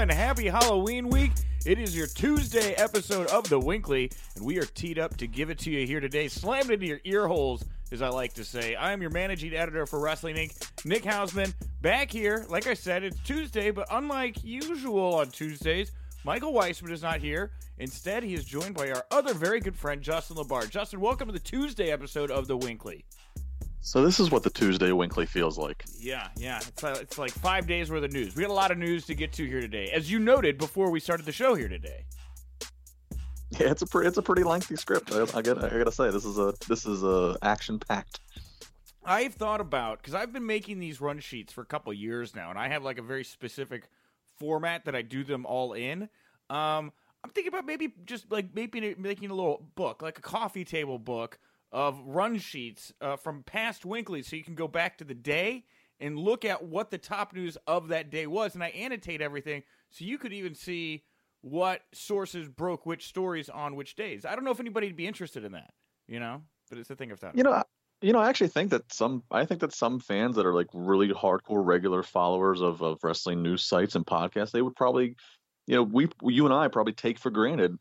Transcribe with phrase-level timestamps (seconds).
[0.00, 0.16] Going.
[0.16, 1.32] Happy Halloween week.
[1.66, 5.50] It is your Tuesday episode of The Wincly, and we are teed up to give
[5.50, 8.74] it to you here today, slammed into your ear holes, as I like to say.
[8.74, 12.46] I am your managing editor for Wrestling Inc., Nick Hausman, back here.
[12.48, 15.92] Like I said, it's Tuesday, but unlike usual on Tuesdays,
[16.24, 17.50] Michael Weissman is not here.
[17.76, 20.70] Instead, he is joined by our other very good friend, Justin LaBar.
[20.70, 23.04] Justin, welcome to the Tuesday episode of The Wincly.
[23.82, 25.84] So this is what the Tuesday Wincly feels like.
[25.98, 26.58] Yeah, yeah.
[26.58, 28.36] It's, uh, it's like five days worth of news.
[28.36, 30.90] We got a lot of news to get to here today, as you noted before
[30.90, 32.04] we started the show here today.
[33.58, 35.12] Yeah, it's a pre- it's a pretty lengthy script.
[35.12, 38.20] I, I gotta I gotta say this is a this is a action packed.
[39.04, 42.50] I've thought about because I've been making these run sheets for a couple years now,
[42.50, 43.88] and I have like a very specific
[44.38, 46.02] format that I do them all in.
[46.48, 46.92] Um,
[47.24, 50.98] I'm thinking about maybe just like maybe making a little book, like a coffee table
[50.98, 51.38] book
[51.72, 55.64] of run sheets uh, from past Wincly, so you can go back to the day
[56.00, 59.62] and look at what the top news of that day was, and I annotate everything
[59.90, 61.04] so you could even see
[61.42, 64.24] what sources broke which stories on which days.
[64.24, 65.72] I don't know if anybody would be interested in that,
[66.06, 67.36] you know, but it's a thing I've thought.
[67.36, 67.62] You know,
[68.02, 70.68] you know, I actually think that some I think that some fans that are like
[70.72, 75.16] really hardcore regular followers of, of wrestling news sites and podcasts, they would probably,
[75.66, 77.78] you know, we you and I probably take for granted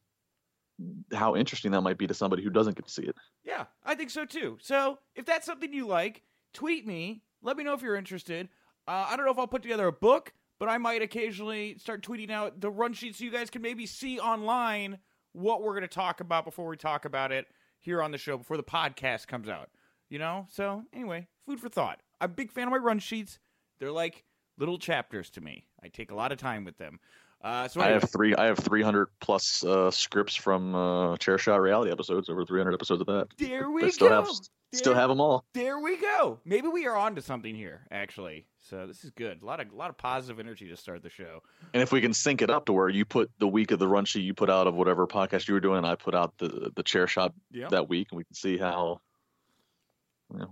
[1.13, 3.16] how interesting that might be to somebody who doesn't get to see it.
[3.44, 4.57] Yeah, I think so too.
[4.62, 6.23] So if that's something you like,
[6.53, 7.22] tweet me.
[7.41, 8.50] Let me know if you're interested.
[8.88, 12.03] Uh, I don't know if I'll put together a book, but I might occasionally start
[12.03, 15.00] tweeting out the run sheet so you guys can maybe see online
[15.31, 17.47] what we're going to talk about before we talk about it
[17.79, 19.69] here on the show before the podcast comes out.
[20.09, 20.47] You know?
[20.50, 22.01] So anyway, food for thought.
[22.19, 23.39] I'm a big fan of my run sheets.
[23.79, 24.25] They're like
[24.57, 25.66] little chapters to me.
[25.81, 27.00] I take a lot of time with them.
[27.41, 31.38] Uh, so I have three I have three hundred plus uh, scripts from uh, Chair
[31.38, 33.27] Shot reality episodes, over three hundred episodes of that.
[33.38, 34.16] there we still go.
[34.16, 34.29] have
[34.73, 35.45] still have them all.
[35.53, 36.39] There we go.
[36.45, 38.45] Maybe we are on to something here, actually.
[38.69, 39.41] So this is good.
[39.41, 41.41] A lot of a lot of positive energy to start the show.
[41.73, 43.88] And if we can sync it up to where you put the week of the
[43.88, 46.33] run sheet you put out of whatever podcast you were doing, and I put out
[46.39, 47.69] the the chair shot Yeah.
[47.69, 49.00] that week, and we can see how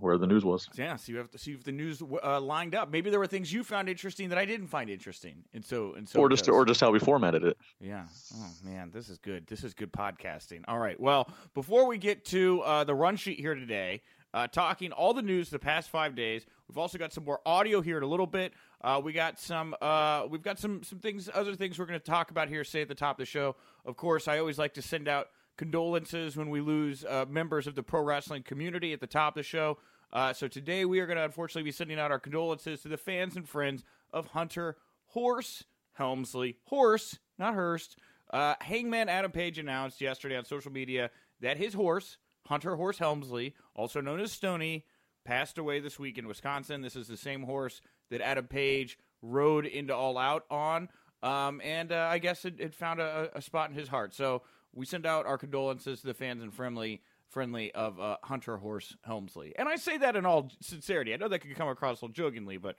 [0.00, 0.68] where the news was.
[0.74, 0.96] Yeah.
[0.96, 2.90] So you have to see if the news uh, lined up.
[2.90, 6.08] Maybe there were things you found interesting that I didn't find interesting, and so and
[6.08, 6.20] so.
[6.20, 7.56] or just or just how we formatted it.
[7.80, 8.04] Yeah.
[8.36, 9.46] Oh man, this is good.
[9.46, 10.62] This is good podcasting.
[10.66, 10.98] All right.
[10.98, 14.02] Well, before we get to uh, the run sheet here today,
[14.34, 17.80] uh, talking all the news the past five days, we've also got some more audio
[17.80, 18.52] here in a little bit.
[18.80, 19.74] Uh, we got some.
[19.80, 22.64] Uh, we've got some some things, other things we're going to talk about here.
[22.64, 23.56] Say at the top of the show.
[23.84, 27.74] Of course, I always like to send out condolences when we lose uh, members of
[27.74, 29.76] the pro wrestling community at the top of the show.
[30.10, 32.96] Uh, so today we are going to unfortunately be sending out our condolences to the
[32.96, 34.76] fans and friends of Hunter
[35.08, 36.56] Horse Helmsley.
[36.64, 37.98] Horse, not Hurst.
[38.30, 41.10] Uh, Hangman Adam Page announced yesterday on social media
[41.40, 44.86] that his horse, Hunter Horse Helmsley, also known as Stony,
[45.24, 46.80] passed away this week in Wisconsin.
[46.80, 50.88] This is the same horse that Adam Page rode into All Out on.
[51.22, 54.14] Um, and uh, I guess it, it found a, a spot in his heart.
[54.14, 54.42] So
[54.74, 58.96] we send out our condolences to the fans and friendly friendly of uh, Hunter Horse
[59.02, 59.52] Helmsley.
[59.58, 61.12] And I say that in all sincerity.
[61.12, 62.76] I know that could come across a little jokingly, but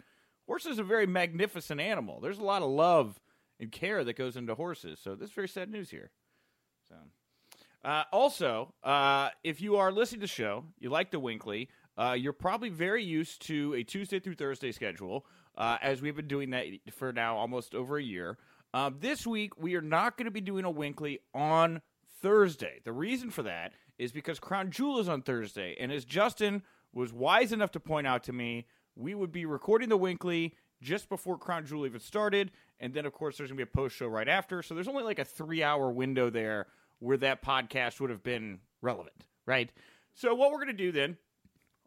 [0.48, 2.20] horse is a very magnificent animal.
[2.20, 3.20] There's a lot of love
[3.60, 5.00] and care that goes into horses.
[5.00, 6.10] So this is very sad news here.
[6.88, 6.96] So.
[7.84, 12.14] Uh, also, uh, if you are listening to the show, you like the Wincly, uh,
[12.18, 15.26] you're probably very used to a Tuesday through Thursday schedule,
[15.58, 18.38] uh, as we've been doing that for now almost over a year.
[18.74, 21.82] Um, this week, we are not going to be doing a Wincly on
[22.22, 22.80] Thursday.
[22.84, 26.62] The reason for that is because Crown Jewel is on Thursday, and as Justin
[26.94, 31.10] was wise enough to point out to me, we would be recording the Wincly just
[31.10, 34.08] before Crown Jewel even started, and then of course there's gonna be a post show
[34.08, 34.62] right after.
[34.62, 36.68] So there's only like a three hour window there
[37.00, 39.72] where that podcast would have been relevant, right?
[40.14, 41.18] So what we're gonna do then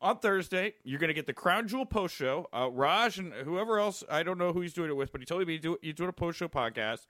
[0.03, 2.49] on Thursday, you're going to get the Crown Jewel post show.
[2.53, 5.25] Uh, Raj and whoever else, I don't know who he's doing it with, but he
[5.25, 7.07] told me he's do, he's doing a post show podcast.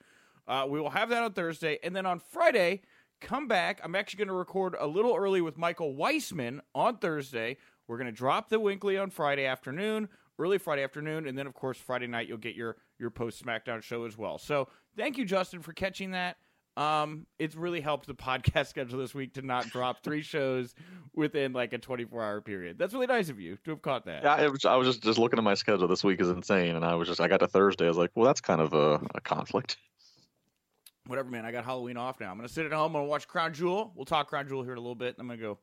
[0.46, 1.78] Uh, we will have that on Thursday.
[1.82, 2.82] And then on Friday,
[3.20, 3.80] come back.
[3.82, 7.56] I'm actually going to record a little early with Michael Weissman on Thursday.
[7.88, 11.54] We're going to drop the Wincly on Friday afternoon, early Friday afternoon, and then of
[11.54, 14.38] course Friday night you'll get your your post SmackDown show as well.
[14.38, 16.36] So thank you, Justin, for catching that.
[16.76, 20.74] Um, it's really helped the podcast schedule this week to not drop three shows
[21.14, 22.78] within like a 24 hour period.
[22.78, 24.22] That's really nice of you to have caught that.
[24.22, 25.86] Yeah, it was, I was just just looking at my schedule.
[25.88, 27.84] This week is insane, and I was just I got to Thursday.
[27.84, 29.76] I was like, well, that's kind of a, a conflict.
[31.06, 31.44] Whatever, man.
[31.44, 32.30] I got Halloween off now.
[32.30, 32.94] I'm gonna sit at home.
[32.94, 33.92] I'm gonna watch Crown Jewel.
[33.94, 35.18] We'll talk Crown Jewel here in a little bit.
[35.18, 35.58] And I'm gonna go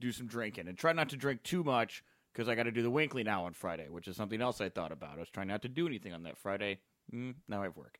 [0.00, 2.82] do some drinking and try not to drink too much because I got to do
[2.82, 5.16] the Wincly now on Friday, which is something else I thought about.
[5.16, 6.78] I was trying not to do anything on that Friday.
[7.12, 7.98] Mm, now I have work.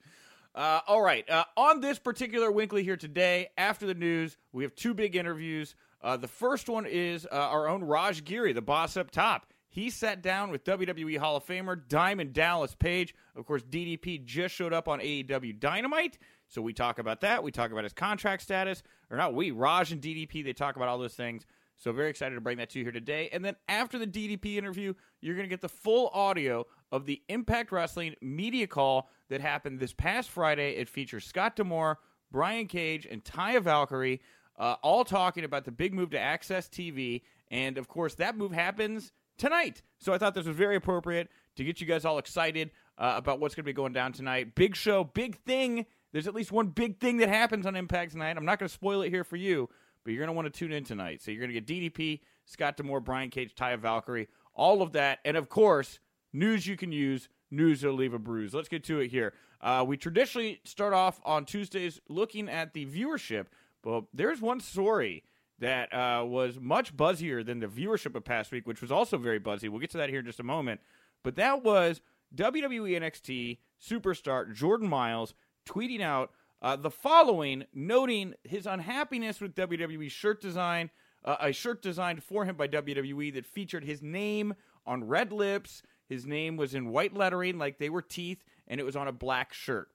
[0.56, 1.28] Uh, all right.
[1.28, 5.74] Uh, on this particular Wincly here today, after the news, we have two big interviews.
[6.02, 9.52] Uh, the first one is uh, our own Raj Giri, the boss up top.
[9.68, 13.14] He sat down with WWE Hall of Famer Diamond Dallas Page.
[13.36, 16.16] Of course, DDP just showed up on AEW Dynamite.
[16.48, 17.42] So we talk about that.
[17.42, 18.82] We talk about his contract status.
[19.10, 21.44] Or not we, Raj and DDP, they talk about all those things.
[21.76, 23.28] So very excited to bring that to you here today.
[23.30, 27.22] And then after the DDP interview, you're going to get the full audio of the
[27.28, 30.76] Impact Wrestling media call that happened this past Friday.
[30.76, 31.98] It features Scott D'Amore,
[32.30, 34.20] Brian Cage, and Taya Valkyrie,
[34.58, 37.22] uh, all talking about the big move to AXS TV.
[37.50, 39.82] And of course, that move happens tonight.
[39.98, 43.40] So I thought this was very appropriate to get you guys all excited uh, about
[43.40, 44.54] what's going to be going down tonight.
[44.54, 45.86] Big show, big thing.
[46.12, 48.36] There's at least one big thing that happens on Impact tonight.
[48.36, 49.68] I'm not going to spoil it here for you,
[50.04, 51.22] but you're going to want to tune in tonight.
[51.22, 55.18] So you're going to get DDP, Scott D'Amore, Brian Cage, Taya Valkyrie, all of that.
[55.24, 55.98] And of course,
[56.36, 58.54] news you can use, news that'll leave a bruise.
[58.54, 59.32] Let's get to it here.
[59.60, 63.46] Uh, we traditionally start off on Tuesdays looking at the viewership,
[63.82, 65.24] but there's one story
[65.58, 69.38] that uh, was much buzzier than the viewership of past week, which was also very
[69.38, 69.68] buzzy.
[69.68, 70.80] We'll get to that here in just a moment.
[71.24, 72.02] But that was
[72.34, 75.34] WWE NXT superstar Jordan Miles
[75.66, 76.30] tweeting out
[76.60, 80.90] uh, the following, noting his unhappiness with WWE shirt design,
[81.24, 84.54] uh, a shirt designed for him by WWE that featured his name
[84.86, 85.82] on red lips.
[86.08, 89.12] His name was in white lettering, like they were teeth, and it was on a
[89.12, 89.88] black shirt.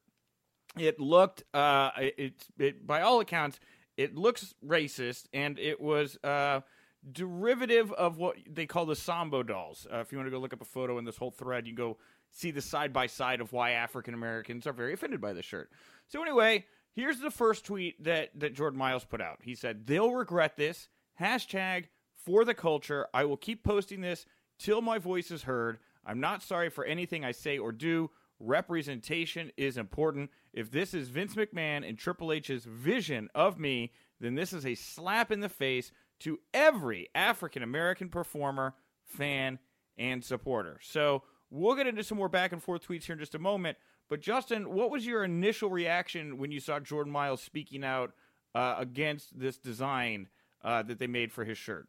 [0.78, 3.60] It looked, uh, it, it by all accounts,
[3.98, 6.62] it looks racist, and it was uh,
[7.10, 9.88] derivative of what they call the Sambo dolls.
[9.92, 11.76] Uh, if you want to go look up a photo in this whole thread, you
[11.76, 11.98] go
[12.32, 15.70] see the side by side of why African Americans are very offended by this shirt.
[16.08, 19.40] So anyway, here's the first tweet that that Jordan Miles put out.
[19.44, 20.88] He said, "They'll regret this."
[21.20, 21.86] Hashtag
[22.16, 23.08] for the culture.
[23.14, 24.26] I will keep posting this
[24.58, 25.80] till my voice is heard.
[26.06, 28.10] I'm not sorry for anything I say or do.
[28.40, 30.32] Representation is important.
[30.52, 34.76] If this is Vince McMahon and Triple H's vision of me, then this is a
[34.76, 39.60] slap in the face to every African American performer, fan,
[39.98, 40.80] and supporter.
[40.82, 43.78] So we'll get into some more back and forth tweets here in just a moment.
[44.10, 48.12] But Justin, what was your initial reaction when you saw Jordan Miles speaking out
[48.54, 50.28] uh, against this design
[50.64, 51.88] uh, that they made for his shirt?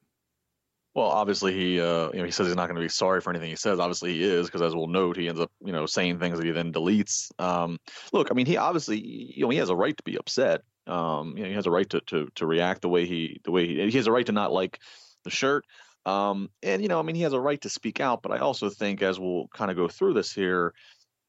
[0.94, 3.30] Well, obviously he, uh, you know, he says he's not going to be sorry for
[3.30, 3.80] anything he says.
[3.80, 6.44] Obviously he is, because as we'll note, he ends up, you know, saying things that
[6.44, 7.30] he then deletes.
[7.40, 7.78] Um,
[8.12, 10.62] look, I mean, he obviously, you know, he has a right to be upset.
[10.86, 13.52] Um, you know, he has a right to to to react the way he the
[13.52, 14.80] way he, he has a right to not like
[15.24, 15.64] the shirt.
[16.04, 18.22] Um, and you know, I mean, he has a right to speak out.
[18.22, 20.74] But I also think, as we'll kind of go through this here,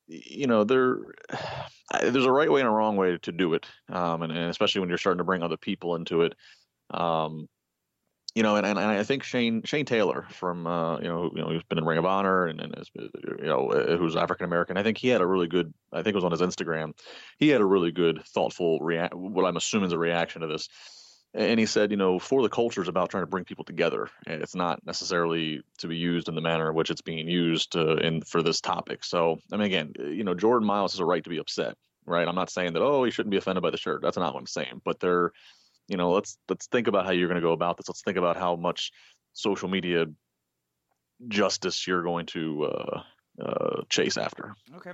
[0.08, 0.98] you know, there
[2.02, 4.82] there's a right way and a wrong way to do it, um, and, and especially
[4.82, 6.34] when you're starting to bring other people into it.
[6.90, 7.48] Um,
[8.36, 11.52] you know, and, and I think Shane Shane Taylor from uh, you know you know
[11.52, 14.78] he's been in Ring of Honor and, and is, you know uh, who's African American.
[14.78, 15.74] I think he had a really good.
[15.92, 16.94] I think it was on his Instagram.
[17.38, 19.14] He had a really good, thoughtful react.
[19.14, 20.68] What I'm assuming is a reaction to this.
[21.36, 24.08] And he said, you know, for the culture is about trying to bring people together.
[24.28, 27.76] And it's not necessarily to be used in the manner in which it's being used
[27.76, 29.04] uh, in for this topic.
[29.04, 31.76] So, I mean, again, you know, Jordan Miles has a right to be upset,
[32.06, 32.28] right?
[32.28, 34.04] I'm not saying that oh he shouldn't be offended by the shirt.
[34.04, 34.82] That's not what I'm saying.
[34.86, 35.32] But they're
[35.88, 37.90] you know let's let's think about how you're going to go about this.
[37.90, 38.92] Let's think about how much
[39.34, 40.06] social media
[41.28, 43.04] justice you're going to uh,
[43.42, 44.56] uh, chase after.
[44.76, 44.92] Okay.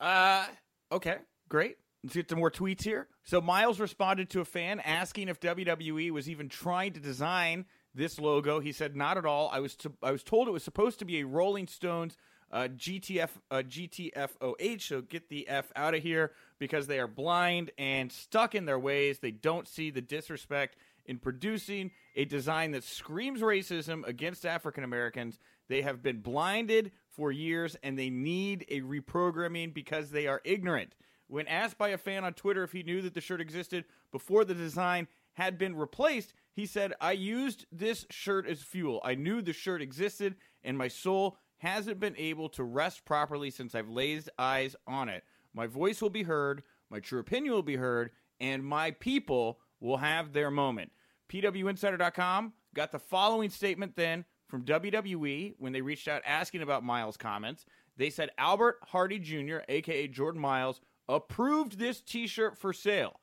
[0.00, 0.46] Uh,
[0.92, 1.16] okay
[1.48, 1.76] great.
[2.04, 3.08] Let's get some more tweets here.
[3.24, 8.20] So miles responded to a fan asking if wwe was even trying to design this
[8.20, 8.60] logo.
[8.60, 9.50] He said not at all.
[9.52, 12.16] I was to, i was told it was supposed to be a rolling stones
[12.50, 14.80] uh, GTF uh, GTFOH.
[14.82, 18.78] So get the F out of here because they are blind and stuck in their
[18.78, 19.18] ways.
[19.18, 25.38] They don't see the disrespect in producing a design that screams racism against African Americans.
[25.68, 30.94] They have been blinded for years and they need a reprogramming because they are ignorant.
[31.26, 34.44] When asked by a fan on Twitter if he knew that the shirt existed before
[34.44, 39.00] the design had been replaced, he said, I used this shirt as fuel.
[39.04, 43.74] I knew the shirt existed and my soul hasn't been able to rest properly since
[43.74, 45.24] I've laid eyes on it.
[45.54, 49.98] My voice will be heard, my true opinion will be heard, and my people will
[49.98, 50.92] have their moment.
[51.28, 57.16] PWInsider.com got the following statement then from WWE when they reached out asking about Miles'
[57.16, 57.66] comments.
[57.96, 63.20] They said Albert Hardie Jr., aka Jordan Miles, approved this t shirt for sale.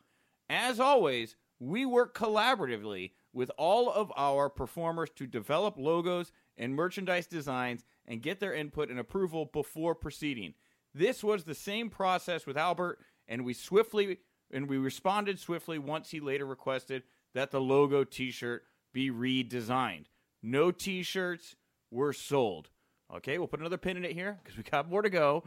[0.49, 7.27] As always, we work collaboratively with all of our performers to develop logos and merchandise
[7.27, 10.53] designs and get their input and approval before proceeding.
[10.95, 14.17] This was the same process with Albert, and we swiftly
[14.51, 20.05] and we responded swiftly once he later requested that the logo t-shirt be redesigned.
[20.41, 21.57] No t-shirts
[21.91, 22.69] were sold.
[23.13, 25.43] Okay, we'll put another pin in it here because we got more to go.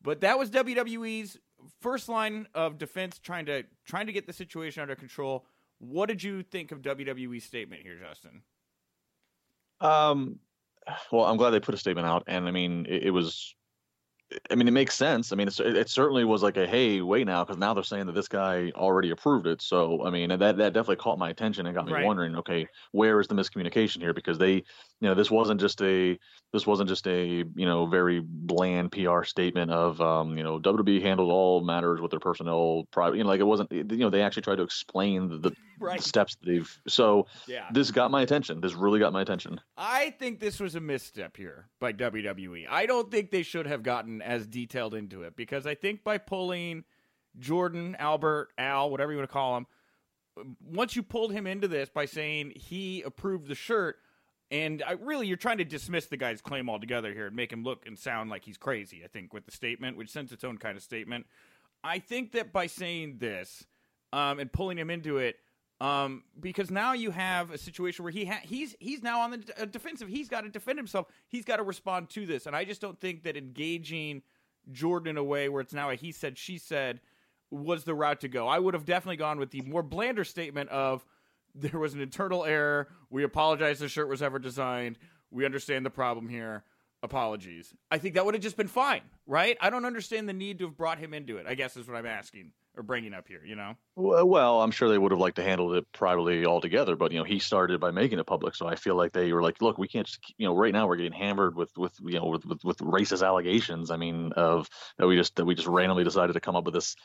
[0.00, 1.36] But that was WWE's
[1.80, 5.46] first line of defense trying to trying to get the situation under control.
[5.78, 8.42] What did you think of WWE's statement here, Justin?
[9.80, 10.38] Um,
[11.10, 13.56] well, I'm glad they put a statement out, and I mean, it, it was
[14.50, 15.32] I mean, it makes sense.
[15.32, 18.14] I mean, it certainly was like a hey, wait now, because now they're saying that
[18.14, 19.62] this guy already approved it.
[19.62, 22.04] So, I mean, that that definitely caught my attention and got me right.
[22.04, 24.12] wondering, okay, where is the miscommunication here?
[24.12, 24.62] Because they, you
[25.00, 26.18] know, this wasn't just a
[26.52, 31.02] this wasn't just a you know very bland PR statement of um, you know WWE
[31.02, 33.16] handled all matters with their personnel private.
[33.16, 33.72] You know, like it wasn't.
[33.72, 36.02] You know, they actually tried to explain the, the right.
[36.02, 36.80] steps that they've.
[36.88, 37.66] So, yeah.
[37.72, 38.60] this got my attention.
[38.60, 39.60] This really got my attention.
[39.76, 42.66] I think this was a misstep here by WWE.
[42.68, 46.18] I don't think they should have gotten as detailed into it because I think by
[46.18, 46.84] pulling
[47.38, 49.66] Jordan, Albert, Al, whatever you want to call him,
[50.64, 53.96] once you pulled him into this by saying he approved the shirt,
[54.50, 57.64] and I, really you're trying to dismiss the guy's claim altogether here and make him
[57.64, 59.02] look and sound like he's crazy.
[59.04, 61.26] I think with the statement, which sends its own kind of statement.
[61.84, 63.64] I think that by saying this
[64.12, 65.36] um, and pulling him into it,
[65.82, 69.38] um, because now you have a situation where he ha- he's he's now on the
[69.38, 70.06] d- uh, defensive.
[70.08, 71.08] He's got to defend himself.
[71.26, 74.22] He's got to respond to this, and I just don't think that engaging
[74.70, 77.00] Jordan in a way where it's now a he said she said
[77.50, 78.46] was the route to go.
[78.46, 81.04] I would have definitely gone with the more blander statement of
[81.52, 82.88] there was an internal error.
[83.10, 84.98] We apologize the shirt was ever designed.
[85.32, 86.62] We understand the problem here.
[87.02, 87.74] Apologies.
[87.90, 89.58] I think that would have just been fine, right?
[89.60, 91.46] I don't understand the need to have brought him into it.
[91.48, 93.74] I guess is what I'm asking or bringing up here, you know?
[93.96, 97.24] Well, I'm sure they would have liked to handle it privately altogether, but you know,
[97.24, 99.88] he started by making it public, so I feel like they were like, look, we
[99.88, 102.64] can't, just, you know, right now we're getting hammered with with you know with, with
[102.64, 103.90] with racist allegations.
[103.90, 106.74] I mean, of that we just that we just randomly decided to come up with
[106.74, 106.96] this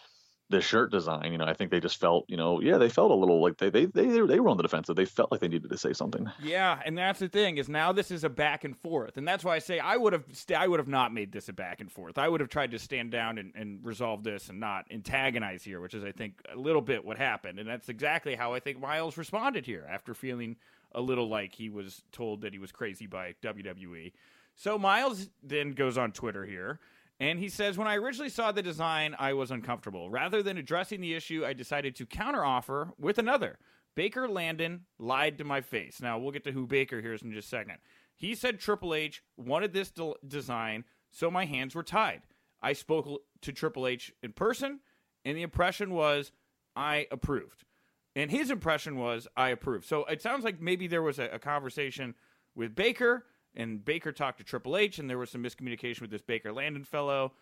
[0.49, 3.11] the shirt design, you know, I think they just felt, you know, yeah, they felt
[3.11, 4.95] a little like they they they they were on the defensive.
[4.95, 6.29] They felt like they needed to say something.
[6.41, 9.43] Yeah, and that's the thing is now this is a back and forth, and that's
[9.43, 11.81] why I say I would have st- I would have not made this a back
[11.81, 12.17] and forth.
[12.17, 15.81] I would have tried to stand down and, and resolve this and not antagonize here,
[15.81, 18.79] which is I think a little bit what happened, and that's exactly how I think
[18.79, 20.55] Miles responded here after feeling
[20.93, 24.13] a little like he was told that he was crazy by WWE.
[24.55, 26.79] So Miles then goes on Twitter here
[27.19, 30.09] and he says, When I originally saw the design, I was uncomfortable.
[30.09, 33.57] Rather than addressing the issue, I decided to counteroffer with another.
[33.95, 36.01] Baker Landon lied to my face.
[36.01, 37.77] Now, we'll get to who Baker here in just a second.
[38.15, 42.21] He said Triple H wanted this de- design, so my hands were tied.
[42.61, 44.81] I spoke to Triple H in person,
[45.25, 46.31] and the impression was
[46.75, 47.63] I approved.
[48.15, 49.85] And his impression was I approved.
[49.85, 52.15] So it sounds like maybe there was a, a conversation
[52.55, 53.25] with Baker
[53.57, 56.85] and Baker talked to Triple H, and there was some miscommunication with this Baker Landon
[56.85, 57.33] fellow.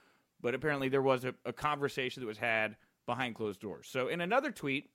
[0.41, 3.87] But apparently, there was a, a conversation that was had behind closed doors.
[3.89, 4.89] So, in another tweet,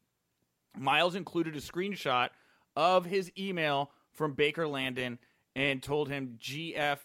[0.77, 2.31] Miles included a screenshot
[2.75, 5.19] of his email from Baker Landon
[5.55, 6.99] and told him GFYS.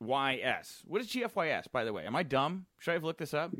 [0.00, 2.06] What is GFYS, by the way?
[2.06, 2.66] Am I dumb?
[2.78, 3.52] Should I have looked this up?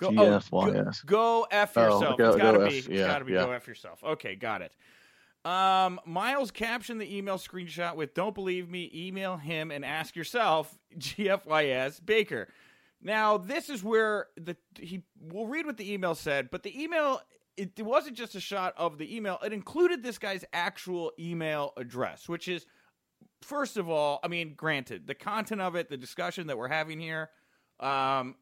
[0.00, 0.48] Go, GFYS.
[0.52, 2.14] Oh, go, go F oh, yourself.
[2.14, 2.78] Oh, go, it's got to be.
[2.78, 3.44] F, yeah, it's got to be yeah.
[3.44, 4.02] go F yourself.
[4.02, 4.72] Okay, got it.
[5.44, 8.90] Um, Miles captioned the email screenshot with "Don't believe me?
[8.94, 12.48] Email him and ask yourself." GFYS Baker.
[13.00, 17.20] Now this is where the he will read what the email said, but the email
[17.56, 21.72] it, it wasn't just a shot of the email; it included this guy's actual email
[21.76, 22.66] address, which is
[23.42, 27.00] first of all, I mean, granted, the content of it, the discussion that we're having
[27.00, 27.30] here,
[27.80, 28.36] um,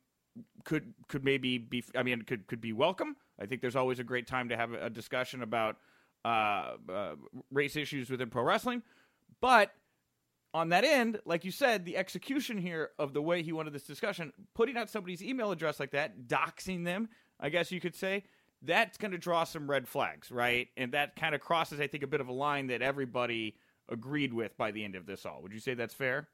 [0.64, 3.16] could could maybe be, I mean, could could be welcome.
[3.40, 5.76] I think there's always a great time to have a discussion about
[6.26, 7.14] uh, uh,
[7.52, 8.82] race issues within pro wrestling.
[9.40, 9.70] But
[10.52, 13.84] on that end, like you said, the execution here of the way he wanted this
[13.84, 18.24] discussion, putting out somebody's email address like that, doxing them, I guess you could say,
[18.62, 20.66] that's going to draw some red flags, right?
[20.76, 23.56] And that kind of crosses, I think, a bit of a line that everybody
[23.88, 25.42] agreed with by the end of this all.
[25.42, 26.28] Would you say that's fair?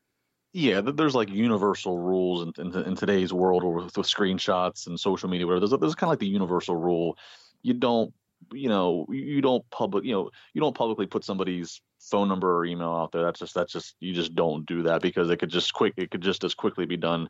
[0.54, 4.98] Yeah, there's like universal rules in, in, in today's world, or with, with, screenshots and
[4.98, 5.66] social media, whatever.
[5.66, 7.16] There's, there's kind of like the universal rule:
[7.62, 8.12] you don't
[8.52, 12.64] you know you don't public you know you don't publicly put somebody's phone number or
[12.64, 15.50] email out there that's just that's just you just don't do that because it could
[15.50, 17.28] just quick it could just as quickly be done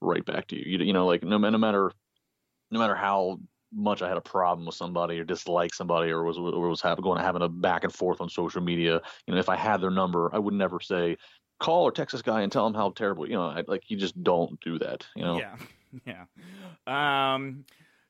[0.00, 1.92] right back to you you, you know like no, no matter
[2.70, 3.38] no matter how
[3.74, 7.02] much I had a problem with somebody or dislike somebody or was or was having
[7.02, 9.00] going having a back and forth on social media.
[9.26, 11.16] You know, if I had their number, I would never say
[11.60, 13.28] call or text this guy and tell him how terrible.
[13.28, 15.06] You know, I, like you just don't do that.
[15.16, 15.38] You know.
[15.38, 15.56] Yeah.
[16.04, 16.24] Yeah.
[16.88, 17.64] Um.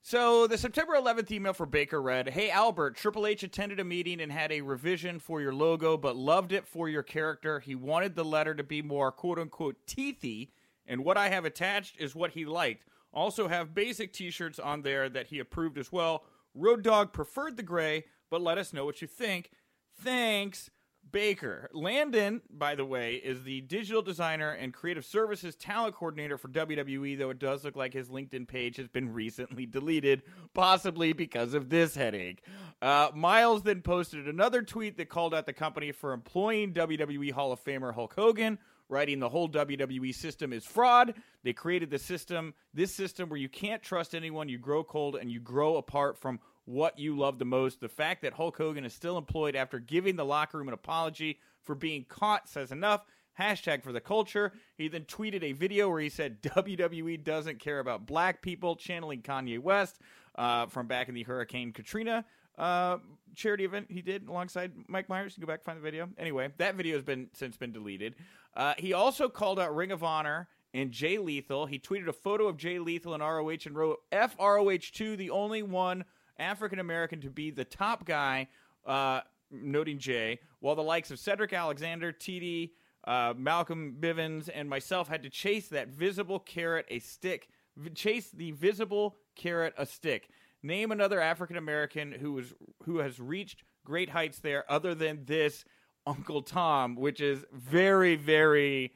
[0.07, 4.21] So the September 11th email for Baker read, "Hey Albert, Triple H attended a meeting
[4.21, 7.59] and had a revision for your logo, but loved it for your character.
[7.59, 10.51] He wanted the letter to be more quote unquote teethy,
[10.87, 12.87] and what I have attached is what he liked.
[13.15, 16.27] Also have basic T-shirts on there that he approved as well.
[16.55, 19.53] Road Dog preferred the gray, but let us know what you think.
[19.91, 20.69] Thanks."
[21.14, 21.71] Baker.
[21.73, 27.16] Landon, by the way, is the digital designer and creative services talent coordinator for WWE,
[27.16, 30.23] though it does look like his LinkedIn page has been recently deleted,
[30.54, 32.42] possibly because of this headache.
[32.83, 37.52] Uh, Miles then posted another tweet that called out the company for employing WWE Hall
[37.52, 41.14] of Famer Hulk Hogan, writing the whole WWE system is fraud.
[41.43, 45.31] They created the system, this system where you can't trust anyone, you grow cold, and
[45.31, 47.81] you grow apart from what you love the most.
[47.81, 51.38] The fact that Hulk Hogan is still employed after giving the locker room an apology
[51.62, 53.05] for being caught says enough.
[53.38, 54.53] Hashtag for the culture.
[54.79, 59.23] He then tweeted a video where he said WWE doesn't care about black people, channeling
[59.23, 59.99] Kanye West
[60.37, 62.25] uh, from back in the Hurricane Katrina
[62.59, 62.99] uh,
[63.35, 65.33] charity event he did alongside Mike Myers.
[65.33, 66.09] You can go back and find the video.
[66.19, 68.15] Anyway, that video has been since been deleted.
[68.57, 71.67] Uh, he also called out Ring of Honor and Jay Lethal.
[71.67, 76.05] He tweeted a photo of Jay Lethal and ROH and wrote FROH2, the only one
[76.39, 78.49] African American to be the top guy,
[78.87, 79.21] uh,
[79.51, 82.71] noting Jay, while the likes of Cedric Alexander, TD,
[83.05, 87.49] uh, Malcolm Bivens, and myself had to chase that visible carrot a stick,
[87.95, 90.29] chase the visible carrot a stick.
[90.64, 92.54] Name another African American who was
[92.85, 95.62] who has reached great heights there, other than this
[96.06, 98.92] Uncle Tom, which is very, very.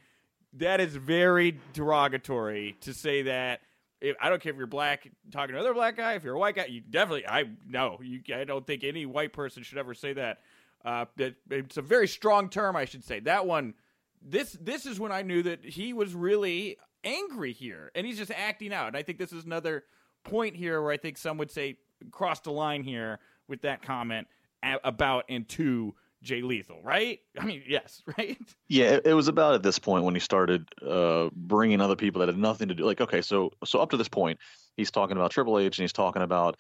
[0.55, 3.61] That is very derogatory to say that
[4.01, 6.15] if, I don't care if you're black talking to another black guy.
[6.15, 7.99] If you're a white guy, you definitely I no.
[8.03, 10.39] You, I don't think any white person should ever say that.
[10.85, 13.21] Uh, it, it's a very strong term, I should say.
[13.21, 13.75] That one.
[14.21, 18.33] This this is when I knew that he was really angry here, and he's just
[18.33, 18.89] acting out.
[18.89, 19.85] And I think this is another
[20.25, 21.79] point here where I think some would say
[22.11, 24.27] crossed the line here with that comment
[24.63, 27.21] about and to Jay Lethal, right?
[27.39, 28.39] I mean, yes, right?
[28.69, 32.29] Yeah, it, was about at this point when he started uh, bringing other people that
[32.29, 32.85] had nothing to do.
[32.85, 34.39] Like, okay, so so up to this point,
[34.77, 36.57] he's talking about Triple H and he's talking about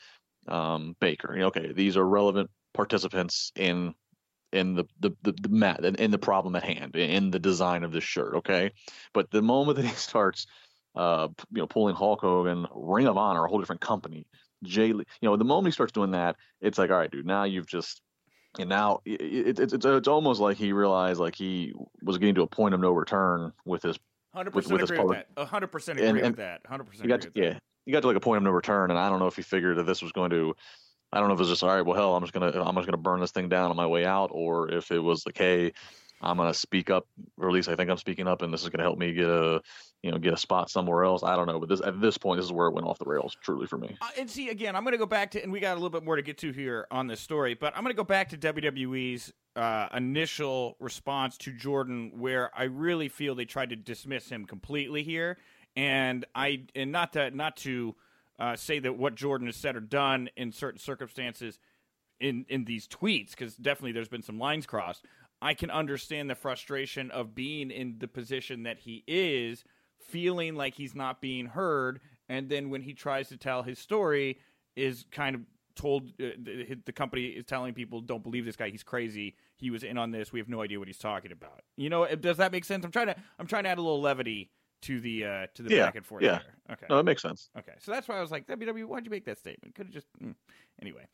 [0.46, 1.36] um, Baker.
[1.38, 3.94] Okay, these are relevant participants in
[4.52, 7.92] in the the the, the mat in the problem at hand in the design of
[7.92, 8.36] this shirt.
[8.36, 8.70] Okay,
[9.12, 10.46] but the moment that he starts,
[10.94, 14.26] uh, you know, pulling Hulk Hogan, Ring of Honor, a whole different company.
[14.64, 17.26] Jay, Lee, you know, the moment he starts doing that, it's like, all right, dude,
[17.26, 18.02] now you've just
[18.58, 21.72] and now it, it, it's it's almost like he realized like he
[22.02, 23.98] was getting to a point of no return with his
[24.34, 25.46] hundred percent agree with that.
[25.46, 26.60] hundred percent agree and, with that.
[26.66, 27.08] Hundred percent.
[27.08, 27.60] Yeah, that.
[27.86, 29.42] you got to like a point of no return, and I don't know if he
[29.42, 30.54] figured that this was going to.
[31.12, 31.82] I don't know if it was just all right.
[31.82, 34.04] Well, hell, I'm just gonna I'm just gonna burn this thing down on my way
[34.04, 35.72] out, or if it was like, hey,
[36.20, 37.06] I'm gonna speak up,
[37.38, 39.28] or at least I think I'm speaking up, and this is gonna help me get
[39.28, 39.60] a,
[40.02, 41.22] you know, get a spot somewhere else.
[41.22, 43.04] I don't know, but this at this point, this is where it went off the
[43.04, 43.96] rails, truly for me.
[44.00, 46.04] Uh, and see, again, I'm gonna go back to, and we got a little bit
[46.04, 49.32] more to get to here on this story, but I'm gonna go back to WWE's
[49.54, 55.02] uh, initial response to Jordan, where I really feel they tried to dismiss him completely
[55.02, 55.38] here,
[55.76, 57.94] and I, and not to not to
[58.38, 61.58] uh, say that what Jordan has said or done in certain circumstances
[62.20, 65.04] in in these tweets because definitely there's been some lines crossed.
[65.40, 69.64] I can understand the frustration of being in the position that he is,
[70.00, 74.38] feeling like he's not being heard, and then when he tries to tell his story,
[74.76, 75.42] is kind of
[75.78, 78.68] told uh, the, the, company is telling people don't believe this guy.
[78.68, 79.36] He's crazy.
[79.56, 80.32] He was in on this.
[80.32, 81.62] We have no idea what he's talking about.
[81.76, 82.84] You know does that make sense?
[82.84, 84.50] I'm trying to i'm trying to add a little levity
[84.82, 86.40] to the uh to the yeah, back and forth yeah.
[86.40, 86.72] there.
[86.72, 86.86] okay.
[86.90, 87.50] No that makes sense.
[87.56, 87.72] Okay.
[87.78, 89.74] So that's why i was like wwe why'd you make that statement?
[89.74, 90.34] Could have just mm.
[90.82, 91.06] anyway.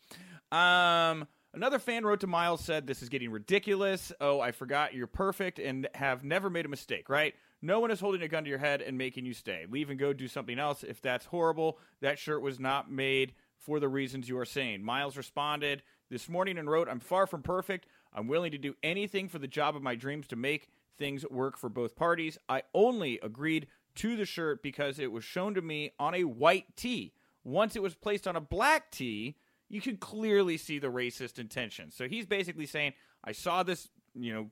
[0.50, 4.12] Um Another fan wrote to Miles said, This is getting ridiculous.
[4.20, 7.32] Oh, I forgot you're perfect and have never made a mistake, right?
[7.62, 9.64] No one is holding a gun to your head and making you stay.
[9.70, 10.82] Leave and go do something else.
[10.82, 14.82] If that's horrible, that shirt was not made for the reasons you are saying.
[14.82, 17.86] Miles responded this morning and wrote, I'm far from perfect.
[18.12, 21.56] I'm willing to do anything for the job of my dreams to make things work
[21.56, 22.36] for both parties.
[22.48, 26.74] I only agreed to the shirt because it was shown to me on a white
[26.76, 27.12] tee.
[27.44, 29.36] Once it was placed on a black tee,
[29.74, 31.90] you can clearly see the racist intention.
[31.90, 32.92] So he's basically saying,
[33.24, 34.50] I saw this, you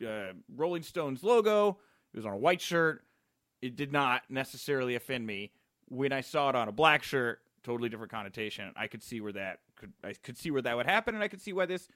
[0.00, 1.78] know, uh, Rolling Stones logo.
[2.12, 3.04] It was on a white shirt.
[3.62, 5.52] It did not necessarily offend me.
[5.86, 8.72] When I saw it on a black shirt, totally different connotation.
[8.76, 11.28] I could see where that could I could see where that would happen, and I
[11.28, 11.88] could see why this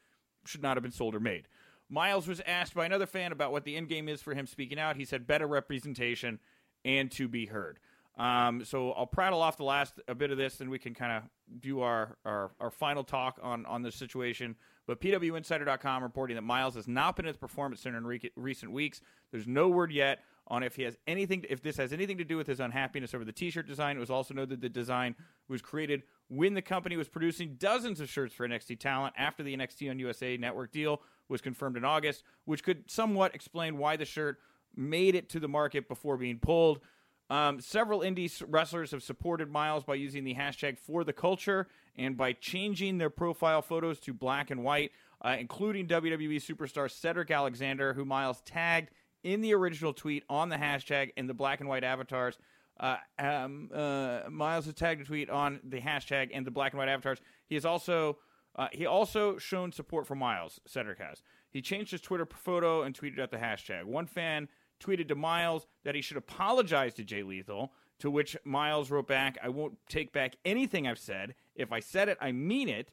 [0.47, 1.49] should not have been sold or made.
[1.91, 4.79] Miles was asked by another fan about what the end game is for him speaking
[4.79, 4.97] out.
[4.97, 6.39] He said better representation
[6.85, 7.81] and to be heard.
[8.19, 11.13] Um, so I'll prattle off the last a bit of this, and we can kind
[11.13, 11.23] of
[11.61, 14.57] do our, our, our final talk on, on this situation.
[14.87, 18.73] But PWInsider.com reporting that Miles has not been at the Performance Center in re- recent
[18.73, 19.01] weeks.
[19.31, 22.37] There's no word yet on if he has anything, if this has anything to do
[22.37, 23.97] with his unhappiness over the T-shirt design.
[23.97, 25.15] It was also noted that the design
[25.49, 29.57] was created when the company was producing dozens of shirts for NXT talent after the
[29.57, 34.05] NXT on USA Network deal was confirmed in August, which could somewhat explain why the
[34.05, 34.39] shirt
[34.75, 36.81] made it to the market before being pulled.
[37.31, 42.17] Um, several indie wrestlers have supported Miles by using the hashtag for the culture and
[42.17, 47.93] by changing their profile photos to black and white, uh, including WWE superstar Cedric Alexander,
[47.93, 48.91] who Miles tagged
[49.25, 52.39] in the original tweet on the hashtag in the black and white avatars.
[52.81, 56.79] Uh, um, uh, Miles has tagged a tweet on the hashtag and the black and
[56.79, 57.21] white avatars.
[57.47, 58.19] He has also
[58.57, 60.61] uh, he also shown support for Miles.
[60.67, 61.23] Cedric has.
[61.51, 63.85] He changed his Twitter photo and tweeted out the hashtag.
[63.85, 64.49] One fan
[64.81, 69.39] tweeted to Miles that he should apologize to Jay Lethal, to which Miles wrote back,
[69.43, 71.35] I won't take back anything I've said.
[71.55, 72.91] If I said it, I mean it.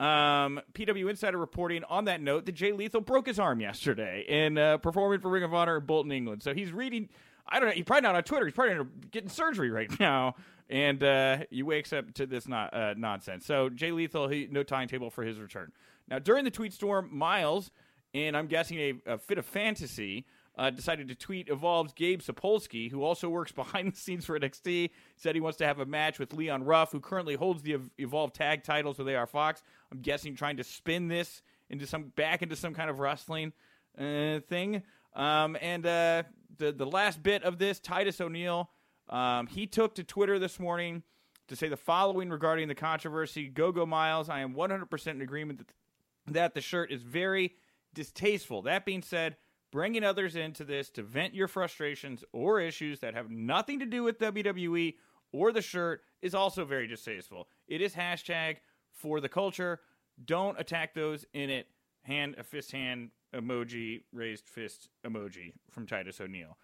[0.00, 4.56] Um, PW Insider reporting on that note that Jay Lethal broke his arm yesterday in
[4.56, 6.42] uh, performing for Ring of Honor in Bolton, England.
[6.42, 7.08] So he's reading.
[7.48, 7.74] I don't know.
[7.74, 8.44] He's probably not on Twitter.
[8.44, 10.36] He's probably getting surgery right now,
[10.68, 13.44] and uh, he wakes up to this not, uh, nonsense.
[13.44, 15.72] So Jay Lethal, he, no timetable for his return.
[16.06, 17.72] Now during the tweet storm, Miles,
[18.14, 20.26] and I'm guessing a, a fit of fantasy,
[20.58, 24.90] uh, decided to tweet Evolve's Gabe Sapolsky, who also works behind the scenes for NXT,
[25.16, 28.32] said he wants to have a match with Leon Ruff, who currently holds the Evolve
[28.32, 29.62] tag titles with AR Fox.
[29.92, 33.52] I'm guessing trying to spin this into some back into some kind of wrestling
[33.96, 34.82] uh, thing.
[35.14, 36.24] Um, and uh,
[36.58, 38.70] the the last bit of this, Titus O'Neil,
[39.08, 41.02] um, he took to Twitter this morning
[41.46, 45.58] to say the following regarding the controversy: Go Go Miles, I am 100% in agreement
[45.60, 47.54] that, that the shirt is very
[47.94, 48.62] distasteful.
[48.62, 49.36] That being said
[49.70, 54.02] bringing others into this to vent your frustrations or issues that have nothing to do
[54.02, 54.94] with WWE
[55.32, 57.48] or the shirt is also very distasteful.
[57.66, 58.56] It is hashtag
[58.92, 59.80] for the culture.
[60.24, 61.68] Don't attack those in it.
[62.02, 66.56] Hand a fist hand emoji, raised fist emoji from Titus O'Neil.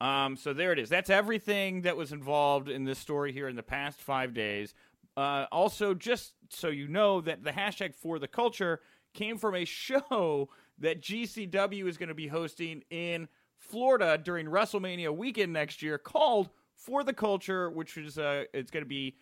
[0.00, 0.88] Um, so there it is.
[0.88, 4.74] That's everything that was involved in this story here in the past five days.
[5.16, 8.80] Uh, also, just so you know, that the hashtag for the culture
[9.14, 15.14] came from a show that GCW is going to be hosting in Florida during WrestleMania
[15.14, 19.16] weekend next year called For the Culture, which is uh, it's going to be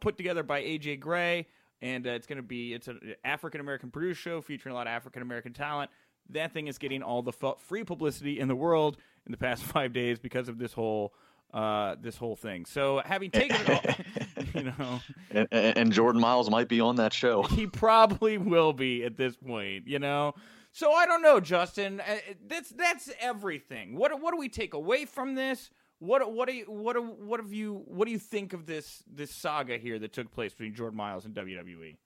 [0.00, 1.46] put together by AJ Gray,
[1.82, 4.86] and uh, it's going to be it's an African American produced show featuring a lot
[4.86, 5.90] of African American talent.
[6.30, 9.92] That thing is getting all the free publicity in the world in the past five
[9.92, 11.12] days because of this whole
[11.52, 12.64] uh, this whole thing.
[12.64, 17.12] So having taken it all, you know, and, and, Jordan Miles might be on that
[17.12, 17.42] show.
[17.42, 20.34] He probably will be at this point, you know.
[20.72, 22.00] So I don't know, Justin.
[22.00, 23.96] Uh, that's that's everything.
[23.96, 25.70] What what do we take away from this?
[25.98, 29.02] What what do you, what do, what have you what do you think of this
[29.12, 31.96] this saga here that took place between Jordan Miles and WWE?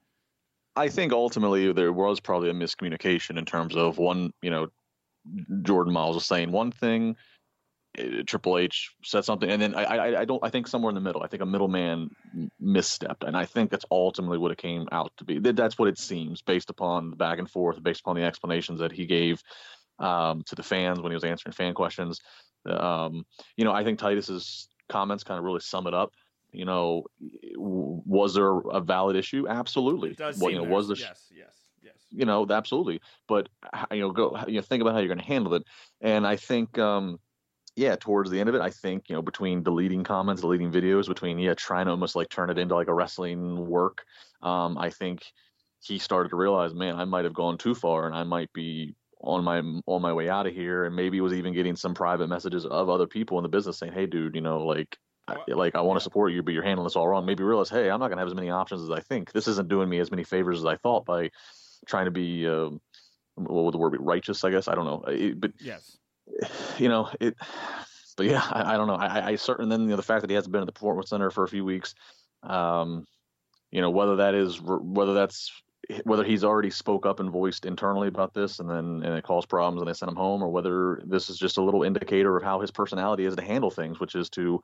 [0.76, 4.68] I think ultimately there was probably a miscommunication in terms of one, you know,
[5.62, 7.16] Jordan Miles was saying one thing,
[8.26, 11.00] Triple H said something, and then I, I, I don't I think somewhere in the
[11.00, 11.22] middle.
[11.22, 12.10] I think a middleman
[12.60, 15.38] misstepped, and I think that's ultimately what it came out to be.
[15.38, 18.90] That's what it seems based upon the back and forth, based upon the explanations that
[18.90, 19.42] he gave
[20.00, 22.20] um, to the fans when he was answering fan questions.
[22.66, 23.24] Um,
[23.56, 26.12] you know, I think Titus's comments kind of really sum it up.
[26.50, 27.04] You know,
[27.56, 29.46] was there a valid issue?
[29.48, 30.10] Absolutely.
[30.10, 30.96] It does well, you know, was there?
[30.96, 31.94] Yes, yes, yes.
[32.10, 33.00] You know, absolutely.
[33.28, 33.48] But
[33.92, 35.62] you know, go you know, think about how you're going to handle it.
[36.00, 36.76] And I think.
[36.76, 37.20] Um,
[37.76, 41.08] yeah, towards the end of it, I think, you know, between deleting comments, deleting videos,
[41.08, 44.04] between, yeah, trying to almost like turn it into like a wrestling work,
[44.42, 45.24] um, I think
[45.80, 48.94] he started to realize, man, I might have gone too far and I might be
[49.20, 52.28] on my on my way out of here and maybe was even getting some private
[52.28, 55.74] messages of other people in the business saying hey dude you know like I, like
[55.74, 57.24] I want to support you but you're handling this all wrong.
[57.24, 59.32] Maybe realize hey I'm not gonna have as many options as I think.
[59.32, 61.30] This isn't doing me as many favors as I thought by
[61.86, 62.68] trying to be uh,
[63.36, 63.92] what would the word?
[63.92, 64.68] Be righteous I guess?
[64.68, 65.04] I don't know.
[65.08, 65.96] It, but yes
[66.78, 67.34] you know it.
[68.16, 68.94] But yeah, I, I don't know.
[68.94, 71.10] I, I certain then you know, the fact that he hasn't been at the performance
[71.10, 71.94] center for a few weeks,
[72.42, 73.06] um,
[73.70, 75.50] you know whether that is whether that's
[76.04, 79.48] whether he's already spoke up and voiced internally about this and then and it caused
[79.48, 82.42] problems and they sent him home or whether this is just a little indicator of
[82.42, 84.62] how his personality is to handle things which is to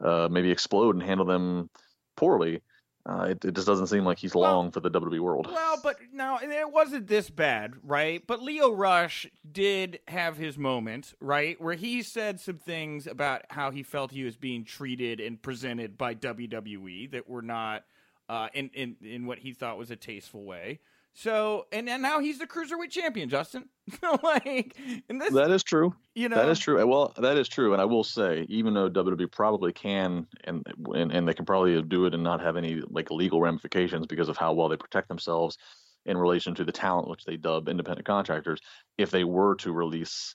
[0.00, 1.68] uh, maybe explode and handle them
[2.16, 2.62] poorly
[3.08, 5.48] uh, it, it, just doesn't seem like he's well, long for the WWE world.
[5.50, 8.22] Well, but now it wasn't this bad, right?
[8.26, 13.70] But Lio Rush did have his moment, right, where he said some things about how
[13.70, 17.84] he felt he was being treated and presented by WWE that were not
[18.28, 20.80] uh, in, in in what he thought was a tasteful way.
[21.18, 23.70] So and, and now he's the cruiserweight champion, Justin.
[24.22, 24.76] like
[25.08, 25.94] this, that is true.
[26.14, 26.86] You know that is true.
[26.86, 31.10] Well, that is true, and I will say, even though WWE probably can and and,
[31.10, 34.36] and they can probably do it and not have any like legal ramifications because of
[34.36, 35.56] how well they protect themselves
[36.04, 38.60] in relation to the talent which they dub independent contractors.
[38.98, 40.34] If they were to release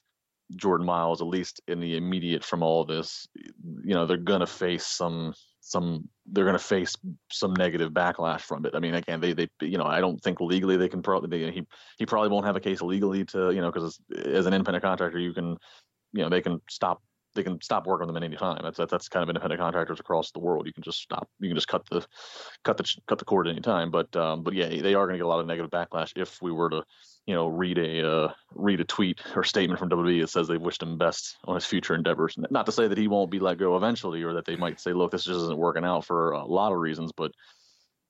[0.56, 3.28] Jordan Miles, at least in the immediate from all this,
[3.84, 6.96] you know, they're gonna face some some they're going to face
[7.30, 8.74] some negative backlash from it.
[8.74, 11.50] I mean, again, they they you know I don't think legally they can probably they,
[11.52, 11.66] he
[11.98, 15.18] he probably won't have a case legally to you know because as an independent contractor
[15.18, 15.56] you can
[16.12, 17.00] you know they can stop
[17.34, 18.60] they can stop working them at any time.
[18.62, 20.66] That's that's kind of independent contractors across the world.
[20.66, 21.28] You can just stop.
[21.38, 22.04] You can just cut the
[22.64, 23.90] cut the cut the cord at any time.
[23.90, 26.42] But um, but yeah, they are going to get a lot of negative backlash if
[26.42, 26.82] we were to
[27.26, 30.56] you know, read a uh, read a tweet or statement from WWE that says they
[30.56, 32.36] wished him best on his future endeavors.
[32.50, 34.92] Not to say that he won't be let go eventually, or that they might say,
[34.92, 37.32] "Look, this just isn't working out for a lot of reasons." But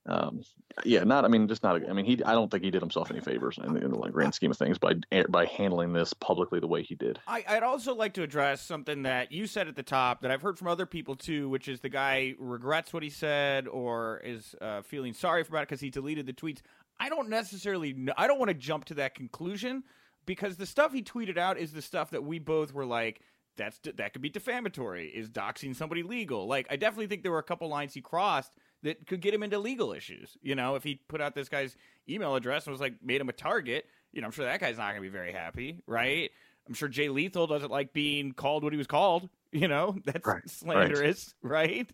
[0.07, 0.42] um,
[0.85, 1.25] yeah, not.
[1.25, 1.88] I mean, just not.
[1.88, 2.25] I mean, he.
[2.25, 4.57] I don't think he did himself any favors in, in the like, grand scheme of
[4.57, 4.94] things by
[5.29, 7.20] by handling this publicly the way he did.
[7.27, 10.42] I, I'd also like to address something that you said at the top that I've
[10.42, 14.57] heard from other people too, which is the guy regrets what he said or is
[14.61, 16.62] uh, feeling sorry for it because he deleted the tweets.
[17.02, 19.82] I don't necessarily know, I don't want to jump to that conclusion
[20.24, 23.22] because the stuff he tweeted out is the stuff that we both were like
[23.56, 25.08] that's that could be defamatory.
[25.08, 26.46] Is doxing somebody legal?
[26.46, 29.42] Like I definitely think there were a couple lines he crossed that could get him
[29.42, 30.76] into legal issues you know?
[30.76, 31.76] If he put out this guy's
[32.08, 34.78] email address and was like made him a target you know I'm sure that guy's
[34.78, 36.30] not going to be very happy right?
[36.68, 40.26] I'm sure Jay Lethal doesn't like being called what he was called You know, that's
[40.26, 41.90] right, slanderous, right?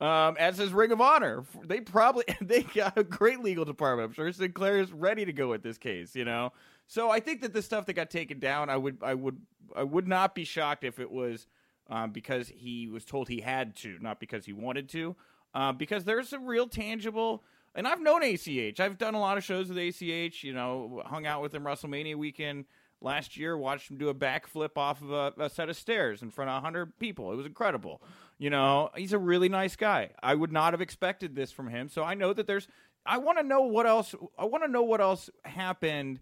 [0.00, 0.28] right?
[0.28, 1.44] Um, as is Ring of Honor.
[1.64, 4.08] They probably they got a great legal department.
[4.08, 6.52] I'm sure Sinclair is ready to go with this case, you know.
[6.86, 9.40] So I think that the stuff that got taken down, I would I would
[9.74, 11.46] I would not be shocked if it was
[11.90, 15.16] um, because he was told he had to, not because he wanted to.
[15.54, 17.42] Uh, because there's some real tangible
[17.74, 18.80] and I've known ACH.
[18.80, 22.16] I've done a lot of shows with ACH, you know, hung out with him WrestleMania
[22.16, 22.66] weekend
[23.02, 26.30] last year, watched him do a backflip off of a, a, set of stairs in
[26.30, 27.32] front of 100 people.
[27.32, 28.02] It was incredible.
[28.38, 30.10] You know, he's a really nice guy.
[30.22, 31.88] I would not have expected this from him.
[31.88, 32.68] So I know that there's.
[33.04, 34.14] I want to know what else.
[34.38, 36.20] I want to know what else happened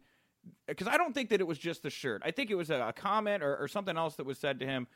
[0.67, 2.23] because I don't think that it was just the shirt.
[2.25, 4.67] I think it was a, a comment or, or, something else that was said to
[4.67, 4.87] him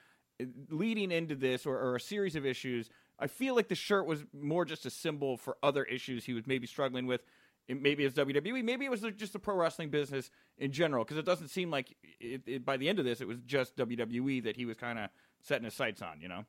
[0.40, 2.88] uh, leading into this or, or a series of issues.
[3.18, 6.46] I feel like the shirt was more just a symbol for other issues he was
[6.46, 7.22] maybe struggling with
[7.68, 11.24] maybe it's WWE, maybe it was just the pro wrestling business in general, because it
[11.24, 14.56] doesn't seem like it, it, by the end of this, it was just WWE that
[14.56, 15.10] he was kind of
[15.42, 16.44] setting his sights on, you know?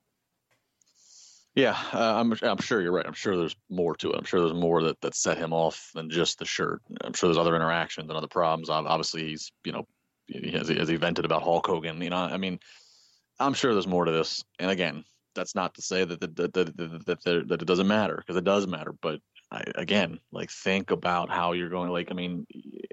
[1.56, 3.06] Yeah, uh, I'm, I'm sure you're right.
[3.06, 4.18] I'm sure there's more to it.
[4.18, 6.82] I'm sure there's more that, that set him off than just the shirt.
[7.02, 8.70] I'm sure there's other interactions and other problems.
[8.70, 9.88] Obviously, he's, you know,
[10.28, 12.60] he has, has he vented about Hulk Hogan, you know, I mean,
[13.40, 14.44] I'm sure there's more to this.
[14.60, 18.38] And again, that's not to say that, that, that, that, that it doesn't matter because
[18.38, 18.94] it does matter.
[19.02, 19.20] But
[19.56, 21.90] I, again, like think about how you're going.
[21.90, 22.46] Like, I mean,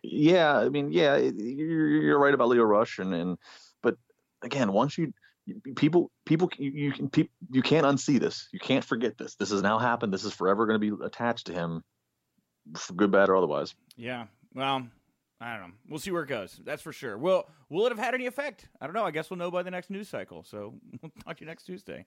[0.02, 3.38] yeah, I mean, yeah, you're, you're right about Lio Rush, and and
[3.82, 3.96] but
[4.42, 5.12] again, once you
[5.74, 8.48] people people you, you can pe- you can't unsee this.
[8.52, 9.34] You can't forget this.
[9.34, 10.14] This has now happened.
[10.14, 11.82] This is forever going to be attached to him,
[12.76, 13.74] for good, bad, or otherwise.
[13.96, 14.26] Yeah.
[14.54, 14.86] Well,
[15.42, 15.74] I don't know.
[15.88, 16.60] We'll see where it goes.
[16.64, 17.18] That's for sure.
[17.18, 18.68] Will Will it have had any effect?
[18.80, 19.04] I don't know.
[19.04, 20.44] I guess we'll know by the next news cycle.
[20.44, 22.06] So we'll talk to you next Tuesday.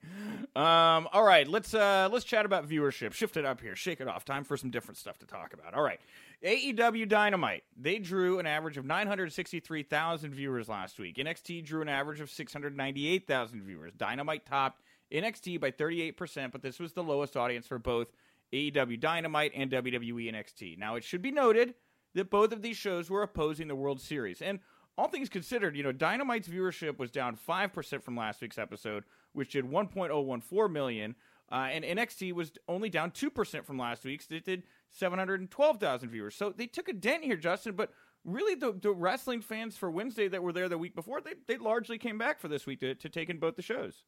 [0.56, 1.45] Um, all right.
[1.45, 3.13] Let's uh, let's chat about viewership.
[3.13, 3.76] Shift it up here.
[3.76, 4.24] Shake it off.
[4.24, 5.74] Time for some different stuff to talk about.
[5.74, 6.00] All right.
[6.45, 7.63] AEW Dynamite.
[7.76, 11.17] They drew an average of 963,000 viewers last week.
[11.17, 13.93] NXT drew an average of 698,000 viewers.
[13.98, 18.08] Dynamite topped NXT by 38%, but this was the lowest audience for both
[18.54, 20.78] AEW Dynamite and WWE NXT.
[20.78, 21.74] Now, it should be noted
[22.15, 24.41] that both of these shows were opposing the World Series.
[24.41, 24.60] And
[24.97, 29.51] all things considered, you know, Dynamite's viewership was down 5% from last week's episode, which
[29.51, 31.15] did 1.014 million.
[31.51, 34.25] Uh, and NXT was only down 2% from last week's.
[34.32, 36.36] It did 712,000 viewers.
[36.36, 37.75] So they took a dent here, Justin.
[37.75, 37.91] But
[38.23, 41.58] really, the, the wrestling fans for Wednesday that were there the week before, they, they
[41.58, 44.06] largely came back for this week to, to take in both the shows.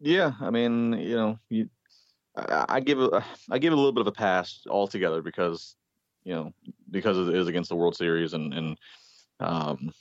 [0.00, 0.32] Yeah.
[0.40, 1.70] I mean, you know, you,
[2.36, 5.76] I, I give a, I give it a little bit of a pass altogether because
[6.30, 6.52] you know,
[6.92, 8.78] because it is against the World Series and and
[9.40, 9.92] um,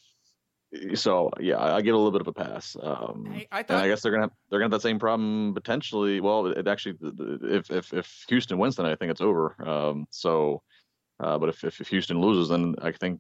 [0.94, 2.78] so yeah, I give it a little bit of a pass.
[2.80, 5.00] Um, I, I thought, and I guess they're gonna have, they're gonna have that same
[5.00, 6.22] problem potentially.
[6.22, 9.56] Well, it actually, if if if Houston wins then I think it's over.
[9.68, 10.62] Um, so,
[11.20, 13.20] uh, but if, if if Houston loses, then I think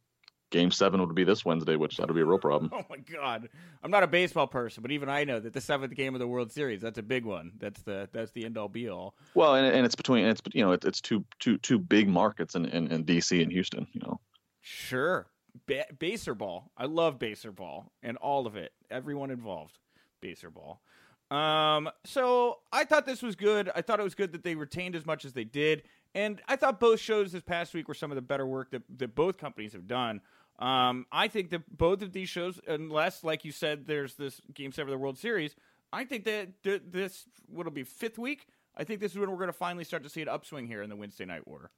[0.51, 2.71] Game seven would be this Wednesday, which that'll be a real problem.
[2.79, 3.49] Oh my God,
[3.83, 6.27] I'm not a baseball person, but even I know that the seventh game of the
[6.27, 7.51] World Series that's a big one.
[7.59, 9.15] That's the that's the end all be all.
[9.35, 12.55] Well, and, and it's between it's you know it's, it's two two two big markets
[12.55, 13.85] in, in, in DC and Houston.
[13.91, 14.19] You know.
[14.61, 15.27] Sure,
[15.67, 16.71] ba- baser ball.
[16.77, 18.71] I love baser ball and all of it.
[18.89, 19.77] Everyone involved,
[20.21, 20.81] baser ball.
[21.31, 23.69] Um, so I thought this was good.
[23.75, 25.83] I thought it was good that they retained as much as they did.
[26.15, 28.81] And I thought both shows this past week were some of the better work that,
[28.97, 30.21] that both companies have done.
[30.59, 34.73] Um, I think that both of these shows, unless, like you said, there's this Game
[34.73, 35.55] Seven of the World Series,
[35.93, 38.45] I think that th- this what'll be fifth week.
[38.75, 40.81] I think this is when we're going to finally start to see an upswing here
[40.81, 41.71] in the Wednesday Night War.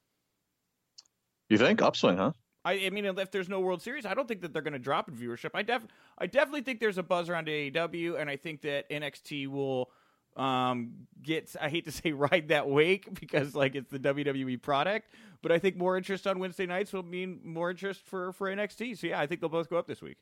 [1.50, 2.32] You think upswing, huh?
[2.64, 4.80] I, I mean, if there's no World Series, I don't think that they're going to
[4.80, 5.52] drop in viewership.
[5.54, 5.86] I def,
[6.18, 9.92] I definitely think there's a buzz around AEW, and I think that NXT will
[10.38, 15.10] um gets I hate to say ride that wake because like it's the WWE product,
[15.42, 18.98] but I think more interest on Wednesday nights will mean more interest for for NXT.
[18.98, 20.18] So yeah, I think they'll both go up this week.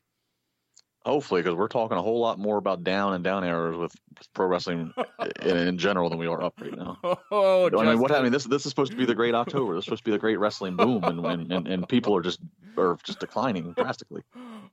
[1.06, 3.96] Hopefully, because we're talking a whole lot more about down and down errors with
[4.34, 4.92] pro wrestling
[5.42, 6.98] in, in, general than we are up right now.
[7.30, 9.74] Oh, I mean, what I mean, this this is supposed to be the great October.
[9.74, 12.20] This is supposed to be the great wrestling boom, and and, and, and people are
[12.20, 12.40] just
[12.76, 14.22] are just declining drastically.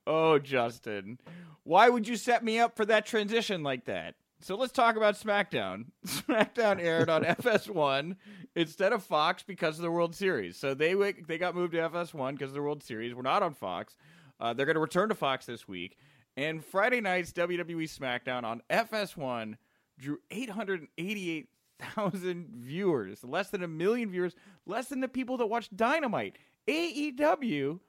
[0.06, 1.18] Oh, Justin,
[1.64, 4.16] why would you set me up for that transition like that?
[4.40, 5.86] So let's talk about SmackDown.
[6.06, 8.16] SmackDown aired on FS1
[8.56, 10.56] instead of Fox because of the World Series.
[10.58, 10.94] So they
[11.28, 13.16] they got moved to FS1 because of the World Series.
[13.16, 13.98] We're not on Fox.
[14.40, 15.98] Uh, they're going to return to Fox this week.
[16.36, 19.56] And Friday night's WWE SmackDown on FS1
[19.98, 24.36] drew 888,000 viewers, less than a million viewers,
[24.68, 26.38] less than the people that watched Dynamite.
[26.68, 27.80] AEW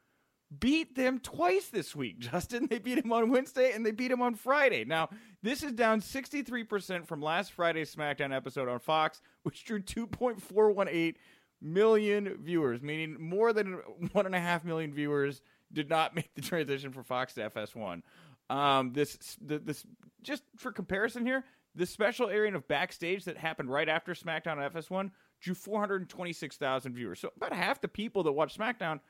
[0.57, 2.67] beat them twice this week, Justin.
[2.67, 4.85] They beat him on Wednesday and they beat him on Friday.
[4.85, 5.11] Now,
[5.43, 11.15] this is down 63% from last Friday's SmackDown episode on Fox, which drew 2.418
[11.61, 17.35] million viewers, meaning more than 1.5 million viewers did not make the transition from Fox
[17.35, 18.03] to FS1.
[18.51, 19.85] Um, this this
[20.23, 24.71] just for comparison here, the special airing of backstage that happened right after SmackDown on
[24.71, 27.21] FS1 drew 426,000 viewers.
[27.21, 29.01] So about half the people that watch SmackDown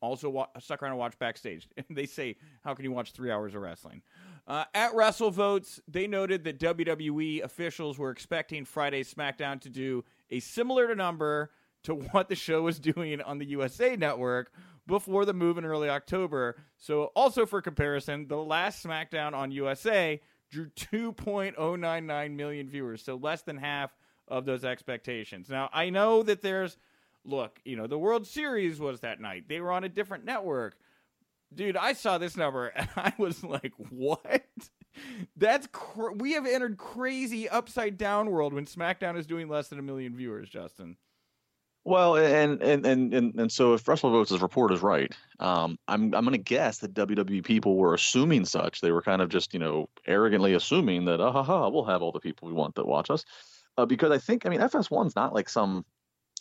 [0.00, 1.68] also wa- stuck around and watch backstage.
[1.76, 4.02] And they say, "How can you watch three hours of wrestling?"
[4.46, 10.40] Uh, at WrestleVotes, they noted that WWE officials were expecting Friday's SmackDown to do a
[10.40, 11.50] similar number
[11.84, 14.50] to what the show was doing on the USA Network,
[14.88, 16.56] before the move in early October.
[16.78, 23.42] So, also for comparison, the last SmackDown on USA drew 2.099 million viewers, so less
[23.42, 23.94] than half
[24.26, 25.48] of those expectations.
[25.48, 26.78] Now, I know that there's,
[27.28, 30.76] look, you know, the World Series was that night, they were on a different network.
[31.54, 34.44] Dude, I saw this number and I was like, what?
[35.36, 39.78] That's cr- we have entered crazy upside down world when SmackDown is doing less than
[39.78, 40.96] a million viewers, Justin.
[41.84, 46.14] Well, and and and and, and so if Russell WrestleVotes' report is right, um, I'm
[46.14, 48.82] I'm going to guess that WWE people were assuming such.
[48.82, 52.02] They were kind of just you know arrogantly assuming that ah ha ha we'll have
[52.02, 53.24] all the people we want that watch us,
[53.78, 55.86] uh, because I think I mean FS1's not like some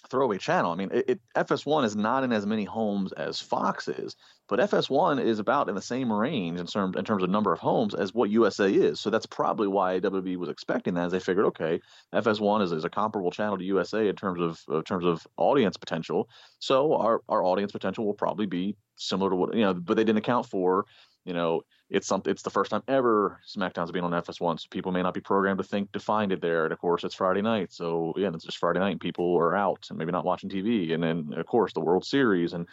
[0.10, 0.72] throwaway channel.
[0.72, 4.16] I mean, it, it, FS1 is not in as many homes as Fox is,
[4.48, 7.60] but FS1 is about in the same range in terms in terms of number of
[7.60, 9.00] homes as what USA is.
[9.00, 11.08] So that's probably why WWE was expecting that.
[11.08, 11.80] As they figured, okay,
[12.14, 15.78] FS1 is, is a comparable channel to USA in terms of in terms of audience
[15.78, 16.30] potential.
[16.60, 20.04] So our our audience potential will probably be similar to what you know, but they
[20.04, 20.86] didn't account for
[21.26, 24.92] you know it's something it's the first time ever SmackDown's been on FS1, so people
[24.92, 26.66] may not be programmed to think to find it there.
[26.66, 29.56] And of course, it's Friday night, so yeah, it's just Friday night, and people are
[29.56, 30.94] out and maybe not watching TV.
[30.94, 32.68] And then of course the World Series and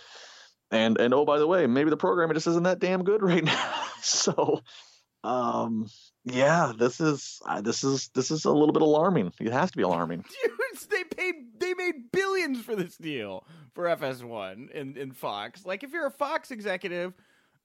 [0.70, 3.44] and and oh by the way, maybe the programming just isn't that damn good right
[3.44, 3.74] now.
[4.00, 4.62] so
[5.22, 5.86] um
[6.24, 9.32] yeah, this is uh, this is this is a little bit alarming.
[9.38, 10.24] It has to be alarming.
[10.72, 15.64] Dudes, they paid they made billions for this deal for FS1 and, and Fox.
[15.64, 17.12] Like if you're a Fox executive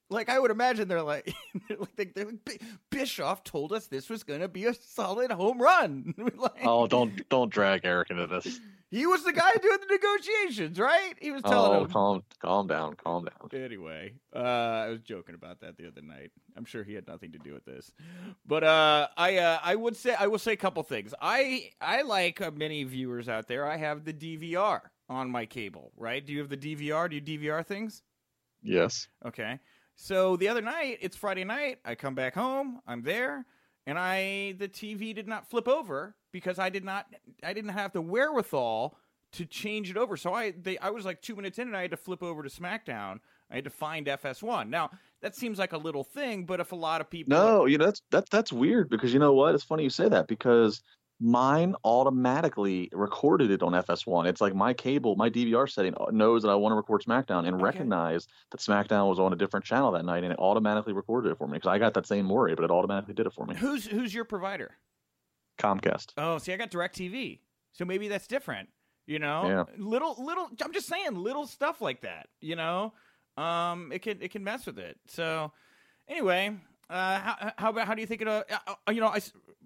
[0.09, 1.33] like I would imagine they're like,
[1.67, 5.61] they're like, they're like Bischoff told us this was going to be a solid home
[5.61, 6.13] run.
[6.37, 8.59] like, oh, don't don't drag Eric into this.
[8.91, 11.13] He was the guy doing the negotiations, right?
[11.21, 11.91] He was telling oh, him.
[11.91, 13.61] calm, calm down, calm down.
[13.63, 16.31] Anyway, uh, I was joking about that the other night.
[16.57, 17.91] I'm sure he had nothing to do with this,
[18.47, 21.13] but uh, I uh, I would say I will say a couple things.
[21.21, 23.67] I I like uh, many viewers out there.
[23.67, 26.25] I have the DVR on my cable, right?
[26.25, 27.09] Do you have the DVR?
[27.09, 28.01] Do you DVR things?
[28.63, 29.07] Yes.
[29.25, 29.59] Okay.
[30.01, 31.79] So the other night, it's Friday night.
[31.83, 32.79] I come back home.
[32.87, 33.45] I'm there,
[33.85, 37.91] and I the TV did not flip over because I did not I didn't have
[37.91, 38.97] the wherewithal
[39.33, 40.15] to change it over.
[40.15, 42.41] So I they I was like two minutes in, and I had to flip over
[42.41, 43.19] to SmackDown.
[43.51, 44.69] I had to find FS1.
[44.69, 44.89] Now
[45.21, 47.83] that seems like a little thing, but if a lot of people no, you know
[47.83, 49.53] that's that that's weird because you know what?
[49.53, 50.81] It's funny you say that because
[51.19, 54.25] mine automatically recorded it on FS1.
[54.27, 57.55] It's like my cable, my DVR setting knows that I want to record SmackDown and
[57.55, 57.63] okay.
[57.63, 61.37] recognize that SmackDown was on a different channel that night, and it automatically recorded it
[61.37, 63.55] for me because I got that same worry, but it automatically did it for me.
[63.55, 64.71] Who's who's your provider?
[65.59, 66.13] Comcast.
[66.17, 67.39] Oh, see, I got DirecTV,
[67.73, 68.69] so maybe that's different.
[69.05, 69.63] You know, yeah.
[69.77, 70.49] little little.
[70.63, 72.27] I'm just saying, little stuff like that.
[72.39, 72.93] You know,
[73.37, 74.97] um, it can it can mess with it.
[75.07, 75.51] So,
[76.07, 76.55] anyway,
[76.89, 78.27] uh, how how about how do you think it?
[78.27, 79.19] Uh, uh, you know, I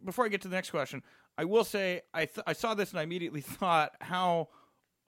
[0.04, 1.04] before I get to the next question,
[1.38, 4.50] I will say I th- I saw this and I immediately thought how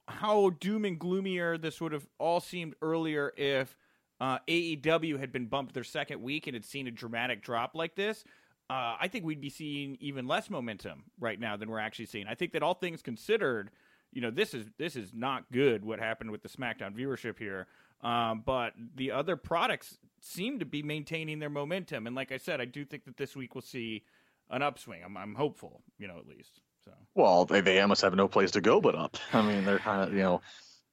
[0.07, 3.75] how doom and gloomier this would have all seemed earlier if
[4.19, 7.95] uh, AEW had been bumped their second week and had seen a dramatic drop like
[7.95, 8.23] this.
[8.69, 12.27] Uh, I think we'd be seeing even less momentum right now than we're actually seeing.
[12.27, 13.69] I think that all things considered,
[14.11, 15.85] you know, this is this is not good.
[15.85, 17.67] What happened with the SmackDown viewership here,
[18.01, 22.07] um, but the other products seem to be maintaining their momentum.
[22.07, 24.03] And like I said, I do think that this week we'll see
[24.49, 25.01] an upswing.
[25.03, 26.59] I'm, I'm hopeful, you know, at least.
[26.83, 29.17] So well, they they almost have no place to go but up.
[29.33, 30.41] I mean, they're kind of you know.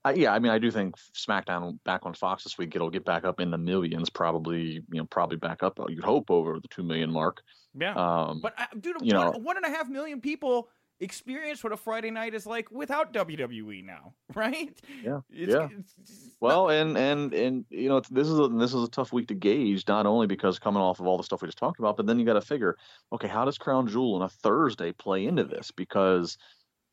[0.05, 3.05] I, yeah, I mean, I do think SmackDown back on Fox this week it'll get
[3.05, 5.79] back up in the millions, probably you know, probably back up.
[5.89, 7.41] You'd hope over the two million mark.
[7.79, 10.69] Yeah, um, but uh, dude, you one, know, one and a half million people
[11.03, 14.81] experience what a Friday night is like without WWE now, right?
[15.03, 15.69] Yeah, it's, yeah.
[15.79, 16.75] It's, it's well, not...
[16.75, 19.87] and and and you know, this is a, this is a tough week to gauge,
[19.89, 22.19] not only because coming off of all the stuff we just talked about, but then
[22.19, 22.77] you got to figure,
[23.13, 25.71] okay, how does Crown Jewel on a Thursday play into this?
[25.71, 26.39] Because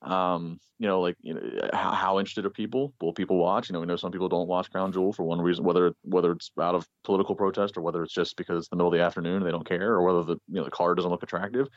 [0.01, 1.41] um, you know, like you know,
[1.73, 2.93] how, how, interested are people?
[3.01, 3.69] Will people watch?
[3.69, 6.31] You know, we know some people don't watch Crown Jewel for one reason, whether whether
[6.31, 9.03] it's out of political protest or whether it's just because it's the middle of the
[9.03, 11.67] afternoon and they don't care, or whether the you know the card doesn't look attractive.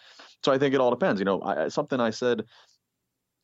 [0.45, 1.20] So I think it all depends.
[1.20, 2.45] You know, I, something I said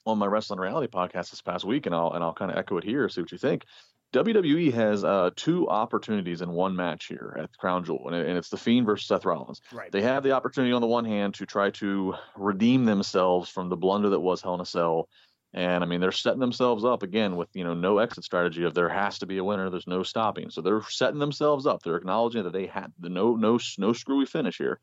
[0.06, 2.76] on my wrestling reality podcast this past week, and I'll and I'll kind of echo
[2.76, 3.64] it here, see what you think.
[4.12, 8.48] WWE has uh, two opportunities in one match here at Crown Jewel, and, and it's
[8.48, 9.60] the Fiend versus Seth Rollins.
[9.70, 9.92] Right.
[9.92, 13.76] They have the opportunity on the one hand to try to redeem themselves from the
[13.76, 15.08] blunder that was Hell in a Cell,
[15.52, 18.74] and I mean they're setting themselves up again with you know no exit strategy of
[18.74, 20.50] there has to be a winner, there's no stopping.
[20.50, 21.82] So they're setting themselves up.
[21.82, 24.80] They're acknowledging that they had the no no no screwy finish here.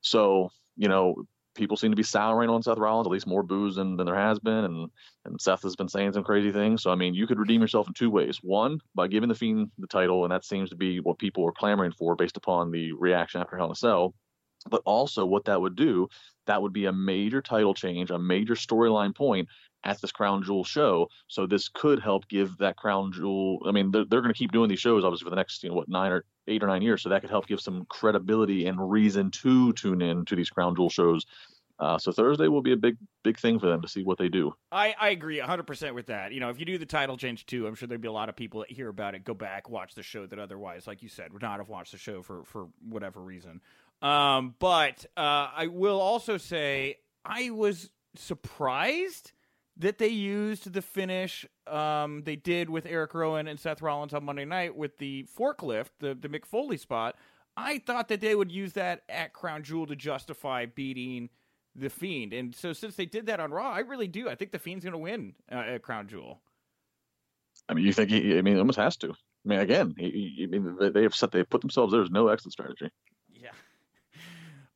[0.00, 1.14] So you know
[1.58, 4.14] people seem to be souring on Seth Rollins, at least more booze than, than there
[4.14, 4.90] has been, and
[5.24, 6.82] and Seth has been saying some crazy things.
[6.82, 8.38] So I mean, you could redeem yourself in two ways.
[8.42, 11.52] One, by giving the Fiend the title, and that seems to be what people are
[11.52, 14.14] clamoring for based upon the reaction after Hell in a Cell.
[14.70, 16.08] But also, what that would do,
[16.46, 19.48] that would be a major title change, a major storyline point
[19.84, 21.08] at this Crown Jewel show.
[21.28, 23.60] So this could help give that Crown Jewel.
[23.66, 25.68] I mean, they're, they're going to keep doing these shows obviously for the next, you
[25.68, 27.02] know, what nine or eight or nine years.
[27.02, 30.74] So that could help give some credibility and reason to tune in to these Crown
[30.74, 31.26] Jewel shows.
[31.80, 34.28] Uh, so Thursday will be a big, big thing for them to see what they
[34.28, 34.52] do.
[34.72, 36.32] I, I agree 100% with that.
[36.32, 38.28] You know, if you do the title change too, I'm sure there'd be a lot
[38.28, 41.08] of people that hear about it, go back, watch the show that otherwise, like you
[41.08, 43.60] said, would not have watched the show for, for whatever reason.
[44.02, 49.32] Um, but uh, I will also say I was surprised
[49.78, 54.24] that they used the finish um, they did with Eric Rowan and Seth Rollins on
[54.24, 57.16] Monday night with the forklift, the the Mick Foley spot.
[57.56, 61.28] I thought that they would use that at Crown Jewel to justify beating
[61.74, 64.28] the Fiend, and so since they did that on Raw, I really do.
[64.28, 66.40] I think the Fiend's going to win uh, at Crown Jewel.
[67.68, 68.38] I mean, you think he?
[68.38, 69.10] I mean, almost has to.
[69.10, 71.92] I mean, again, he, he, I mean, they have set, they put themselves.
[71.92, 72.90] There's no exit strategy.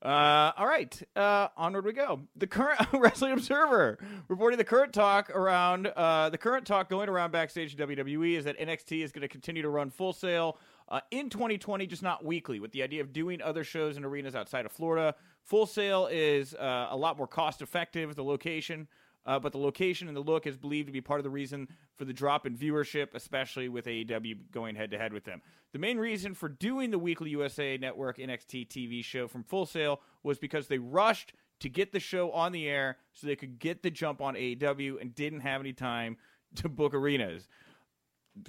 [0.02, 2.22] Uh, all right, uh, onward we go.
[2.34, 7.30] The current Wrestling Observer reporting the current talk around uh, the current talk going around
[7.30, 11.30] backstage WWE is that NXT is going to continue to run Full Sail uh, in
[11.30, 14.72] 2020, just not weekly, with the idea of doing other shows in arenas outside of
[14.72, 15.14] Florida.
[15.44, 18.16] Full Sail is uh, a lot more cost effective.
[18.16, 18.88] The location
[19.24, 21.68] uh, but the location and the look is believed to be part of the reason
[21.96, 25.42] for the drop in viewership, especially with AEW going head to head with them.
[25.72, 30.00] The main reason for doing the weekly USA Network NXT TV show from Full Sail
[30.22, 33.82] was because they rushed to get the show on the air so they could get
[33.82, 36.16] the jump on AEW and didn't have any time
[36.56, 37.46] to book arenas.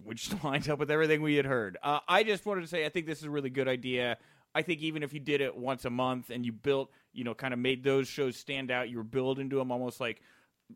[0.03, 1.77] Which lines up with everything we had heard.
[1.83, 4.17] Uh, I just wanted to say I think this is a really good idea.
[4.55, 7.33] I think even if you did it once a month and you built, you know,
[7.33, 10.21] kind of made those shows stand out, you were building to them almost like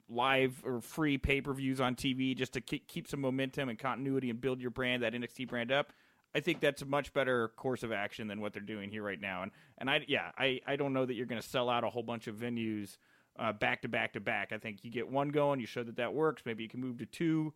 [0.09, 4.29] live or free pay per views on TV just to keep some momentum and continuity
[4.29, 5.93] and build your brand, that NXT brand up.
[6.35, 9.19] I think that's a much better course of action than what they're doing here right
[9.19, 9.43] now.
[9.43, 11.89] And and I yeah I I don't know that you're going to sell out a
[11.89, 12.97] whole bunch of venues
[13.39, 14.51] uh, back to back to back.
[14.51, 16.43] I think you get one going, you show that that works.
[16.45, 17.53] Maybe you can move to two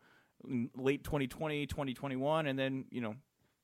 [0.75, 3.15] late 2020, 2021, and then you know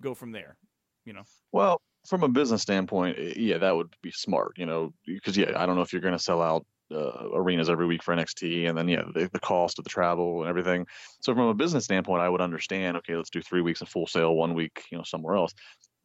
[0.01, 0.57] go from there.
[1.05, 1.23] You know.
[1.51, 4.53] Well, from a business standpoint, yeah, that would be smart.
[4.57, 7.69] You know, because yeah, I don't know if you're going to sell out uh, arenas
[7.69, 10.85] every week for NXT, and then yeah, the, the, cost of the travel and everything.
[11.21, 12.97] So from a business standpoint, I would understand.
[12.97, 15.53] Okay, let's do three weeks in Full Sail, one week, you know, somewhere else.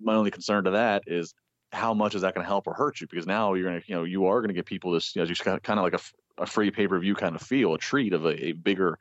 [0.00, 1.34] My only concern to that is
[1.72, 3.06] how much is that going to help or hurt you?
[3.06, 5.22] Because now you're going to, you know, you are going to get people this, you
[5.22, 7.78] know, just kind of like a, a free pay per view kind of feel, a
[7.78, 8.98] treat of a, a bigger,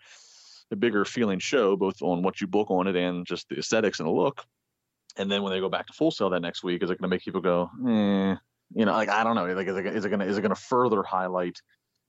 [0.71, 3.99] a bigger feeling show, both on what you book on it and just the aesthetics
[3.99, 4.45] and the look.
[5.17, 7.09] And then when they go back to Full Sail that next week, is it going
[7.09, 8.35] to make people go, eh,
[8.73, 10.55] you know, like I don't know, like is it, is it gonna is it gonna
[10.55, 11.57] further highlight?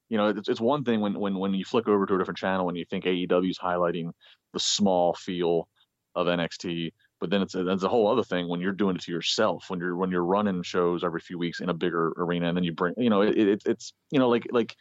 [0.08, 2.38] You know, it's, it's one thing when when when you flick over to a different
[2.38, 4.10] channel and you think AEW is highlighting
[4.52, 5.68] the small feel
[6.14, 9.12] of NXT, but then it's a, a whole other thing when you're doing it to
[9.12, 12.56] yourself when you're when you're running shows every few weeks in a bigger arena and
[12.56, 14.74] then you bring you know it, it it's you know like like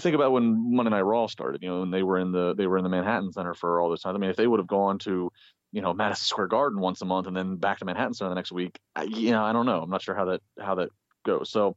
[0.00, 1.62] think about when Monday Night Raw started.
[1.62, 3.90] You know, when they were in the they were in the Manhattan Center for all
[3.90, 4.14] this time.
[4.14, 5.30] I mean, if they would have gone to
[5.72, 8.34] you know Madison Square Garden once a month and then back to Manhattan Center the
[8.34, 9.82] next week, I, you know, I don't know.
[9.82, 10.90] I'm not sure how that how that
[11.22, 11.50] goes.
[11.50, 11.76] So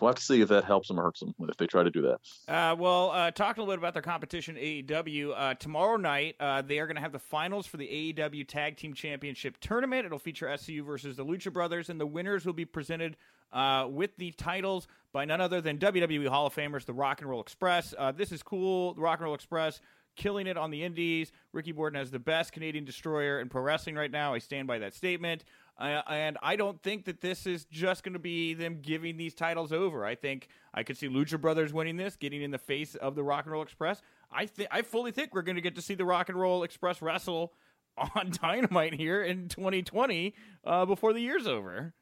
[0.00, 1.90] we'll have to see if that helps them or hurts them if they try to
[1.90, 2.52] do that.
[2.52, 6.62] Uh, well, uh, talking a little bit about their competition, AEW, uh, tomorrow night uh,
[6.62, 10.06] they are going to have the finals for the AEW Tag Team Championship tournament.
[10.06, 13.16] It'll feature SCU versus the Lucha Brothers, and the winners will be presented
[13.52, 17.30] uh, with the titles by none other than WWE Hall of Famers, the Rock and
[17.30, 17.94] Roll Express.
[17.96, 18.94] Uh, this is cool.
[18.94, 19.80] The Rock and Roll Express
[20.16, 21.30] killing it on the indies.
[21.52, 24.34] Ricky Morton has the best Canadian destroyer in pro wrestling right now.
[24.34, 25.44] I stand by that statement.
[25.78, 29.34] Uh, and I don't think that this is just going to be them giving these
[29.34, 30.06] titles over.
[30.06, 33.22] I think I could see Lucha Brothers winning this, getting in the face of the
[33.22, 34.00] Rock and Roll Express.
[34.32, 36.62] I think I fully think we're going to get to see the Rock and Roll
[36.62, 37.52] Express wrestle
[38.14, 41.94] on Dynamite here in 2020 uh, before the year's over.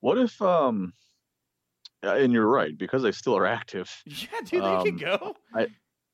[0.00, 0.92] What if um
[2.02, 3.90] and you're right because they still are active.
[4.06, 5.36] Yeah, dude, they um, can go.
[5.54, 5.66] I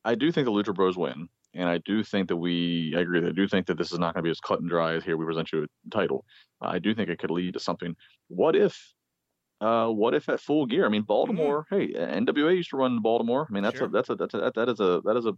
[0.03, 1.29] I do think the Lucha Bros win.
[1.55, 4.13] And I do think that we, I agree, I do think that this is not
[4.13, 6.25] going to be as cut and dry as here we present you a title.
[6.61, 7.95] I do think it could lead to something.
[8.27, 8.93] What if,
[9.61, 10.85] uh, what if at full gear?
[10.85, 11.93] I mean, Baltimore, mm-hmm.
[11.93, 13.47] hey, NWA used to run Baltimore.
[13.49, 13.87] I mean, that's sure.
[13.87, 15.33] a, that's a, that's a, that is a, that is a,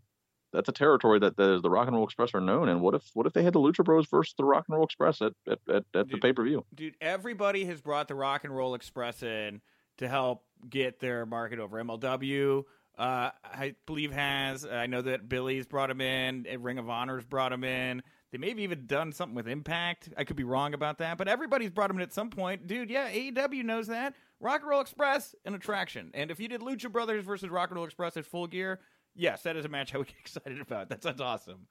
[0.53, 2.95] that's a territory that, that is the Rock and Roll Express are known And What
[2.95, 5.33] if, what if they had the Lucha Bros versus the Rock and Roll Express at,
[5.47, 6.65] at, at, at the pay per view?
[6.73, 9.61] Dude, everybody has brought the Rock and Roll Express in
[9.97, 11.83] to help get their market over.
[11.83, 12.63] MLW,
[12.97, 14.65] uh, I believe has.
[14.65, 16.45] I know that Billy's brought him in.
[16.59, 18.01] Ring of Honor's brought him in.
[18.31, 20.09] They may have even done something with Impact.
[20.17, 22.67] I could be wrong about that, but everybody's brought him in at some point.
[22.67, 24.15] Dude, yeah, AEW knows that.
[24.39, 26.11] Rock and Roll Express, an attraction.
[26.13, 28.81] And if you did Lucha Brothers versus Rock and Roll Express at full gear,
[29.15, 30.89] yes, that is a match I would get excited about.
[30.89, 31.67] That sounds awesome.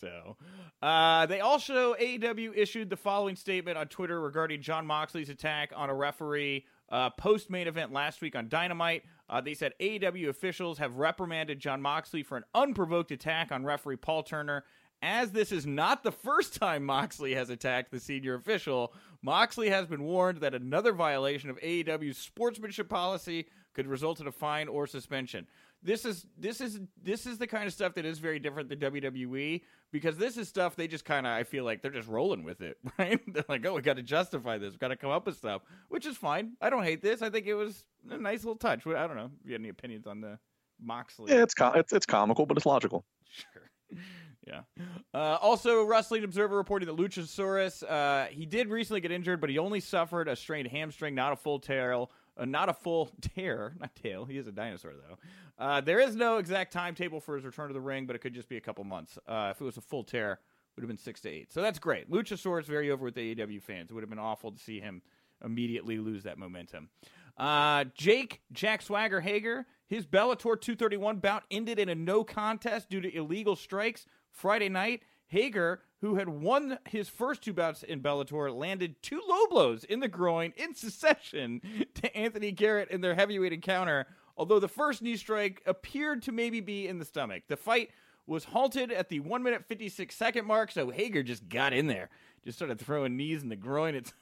[0.00, 0.36] So,
[0.82, 5.88] uh, they also AEW issued the following statement on Twitter regarding Jon Moxley's attack on
[5.88, 9.02] a referee uh, post main event last week on Dynamite.
[9.28, 13.96] Uh, they said AEW officials have reprimanded Jon Moxley for an unprovoked attack on referee
[13.96, 14.64] Paul Turner.
[15.02, 19.88] As this is not the first time Moxley has attacked the senior official, Moxley has
[19.88, 24.86] been warned that another violation of AEW's sportsmanship policy could result in a fine or
[24.86, 25.48] suspension
[25.84, 28.78] this is this is this is the kind of stuff that is very different than
[28.80, 29.60] WWE
[29.92, 32.62] because this is stuff they just kind of I feel like they're just rolling with
[32.62, 33.20] it, right?
[33.32, 35.62] They're like, oh, we got to justify this, we got to come up with stuff,
[35.90, 36.52] which is fine.
[36.60, 37.22] I don't hate this.
[37.22, 38.86] I think it was a nice little touch.
[38.86, 39.30] I don't know.
[39.42, 40.38] If you have any opinions on the
[40.80, 41.32] Moxley?
[41.32, 43.04] Yeah, it's com- it's it's comical, but it's logical.
[43.52, 44.00] Sure.
[44.46, 44.60] Yeah.
[45.12, 49.58] Uh, also, Wrestling Observer reporting that Luchasaurus, uh, he did recently get injured, but he
[49.58, 52.06] only suffered a strained hamstring, not a full tear.
[52.36, 54.24] Uh, not a full tear, not tail.
[54.24, 55.18] He is a dinosaur, though.
[55.64, 58.34] Uh, there is no exact timetable for his return to the ring, but it could
[58.34, 59.18] just be a couple months.
[59.26, 60.40] Uh, if it was a full tear,
[60.74, 61.52] would have been six to eight.
[61.52, 62.10] So that's great.
[62.10, 63.90] Luchasaurus very over with the AEW fans.
[63.90, 65.02] It would have been awful to see him
[65.44, 66.88] immediately lose that momentum.
[67.36, 73.00] Uh, Jake Jack Swagger Hager, his Bellator 231 bout ended in a no contest due
[73.00, 75.02] to illegal strikes Friday night.
[75.28, 80.00] Hager, who had won his first two bouts in Bellator, landed two low blows in
[80.00, 81.60] the groin in succession
[81.94, 84.06] to Anthony Garrett in their heavyweight encounter
[84.36, 87.44] although the first knee strike appeared to maybe be in the stomach.
[87.48, 87.90] The fight
[88.26, 92.10] was halted at the 1 minute 56 second mark, so Hager just got in there,
[92.44, 93.94] just started throwing knees in the groin.
[93.94, 94.12] It's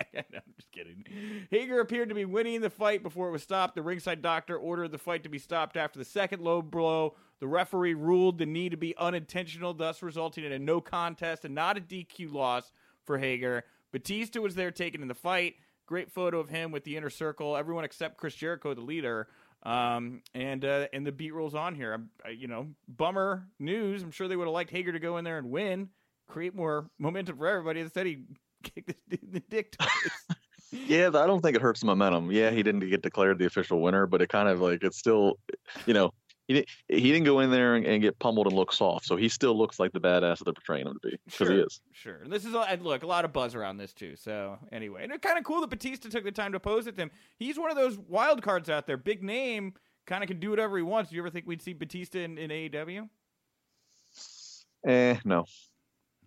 [0.14, 0.24] I'm
[0.56, 1.04] just kidding.
[1.50, 3.74] Hager appeared to be winning the fight before it was stopped.
[3.74, 7.16] The ringside doctor ordered the fight to be stopped after the second low blow.
[7.40, 11.54] The referee ruled the knee to be unintentional, thus resulting in a no contest and
[11.54, 12.72] not a DQ loss
[13.04, 13.64] for Hager.
[13.92, 15.54] Batista was there taken in the fight.
[15.86, 17.56] Great photo of him with the inner circle.
[17.56, 19.28] Everyone except Chris Jericho, the leader,
[19.64, 22.06] um, and uh, and the beat rolls on here.
[22.24, 24.02] I, you know, bummer news.
[24.02, 25.90] I'm sure they would have liked Hager to go in there and win,
[26.28, 27.80] create more momentum for everybody.
[27.80, 28.24] Instead, he
[28.62, 30.38] kicked this dude in the dick twice.
[30.72, 32.30] yeah, I don't think it hurts momentum.
[32.32, 35.38] Yeah, he didn't get declared the official winner, but it kind of like it's still,
[35.86, 36.10] you know,
[36.46, 39.06] he didn't he didn't go in there and, and, get pummeled and look soft.
[39.06, 41.52] So he still looks like the badass that they're portraying him to be because sure,
[41.52, 41.80] he is.
[41.92, 42.16] Sure.
[42.22, 44.16] And this is and look a lot of buzz around this too.
[44.16, 46.96] So anyway, and it's kind of cool that Batista took the time to pose at
[46.96, 47.10] them.
[47.38, 49.74] He's one of those wild cards out there, big name,
[50.06, 51.10] kind of can do whatever he wants.
[51.10, 53.08] Do you ever think we'd see Batista in, in AEW?
[54.86, 55.46] Eh, no.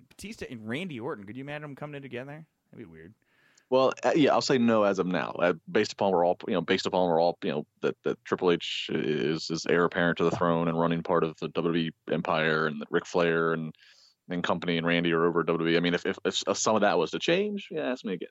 [0.09, 1.25] Batista and Randy Orton.
[1.25, 2.43] Could you imagine them coming in together?
[2.71, 3.13] That'd be weird.
[3.69, 5.31] Well, uh, yeah, I'll say no as of now.
[5.31, 8.23] Uh, based upon we're all, you know, based upon we're all, you know, that, that
[8.23, 11.91] Triple H is is heir apparent to the throne and running part of the WWE
[12.11, 13.73] empire, and that Ric Flair and
[14.29, 15.77] and company and Randy are over WWE.
[15.77, 18.29] I mean, if, if, if some of that was to change, yeah, ask me again.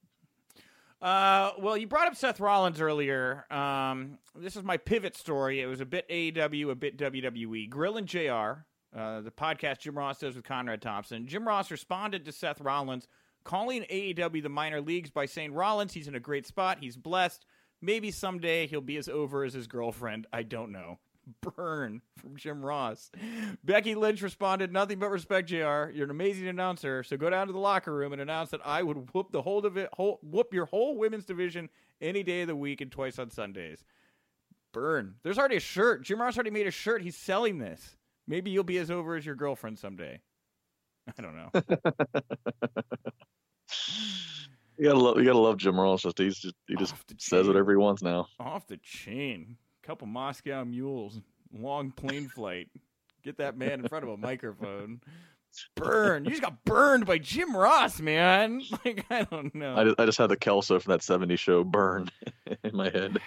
[1.00, 3.44] Uh, well, you brought up Seth Rollins earlier.
[3.52, 5.60] Um, this is my pivot story.
[5.60, 7.68] It was a bit AEW, a bit WWE.
[7.68, 8.64] Grilling JR,
[8.96, 11.26] uh, the podcast Jim Ross does with Conrad Thompson.
[11.26, 13.08] Jim Ross responded to Seth Rollins
[13.46, 16.78] calling AEW the minor leagues by saying Rollins, he's in a great spot.
[16.80, 17.46] He's blessed.
[17.80, 20.26] Maybe someday he'll be as over as his girlfriend.
[20.32, 20.98] I don't know.
[21.56, 23.10] Burn from Jim Ross.
[23.64, 25.90] Becky Lynch responded, "Nothing but respect, Jr.
[25.90, 27.02] You're an amazing announcer.
[27.02, 29.60] So go down to the locker room and announce that I would whoop the whole
[29.60, 31.68] divi- whole, whoop your whole women's division
[32.00, 33.84] any day of the week and twice on Sundays."
[34.72, 35.14] Burn.
[35.22, 36.04] There's already a shirt.
[36.04, 37.00] Jim Ross already made a shirt.
[37.02, 37.96] He's selling this.
[38.28, 40.20] Maybe you'll be as over as your girlfriend someday.
[41.18, 41.50] I don't know.
[44.78, 46.02] You gotta love, you gotta love Jim Ross.
[46.02, 47.46] Just he's just, he just says chain.
[47.46, 48.28] whatever he wants now.
[48.38, 49.56] Off the chain.
[49.82, 51.20] Couple Moscow mules.
[51.52, 52.68] Long plane flight.
[53.24, 55.00] Get that man in front of a microphone.
[55.74, 56.24] Burn.
[56.24, 58.60] You just got burned by Jim Ross, man.
[58.84, 59.74] Like, I don't know.
[59.74, 62.10] I just, I just had the Kelso from that '70s show burn
[62.62, 63.18] in my head.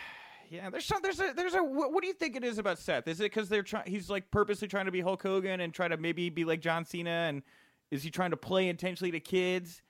[0.52, 2.78] Yeah, there's some, there's a there's a what, what do you think it is about
[2.78, 3.08] Seth?
[3.08, 3.90] Is it because they're trying?
[3.90, 6.86] He's like purposely trying to be Hulk Hogan and try to maybe be like John
[6.86, 7.42] Cena, and
[7.90, 9.82] is he trying to play intentionally to kids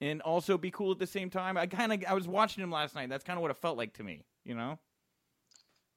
[0.00, 1.56] and also be cool at the same time?
[1.56, 3.08] I kind of I was watching him last night.
[3.08, 4.24] That's kind of what it felt like to me.
[4.44, 4.78] You know?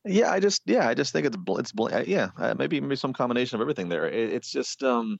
[0.05, 2.79] Yeah, I just yeah, I just think it's bl- it's bl- uh, yeah, uh, maybe
[2.79, 4.07] maybe some combination of everything there.
[4.07, 5.17] It, it's just um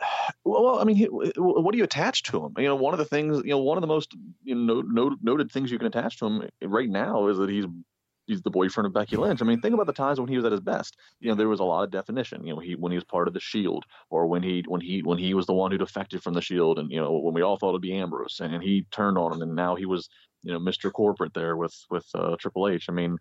[0.44, 2.54] well, I mean, what do you attach to him?
[2.58, 5.16] You know, one of the things, you know, one of the most you know no,
[5.20, 7.66] noted things you can attach to him right now is that he's
[8.30, 9.42] he's the boyfriend of Becky Lynch.
[9.42, 10.96] I mean, think about the times when he was at his best.
[11.18, 12.46] You know, there was a lot of definition.
[12.46, 15.02] You know, he when he was part of the Shield, or when he when he
[15.02, 17.42] when he was the one who defected from the Shield, and you know when we
[17.42, 20.08] all thought it'd be Ambrose, and he turned on him, and now he was
[20.42, 20.92] you know Mr.
[20.92, 22.86] Corporate there with with uh, Triple H.
[22.88, 23.18] I mean,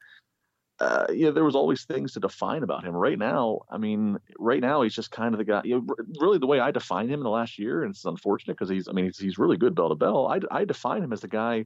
[0.80, 2.96] uh, you know, there was always things to define about him.
[2.96, 5.62] Right now, I mean, right now he's just kind of the guy.
[5.66, 8.54] You know, really, the way I define him in the last year, and it's unfortunate
[8.54, 10.28] because he's, I mean, he's, he's really good bell to bell.
[10.28, 11.66] I, I define him as the guy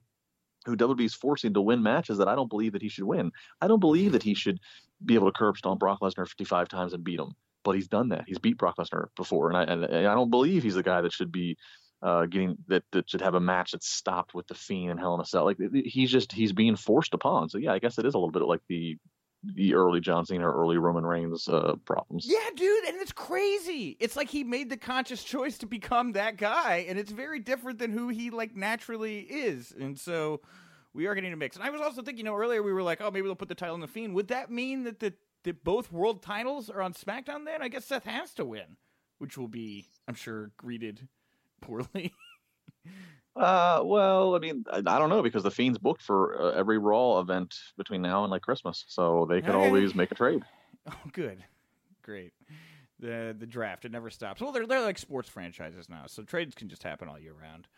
[0.64, 3.32] who WWE's forcing to win matches that I don't believe that he should win.
[3.60, 4.60] I don't believe that he should
[5.04, 7.32] be able to curb stomp Brock Lesnar 55 times and beat him.
[7.64, 8.24] But he's done that.
[8.26, 11.00] He's beat Brock Lesnar before, and I and, and I don't believe he's the guy
[11.00, 11.56] that should be
[12.02, 15.14] uh, getting that that should have a match that's stopped with the Fiend and Hell
[15.14, 15.44] in a Cell.
[15.46, 17.48] Like he's just he's being forced upon.
[17.48, 18.98] So yeah, I guess it is a little bit like the
[19.54, 22.26] the early John Cena early Roman Reigns uh, problems.
[22.26, 23.96] Yeah, dude, and it's crazy.
[24.00, 27.78] It's like he made the conscious choice to become that guy, and it's very different
[27.78, 29.72] than who he like naturally is.
[29.78, 30.40] And so
[30.92, 31.56] we are getting a mix.
[31.56, 33.48] And I was also thinking, you know, earlier we were like, oh, maybe they'll put
[33.48, 34.14] the title on the Fiend.
[34.14, 37.44] Would that mean that the that both world titles are on SmackDown?
[37.44, 38.76] Then I guess Seth has to win,
[39.18, 41.08] which will be, I'm sure, greeted
[41.60, 42.12] poorly.
[43.36, 46.78] Uh, well, I mean, I, I don't know because the Fiend's booked for uh, every
[46.78, 49.56] Raw event between now and like Christmas, so they could Okay.
[49.56, 50.42] always make a trade.
[50.86, 51.42] Oh, good,
[52.02, 52.34] great.
[52.98, 54.40] The the draft it never stops.
[54.42, 57.68] Well, they're they're like sports franchises now, so trades can just happen all year round.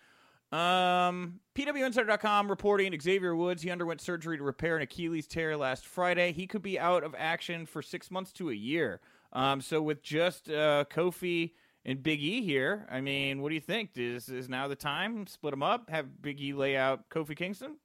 [0.53, 6.33] Um, PWInsider.com reporting Xavier Woods he underwent surgery to repair an Achilles tear last Friday.
[6.33, 9.01] He could be out of action for six months to a year.
[9.33, 11.53] Um, so with just uh, Kofi
[11.87, 13.91] and Big E here, I mean, what do you think?
[13.95, 15.27] Is is now the time?
[15.27, 15.89] Split them up.
[15.89, 17.77] Have Big E lay out Kofi Kingston.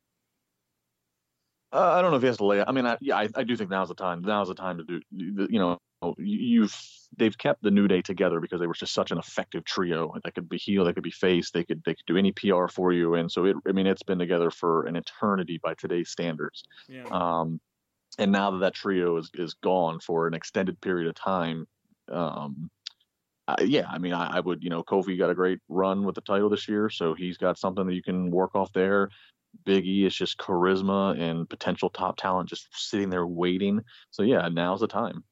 [1.72, 2.64] Uh, I don't know if he has to lay.
[2.66, 4.22] I mean, I, yeah, I, I do think now's the time.
[4.24, 5.02] Now's the time to do.
[5.12, 5.78] You know,
[6.18, 6.76] you've
[7.16, 10.12] they've kept the New Day together because they were just such an effective trio.
[10.24, 12.68] They could be heel, they could be face, they could they could do any PR
[12.68, 13.56] for you, and so it.
[13.68, 16.64] I mean, it's been together for an eternity by today's standards.
[16.90, 17.06] Yeah.
[17.12, 17.62] Um,
[18.18, 21.68] and now that that trio is is gone for an extended period of time,
[22.12, 22.70] um,
[23.58, 26.16] I, yeah, I mean, I, I would, you know, Kofi got a great run with
[26.16, 29.10] the title this year, so he's got something that you can work off there.
[29.66, 33.82] Big E is just charisma and potential top talent just sitting there waiting.
[34.10, 35.24] So yeah, now's the time.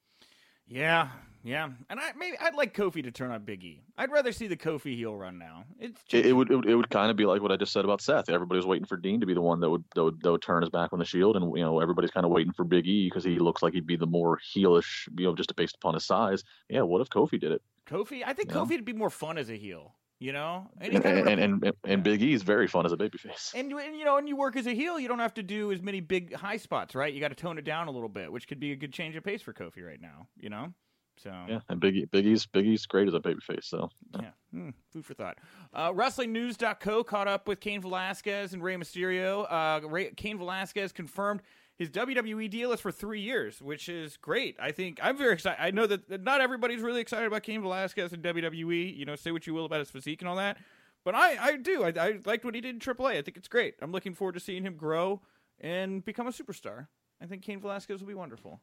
[0.68, 1.08] Yeah,
[1.42, 3.82] yeah, and I maybe I'd like Kofi to turn on Big E.
[3.98, 5.64] I'd rather see the Kofi heel run now.
[5.80, 7.72] It's It, it would it, would- it would kind of be like what I just
[7.72, 8.30] said about Seth.
[8.30, 10.42] Everybody was waiting for Dean to be the one that would that would, that would
[10.42, 12.86] turn his back on the Shield, and you know everybody's kind of waiting for Big
[12.88, 15.94] E because he looks like he'd be the more heelish, you know, just based upon
[15.94, 16.44] his size.
[16.68, 17.62] Yeah, what if Kofi did it?
[17.90, 18.22] Kofi.
[18.26, 18.58] I think Yeah.
[18.58, 19.96] Kofi would be more fun as a heel.
[20.22, 22.86] You know, and, And kind of and, and, and, and Big E is very fun
[22.86, 23.54] as a babyface.
[23.56, 25.44] And, you- and you know, when you work as a heel, you don't have to
[25.44, 27.14] do as many big high spots, right?
[27.14, 29.16] You got to tone it down a little bit, which could be a good change
[29.16, 30.28] of pace for Kofi right now.
[30.38, 30.74] You know,
[31.16, 33.64] so Yeah, and Big E, Big E's Big E's great as a babyface.
[33.64, 35.38] So yeah, Hmm, food for thought.
[35.74, 39.46] Uh, WrestlingNews.co caught up with Cain Velasquez and Rey Mysterio.
[39.50, 41.42] Uh, Rey, Cain Velasquez confirmed
[41.80, 44.58] his WWE deal is for three years, which is great.
[44.62, 45.64] I think I'm very excited.
[45.64, 48.96] I know that not everybody's really excited about Cain Velasquez and WWE.
[48.98, 50.58] You know, say what you will about his physique and all that,
[51.06, 51.86] but I, I do.
[51.86, 53.18] I, I liked what he did in AAA.
[53.18, 53.76] I think it's great.
[53.82, 55.22] I'm looking forward to seeing him grow
[55.62, 56.88] and become a superstar.
[57.22, 58.60] I think Cain Velasquez will be wonderful.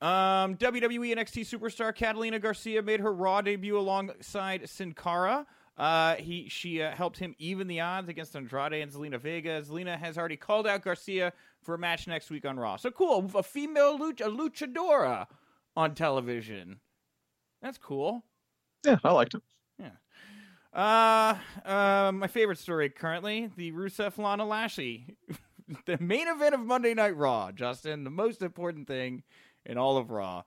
[0.00, 5.46] Um, WWE NXT superstar Catalina Garcia made her Raw debut alongside Sin Cara.
[5.76, 9.62] Uh, he she uh, helped him even the odds against Andrade and Zelina Vega.
[9.62, 11.32] Zelina has already called out Garcia
[11.62, 12.76] for a match next week on Raw.
[12.76, 15.26] So cool, a female luch- a luchadora
[15.76, 16.80] on television.
[17.62, 18.24] That's cool.
[18.84, 19.42] yeah, I liked it.
[19.78, 19.90] Yeah.
[20.72, 21.36] Uh,
[21.68, 25.16] uh, my favorite story currently: the Rusev Lana Lashley
[25.86, 29.22] the main event of Monday Night Raw, Justin, the most important thing
[29.64, 30.42] in all of Raw.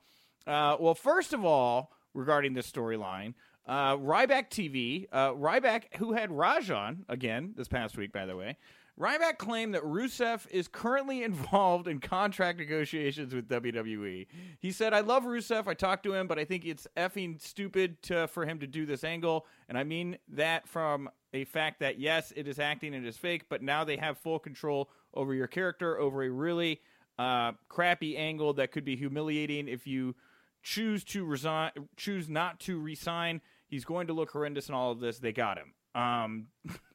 [0.47, 3.34] Uh, well, first of all, regarding this storyline,
[3.68, 8.36] uh, Ryback TV, uh, Ryback, who had Raj on again this past week, by the
[8.36, 8.57] way,
[8.99, 14.27] Ryback claimed that Rusev is currently involved in contract negotiations with WWE.
[14.59, 15.67] He said, I love Rusev.
[15.67, 18.85] I talked to him, but I think it's effing stupid to, for him to do
[18.85, 19.45] this angle.
[19.69, 23.17] And I mean that from a fact that, yes, it is acting and it is
[23.17, 26.81] fake, but now they have full control over your character, over a really
[27.17, 30.15] uh, crappy angle that could be humiliating if you
[30.63, 33.41] choose to resign, choose not to resign.
[33.67, 35.19] He's going to look horrendous in all of this.
[35.19, 35.73] They got him.
[35.95, 36.47] Um,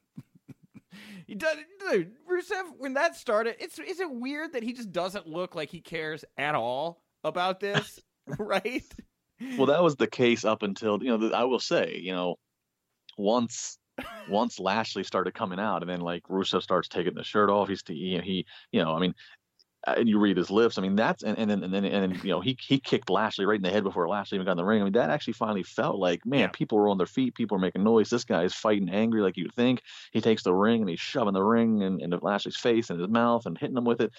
[1.26, 1.56] he does,
[1.90, 2.12] dude.
[2.30, 5.80] Rusev, when that started, it's is it weird that he just doesn't look like he
[5.80, 7.98] cares at all about this,
[8.38, 8.84] right?
[9.56, 11.30] Well, that was the case up until you know.
[11.32, 12.36] I will say, you know,
[13.18, 13.78] once
[14.28, 17.82] once Lashley started coming out, and then like Rusev starts taking the shirt off, he's
[17.86, 19.14] he he you know, I mean,
[19.86, 20.78] Uh, and you read his lips.
[20.78, 23.08] I mean, that's and, and then and then and then you know he he kicked
[23.08, 24.80] Lashley right in the head before Lashley even got in the ring.
[24.80, 26.48] I mean, that actually finally felt like man, yeah.
[26.48, 28.10] people were on their feet, people are making noise.
[28.10, 29.82] This guy is fighting angry like you'd think.
[30.12, 33.08] He takes the ring and he's shoving the ring in, into Lashley's face and his
[33.08, 34.12] mouth and hitting him with it.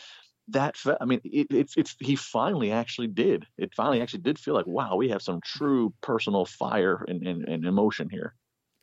[0.50, 3.46] That fe- I mean, it, it's it's he finally actually did.
[3.58, 7.44] It finally actually did feel like wow, we have some true personal fire and, and,
[7.48, 8.34] and emotion here.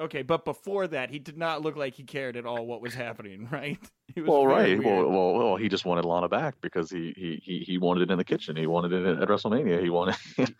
[0.05, 2.93] Okay, but before that, he did not look like he cared at all what was
[2.93, 3.79] happening, right?
[4.19, 4.83] well, right.
[4.83, 8.11] Well, well, well, he just wanted Lana back because he, he he he wanted it
[8.11, 8.55] in the kitchen.
[8.55, 9.83] He wanted it at WrestleMania.
[9.83, 10.17] He wanted.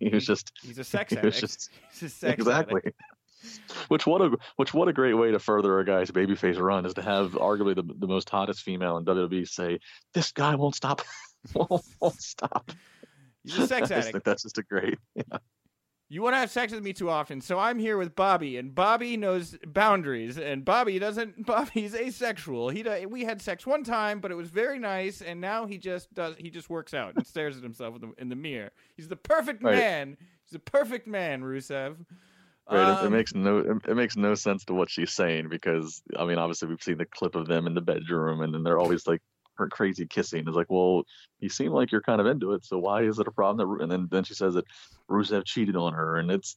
[0.00, 0.50] he was just.
[0.62, 1.36] He's a sex addict.
[1.36, 2.80] Just, He's a sex exactly.
[2.84, 3.00] Addict.
[3.88, 6.94] Which what a which what a great way to further a guy's babyface run is
[6.94, 9.78] to have arguably the the most hottest female in WWE say
[10.14, 11.02] this guy won't stop,
[11.54, 12.72] won't, won't stop.
[13.44, 14.24] He's a sex addict.
[14.24, 14.98] that's just a great.
[15.14, 15.38] Yeah
[16.08, 18.74] you want to have sex with me too often, so I'm here with Bobby, and
[18.74, 21.44] Bobby knows boundaries, and Bobby doesn't.
[21.46, 22.68] Bobby's asexual.
[22.68, 26.12] He we had sex one time, but it was very nice, and now he just
[26.14, 26.36] does.
[26.38, 28.70] He just works out and stares at himself in the, in the mirror.
[28.96, 29.76] He's the perfect right.
[29.76, 30.16] man.
[30.44, 31.96] He's the perfect man, Rusev.
[32.70, 35.48] Right, um, it, it, makes no it, it makes no sense to what she's saying
[35.48, 38.64] because I mean obviously we've seen the clip of them in the bedroom and then
[38.64, 39.22] they're always like
[39.58, 40.44] her crazy kissing.
[40.46, 41.04] It's like, well,
[41.40, 43.78] you seem like you're kind of into it, so why is it a problem?
[43.78, 44.64] That, and then then she says that
[45.10, 46.56] Rusev cheated on her, and it's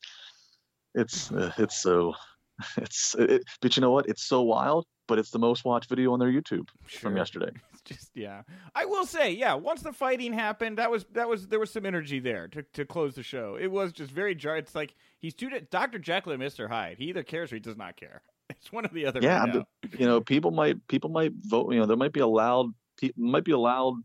[0.96, 2.14] it's uh, it's so
[2.78, 4.08] it's it, but you know what?
[4.08, 7.00] It's so wild, but it's the most watched video on their YouTube sure.
[7.00, 7.52] from yesterday.
[7.72, 8.42] It's just yeah.
[8.76, 11.86] I will say, yeah, once the fighting happened, that was that was there was some
[11.86, 13.58] energy there to to close the show.
[13.60, 14.58] It was just very jar.
[14.58, 15.98] It's like he's two Dr.
[15.98, 16.68] Jekyll and Mr.
[16.68, 16.98] Hyde.
[16.98, 18.22] He either cares or he does not care.
[18.50, 19.20] It's one or the other.
[19.22, 19.66] Yeah, right
[19.98, 21.72] you know, people might people might vote.
[21.72, 22.74] You know, there might be a loud
[23.18, 23.96] might be a loud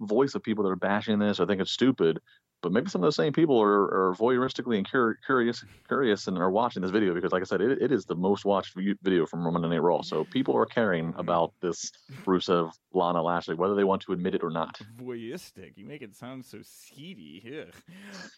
[0.00, 2.18] voice of people that are bashing this or think it's stupid,
[2.62, 6.38] but maybe some of those same people are, are voyeuristically and cur- curious, curious, and
[6.38, 9.26] are watching this video because, like I said, it, it is the most watched video
[9.26, 10.02] from Roman and Raw.
[10.02, 11.90] So people are caring about this
[12.24, 14.80] Rusev Lana Lashley, whether they want to admit it or not.
[14.96, 17.66] Voyeuristic, you make it sound so seedy.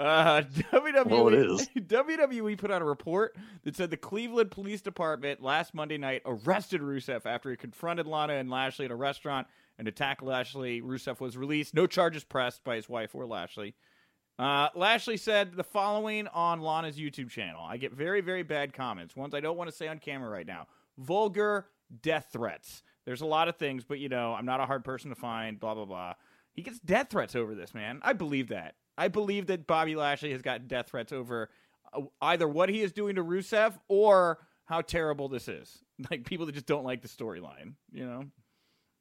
[0.01, 0.41] Uh,
[0.73, 1.69] WWE, well, it is.
[1.77, 6.81] WWE put out a report that said the Cleveland Police Department last Monday night arrested
[6.81, 9.47] Rusev after he confronted Lana and Lashley at a restaurant
[9.79, 10.81] and attacked Lashley.
[10.81, 11.75] Rusev was released.
[11.75, 13.75] No charges pressed by his wife or Lashley.
[14.39, 17.63] Uh, Lashley said the following on Lana's YouTube channel.
[17.65, 19.15] I get very, very bad comments.
[19.15, 20.67] Ones I don't want to say on camera right now.
[20.99, 21.67] Vulgar
[22.03, 22.83] death threats.
[23.05, 25.61] There's a lot of things, but you know, I'm not a hard person to find,
[25.61, 26.15] blah, blah, blah.
[26.53, 28.01] He gets death threats over this, man.
[28.03, 28.75] I believe that.
[28.97, 31.51] I believe that Bobby Lashley has gotten death threats over
[31.93, 35.79] uh, either what he is doing to Rusev or how terrible this is.
[36.11, 38.25] Like people that just don't like the storyline, you know?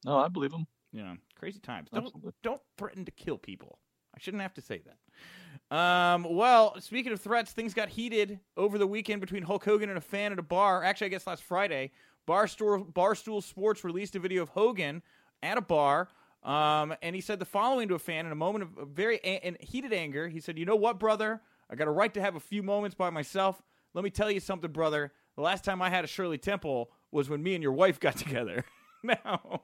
[0.06, 0.68] No, I believe him.
[0.92, 1.90] Yeah, crazy times.
[1.92, 2.32] Don't Absolutely.
[2.44, 3.80] don't threaten to kill people.
[4.16, 5.76] I shouldn't have to say that.
[5.76, 9.98] Um, well, speaking of threats, things got heated over the weekend between Hulk Hogan and
[9.98, 10.84] a fan at a bar.
[10.84, 11.92] Actually, I guess last Friday,
[12.28, 15.02] Barstool, Barstool Sports released a video of Hogan
[15.42, 16.10] at a bar.
[16.44, 19.48] Um, and he said the following to a fan in a moment of very a-
[19.48, 20.28] in heated anger.
[20.28, 21.42] He said, "You know what, brother?
[21.70, 23.62] I got a right to have a few moments by myself.
[23.94, 25.12] Let me tell you something, brother.
[25.36, 28.16] The last time I had a Shirley Temple was when me and your wife got
[28.18, 28.64] together."
[29.08, 29.62] now.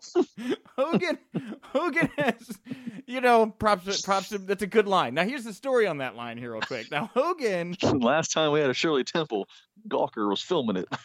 [0.78, 1.18] Hogan
[1.62, 2.60] Hogan has
[3.08, 5.14] you know, props props that's a good line.
[5.14, 6.92] Now here's the story on that line here real quick.
[6.92, 9.48] Now Hogan last time we had a Shirley Temple,
[9.88, 10.88] Gawker was filming it.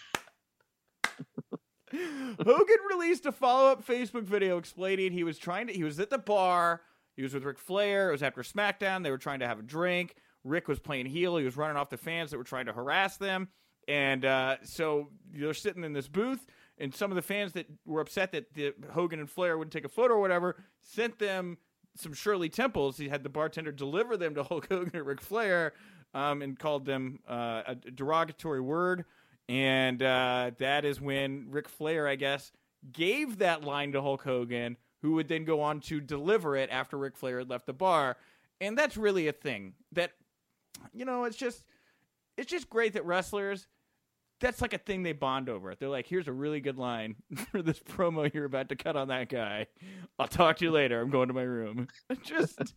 [1.93, 6.18] Hogan released a follow-up Facebook video explaining he was trying to he was at the
[6.18, 6.80] bar,
[7.16, 9.62] he was with Ric Flair, it was after SmackDown, they were trying to have a
[9.62, 10.16] drink.
[10.43, 13.16] Ric was playing heel, he was running off the fans that were trying to harass
[13.16, 13.49] them.
[13.87, 16.45] And uh, so they're sitting in this booth
[16.79, 19.85] and some of the fans that were upset that the Hogan and Flair wouldn't take
[19.85, 21.59] a photo or whatever sent them
[21.97, 22.97] some Shirley Temples.
[22.97, 25.75] He had the bartender deliver them to Hulk Hogan and Ric Flair,
[26.12, 29.05] um, and called them uh, a derogatory word.
[29.49, 32.51] And uh, that is when Ric Flair, I guess,
[32.93, 36.97] gave that line to Hulk Hogan, who would then go on to deliver it after
[36.97, 38.16] Ric Flair had left the bar.
[38.61, 40.12] And that's really a thing that,
[40.93, 41.64] you know, it's just,
[42.37, 43.66] it's just great that wrestlers,
[44.45, 45.75] that's like a thing they bond over.
[45.75, 47.17] They're like, here's a really good line
[47.51, 49.67] for this promo you're about to cut on that guy.
[50.19, 51.01] I'll talk to you later.
[51.01, 51.89] I'm going to my room.
[52.23, 52.75] just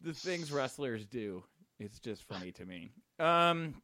[0.00, 1.42] the things wrestlers do.
[1.80, 2.92] It's just funny to me.
[3.18, 3.74] Um,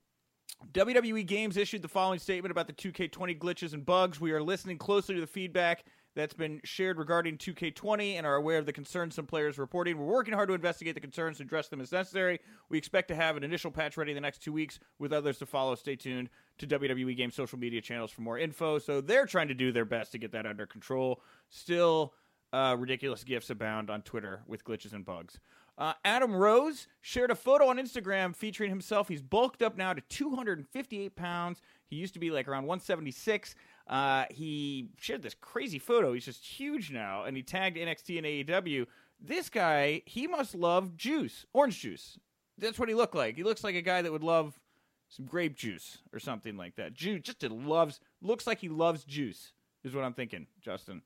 [0.72, 4.20] WWE Games issued the following statement about the 2K20 glitches and bugs.
[4.20, 5.84] We are listening closely to the feedback
[6.18, 9.96] that's been shared regarding 2K20 and are aware of the concerns some players are reporting.
[9.96, 12.40] We're working hard to investigate the concerns and address them as necessary.
[12.68, 15.38] We expect to have an initial patch ready in the next two weeks with others
[15.38, 15.76] to follow.
[15.76, 18.80] Stay tuned to WWE Game social media channels for more info.
[18.80, 21.22] So they're trying to do their best to get that under control.
[21.50, 22.14] Still,
[22.52, 25.38] uh, ridiculous gifts abound on Twitter with glitches and bugs.
[25.78, 29.06] Uh, Adam Rose shared a photo on Instagram featuring himself.
[29.06, 31.60] He's bulked up now to 258 pounds.
[31.86, 33.54] He used to be like around 176.
[33.88, 36.12] Uh, he shared this crazy photo.
[36.12, 38.26] He's just huge now, and he tagged NXT and
[38.64, 38.86] AEW.
[39.20, 42.18] This guy, he must love juice, orange juice.
[42.58, 43.36] That's what he looked like.
[43.36, 44.60] He looks like a guy that would love
[45.08, 46.92] some grape juice or something like that.
[46.92, 48.00] Juice, just loves.
[48.20, 49.52] Looks like he loves juice.
[49.84, 51.02] Is what I'm thinking, Justin.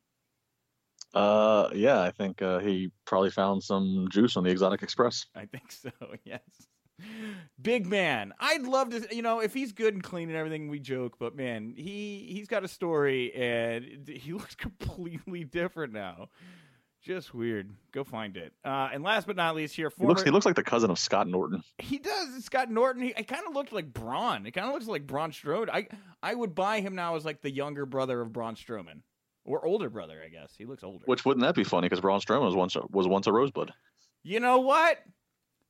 [1.15, 5.27] Uh, yeah, I think uh, he probably found some juice on the Exotic Express.
[5.35, 5.91] I think so.
[6.25, 6.41] Yes.
[7.61, 8.33] Big man.
[8.41, 11.37] I'd love to, you know, if he's good and clean and everything, we joke, but
[11.37, 16.29] man, he he's got a story and he looks completely different now.
[17.03, 17.69] Just weird.
[17.91, 18.53] Go find it.
[18.65, 20.07] Uh, and last but not least, here, former...
[20.07, 21.65] he looks he looks like the cousin of Scott Norton.
[21.79, 22.45] He does.
[22.45, 23.03] Scott Norton.
[23.03, 24.47] He kind of looked like Braun.
[24.47, 25.69] It kind of looks like Braun Strowman.
[25.69, 25.89] I
[26.23, 29.03] I would buy him now as like the younger brother of Braun Strowman,
[29.45, 30.53] or older brother, I guess.
[30.57, 31.03] He looks older.
[31.07, 31.87] Which wouldn't that be funny?
[31.87, 33.73] Because Braun Strowman was once was once a Rosebud.
[34.23, 34.99] You know what?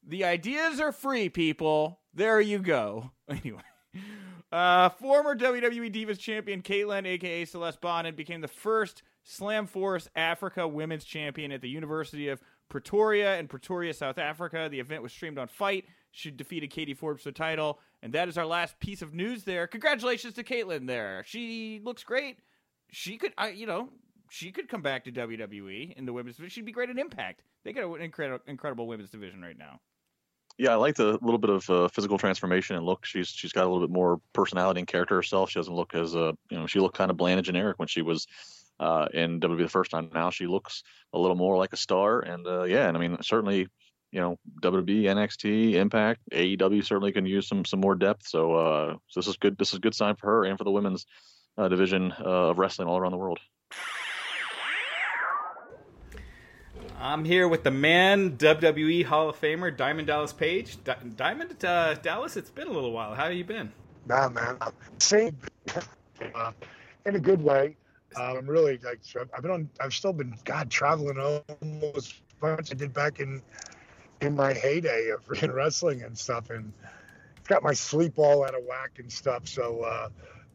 [0.07, 2.01] The ideas are free, people.
[2.15, 3.11] There you go.
[3.29, 3.63] Anyway.
[4.51, 10.69] Uh, former WWE Divas champion Kaitlyn, aka Celeste Bonin, became the first Slam Force Africa
[10.69, 14.69] Women's Champion at the University of Pretoria in Pretoria, South Africa.
[14.71, 15.87] The event was streamed on FITE.
[16.11, 19.45] She defeated Katie Forbes for the title, and that is our last piece of news.
[19.45, 20.87] There, congratulations to Kaitlyn.
[20.87, 22.37] There, she looks great.
[22.91, 23.89] She could, I, you know,
[24.29, 26.51] she could come back to WWE in the women's division.
[26.51, 27.43] She'd be great at Impact.
[27.65, 29.81] They got an incredible, incredible women's division right now
[30.59, 33.05] yeah, I like the little bit of uh, physical transformation and look.
[33.05, 35.51] She's she's got a little bit more personality and character herself.
[35.51, 37.89] She doesn't look as uh, you know, she looked kind of bland and generic when
[37.89, 38.27] she was
[38.81, 40.11] uh, in WWE the first time.
[40.13, 40.83] Now she looks
[41.13, 42.21] a little more like a star.
[42.21, 43.69] And uh, yeah, and I mean certainly,
[44.11, 48.27] you know, WWE, NXT, Impact, AEW certainly can use some some more depth.
[48.27, 49.57] So, uh, so this is good.
[49.57, 51.07] This is a good sign for her and for the women's
[51.57, 53.39] uh, division uh, of wrestling all around the world.
[57.03, 60.83] I'm here with the man, WWE Hall of Famer, Diamond Dallas Page.
[60.85, 63.13] Di- Diamond uh, Dallas, it's been a little while.
[63.13, 63.73] How have you been?
[64.07, 64.57] Nah, man,
[65.01, 65.37] same,
[66.33, 66.53] uh,
[67.05, 67.77] in a good way.
[68.17, 69.01] Uh, I'm really like
[69.35, 69.69] I've been on.
[69.81, 73.43] I've still been God traveling almost as much I did back in
[74.21, 76.73] in my heyday of in wrestling and stuff, and
[77.37, 79.49] it's got my sleep all out of whack and stuff.
[79.49, 80.09] So, uh,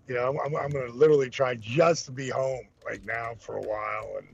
[0.08, 3.58] you know, I'm, I'm going to literally try just to be home right now for
[3.58, 4.28] a while and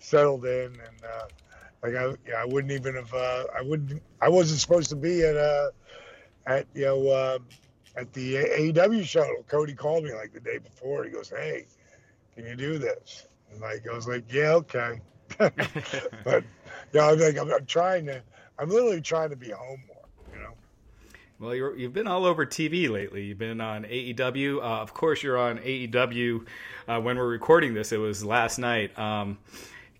[0.00, 1.26] settled in and uh,
[1.84, 3.12] like I, yeah, I wouldn't even have.
[3.12, 4.02] Uh, I wouldn't.
[4.22, 5.70] I wasn't supposed to be at uh,
[6.46, 7.38] at you know uh,
[7.94, 9.28] at the AEW show.
[9.48, 11.04] Cody called me like the day before.
[11.04, 11.66] He goes, "Hey,
[12.34, 15.02] can you do this?" And like I was like, "Yeah, okay."
[15.38, 16.42] but
[16.94, 18.22] yeah, I'm like I'm, I'm trying to.
[18.58, 20.06] I'm literally trying to be home more.
[20.32, 20.54] You know.
[21.38, 23.24] Well, you have been all over TV lately.
[23.24, 24.56] You've been on AEW.
[24.56, 26.46] Uh, of course, you're on AEW.
[26.88, 28.98] Uh, when we're recording this, it was last night.
[28.98, 29.36] Um,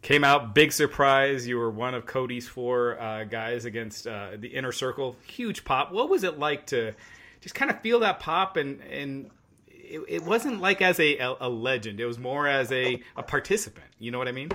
[0.05, 1.46] Came out big surprise.
[1.48, 5.16] You were one of Cody's four uh, guys against uh, the inner circle.
[5.26, 5.92] Huge pop.
[5.92, 6.92] What was it like to
[7.40, 9.30] just kind of feel that pop and and
[9.68, 12.00] it, it wasn't like as a, a legend.
[12.00, 13.86] It was more as a, a participant.
[13.98, 14.50] You know what I mean?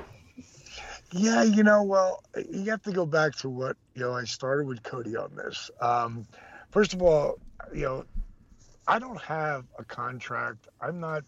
[1.14, 4.14] Yeah, you know, well, you have to go back to what you know.
[4.14, 5.72] I started with Cody on this.
[5.82, 6.28] Um,
[6.70, 7.40] first of all,
[7.74, 8.06] you know,
[8.88, 10.68] I don't have a contract.
[10.80, 11.24] I'm not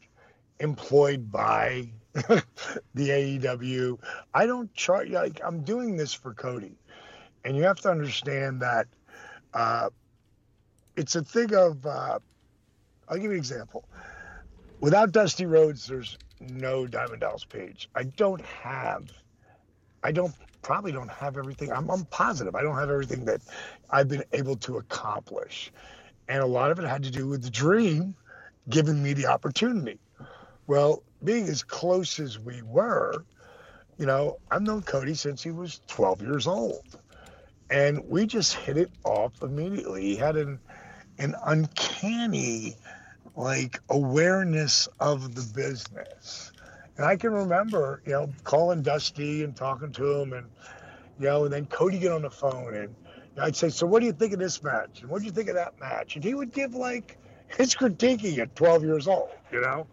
[0.60, 1.90] employed by
[2.94, 3.98] the AEW.
[4.34, 6.76] I don't try like I'm doing this for Cody,
[7.46, 8.88] and you have to understand that
[9.54, 9.90] uh,
[10.96, 11.86] it's a thing of.
[11.86, 12.20] Uh,
[13.08, 13.86] I'll give you an example.
[14.82, 17.90] Without Dusty Rhodes, there's no Diamond Dallas Page.
[17.96, 19.10] I don't have.
[20.04, 21.72] I don't probably don't have everything.
[21.72, 23.42] I'm, I'm positive I don't have everything that
[23.90, 25.72] I've been able to accomplish,
[26.28, 28.16] and a lot of it had to do with the dream
[28.70, 30.00] giving me the opportunity.
[30.68, 33.26] Well, being as close as we were,
[33.98, 36.86] you know, I've known Cody since he was 12 years old.
[37.70, 40.04] And we just hit it off immediately.
[40.04, 40.60] He had an
[41.18, 42.76] an uncanny
[43.36, 46.52] like awareness of the business.
[46.98, 50.48] And I can remember, you know, calling Dusty and talking to him, and
[51.20, 52.96] you know, and then Cody get on the phone, and
[53.40, 55.02] I'd say, "So what do you think of this match?
[55.02, 58.38] And what do you think of that match?" And he would give like his critiquing
[58.40, 59.88] at 12 years old, you know.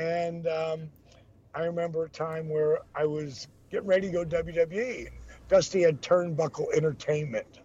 [0.00, 0.88] And um,
[1.54, 5.08] I remember a time where I was getting ready to go WWE.
[5.48, 7.60] Dusty had Turnbuckle Entertainment,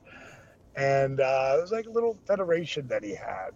[0.75, 3.51] and uh, it was like a little federation that he had.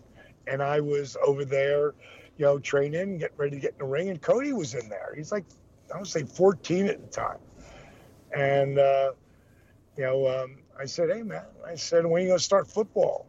[0.47, 1.93] And I was over there,
[2.37, 5.13] you know, training, getting ready to get in the ring, and Cody was in there.
[5.13, 5.43] He's like,
[5.93, 7.39] I would say 14 at the time.
[8.33, 9.11] And, uh,
[9.97, 12.71] you know, um, I said, hey, man, I said, when are you going to start
[12.71, 13.25] football?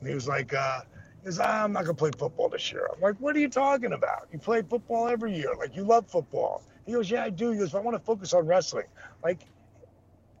[0.00, 0.80] And he was like, uh,
[1.28, 2.88] goes, ah, I'm not going to play football this year.
[2.94, 4.28] I'm like, what are you talking about?
[4.32, 5.52] You play football every year.
[5.58, 6.62] Like, you love football.
[6.86, 7.50] He goes, yeah, I do.
[7.50, 8.86] He goes, I want to focus on wrestling.
[9.22, 9.40] Like,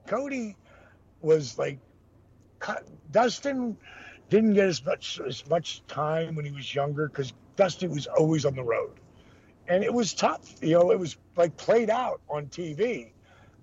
[0.06, 0.56] Cody
[1.20, 1.78] was like,
[3.12, 3.76] Dustin
[4.30, 8.44] didn't get as much as much time when he was younger because Dustin was always
[8.44, 8.92] on the road,
[9.68, 10.54] and it was tough.
[10.60, 13.12] You know, it was like played out on TV.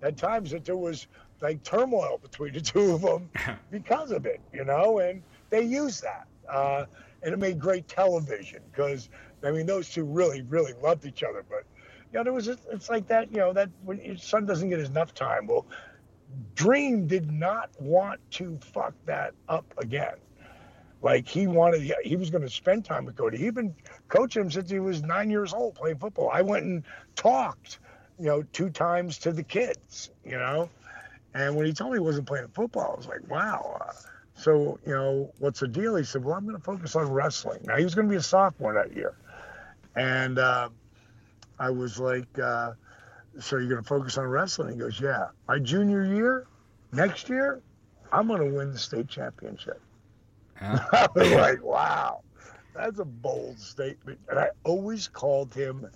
[0.01, 1.07] At times that there was
[1.41, 3.29] like turmoil between the two of them
[3.71, 4.41] because of it.
[4.53, 6.85] You know, and they used that, uh,
[7.25, 9.09] and it made great television because
[9.43, 11.43] I mean those two really really loved each other.
[11.49, 11.65] But
[12.13, 13.29] you know, there was it's like that.
[13.31, 15.65] You know, that when your son doesn't get enough time, well.
[16.55, 20.15] Dream did not want to fuck that up again.
[21.01, 23.37] Like he wanted, he was going to spend time with Cody.
[23.37, 23.75] He'd been
[24.07, 26.31] coaching him since he was nine years old playing football.
[26.33, 26.83] I went and
[27.15, 27.79] talked,
[28.19, 30.69] you know, two times to the kids, you know.
[31.33, 33.77] And when he told me he wasn't playing football, I was like, wow.
[33.81, 33.93] Uh,
[34.35, 35.95] so, you know, what's the deal?
[35.95, 37.61] He said, well, I'm going to focus on wrestling.
[37.63, 39.15] Now, he was going to be a sophomore that year.
[39.95, 40.69] And uh,
[41.57, 42.73] I was like, uh,
[43.39, 44.73] so you're going to focus on wrestling?
[44.73, 45.27] He goes, yeah.
[45.47, 46.47] My junior year,
[46.91, 47.61] next year,
[48.11, 49.81] I'm going to win the state championship.
[50.55, 50.79] Huh?
[50.91, 52.21] I was like, wow,
[52.75, 54.19] that's a bold statement.
[54.29, 55.87] And I always called him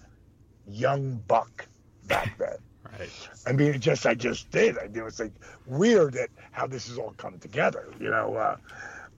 [0.65, 1.67] Young Buck
[2.07, 2.57] back then.
[2.97, 3.09] Right.
[3.45, 4.77] I mean, it just, I just did.
[4.77, 5.33] I mean, it's like
[5.65, 8.35] weird that how this has all come together, you know.
[8.35, 8.57] Uh,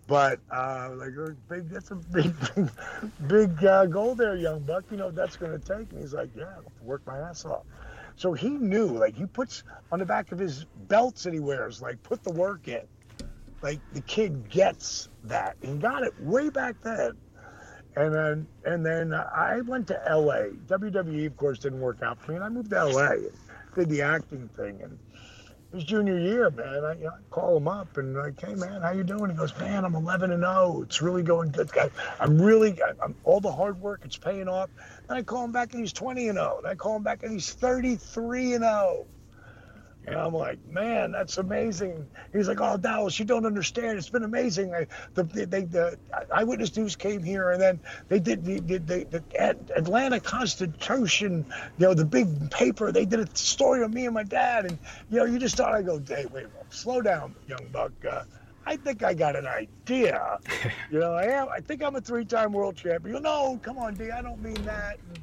[0.07, 1.13] but uh, like,
[1.47, 2.69] big, that's a big, big,
[3.28, 4.84] big uh, goal there, young buck.
[4.91, 5.91] You know that's going to take.
[5.91, 7.63] And he's like, yeah, I'll work my ass off.
[8.17, 11.82] So he knew, like, he puts on the back of his belts that he wears,
[11.82, 12.82] like, put the work in.
[13.61, 15.55] Like, the kid gets that.
[15.61, 17.13] He got it way back then.
[17.95, 20.53] And then, and then I went to LA.
[20.67, 22.36] WWE, of course, didn't work out for me.
[22.36, 23.15] And I moved to LA
[23.76, 24.80] did the acting thing.
[24.82, 24.97] And
[25.74, 28.82] his junior year, man, I, you know, I call him up and like, hey, man,
[28.82, 29.32] how you doing?
[29.32, 30.82] He goes, man, I'm 11 and 0.
[30.84, 31.69] It's really going good.
[31.78, 34.69] I, I'm really, I'm, all the hard work, it's paying off.
[35.07, 36.57] And I call him back and he's 20 and 0.
[36.59, 39.05] And I call him back and he's 33 and 0.
[40.08, 42.08] And I'm like, man, that's amazing.
[42.34, 43.99] He's like, oh, Dallas, you don't understand.
[43.99, 44.74] It's been amazing.
[44.74, 45.97] I, the, they, the
[46.34, 47.80] Eyewitness News came here, and then
[48.10, 51.45] they did the, the, the, the Atlanta Constitution,
[51.78, 52.91] you know, the big paper.
[52.91, 54.66] They did a story on me and my dad.
[54.66, 54.80] And,
[55.12, 57.91] you know, you just thought, I go, hey, wait, slow down, young buck.
[58.10, 58.24] Uh,
[58.66, 60.39] I think I got an idea.
[60.91, 61.47] you know, I am.
[61.49, 63.22] I think I'm a three-time world champion.
[63.22, 64.10] No, come on, D.
[64.10, 64.97] I don't mean that.
[65.10, 65.20] And,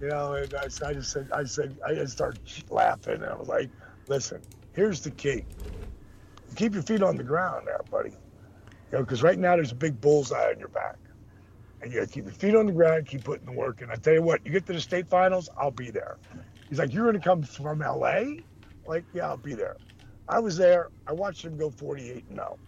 [0.00, 2.40] you know, and I, I just said, I said, I just started
[2.70, 3.70] laughing, and I was like,
[4.08, 4.42] listen,
[4.72, 5.44] here's the key.
[6.56, 8.10] Keep your feet on the ground there, buddy.
[8.10, 10.96] You know, because right now there's a big bullseye on your back.
[11.80, 13.90] And you gotta keep your feet on the ground, keep putting the work in.
[13.90, 16.18] I tell you what, you get to the state finals, I'll be there.
[16.68, 18.22] He's like, You're gonna come from LA?
[18.86, 19.76] Like, yeah, I'll be there.
[20.28, 22.58] I was there, I watched him go 48 and 0.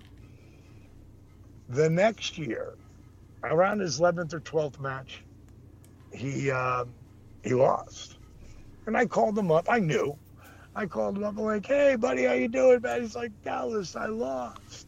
[1.68, 2.74] The next year,
[3.42, 5.24] around his 11th or 12th match,
[6.12, 6.84] he uh,
[7.42, 8.18] he lost.
[8.86, 9.66] And I called him up.
[9.68, 10.18] I knew.
[10.76, 11.38] I called him up.
[11.38, 13.00] I'm like, hey, buddy, how you doing, man?
[13.00, 14.86] He's like, Dallas, I lost.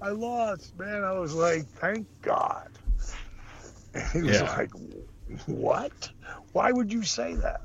[0.00, 1.04] I lost, man.
[1.04, 2.70] I was like, thank God.
[3.92, 4.56] And he was yeah.
[4.56, 4.70] like,
[5.44, 6.10] what?
[6.52, 7.60] Why would you say that?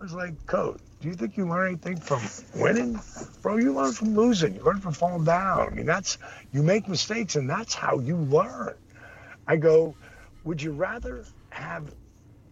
[0.00, 2.22] I was like, Coach, do you think you learn anything from
[2.60, 2.98] winning?
[3.40, 4.56] Bro, you learn from losing.
[4.56, 5.60] You learn from falling down.
[5.60, 6.18] I mean, that's,
[6.52, 8.74] you make mistakes and that's how you learn.
[9.46, 9.94] I go,
[10.42, 11.94] would you rather have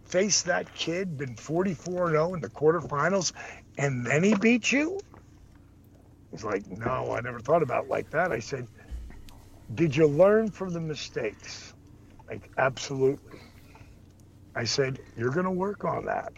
[0.05, 3.31] faced that kid, been 44 0 in the quarterfinals,
[3.79, 4.99] and then he beat you?
[6.31, 8.31] He's like, no, I never thought about like that.
[8.31, 8.67] I said,
[9.73, 11.73] did you learn from the mistakes?
[12.27, 13.39] Like, absolutely.
[14.53, 16.33] I said, you're going to work on that.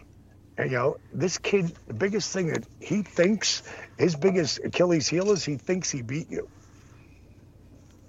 [0.56, 3.64] And, you know, this kid, the biggest thing that he thinks,
[3.98, 6.48] his biggest Achilles heel is he thinks he beat you.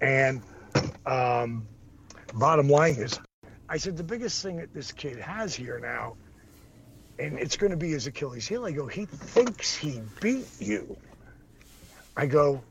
[0.00, 0.42] And
[1.06, 1.66] um,
[2.34, 3.18] bottom line is,
[3.68, 6.16] I said, the biggest thing that this kid has here now
[7.18, 8.64] and it's going to be his Achilles heel.
[8.64, 10.96] I go, he thinks he beat you.
[12.16, 12.62] I go,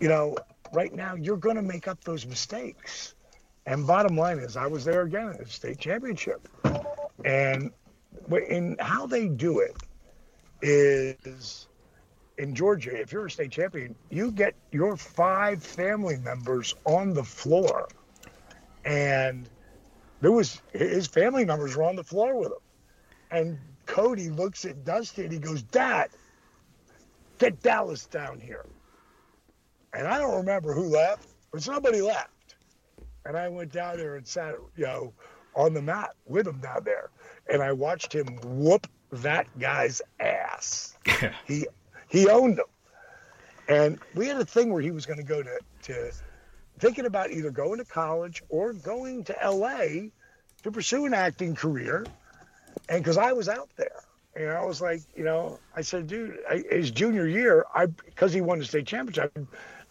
[0.00, 0.36] you know,
[0.72, 3.14] right now you're going to make up those mistakes.
[3.66, 6.48] And bottom line is, I was there again at the state championship,
[7.24, 7.70] and
[8.48, 9.76] in how they do it
[10.62, 11.68] is
[12.38, 17.24] in Georgia, if you're a state champion, you get your five family members on the
[17.24, 17.88] floor.
[18.84, 19.48] And
[20.20, 22.58] there was his family members were on the floor with him.
[23.30, 26.10] And Cody looks at Dusty and he goes, Dad,
[27.38, 28.66] get Dallas down here.
[29.92, 32.30] And I don't remember who left, but somebody left.
[33.24, 35.12] And I went down there and sat, you know,
[35.54, 37.10] on the mat with him down there.
[37.50, 40.96] And I watched him whoop that guy's ass.
[41.46, 41.66] he
[42.08, 42.64] he owned him.
[43.68, 46.12] And we had a thing where he was going to go to, to
[46.78, 50.08] thinking about either going to college or going to LA
[50.62, 52.06] to pursue an acting career.
[52.88, 54.02] And because I was out there,
[54.34, 58.32] and I was like, you know, I said, dude, I, his junior year, I because
[58.32, 59.36] he won the state championship,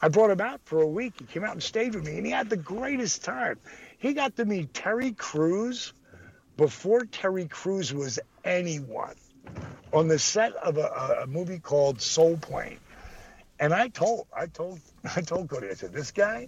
[0.01, 1.13] I brought him out for a week.
[1.19, 3.59] He came out and stayed with me, and he had the greatest time.
[3.97, 5.93] He got to meet Terry Crews
[6.55, 9.15] before Terry Crews was anyone
[9.93, 12.79] on the set of a, a movie called Soul Plane.
[13.59, 14.79] And I told, I told,
[15.15, 16.47] I told Cody, I said, this guy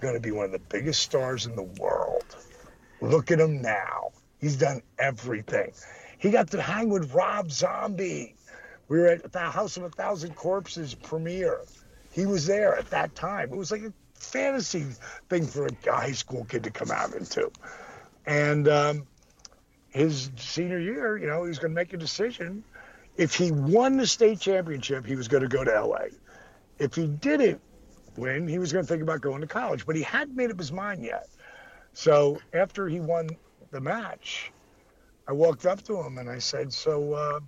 [0.00, 2.24] going to be one of the biggest stars in the world.
[3.00, 4.10] Look at him now.
[4.44, 5.72] He's done everything.
[6.18, 8.36] He got to hang with Rob Zombie.
[8.88, 11.62] We were at the House of a Thousand Corpses premiere.
[12.12, 13.54] He was there at that time.
[13.54, 14.84] It was like a fantasy
[15.30, 17.50] thing for a high school kid to come out into.
[18.26, 19.06] And um,
[19.88, 22.64] his senior year, you know, he was going to make a decision.
[23.16, 26.08] If he won the state championship, he was going to go to LA.
[26.78, 27.62] If he didn't
[28.18, 30.58] win, he was going to think about going to college, but he hadn't made up
[30.58, 31.30] his mind yet.
[31.94, 33.30] So after he won
[33.74, 34.52] the match,
[35.28, 37.40] I walked up to him and I said, "So, uh,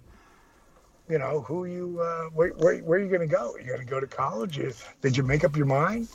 [1.09, 2.01] you know, who you?
[2.03, 3.53] Uh, where, where, where, are you going to go?
[3.53, 4.61] Are you going to go to college?
[5.01, 6.09] did you make up your mind?"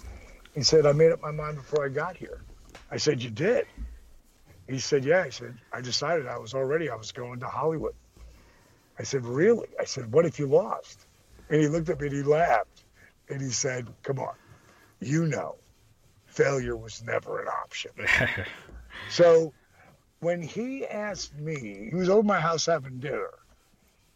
[0.53, 2.43] He said, "I made up my mind before I got here."
[2.91, 3.65] I said, "You did?"
[4.67, 7.95] He said, "Yeah." He said, "I decided I was already I was going to Hollywood."
[8.99, 11.07] I said, "Really?" I said, "What if you lost?"
[11.49, 12.83] And he looked at me and he laughed
[13.29, 14.35] and he said, "Come on,
[14.99, 15.55] you know,
[16.25, 17.91] failure was never an option."
[19.09, 19.53] so
[20.21, 23.31] when he asked me, he was over my house having dinner,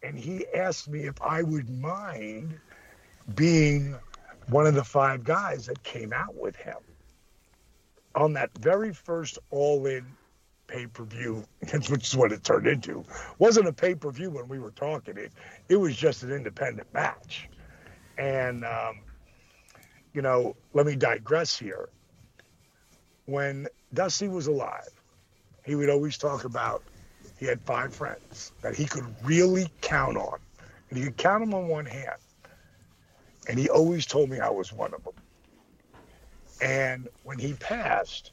[0.02, 2.58] and he asked me if I would mind
[3.34, 3.96] being
[4.48, 6.76] one of the five guys that came out with him
[8.14, 10.06] on that very first all-in
[10.68, 11.44] pay-per-view,
[11.88, 13.04] which is what it turned into.
[13.38, 15.16] wasn't a pay-per-view when we were talking.
[15.16, 15.32] It
[15.68, 17.48] it was just an independent match,
[18.16, 19.00] and um,
[20.14, 21.88] you know, let me digress here.
[23.24, 24.95] When Dusty was alive,
[25.66, 26.84] he would always talk about
[27.38, 30.38] he had five friends that he could really count on.
[30.88, 32.16] And he could count them on one hand.
[33.48, 35.14] And he always told me I was one of them.
[36.62, 38.30] And when he passed,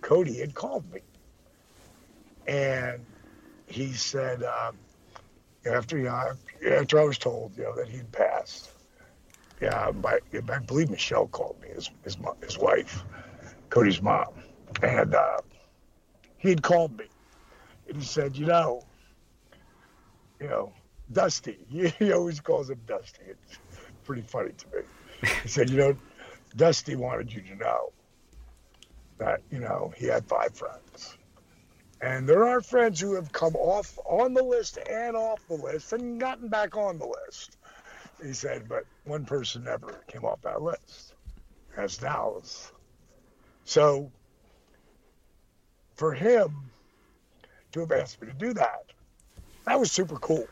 [0.00, 1.00] Cody had called me.
[2.46, 3.04] And
[3.66, 4.76] he said, um,
[5.66, 6.32] after, you know,
[6.70, 8.70] after I was told, you know, that he'd passed,
[9.60, 13.02] yeah, my, I believe Michelle called me, his, his, his wife,
[13.68, 14.28] Cody's mom.
[14.82, 15.38] And uh,
[16.38, 17.06] he had called me
[17.88, 18.82] and he said, you know,
[20.40, 20.72] you know,
[21.12, 21.58] Dusty.
[21.68, 23.22] He, he always calls him Dusty.
[23.28, 23.58] It's
[24.04, 24.82] pretty funny to me.
[25.42, 25.96] He said, you know,
[26.56, 27.92] Dusty wanted you to know
[29.18, 31.16] that, you know, he had five friends.
[32.00, 35.92] And there are friends who have come off on the list and off the list
[35.92, 37.56] and gotten back on the list.
[38.22, 41.14] He said, but one person never came off that list.
[41.76, 42.72] That's Dallas.
[43.64, 44.10] So
[45.98, 46.54] for him
[47.72, 48.84] to have asked me to do that.
[49.66, 50.46] That was super cool.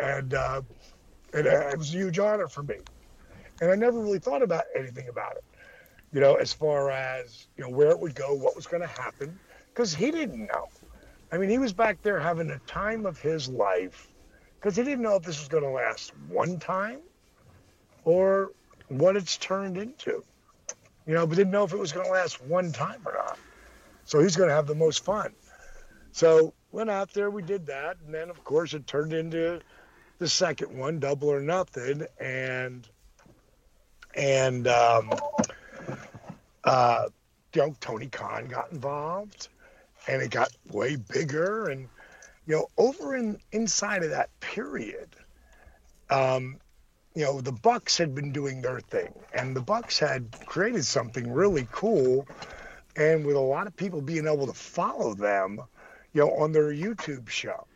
[0.00, 0.62] And uh,
[1.34, 2.76] it, it was a huge honor for me.
[3.60, 5.44] And I never really thought about anything about it,
[6.12, 8.86] you know, as far as, you know, where it would go, what was going to
[8.86, 9.38] happen,
[9.74, 10.68] because he didn't know.
[11.32, 14.08] I mean, he was back there having the time of his life
[14.60, 17.00] because he didn't know if this was going to last one time
[18.04, 18.52] or
[18.88, 20.22] what it's turned into,
[21.06, 23.38] you know, but didn't know if it was going to last one time or not.
[24.12, 25.32] So he's going to have the most fun.
[26.10, 29.62] So went out there, we did that, and then of course it turned into
[30.18, 32.86] the second one, double or nothing, and
[34.14, 35.10] and um,
[36.62, 37.08] uh,
[37.54, 39.48] you know Tony Khan got involved,
[40.06, 41.88] and it got way bigger, and
[42.46, 45.08] you know over in inside of that period,
[46.10, 46.58] um,
[47.14, 51.32] you know the Bucks had been doing their thing, and the Bucks had created something
[51.32, 52.26] really cool
[52.96, 55.58] and with a lot of people being able to follow them,
[56.12, 57.66] you know, on their YouTube show.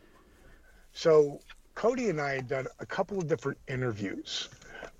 [0.93, 1.41] So
[1.75, 4.49] Cody and I had done a couple of different interviews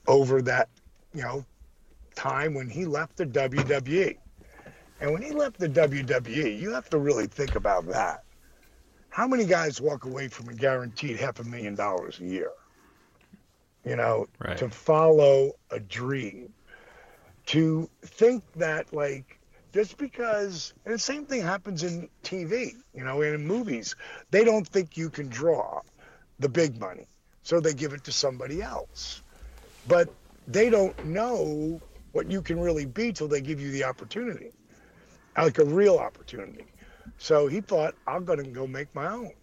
[0.07, 0.69] over that,
[1.13, 1.45] you know,
[2.15, 4.17] time when he left the WWE.
[4.99, 8.23] And when he left the WWE, you have to really think about that.
[9.09, 12.51] how many guys walk away from a guaranteed half a million dollars a year?
[13.83, 14.57] You know, Right.
[14.57, 16.53] to follow a dream,
[17.47, 19.36] to think that like
[19.77, 23.95] just because, and the same thing happens in TV, you know, in movies,
[24.31, 25.81] they don't think you can draw
[26.39, 27.05] the big money,
[27.43, 29.21] so they give it to somebody else.
[29.87, 30.11] But
[30.47, 31.79] they don't know
[32.11, 34.51] what you can really be till they give you the opportunity,
[35.37, 36.65] like a real opportunity.
[37.19, 39.33] So he thought, I'm going to go make my own.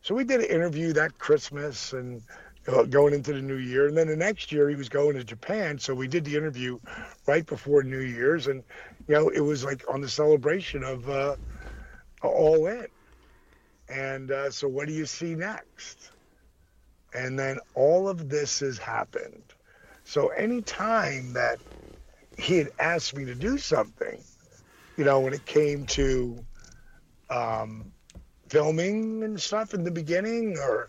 [0.00, 2.22] So we did an interview that Christmas and
[2.68, 3.88] uh, going into the new year.
[3.88, 5.78] And then the next year he was going to Japan.
[5.78, 6.78] So we did the interview
[7.26, 8.46] right before New Year's.
[8.46, 8.62] And,
[9.06, 11.36] you know, it was like on the celebration of uh,
[12.22, 12.86] All In.
[13.88, 16.10] And uh, so what do you see next?
[17.14, 19.42] And then all of this has happened.
[20.04, 21.58] So any time that
[22.36, 24.22] he had asked me to do something,
[24.96, 26.44] you know, when it came to
[27.30, 27.92] um,
[28.48, 30.88] filming and stuff in the beginning, or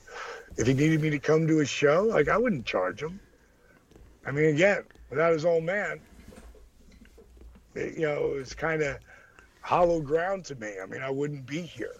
[0.60, 3.22] if he needed me to come to a show, like I wouldn't charge him.
[4.26, 6.02] I mean, again, without his old man,
[7.76, 8.98] it, you know, it's kind of
[9.62, 10.74] hollow ground to me.
[10.84, 11.96] I mean, I wouldn't be here.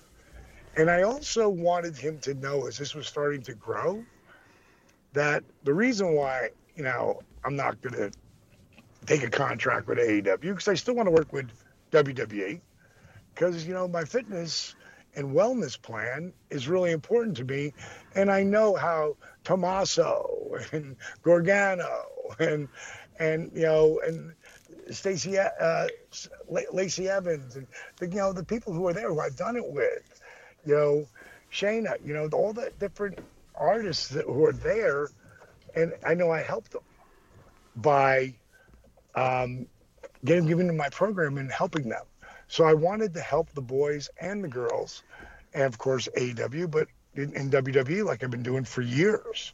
[0.76, 4.04] And I also wanted him to know as this was starting to grow
[5.14, 8.12] that the reason why, you know, I'm not going to
[9.06, 11.50] take a contract with AEW because I still want to work with
[11.92, 12.60] WWE
[13.34, 14.76] because, you know, my fitness
[15.20, 17.74] and wellness plan is really important to me.
[18.16, 22.06] And I know how Tommaso and Gargano
[22.40, 22.70] and,
[23.20, 24.34] and, you know, and
[24.92, 25.88] Stacey, uh,
[26.72, 27.68] Lacey Evans and,
[27.98, 30.22] the, you know, the people who are there who I've done it with,
[30.66, 31.06] you know,
[31.52, 33.20] Shayna, you know, all the different
[33.56, 35.10] artists that who are there.
[35.76, 36.82] And I know I helped them
[37.76, 38.36] by
[39.16, 39.68] um,
[40.24, 42.06] getting giving them my program and helping them.
[42.50, 45.04] So I wanted to help the boys and the girls,
[45.54, 49.54] and of course AEW, but in, in WWE like I've been doing for years.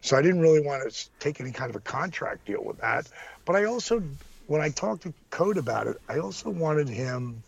[0.00, 3.08] So I didn't really want to take any kind of a contract deal with that.
[3.44, 4.02] But I also,
[4.48, 7.42] when I talked to Code about it, I also wanted him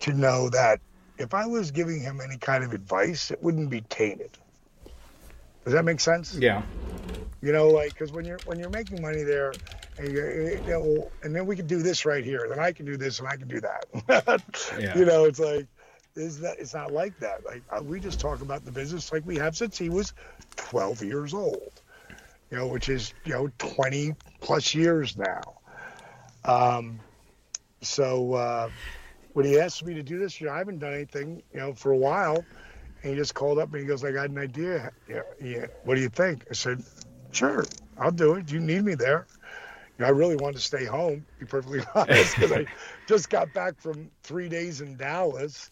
[0.00, 0.80] to know that
[1.18, 4.30] if I was giving him any kind of advice, it wouldn't be tainted.
[5.64, 6.34] Does that make sense?
[6.34, 6.62] Yeah.
[7.40, 9.52] You know, like because when you're when you're making money there,
[9.98, 12.96] and you know, and then we can do this right here, then I can do
[12.96, 14.42] this and I can do that.
[14.78, 14.96] Yeah.
[14.96, 15.66] You know, it's like
[16.14, 17.44] is that it's not like that.
[17.44, 20.12] Like uh, we just talk about the business like we have since he was
[20.56, 21.82] 12 years old.
[22.50, 25.40] You know, which is you know 20 plus years now.
[26.44, 27.00] Um,
[27.80, 28.70] so uh,
[29.32, 31.74] when he asked me to do this, you know, I haven't done anything, you know,
[31.74, 32.44] for a while.
[33.02, 34.92] And he just called up and he goes, I got an idea.
[35.08, 35.66] Yeah, yeah.
[35.84, 36.46] What do you think?
[36.50, 36.82] I said,
[37.32, 37.64] sure,
[37.98, 38.50] I'll do it.
[38.50, 39.26] You need me there.
[39.98, 42.66] You know, I really wanted to stay home, to be perfectly honest, because I
[43.06, 45.70] just got back from three days in Dallas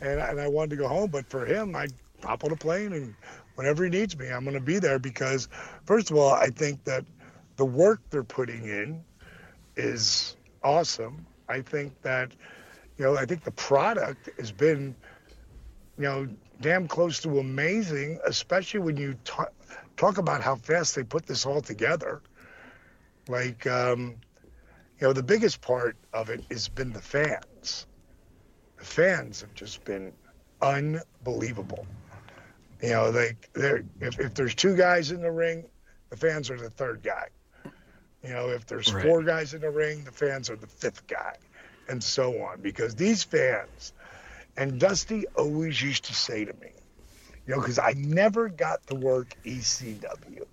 [0.00, 1.10] and, and I wanted to go home.
[1.10, 1.92] But for him, I'd
[2.22, 3.14] hop on a plane and
[3.54, 5.48] whenever he needs me, I'm going to be there because,
[5.84, 7.04] first of all, I think that
[7.56, 9.04] the work they're putting in
[9.76, 11.26] is awesome.
[11.48, 12.32] I think that,
[12.96, 14.94] you know, I think the product has been,
[15.96, 16.28] you know,
[16.62, 19.48] damn close to amazing, especially when you ta-
[19.96, 22.22] talk about how fast they put this all together.
[23.28, 24.16] Like, um,
[24.98, 27.86] you know, the biggest part of it has been the fans.
[28.78, 30.12] The fans have just been
[30.60, 31.86] unbelievable.
[32.82, 35.64] You know, like they're if, if there's two guys in the ring,
[36.10, 37.28] the fans are the third guy.
[38.24, 39.04] You know, if there's Right.
[39.04, 41.36] four guys in the ring, the fans are the fifth guy,
[41.88, 42.60] and so on.
[42.60, 43.92] Because these fans,
[44.56, 46.72] and Dusty always used to say to me,
[47.46, 50.44] you know, because I never got to work ECW.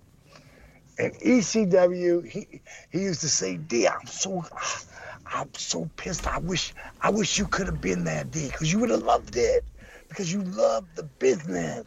[0.98, 4.44] And ECW, he he used to say, D, I'm so
[5.26, 6.26] I'm so pissed.
[6.26, 9.36] I wish I wish you could have been there, D, because you would have loved
[9.36, 9.64] it.
[10.08, 11.86] Because you loved the business.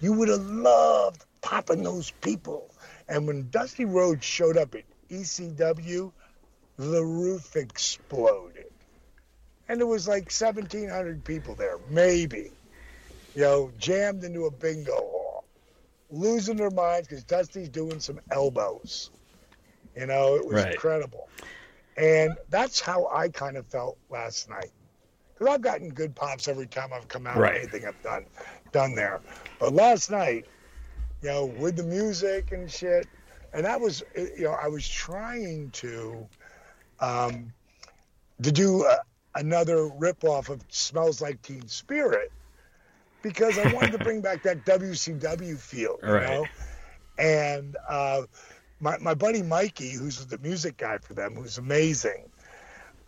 [0.00, 2.74] You would have loved popping those people.
[3.08, 6.12] And when Dusty Rhodes showed up at ECW,
[6.78, 8.53] the roof exploded.
[9.68, 12.52] And there was like 1,700 people there, maybe.
[13.34, 15.44] You know, jammed into a bingo hall,
[16.10, 19.10] losing their minds because Dusty's doing some elbows.
[19.96, 20.72] You know, it was Right.
[20.72, 21.28] incredible.
[21.96, 24.70] And that's how I kind of felt last night.
[25.34, 27.56] Because I've gotten good pops every time I've come out Right.
[27.56, 28.26] anything I've done
[28.72, 29.22] done there.
[29.58, 30.46] But last night,
[31.22, 33.08] you know, with the music and shit,
[33.52, 36.28] and that was, you know, I was trying to,
[37.00, 37.52] um,
[38.42, 38.98] to do a,
[39.36, 42.32] another ripoff of "Smells Like Teen Spirit"
[43.22, 46.20] because I wanted to bring back that WCW feel, you Right.
[46.20, 46.50] know.
[47.18, 48.22] And uh,
[48.80, 52.30] my my buddy Mikey, who's the music guy for them, who's amazing,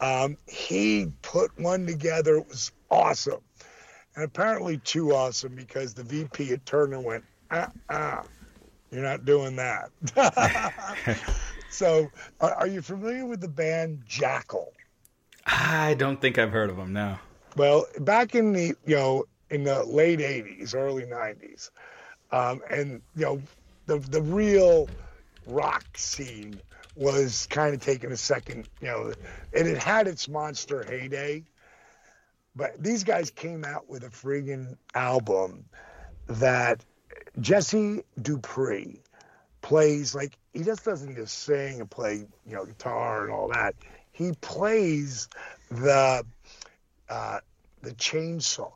[0.01, 2.36] um, he put one together.
[2.39, 3.43] It was awesome.
[4.16, 8.24] and apparently too awesome because the VP at Turner went, ah, ah,
[8.90, 9.90] you're not doing that.
[11.69, 14.76] so, are, are, you familiar with the band Jackyl?
[15.47, 16.93] I don't think I've heard of them.
[16.93, 17.18] No.
[17.56, 21.70] Well, back in the you know in the late '80s, early '90s,
[22.32, 23.43] um, and you know
[23.86, 24.89] the the real
[25.47, 26.60] rock scene
[26.97, 28.68] was kind of taking a second.
[28.81, 29.14] You know,
[29.55, 31.44] and it had its monster heyday
[32.56, 35.66] but these guys came out with a friggin' album
[36.27, 36.82] that
[37.39, 39.02] Jesse Dupree
[39.60, 43.74] plays like he just doesn't just sing and play, you know, guitar and all that.
[44.16, 45.28] He plays
[45.70, 46.24] the
[47.10, 47.38] uh,
[47.82, 48.72] the chainsaw.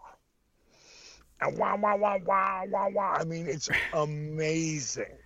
[1.41, 3.17] And wah wah wah wah wah wah.
[3.19, 5.17] I mean, it's amazing.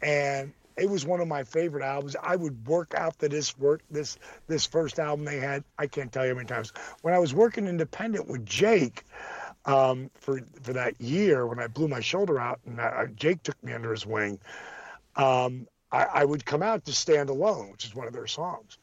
[0.00, 2.14] And it was one of my favorite albums.
[2.22, 4.16] I would work to this work this
[4.46, 5.64] this first album they had.
[5.76, 6.72] I can't tell you how many times.
[7.00, 9.02] When I was working independent with Jake
[9.64, 13.60] um, for for that year, when I blew my shoulder out and uh, Jake took
[13.64, 14.38] me under his wing,
[15.16, 18.78] um, I, I would come out to Stand Alone, which is one of their songs.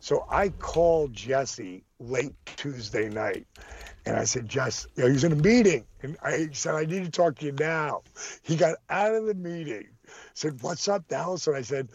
[0.00, 3.46] So I called Jesse late Tuesday night.
[4.04, 5.84] And I said, Jess, you know, he was in a meeting.
[6.02, 8.02] And I said, I need to talk to you now.
[8.42, 9.88] He got out of the meeting
[10.34, 11.88] said, "What's up, Dallas?" And I said,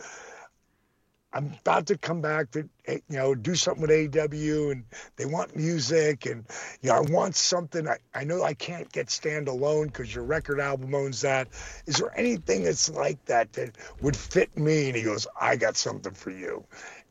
[1.34, 5.26] "I'm about to come back to eh, you know do something with AW and they
[5.26, 6.46] want music, and
[6.82, 7.88] you know I want something.
[7.88, 11.50] I, I know I can't get stand alone because your record album owns that.
[11.86, 15.78] Is there anything that's like that that would fit me?" And he goes, "I got
[15.78, 16.66] something for you,"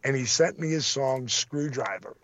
[0.05, 2.17] and he sent me his song "Screwdriver."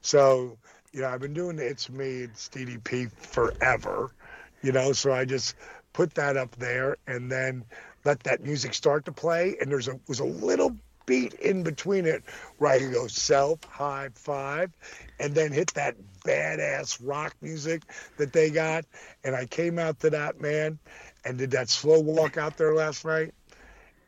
[0.00, 0.58] So
[0.92, 4.10] you know I've been doing It's Me, it's DDP forever,
[4.62, 4.92] you know.
[4.92, 5.54] So I just
[5.92, 7.64] put that up there, and then
[8.04, 10.76] let that music start to play, and there's a was a little
[11.06, 12.22] beat in between it
[12.58, 14.70] where I could go self high five,
[15.18, 17.82] and then hit that badass rock music
[18.18, 18.84] that they got,
[19.24, 20.78] and I came out to that man,
[21.24, 23.32] and did that slow walk out there last night,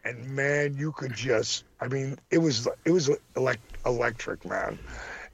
[0.04, 4.78] and man, you could just I mean it was it was elect, electric, man.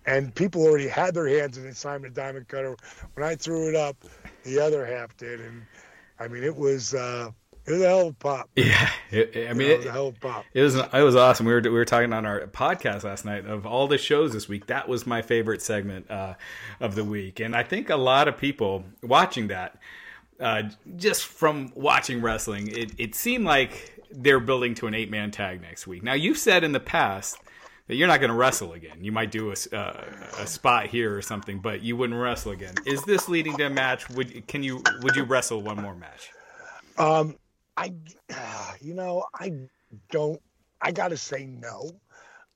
[0.06, 2.76] And people already had their hands in it, Simon Diamond Cutter.
[3.14, 3.96] When I threw it up,
[4.44, 5.62] the other half did, and
[6.20, 6.94] I mean it was.
[6.94, 7.30] Uh,
[7.66, 8.48] it was a hell of a pop.
[8.56, 10.44] Yeah, it, I mean, it was a hell of a pop.
[10.54, 11.46] It was it was awesome.
[11.46, 14.48] We were we were talking on our podcast last night of all the shows this
[14.48, 14.66] week.
[14.66, 16.34] That was my favorite segment uh,
[16.78, 19.80] of the week, and I think a lot of people watching that,
[20.38, 20.64] uh,
[20.94, 25.60] just from watching wrestling, it, it seemed like they're building to an eight man tag
[25.60, 26.02] next week.
[26.02, 27.38] Now you've said in the past
[27.86, 29.02] that you're not going to wrestle again.
[29.02, 30.04] You might do a, uh,
[30.38, 32.74] a spot here or something, but you wouldn't wrestle again.
[32.84, 34.08] Is this leading to a match?
[34.10, 36.30] Would can you would you wrestle one more match?
[36.98, 37.36] Um,
[37.76, 37.92] I,
[38.80, 39.52] you know, I
[40.10, 40.40] don't.
[40.80, 41.90] I gotta say no.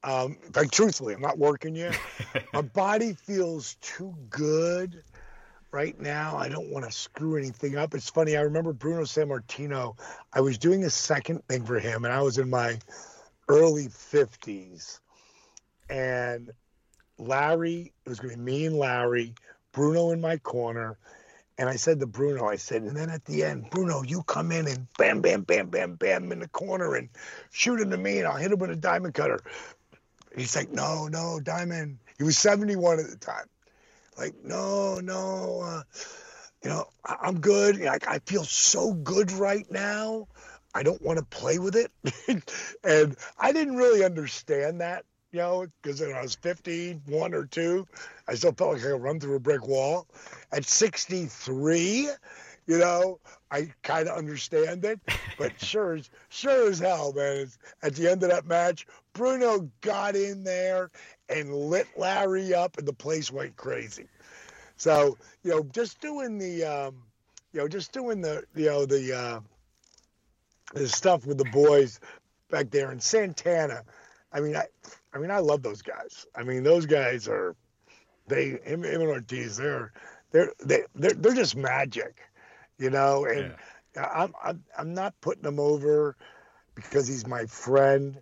[0.02, 1.98] Um, like truthfully, I'm not working yet.
[2.52, 5.02] My body feels too good
[5.72, 6.36] right now.
[6.36, 7.94] I don't want to screw anything up.
[7.94, 8.36] It's funny.
[8.36, 9.97] I remember Bruno Sammartino.
[10.32, 12.78] I was doing a second thing for him, and I was in my
[13.48, 15.01] early 50s.
[15.88, 16.51] And
[17.18, 19.34] Larry, it was going to be me and Larry,
[19.72, 20.98] Bruno in my corner,
[21.60, 24.51] and I said to Bruno, I said, and then at the end, Bruno, you come
[24.51, 27.10] in and bam, bam, bam, bam, bam in the corner and
[27.51, 29.40] shoot him to me, and I'll hit him with a diamond cutter.
[30.34, 31.98] He's like, no, no, diamond.
[32.16, 33.44] He was 71 at the time.
[34.20, 35.82] Like, no, no, uh,
[36.62, 37.80] you know, I- am good.
[37.80, 40.28] Like, I feel so good right now.
[40.74, 41.90] I don't want to play with it.
[42.84, 47.86] and I didn't really understand that you know, because when I was 51 or two,
[48.26, 50.09] I still felt like I could run through a brick wall.
[50.52, 52.10] At 63,
[52.66, 53.20] you know,
[53.51, 55.01] I kind of understand it.
[55.38, 57.48] But sure, as, sure as hell, man,
[57.82, 60.90] at the end of that match, Bruno got in there
[61.31, 64.07] and lit Larry up, and the place went crazy.
[64.77, 67.02] So, you know, just doing the, um,
[67.52, 69.40] you know, just doing the, you know, the, uh,
[70.74, 72.01] the stuff with the boys
[72.51, 73.85] back there in Santana.
[74.32, 74.66] I mean, I,
[75.12, 76.27] I mean, I love those guys.
[76.35, 77.57] I mean, those guys are
[78.28, 79.57] they him, him and Ortiz.
[79.57, 79.93] They're
[80.31, 82.20] they're they, they're they're just magic,
[82.78, 83.24] you know.
[83.27, 83.55] And
[83.97, 84.09] yeah.
[84.15, 86.16] I'm, I'm I'm not putting him over
[86.74, 88.16] because he's my friend,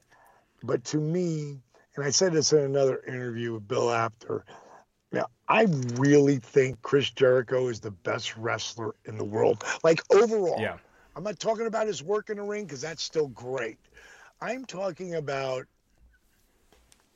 [0.62, 1.60] but to me,
[1.98, 4.44] and I said this in another interview with Bill Apter.
[5.10, 9.64] Yeah, I really think Chris Jericho is the best wrestler in the world.
[9.82, 10.60] Like overall.
[10.60, 10.76] Yeah.
[11.16, 13.78] I'm not talking about his work in the ring because that's still great.
[14.40, 15.66] I'm talking about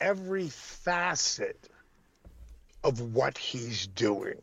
[0.01, 1.69] every facet
[2.83, 4.43] of what he's doing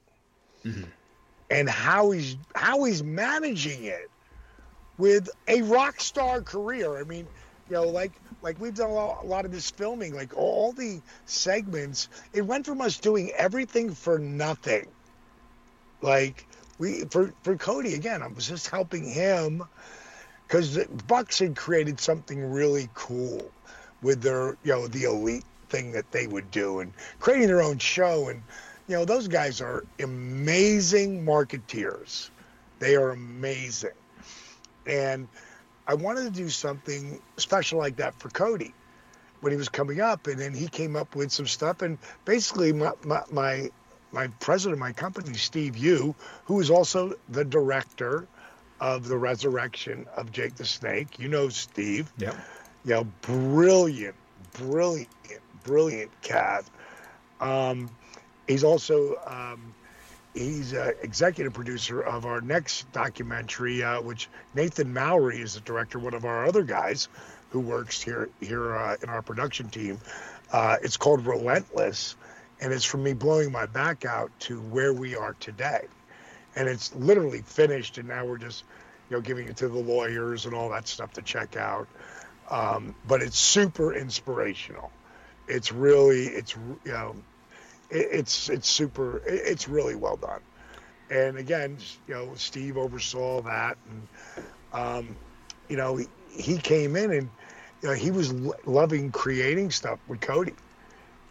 [0.64, 0.84] mm-hmm.
[1.52, 4.10] and how he's how he's managing it
[4.98, 6.98] with a rock star career.
[6.98, 7.28] I mean,
[7.70, 10.74] you know, like like we've done a lot, a lot of this filming, like all
[10.74, 12.10] the segments.
[12.34, 14.88] It went from us doing everything for nothing
[16.02, 16.48] Like
[16.78, 19.64] we for for Cody again, I was just helping him
[20.48, 20.78] because
[21.08, 23.54] Bucks had created something really cool
[24.02, 27.80] with their you know the elite thing that they would do and creating their own
[27.80, 28.44] show and
[28.88, 32.32] you know those guys are amazing marketeers.
[32.80, 33.92] They are amazing,
[34.86, 35.30] and
[35.90, 38.76] I wanted to do something special like that for Cody
[39.42, 41.82] when he was coming up, and then he came up with some stuff.
[41.82, 43.70] And basically, my my my,
[44.12, 46.14] my president of my company, Steve Yu,
[46.46, 48.28] who is also the director
[48.80, 51.18] of the resurrection of Jake the Snake.
[51.18, 52.14] You know Steve.
[52.20, 52.36] Yeah.
[52.86, 54.16] You know, brilliant,
[54.54, 55.10] brilliant,
[55.64, 56.66] brilliant cat.
[57.42, 57.90] Um,
[58.48, 59.74] he's also um,
[60.40, 66.00] he's an executive producer of our next documentary, uh, which Nathan Mowry is the director,
[66.00, 67.10] one of our other guys
[67.50, 70.00] who works here here uh, in our production team.
[70.52, 72.16] Uh, it's called Relentless,
[72.62, 75.86] and it's from me blowing my back out to where we are today.
[76.56, 78.64] And it's literally finished, and now we're just,
[79.10, 81.88] you know, giving it to the lawyers and all that stuff to check out.
[82.50, 84.92] Um, but it's super inspirational.
[85.48, 87.16] It's really, it's you know,
[87.90, 90.42] it, it's it's super, it, it's really well done.
[91.10, 94.08] And again, you know, Steve oversaw that, and
[94.74, 95.18] um,
[95.68, 97.30] you know, he, he came in and
[97.82, 100.54] you know, he was lo- loving creating stuff with Cody,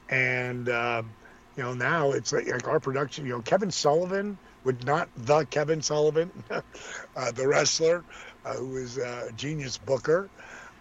[0.09, 1.11] and um,
[1.57, 3.25] you know now it's like, like our production.
[3.27, 8.05] You know, Kevin Sullivan would not the Kevin Sullivan, uh, the wrestler,
[8.45, 10.31] uh, who is a genius booker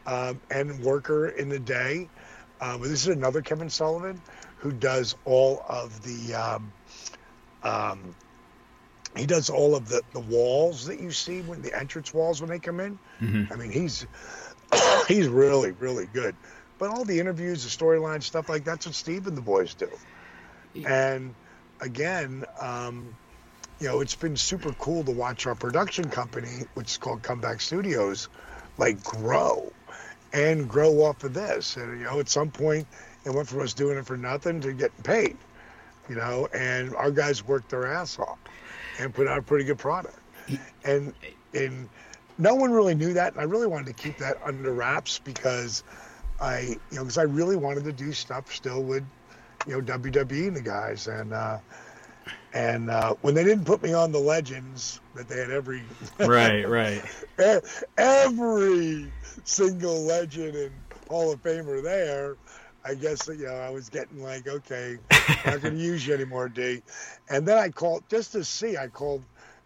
[0.06, 2.10] um, and worker in the day.
[2.60, 4.20] Uh, but this is another Kevin Sullivan
[4.58, 6.34] who does all of the.
[6.36, 6.74] Um,
[7.64, 8.16] um,
[9.16, 12.50] he does all of the, the walls that you see when the entrance walls when
[12.50, 13.00] they come in.
[13.20, 13.52] Mhm.
[13.52, 14.06] I mean, he's
[15.08, 16.36] he's really really good.
[16.78, 19.90] But all the interviews, the storyline stuff like that's what Steve and the boys do.
[20.86, 21.36] And
[21.82, 23.18] again, um,
[23.80, 27.62] you know, it's been super cool to watch our production company, which is called Comeback
[27.62, 28.30] Studios,
[28.78, 29.72] like grow
[30.34, 31.78] and grow off of this.
[31.78, 32.88] And you know, at some point,
[33.28, 35.38] it went from us doing it for nothing to getting paid.
[36.10, 38.40] You know, and our guys worked their ass off
[39.00, 40.18] and put out a pretty good product.
[40.86, 41.14] And
[41.54, 41.90] and
[42.38, 45.84] no one really knew that, and I really wanted to keep that under wraps because
[46.40, 49.04] I, you know, because I really wanted to do stuff still with,
[49.66, 51.58] you know, WWE and the guys, and uh,
[52.54, 55.84] and uh, when they didn't put me on the Legends, that they had every
[56.20, 57.04] Right, right.
[57.98, 59.12] every
[59.44, 60.72] single legend and
[61.10, 62.36] Hall of Famer there.
[62.88, 66.14] I guess you know I was getting like, okay, I'm not going to use you
[66.14, 66.82] anymore, D.
[67.30, 68.78] And then I called just to see.
[68.78, 69.24] I called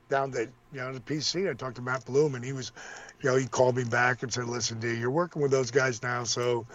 [0.09, 1.49] down to you know the PC.
[1.49, 2.71] I talked to Matt Bloom, and he was,
[3.21, 6.01] you know, he called me back and said, "Listen, D, you're working with those guys
[6.01, 6.65] now, so."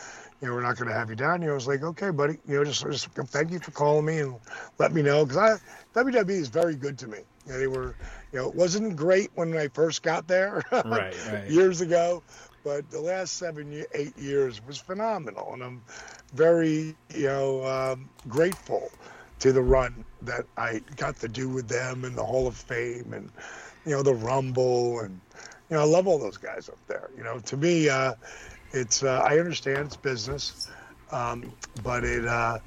[0.42, 1.52] You know, we're not going to have you down here.
[1.52, 2.36] I was like, okay, buddy.
[2.46, 4.34] You know, just, just thank you for calling me and
[4.78, 7.20] let me know because I WWE is very good to me.
[7.46, 7.96] You know, they were,
[8.32, 10.62] you know, it wasn't great when I first got there.
[10.84, 11.50] Right, right.
[11.50, 12.22] years ago,
[12.66, 15.82] but the last seven, eight years was phenomenal, and I'm
[16.34, 18.90] very, you know, um, grateful
[19.38, 23.12] to the run that I got to do with them in the Hall of Fame
[23.12, 23.30] and,
[23.84, 25.20] you know, the Rumble, and
[25.70, 27.10] you know, I love all those guys up there.
[27.16, 28.14] You know, to me, uh,
[28.72, 30.68] it's uh, I understand it's business,
[31.10, 32.58] um, but it, uh,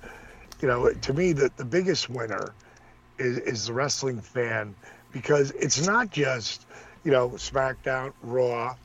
[0.62, 2.54] you know, to me, the the biggest winner
[3.18, 4.76] is, is the wrestling fan
[5.12, 6.66] because it's not just
[7.04, 8.76] you know SmackDown, Raw,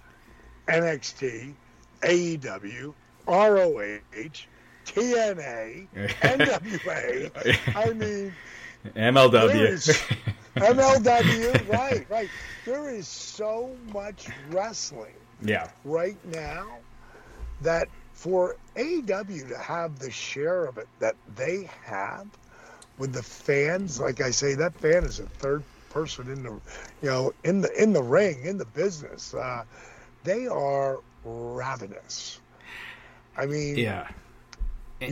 [0.68, 1.54] NXT,
[2.02, 2.94] AEW,
[3.26, 4.46] ROH,
[4.84, 7.76] TNA, NWA.
[7.76, 8.32] I mean,
[8.94, 9.54] MLW.
[9.54, 9.86] is
[10.56, 11.68] MLW.
[11.68, 12.28] Right, right.
[12.64, 15.68] There is so much wrestling yeah.
[15.84, 16.78] right now
[17.62, 22.26] that for AEW to have the share of it that they have
[22.98, 26.50] with the fans, like I say, that fan is a third person in the,
[27.02, 29.34] you know, in the in the ring, in the business.
[29.34, 29.64] Uh,
[30.22, 32.40] they are ravenous.
[33.36, 34.08] I mean, Yeah.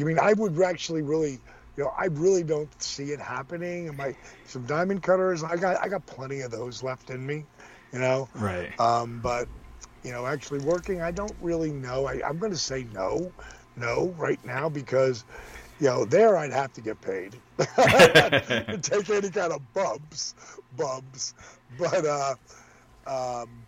[0.01, 1.41] I mean, I would actually really,
[1.77, 3.89] you know, I really don't see it happening.
[3.89, 4.15] And my
[4.45, 7.45] some diamond cutters, I got I got plenty of those left in me,
[7.93, 8.29] you know.
[8.35, 8.79] Right.
[8.81, 9.49] Um, but
[10.03, 12.07] you know, actually working, I don't really know.
[12.07, 13.33] I, I'm going to say no,
[13.77, 15.25] no right now because,
[15.79, 17.37] you know, there I'd have to get paid,
[18.83, 20.35] take any kind of bumps,
[20.77, 21.35] bumps.
[21.79, 22.35] But uh,
[23.07, 23.65] um,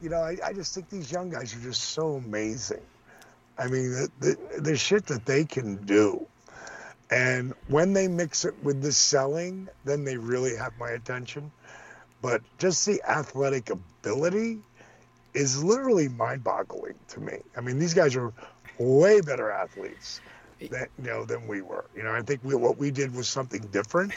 [0.00, 2.82] you know, I, I just think these young guys are just so amazing.
[3.60, 6.26] I mean, the, the, the shit that they can do.
[7.10, 11.52] And when they mix it with the selling, then they really have my attention.
[12.22, 14.60] But just the athletic ability
[15.34, 17.38] is literally mind-boggling to me.
[17.56, 18.32] I mean, these guys are
[18.78, 20.20] way better athletes
[20.60, 21.86] than you know than we were.
[21.96, 24.14] You know, I think we, what we did was something different.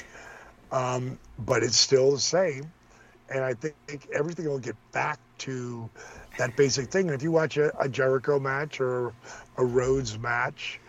[0.73, 2.71] um, but it's still the same.
[3.29, 3.75] And I think
[4.13, 5.89] everything will get back to
[6.37, 7.07] that basic thing.
[7.07, 9.13] And if you watch a, a Jericho match or
[9.57, 10.79] a Rhodes match,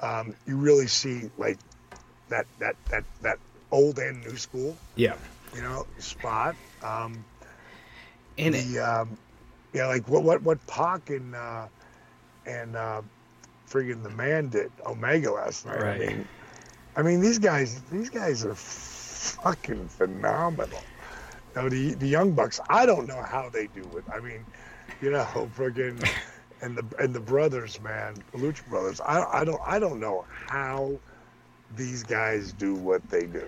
[0.00, 1.58] um, you really see like
[2.28, 3.38] that that that that
[3.70, 4.76] old and new school.
[4.96, 5.14] Yeah.
[5.54, 6.56] You know, spot.
[6.82, 7.24] Um,
[8.36, 9.18] and the um,
[9.72, 11.66] yeah, like what what what Pac and uh,
[12.46, 13.02] and uh,
[13.68, 15.80] friggin' the man did Omega last night.
[15.80, 16.02] Right.
[16.02, 16.28] I mean,
[16.96, 20.80] I mean these guys these guys are fucking phenomenal.
[21.54, 22.60] You know, the the young bucks.
[22.68, 24.04] I don't know how they do it.
[24.12, 24.44] I mean,
[25.00, 25.24] you know,
[25.56, 26.08] friggin'
[26.62, 29.00] and the and the brothers, man, the Lucha brothers.
[29.00, 30.98] I I don't I don't know how
[31.76, 33.46] these guys do what they do.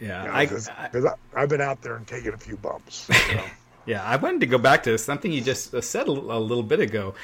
[0.00, 1.04] Yeah, You know, I, 'cause- I- 'cause
[1.36, 3.08] I, have been out there and taken a few bumps.
[3.30, 3.44] You know?
[3.86, 6.62] Yeah, I wanted to go back to something you just uh, said a, a little
[6.64, 7.14] bit ago.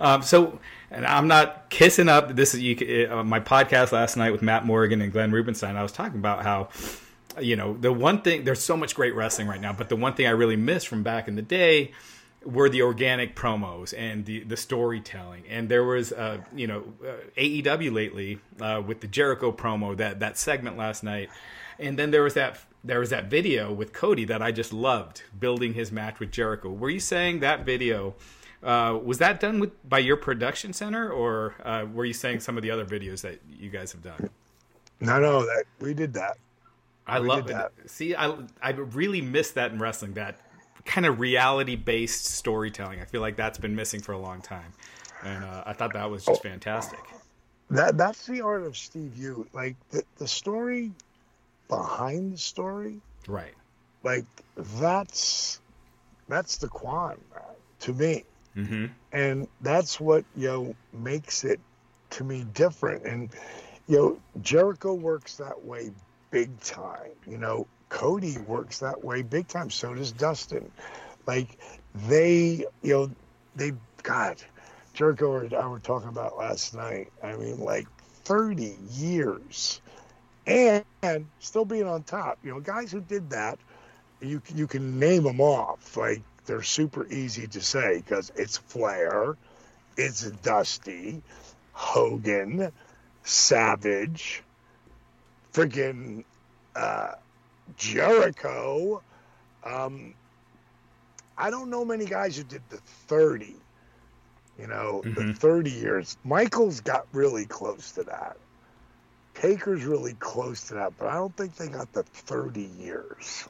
[0.00, 0.58] Um, so,
[0.90, 2.34] and I'm not kissing up.
[2.34, 5.76] This is you, uh, my podcast last night with Matt Morgan and Glenn Rubenstein.
[5.76, 6.68] I was talking about how,
[7.40, 10.14] you know, the one thing there's so much great wrestling right now, but the one
[10.14, 11.92] thing I really miss from back in the day
[12.44, 15.44] were the organic promos and the the storytelling.
[15.48, 20.20] And there was, uh, you know, uh, AEW lately uh, with the Jericho promo that
[20.20, 21.30] that segment last night,
[21.78, 25.22] and then there was that there was that video with Cody that I just loved
[25.38, 26.70] building his match with Jericho.
[26.70, 28.14] Were you saying that video?
[28.62, 32.56] Uh, was that done with by your production center, or uh, were you saying some
[32.56, 34.30] of the other videos that you guys have done?
[35.00, 36.38] no, no, that we did that.
[37.06, 37.48] I We love it.
[37.48, 37.72] that.
[37.86, 40.14] See, I I really miss that in wrestling.
[40.14, 40.40] That
[40.84, 43.00] kind of reality based storytelling.
[43.00, 44.72] I feel like that's been missing for a long time,
[45.24, 46.98] and uh, I thought that was just fantastic.
[47.70, 49.46] That that's the art of Steve Yu.
[49.52, 50.92] Like the the story
[51.68, 53.54] behind the story, Right.
[54.02, 54.26] like
[54.56, 55.60] that's
[56.28, 57.18] that's the Quan
[57.80, 58.24] to me,
[58.56, 58.86] Mm-hmm.
[59.12, 61.60] and that's what you know makes it
[62.10, 63.04] to me different.
[63.06, 63.30] And
[63.88, 65.90] you know Jericho works that way
[66.30, 67.12] big time.
[67.26, 69.70] You know Cody works that way big time.
[69.70, 70.72] So does Dustin.
[71.26, 71.58] Like
[72.08, 73.10] they, you know,
[73.54, 74.42] they God,
[74.94, 77.12] Jericho and I were talking about last night.
[77.22, 77.86] I mean, like
[78.24, 79.82] 30 years
[80.46, 82.38] and, and still being on top.
[82.42, 83.58] You know, guys who did that,
[84.22, 85.94] you you can name them off.
[85.94, 89.36] Like they're super easy to say because it's Flair,
[89.98, 91.22] it's Dusty,
[91.74, 92.72] Hogan,
[93.22, 94.42] Savage,
[95.52, 96.24] friggin'
[96.74, 97.12] uh,
[97.76, 99.02] Jericho.
[99.64, 100.14] Um,
[101.36, 103.56] I don't know many guys who did the 30.
[104.58, 105.36] You know, the Mhm.
[105.36, 106.16] 30 years.
[106.24, 108.36] Michaels got really close to that.
[109.34, 113.48] Taker's really close to that, but I don't think they got the 30 years.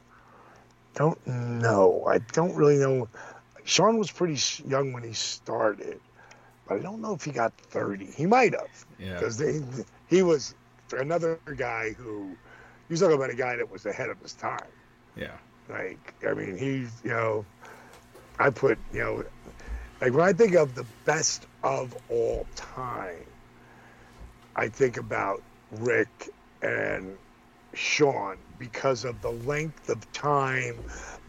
[0.95, 2.03] Don't know.
[2.07, 3.07] I don't really know.
[3.63, 5.99] Shawn was pretty young when he started,
[6.67, 8.05] but I don't know if he got 30.
[8.05, 9.19] He might have Yeah.
[9.19, 9.39] because
[10.07, 10.55] he was
[10.91, 12.37] another guy who
[12.93, 14.67] you talking about a guy that was ahead of his time.
[15.15, 15.37] Yeah.
[15.69, 17.45] Like, I mean, he's, you know,
[18.39, 19.25] I put, you know,
[20.01, 23.25] like when I think of the best of all time,
[24.55, 25.41] I think about
[25.71, 26.29] Ric
[26.61, 27.17] and
[27.73, 30.75] Shawn because of the length of time,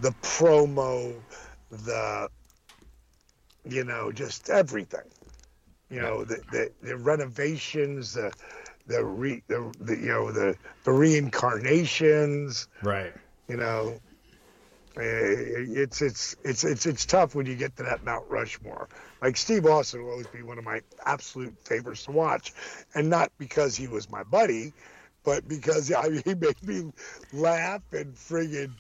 [0.01, 1.15] the promo,
[1.70, 2.28] the,
[3.69, 5.09] you know, just everything.
[5.91, 8.32] You know, the, the, the renovations, the,
[8.86, 13.12] the, re, the, the, you know, the, the reincarnations, Right.
[13.48, 13.98] you know
[14.97, 18.89] eh, it's it's it's it's it's tough when you get to that Mount Rushmore.
[19.23, 22.52] Like Steve Austin will always be one of my absolute favorites to watch,
[22.94, 24.73] and not because he was my buddy,
[25.24, 26.93] but because I mean, he made me
[27.32, 28.73] laugh and friggin'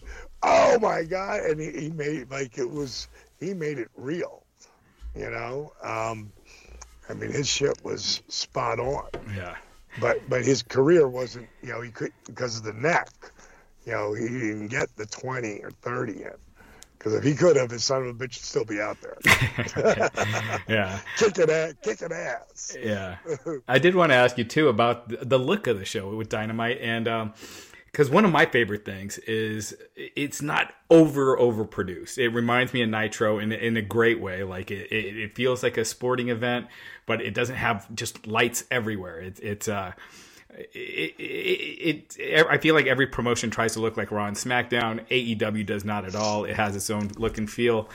[0.42, 3.08] oh my god, and he, he made it like it was
[3.40, 4.44] he made it real,
[5.16, 5.72] you know.
[5.82, 6.30] Um,
[7.08, 9.56] I mean, his shit was spot on Yeah.
[10.00, 13.08] But but his career wasn't you know he could because of the neck
[13.86, 16.30] you know he didn't get the 20 or 30 in
[16.98, 19.18] because if he could have his son of a bitch would still be out there
[20.68, 20.98] Yeah.
[21.18, 23.16] kicking ass kicking ass Yeah.
[23.68, 26.78] I did want to ask you too about the- look of the show with Dynamite,
[26.80, 27.34] and um,
[27.86, 32.18] because one of my favorite things is it's not over overproduced.
[32.18, 34.42] It reminds me of Nitro in in a great way.
[34.42, 36.66] Like it, it, it feels like a sporting event,
[37.06, 39.20] but it doesn't have just lights everywhere.
[39.20, 39.92] It's uh.
[40.56, 45.04] It, it, it, I feel like every promotion tries to look like Raw and SmackDown.
[45.08, 46.44] AEW does not at all.
[46.44, 47.88] It has its own look and feel.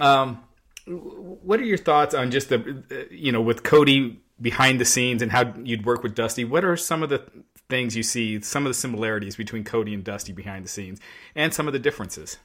[0.00, 0.42] Um,
[0.86, 5.20] what are your thoughts on just the uh, you know with Cody behind the scenes
[5.20, 6.46] and how you'd work with Dusty?
[6.46, 7.30] What are some of the
[7.68, 11.00] things you see, some of the similarities between Cody and Dusty behind the scenes,
[11.34, 12.38] and some of the differences?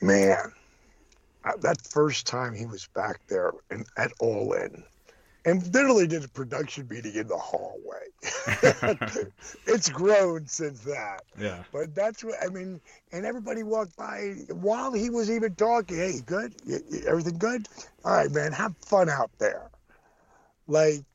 [0.00, 0.52] man
[1.60, 4.84] that first time he was back there and at all in
[5.48, 8.04] and literally did a production meeting in the hallway.
[9.66, 11.22] it's grown since that.
[11.38, 11.62] Yeah.
[11.72, 12.80] But that's what I mean.
[13.12, 15.96] And everybody walked by while he was even talking.
[15.96, 16.54] Hey, good?
[17.06, 17.66] Everything good?
[18.04, 18.52] All right, man.
[18.52, 19.70] Have fun out there.
[20.66, 21.06] Like,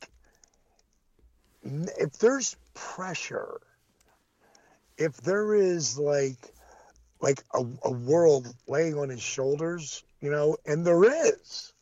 [1.62, 3.60] if there's pressure,
[4.98, 6.52] if there is like,
[7.20, 11.74] like a, a world laying on his shoulders, you know, and there is,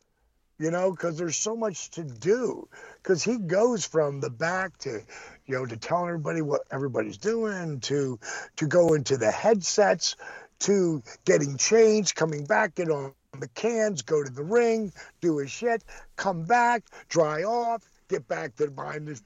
[0.59, 2.67] you know, because there's so much to do.
[3.01, 5.01] Because he goes from the back to,
[5.45, 8.19] you know, to telling everybody what everybody's doing, to
[8.57, 10.17] to go into the headsets,
[10.59, 14.91] to getting changed, coming back, get on the cans, go to the ring,
[15.21, 15.81] do his shit,
[16.17, 19.21] come back, dry off, get back to behind the,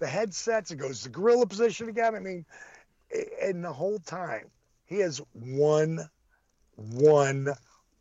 [0.00, 2.16] the headsets, it goes to gorilla position again.
[2.16, 2.44] I mean,
[3.40, 4.50] and the whole time
[4.86, 6.00] he has one,
[6.74, 7.54] one,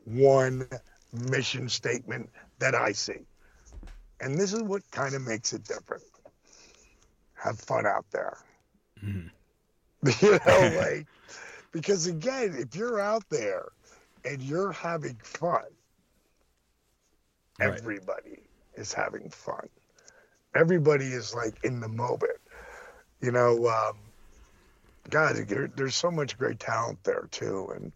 [0.05, 0.69] one
[1.11, 2.29] mission statement
[2.59, 3.27] that I see.
[4.21, 6.03] And this is what kind of makes it different.
[7.35, 8.37] Have fun out there.
[9.03, 9.31] Mhm.
[10.21, 11.07] You know, like,
[11.71, 13.65] because again, if you're out there
[14.25, 15.65] and you're having fun,
[17.59, 17.83] Right.
[17.83, 19.69] everybody is having fun.
[20.55, 22.39] Everybody is like in the moment.
[23.21, 23.97] You know, um,
[25.09, 27.93] God, there, there's so much great talent there too, and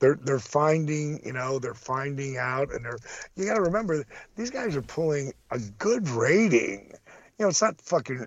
[0.00, 2.98] they're they're finding, you know, they're finding out, and they're.
[3.36, 4.04] You got to remember,
[4.36, 6.92] these guys are pulling a good rating.
[7.38, 8.26] You know, it's not fucking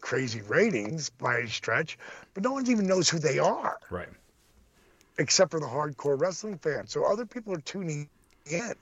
[0.00, 1.98] crazy ratings by a stretch,
[2.34, 4.08] but no one even knows who they are Right.
[5.18, 6.92] except for the hardcore wrestling fans.
[6.92, 8.08] So other people are tuning
[8.50, 8.74] in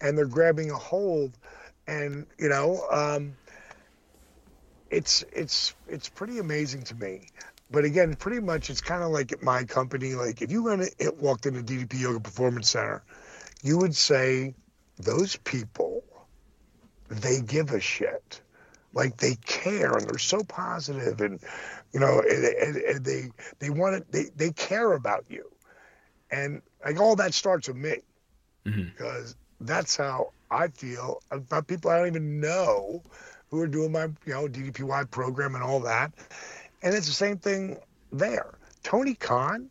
[0.00, 1.36] and they're grabbing a hold
[1.86, 3.34] and you know um,
[4.90, 7.28] it's it's it's pretty amazing to me
[7.74, 10.82] but again pretty much it's kind of like at my company like if you went
[10.98, 13.02] it walked into ddp yoga performance center
[13.62, 14.54] you would say
[14.98, 16.04] those people
[17.08, 18.40] they give a shit
[18.94, 21.40] like they care and they're so positive and
[21.92, 25.44] you know and, and, and they they want it they, they care about you
[26.30, 27.96] and like all that starts with me
[28.66, 28.92] Mhm.
[28.94, 33.02] because that's how I feel about people I don't even know
[33.50, 36.12] who are doing my you know DDPY program and all that.
[36.84, 37.78] And it's the same thing
[38.12, 38.54] there.
[38.84, 39.70] Tony Khan,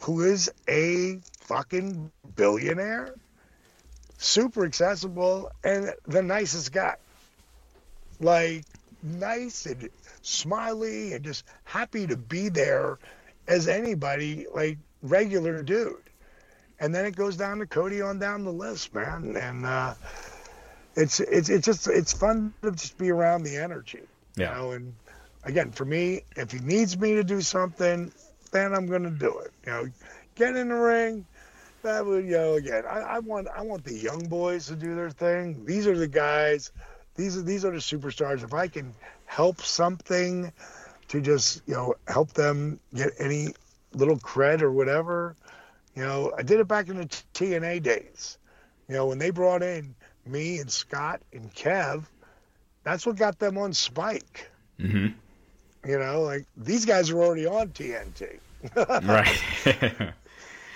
[0.00, 3.14] who is a fucking billionaire,
[4.18, 6.94] super accessible and the nicest guy.
[8.20, 8.64] Like
[9.02, 9.88] nice and
[10.22, 12.98] smiley and just happy to be there
[13.48, 15.96] as anybody, like regular dude
[16.80, 19.36] and then it goes down to Cody on down the list, man.
[19.36, 19.94] And uh,
[20.96, 24.00] it's it's it's just it's fun to just be around the energy,
[24.36, 24.56] Yeah.
[24.56, 24.70] you know.
[24.72, 24.94] And
[25.44, 28.12] again, for me, if he needs me to do something,
[28.52, 29.52] then I'm going to do it.
[29.66, 29.88] You know,
[30.34, 31.26] get in the ring.
[31.82, 34.94] That would, you know, again, I, I want I want the young boys to do
[34.94, 35.64] their thing.
[35.64, 36.72] These are the guys.
[37.14, 38.42] These are these are the superstars.
[38.42, 38.94] If I can
[39.24, 40.52] help something
[41.08, 43.54] to just you know help them get any
[43.94, 45.36] little cred or whatever,
[45.94, 48.38] you know, I did it back in the TNA days.
[48.88, 49.94] You know, when they brought in
[50.26, 52.04] me and Scott and Kev,
[52.84, 54.50] that's what got them on Spike.
[54.78, 55.08] hmm
[55.86, 58.38] You know, like these guys are already on TNT.
[58.76, 60.12] right.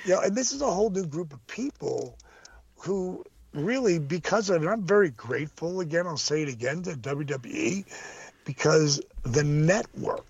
[0.06, 2.18] You know, and this is a whole new group of people
[2.76, 3.24] who
[3.54, 7.84] really, because of it, I'm very grateful again, I'll say it again to WWE,
[8.44, 10.26] because the network,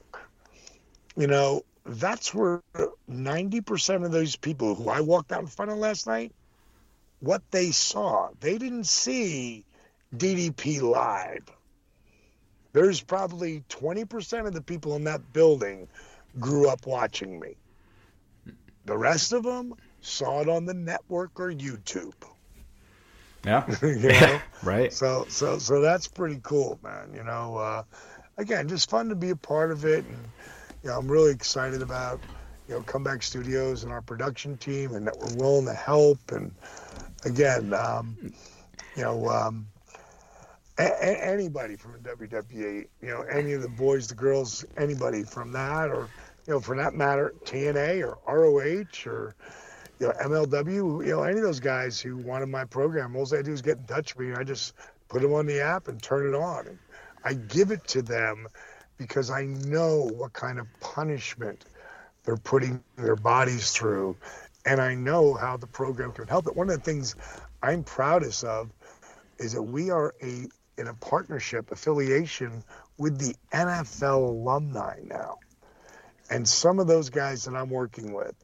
[1.17, 2.63] you know, that's where
[3.11, 6.33] 90% of those people who I walked out in front of last night,
[7.21, 9.65] what they saw, they didn't see
[10.15, 11.45] DDP live.
[12.75, 15.89] There's probably 20% of the people in that building
[16.41, 17.55] grew up watching me.
[18.85, 22.15] The rest of them saw it on the network or YouTube.
[23.47, 23.65] yeah.
[23.83, 24.41] you know?
[24.65, 24.93] right.
[24.93, 27.15] So so so that's pretty cool, man.
[27.15, 27.83] You know, uh,
[28.39, 30.29] again, just fun to be a part of it, and
[30.83, 32.21] you know, I'm really excited about
[32.67, 36.19] you know Comeback Studios and our production team, and that we're willing to help.
[36.33, 36.51] And
[37.25, 38.17] again, um,
[38.97, 39.69] you know, um,
[40.79, 45.53] a- anybody from the WWE, you know, any of the boys, the girls, anybody from
[45.53, 46.09] that, or
[46.47, 49.35] you know, for that matter, TNA or ROH or
[50.01, 53.43] you know, MLW, you know, any of those guys who wanted my program, all they
[53.43, 54.75] do is get in touch with me, I just
[55.09, 56.67] put them on the app and turn it on.
[56.67, 56.79] And
[57.25, 58.47] I give it to them
[58.99, 61.65] because I know what kind of punishment
[62.25, 64.17] they're putting their bodies through,
[64.67, 66.57] and I know how the program can help it.
[66.57, 67.17] One of the things
[67.63, 68.71] I'm proudest of
[69.39, 70.47] is that we are a
[70.79, 72.63] in a partnership affiliation
[72.99, 75.39] with the NFL alumni now.
[76.31, 78.35] And some of those guys that I'm working with,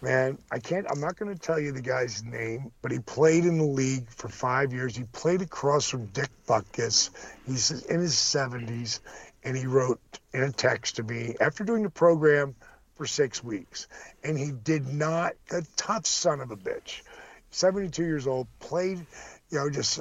[0.00, 0.86] man, I can't.
[0.90, 4.08] I'm not going to tell you the guy's name, but he played in the league
[4.10, 4.96] for five years.
[4.96, 7.10] He played across from Dick Butkus.
[7.46, 9.00] He's in his 70s,
[9.44, 10.00] and he wrote
[10.32, 12.54] in a text to me after doing the program
[12.96, 13.86] for six weeks,
[14.24, 15.34] and he did not.
[15.50, 17.02] A tough son of a bitch,
[17.50, 19.04] 72 years old, played,
[19.50, 20.00] you know, just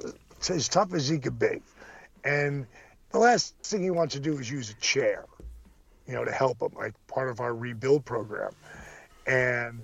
[0.50, 1.62] as tough as he could be,
[2.24, 2.66] and
[3.12, 5.26] the last thing he wants to do is use a chair,
[6.08, 8.52] you know, to help him, like part of our rebuild program.
[9.26, 9.84] And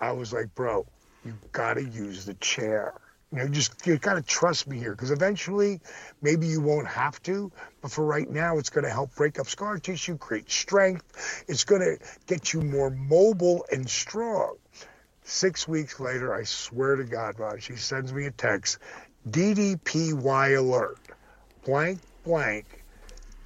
[0.00, 0.86] I was like, bro,
[1.24, 2.94] you got to use the chair.
[3.32, 5.80] You know, just you got to trust me here because eventually,
[6.22, 7.50] maybe you won't have to,
[7.82, 11.44] but for right now, it's to help break up scar tissue, create strength.
[11.48, 14.56] It's to get you more mobile and strong.
[15.24, 18.78] Six weeks later, I swear to God, Rod, she sends me a text,
[19.28, 20.98] DDPY alert,
[21.64, 22.84] blank blank,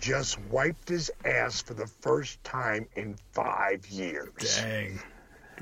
[0.00, 4.60] just wiped his ass for the first time in five years.
[4.60, 4.98] Dang.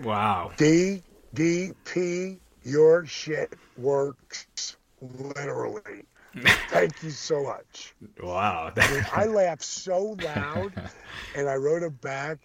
[0.02, 0.52] Wow.
[0.56, 6.04] DDP, your shit works literally.
[6.68, 7.94] Thank you so much.
[8.22, 8.72] Wow.
[8.76, 10.72] I, mean, I laughed so loud,
[11.36, 12.38] and I wrote it back.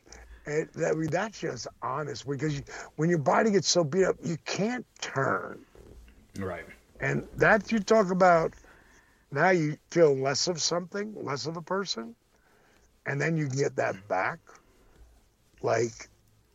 [0.45, 2.63] And that, I mean, that's just honest because you,
[2.95, 5.59] when your body gets so beat up, you can't turn.
[6.37, 6.65] Right.
[7.03, 8.53] And that you talk about
[9.29, 12.15] now you feel less of something, less of a person,
[13.05, 14.39] and then you can get that back.
[15.61, 16.07] Like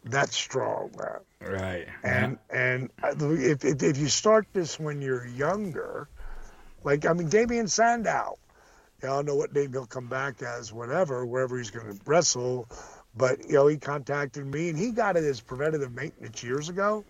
[0.04, 1.52] that's strong, man.
[1.52, 1.86] Right.
[2.02, 6.08] And and if, if if you start this when you're younger,
[6.82, 8.38] like I mean Damien Sandow,
[9.02, 12.66] y'all know what name he'll come back as, whatever, wherever he's going to wrestle.
[13.14, 17.04] But you know, he contacted me and he got it as preventative maintenance years ago.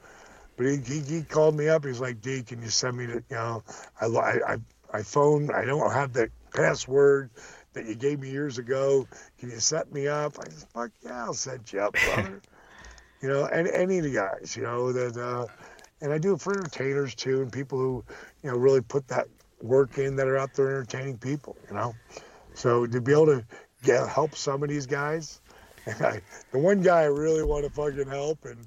[0.59, 1.85] But he, he, he called me up.
[1.85, 3.63] He's like, D, can you send me the, you know,
[4.01, 4.57] I, I,
[4.93, 5.51] I phone.
[5.55, 7.31] I don't have the password
[7.75, 9.07] that you gave me years ago.
[9.39, 10.37] Can you set me up?
[10.41, 12.43] I said, fuck yeah, I'll set you up, brother.
[13.23, 15.47] you know, and any of the guys, you know, that, uh,
[16.01, 18.05] and I do it for entertainers too, and people who,
[18.43, 19.29] you know, really put that
[19.63, 21.95] work in that are out there entertaining people, you know.
[22.55, 23.45] So to be able to
[23.85, 25.41] get help some of these guys,
[25.87, 26.21] and I,
[26.51, 28.67] the one guy I really want to fucking help, and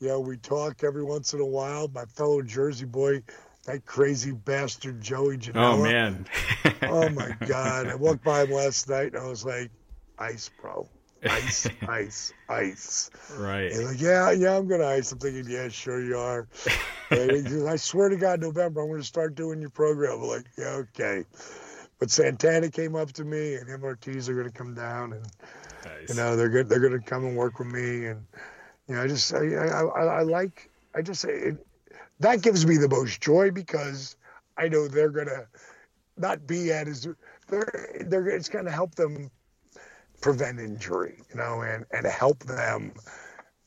[0.00, 1.88] you know, we talk every once in a while.
[1.88, 3.22] My fellow Jersey boy,
[3.64, 5.74] that crazy bastard Joey Janela.
[5.74, 6.26] Oh man.
[6.82, 7.88] oh my god!
[7.88, 9.70] I walked by him last night and I was like,
[10.18, 10.88] "Ice, bro,
[11.24, 13.72] ice, ice, ice." Right.
[13.72, 15.12] And like, yeah, yeah, I'm gonna ice.
[15.12, 16.48] I'm thinking, yeah, sure you are.
[17.10, 20.22] and I swear to God, November, I'm gonna start doing your program.
[20.22, 21.24] I'm like, yeah, okay.
[21.98, 25.26] But Santana came up to me, and Ortiz are gonna come down, and
[25.84, 26.08] nice.
[26.08, 26.68] you know they're good.
[26.68, 28.24] They're gonna come and work with me, and
[28.88, 31.66] you know, I just I I, I, like I just say it,
[32.20, 34.16] that gives me the most joy because
[34.56, 35.46] I know they're gonna
[36.16, 37.06] not be at as
[37.48, 39.30] they're they're it's gonna help them
[40.20, 42.94] prevent injury, you know, and and help them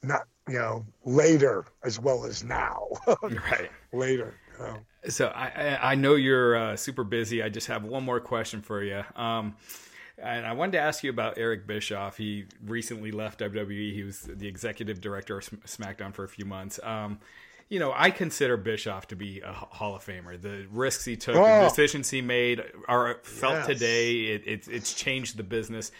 [0.01, 2.87] not you know later as well as now.
[3.21, 3.69] right.
[3.93, 4.33] Later.
[4.57, 4.77] You know?
[5.09, 7.43] So I I know you're uh, super busy.
[7.43, 9.03] I just have one more question for you.
[9.15, 9.55] Um,
[10.21, 12.17] and I wanted to ask you about Eric Bischoff.
[12.17, 13.93] He recently left WWE.
[13.93, 16.79] He was the executive director of SmackDown for a few months.
[16.83, 17.19] Um,
[17.69, 20.39] you know, I consider Bischoff to be a Hall of Famer.
[20.39, 21.61] The risks he took, oh.
[21.61, 23.67] the decisions he made are felt yes.
[23.67, 24.21] today.
[24.23, 25.91] It, it, it's changed the business.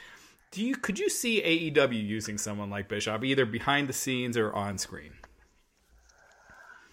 [0.52, 4.54] Do you could you see AEW using someone like Bischoff either behind the scenes or
[4.54, 5.14] on screen?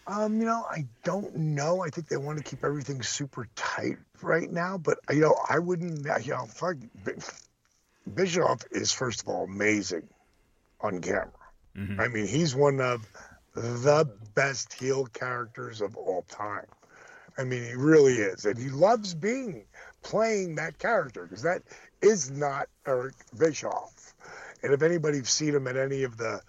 [0.09, 1.83] Um, you know, I don't know.
[1.85, 5.59] I think they want to keep everything super tight right now, but you know, I
[5.59, 6.07] wouldn't.
[6.25, 6.77] You know, fuck,
[8.15, 10.09] Bischoff is first of all amazing
[10.81, 11.31] on camera.
[11.77, 12.01] Mm-hmm.
[12.01, 13.07] I mean, he's one of
[13.55, 16.67] the best heel characters of all time.
[17.37, 19.65] I mean, he really is, and he loves being
[20.03, 21.63] playing that character because that
[22.01, 24.15] is not Eric Bischoff.
[24.63, 26.41] And if anybody's seen him at any of the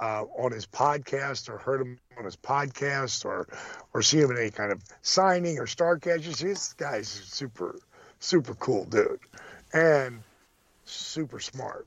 [0.00, 3.48] uh, on his podcast or heard him on his podcast or
[3.92, 7.78] or see him in any kind of signing or star see this guy's super
[8.20, 9.20] super cool dude
[9.72, 10.22] and
[10.84, 11.86] super smart.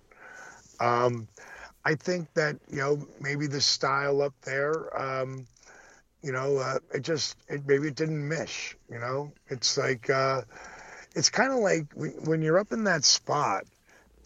[0.79, 1.27] Um,
[1.83, 5.47] I think that you know maybe the style up there, um,
[6.21, 8.75] you know, uh, it just it, maybe it didn't mesh.
[8.91, 10.41] You know, it's like uh,
[11.15, 13.65] it's kind of like when, when, you're up in that spot.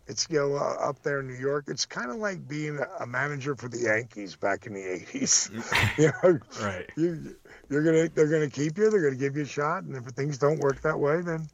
[0.08, 1.66] It's you know uh, up there in New York.
[1.68, 5.98] It's kind of like being a, manager for the Yankees back in the '80s.
[5.98, 6.90] you know, right?
[6.98, 7.36] You,
[7.70, 8.90] you're gonna they're gonna keep you.
[8.90, 11.48] They're gonna give you a shot, and if things don't work that way, then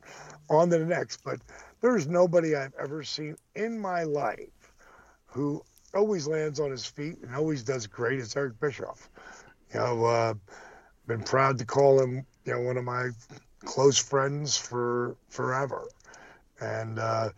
[0.50, 1.24] on to the next.
[1.24, 1.40] But
[1.82, 4.74] there's nobody I've ever seen in my life
[5.28, 5.64] who
[5.94, 9.10] always lands on his feet and always does great is Eric Bischoff.
[9.74, 10.34] You know, uh,
[11.08, 13.10] been proud to call him, you know, one of my
[13.66, 15.88] close friends for forever.
[16.60, 17.30] And uh,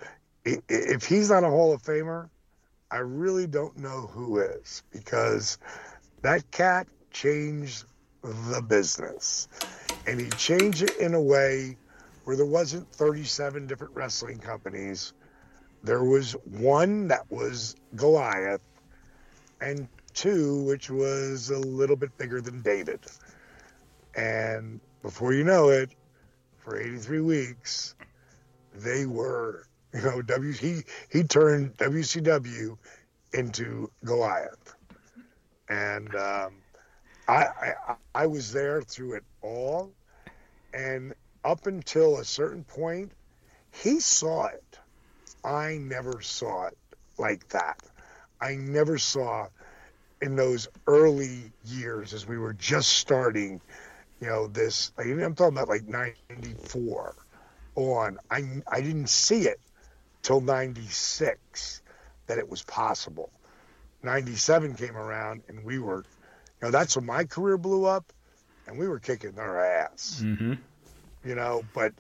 [0.45, 2.30] if he's not a Hall of Famer,
[2.89, 5.57] I really don't know who is because
[6.22, 7.85] that cat changed
[8.22, 9.47] the business.
[10.07, 11.77] And he changed it in a way
[12.23, 15.13] where there wasn't 37 different wrestling companies.
[15.84, 18.61] There was one that was Goliath
[19.59, 22.99] and two which was a little bit bigger than David.
[24.15, 25.91] And before you know it,
[26.57, 27.95] for 83 weeks,
[28.76, 29.65] they were,
[30.01, 32.77] you know, W he he turned WCW
[33.34, 34.76] into Goliath.
[35.69, 36.63] And um,
[37.27, 37.76] I, I
[38.15, 39.95] I was there through it all,
[40.73, 41.13] and
[41.43, 43.13] up until a certain point,
[43.72, 44.80] he saw it.
[45.43, 46.77] I never saw it
[47.18, 47.77] like that.
[48.41, 49.47] I never saw
[50.22, 53.61] in those early years as we were just starting,
[54.19, 54.91] you know, this.
[54.97, 56.99] I'm talking about like '94
[57.76, 58.18] on.
[58.30, 59.61] I I didn't see it
[60.22, 61.81] till '96
[62.27, 63.31] that it was possible.
[64.03, 68.11] '97 came around and we were, you know, that's when my career blew up,
[68.68, 70.22] and we were kicking their ass.
[70.23, 70.53] Mm-hmm.
[71.23, 71.93] You know, but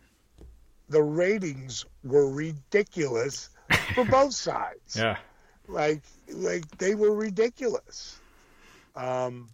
[0.89, 3.49] the ratings were ridiculous
[3.95, 4.95] for both sides.
[4.95, 5.17] Yeah.
[5.67, 8.19] Like like they were ridiculous.
[8.95, 9.49] Um,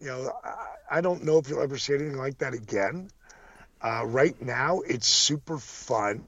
[0.00, 3.10] you know, I, I don't know if you'll ever see anything like that again.
[3.80, 6.24] Uh, right now, it's super fun,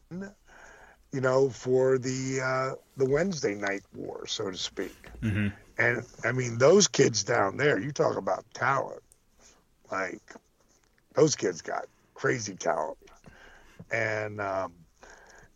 [1.15, 4.97] you know, for the uh, the Wednesday night war, so to speak.
[5.23, 5.49] Mm-hmm.
[5.78, 9.01] And I mean, those kids down there, you talk about talent.
[9.93, 10.20] Like
[11.15, 11.85] those kids got
[12.15, 12.99] crazy talent,
[13.93, 14.73] and um,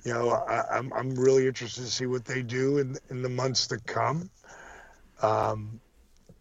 [0.04, 3.28] you know, I, I'm I'm really interested to see what they do in in the
[3.28, 4.30] months to come.
[5.20, 5.80] Um,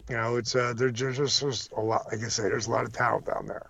[0.10, 2.06] you know, it's uh, there's just, just a lot.
[2.12, 3.66] Like I say, there's a lot of talent down there,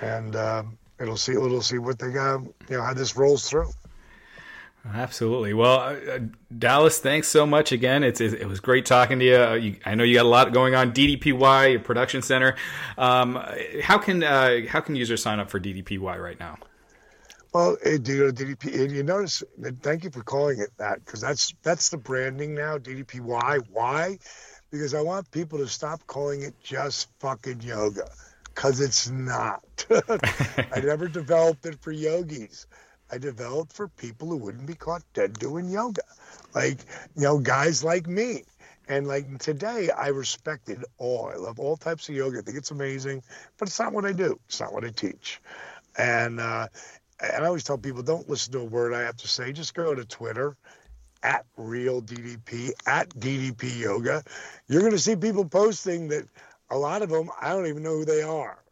[0.00, 2.42] and um, it'll see it'll see what they got.
[2.68, 3.70] You know, how this rolls through.
[4.94, 5.52] Absolutely.
[5.54, 6.18] Well, uh, uh
[6.56, 8.02] Dallas, thanks so much again.
[8.04, 9.36] It's it, it was great talking to you.
[9.36, 9.76] Uh, you.
[9.84, 10.92] I know you got a lot going on.
[10.92, 12.56] DDPY, your production center.
[12.96, 13.42] Um,
[13.82, 16.58] how can uh, how can users sign up for DDPY right now?
[17.52, 18.82] Well, do you DDP?
[18.82, 19.42] And you notice?
[19.80, 22.78] Thank you for calling it that because that's that's the branding now.
[22.78, 23.64] DDPY.
[23.70, 24.18] Why?
[24.70, 28.10] Because I want people to stop calling it just fucking yoga,
[28.44, 29.62] because it's not.
[29.90, 32.66] I never developed it for yogis.
[33.10, 36.02] I developed for people who wouldn't be caught dead doing yoga,
[36.54, 36.78] like
[37.14, 38.44] you know guys like me.
[38.88, 41.26] And like today, I respected all.
[41.32, 42.38] I love all types of yoga.
[42.38, 43.22] I think it's amazing,
[43.58, 44.38] but it's not what I do.
[44.48, 45.40] It's not what I teach.
[45.98, 46.68] And uh,
[47.20, 49.52] and I always tell people, don't listen to a word I have to say.
[49.52, 50.56] Just go to Twitter
[51.22, 54.22] at real DDP at DDP Yoga.
[54.68, 56.26] You're going to see people posting that
[56.70, 58.62] a lot of them I don't even know who they are.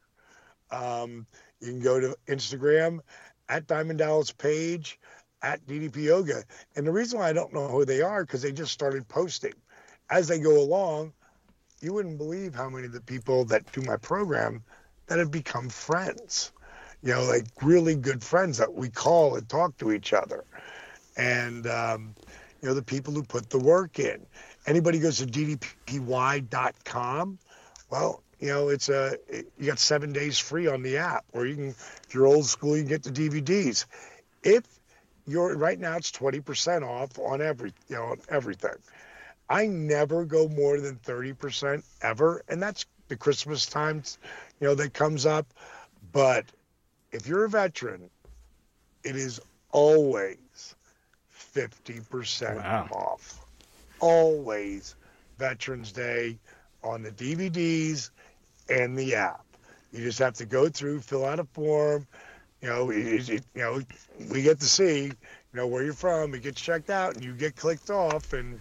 [0.70, 1.27] Um,
[1.61, 3.01] you can go to Instagram
[3.49, 4.99] at Diamond Dallas Page
[5.43, 6.43] at DDP Yoga.
[6.75, 9.55] And the reason why I don't know who they are because they just started posting.
[10.11, 11.12] As they go along,
[11.81, 14.62] you wouldn't believe how many of the people that do my program
[15.07, 16.53] that have become friends.
[17.03, 20.45] You know, like really good friends that we call and talk to each other.
[21.16, 22.15] And um,
[22.62, 24.25] you know, the people who put the work in.
[24.66, 26.49] Anybody goes to ddpy.com,
[27.91, 29.19] well, you know, it's a
[29.59, 32.77] you got seven days free on the app, or you can, if you're old school,
[32.77, 33.87] you can get the DVDs.
[34.45, 34.65] If
[35.27, 38.77] you're right now, it's twenty percent off on every, you know, on everything.
[39.49, 44.03] I never go more than thirty percent ever, and that's the Christmas time,
[44.61, 45.55] you know, that comes up.
[46.12, 46.47] But
[47.12, 48.11] if you're a veteran,
[49.05, 49.41] it is
[49.71, 50.77] always
[51.29, 52.89] fifty percent Wow.
[52.91, 53.47] off.
[54.01, 54.97] Always
[55.39, 56.41] Veterans Day
[56.83, 58.11] on the DVDs
[58.69, 59.45] and the app.
[59.93, 62.07] You just have to go through, fill out a form.
[62.62, 63.81] You know, it, it- you know,
[64.31, 65.15] we get to see, you
[65.55, 66.35] know, where you're from.
[66.35, 68.61] It gets checked out, and you get clicked off, and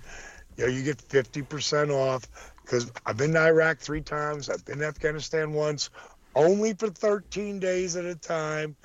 [0.57, 2.23] you know, you get 50% off.
[2.65, 4.49] Because I've been to Iraq three times.
[4.49, 5.89] I've been to Afghanistan once,
[6.35, 8.75] only for 13 days at a time,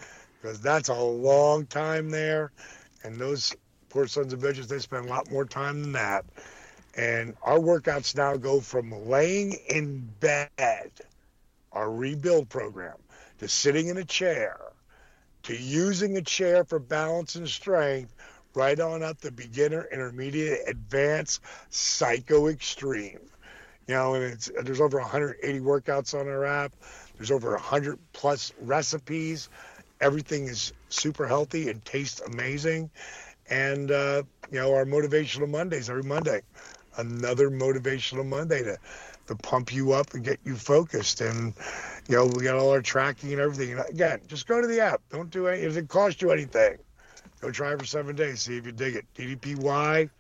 [0.41, 2.53] because that's a long time there.
[3.05, 3.55] And those
[3.91, 6.25] poor sons of bitches, they spend a lot more time than that.
[6.99, 10.91] And our workouts now go from laying in bed,
[11.71, 12.97] our rebuild program,
[13.39, 14.59] to sitting in a chair,
[15.45, 18.13] to using a chair for balance and strength,
[18.53, 23.21] right on up to beginner, intermediate, advanced, psycho extreme.
[23.87, 26.73] You know, and it's there's over 180 workouts on our app.
[27.17, 29.49] There's over 100 plus recipes.
[30.01, 32.91] Everything is super healthy and tastes amazing.
[33.49, 36.43] And uh, you know, our motivational Mondays every Monday,
[36.99, 38.79] another motivational Monday to
[39.29, 41.21] to pump you up and get you focused.
[41.21, 41.55] And
[42.09, 43.79] you know, we got all our tracking and everything.
[43.79, 45.01] And again, just go to the app.
[45.11, 45.63] Don't do any.
[45.63, 46.79] It doesn't cost you anything.
[47.41, 48.43] Go try it for seven days.
[48.43, 49.05] See if you dig it.
[49.15, 50.11] DDPY.com.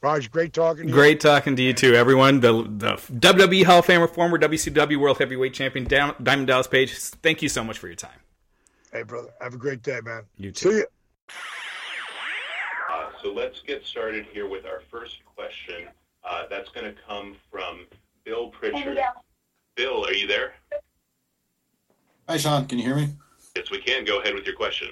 [0.00, 0.94] Raj, great talking to you.
[0.94, 2.40] Great talking to you too, everyone.
[2.40, 6.94] The the WWE Hall of Famer, former WCW World Heavyweight Champion, Diamond Dallas Page.
[6.94, 8.20] Thank you so much for your time.
[8.92, 9.30] Hey, brother.
[9.40, 10.22] Have a great day, man.
[10.36, 10.70] You too.
[10.70, 10.86] See you.
[13.22, 15.88] So let's get started here with our first question.
[16.22, 17.86] Uh, that's going to come from
[18.24, 18.98] Bill Pritchard.
[19.74, 20.54] Bill, are you there?
[22.28, 22.66] Hi, Shawn.
[22.66, 23.08] Can you hear me?
[23.56, 24.04] Yes, we can.
[24.04, 24.88] Go ahead with your question.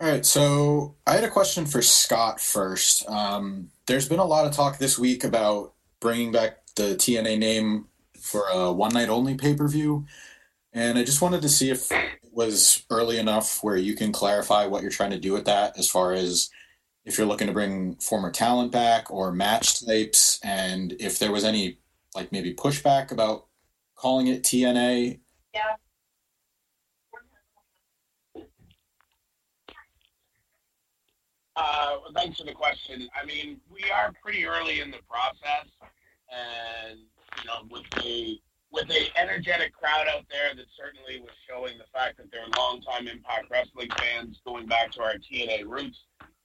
[0.00, 0.26] All right.
[0.26, 3.08] So I had a question for Scott first.
[3.08, 7.86] Um, there's been a lot of talk this week about bringing back the TNA name
[8.20, 10.04] for a one night only pay per view.
[10.74, 14.66] And I just wanted to see if it was early enough where you can clarify
[14.66, 16.50] what you're trying to do with that as far as
[17.08, 21.42] if you're looking to bring former talent back or match types, and if there was
[21.42, 21.78] any
[22.14, 23.46] like maybe pushback about
[23.94, 25.18] calling it TNA.
[25.54, 25.76] Yeah.
[31.56, 33.08] Uh, thanks for the question.
[33.20, 35.66] I mean, we are pretty early in the process,
[36.30, 36.98] and
[37.38, 38.38] you know, with a
[38.70, 43.08] with a energetic crowd out there that certainly was showing the fact that they're longtime
[43.08, 45.98] Impact Wrestling fans going back to our TNA roots.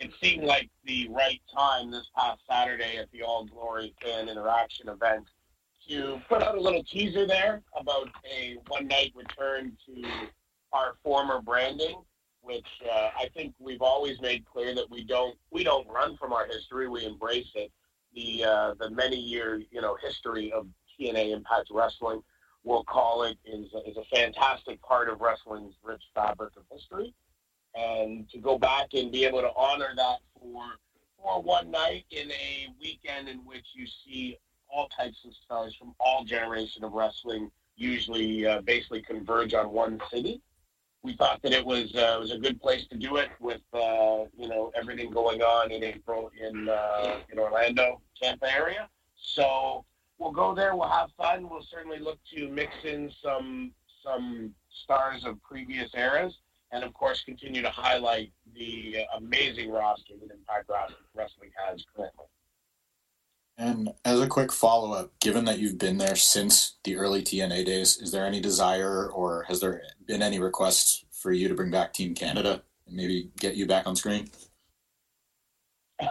[0.04, 4.90] It seemed like the right time this past Saturday at the All Glory Fan Interaction
[4.90, 5.26] event
[5.88, 10.04] to put out a little teaser there about a one night return to
[10.74, 12.02] our former branding
[12.44, 16.34] which uh, I think we've always made clear that we don't we don't run from
[16.34, 16.90] our history.
[16.90, 17.72] We embrace it.
[18.14, 20.68] The uh, the many year you know history of
[21.00, 22.22] TNA Impact Wrestling,
[22.66, 27.14] we'll call it, is is a fantastic part of wrestling's rich fabric of history.
[27.76, 30.64] And to go back and be able to honor that for
[31.22, 34.38] for one night in a weekend in which you see
[34.70, 40.00] all types of stars from all generation of wrestling usually uh, basically converge on one
[40.12, 40.42] city
[41.04, 44.24] we thought that it was uh, was a good place to do it with uh,
[44.38, 48.88] you know everything going on in April in uh, in Orlando, Tampa area.
[49.16, 49.86] So
[50.18, 50.76] we'll go there.
[50.76, 51.50] We'll have fun.
[51.50, 53.72] We'll certainly look to mix in some
[54.04, 56.40] some stars of previous eras,
[56.74, 60.70] and of course continue to highlight the amazing roster that Impact
[61.14, 62.26] Wrestling has currently.
[63.58, 67.66] And as a quick follow up, given that you've been there since the early TNA
[67.66, 71.70] days, is there any desire or has there been any requests for you to bring
[71.70, 74.28] back Team Canada and maybe get you back on screen?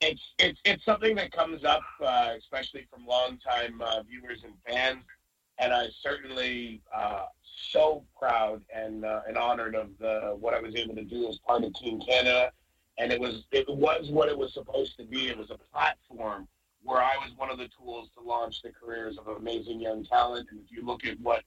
[0.00, 5.04] it's, it's, it's something that comes up, uh, especially from longtime uh, viewers and fans.
[5.58, 7.26] And I'm certainly uh,
[7.70, 11.38] so proud and uh, and honored of the, what I was able to do as
[11.38, 12.52] part of Team Canada
[12.98, 15.28] and it was it was what it was supposed to be.
[15.28, 16.48] It was a platform
[16.82, 20.48] where I was one of the tools to launch the careers of amazing young talent.
[20.50, 21.42] And if you look at what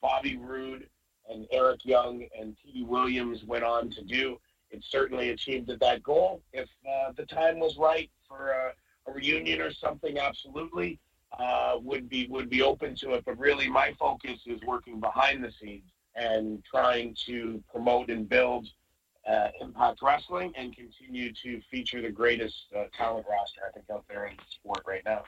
[0.00, 0.86] Bobby Roode
[1.28, 4.38] and Eric Young and Petey Williams went on to do,
[4.70, 6.42] it certainly achieved that goal.
[6.52, 8.72] If uh, the time was right for a,
[9.10, 10.98] a reunion or something, absolutely
[11.38, 13.24] uh, would be would be open to it.
[13.24, 18.68] But really, my focus is working behind the scenes and trying to promote and build
[19.28, 24.04] uh, Impact Wrestling and continue to feature the greatest uh, talent roster I think out
[24.08, 25.22] there in the sport right now.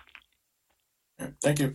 [1.40, 1.74] Thank you.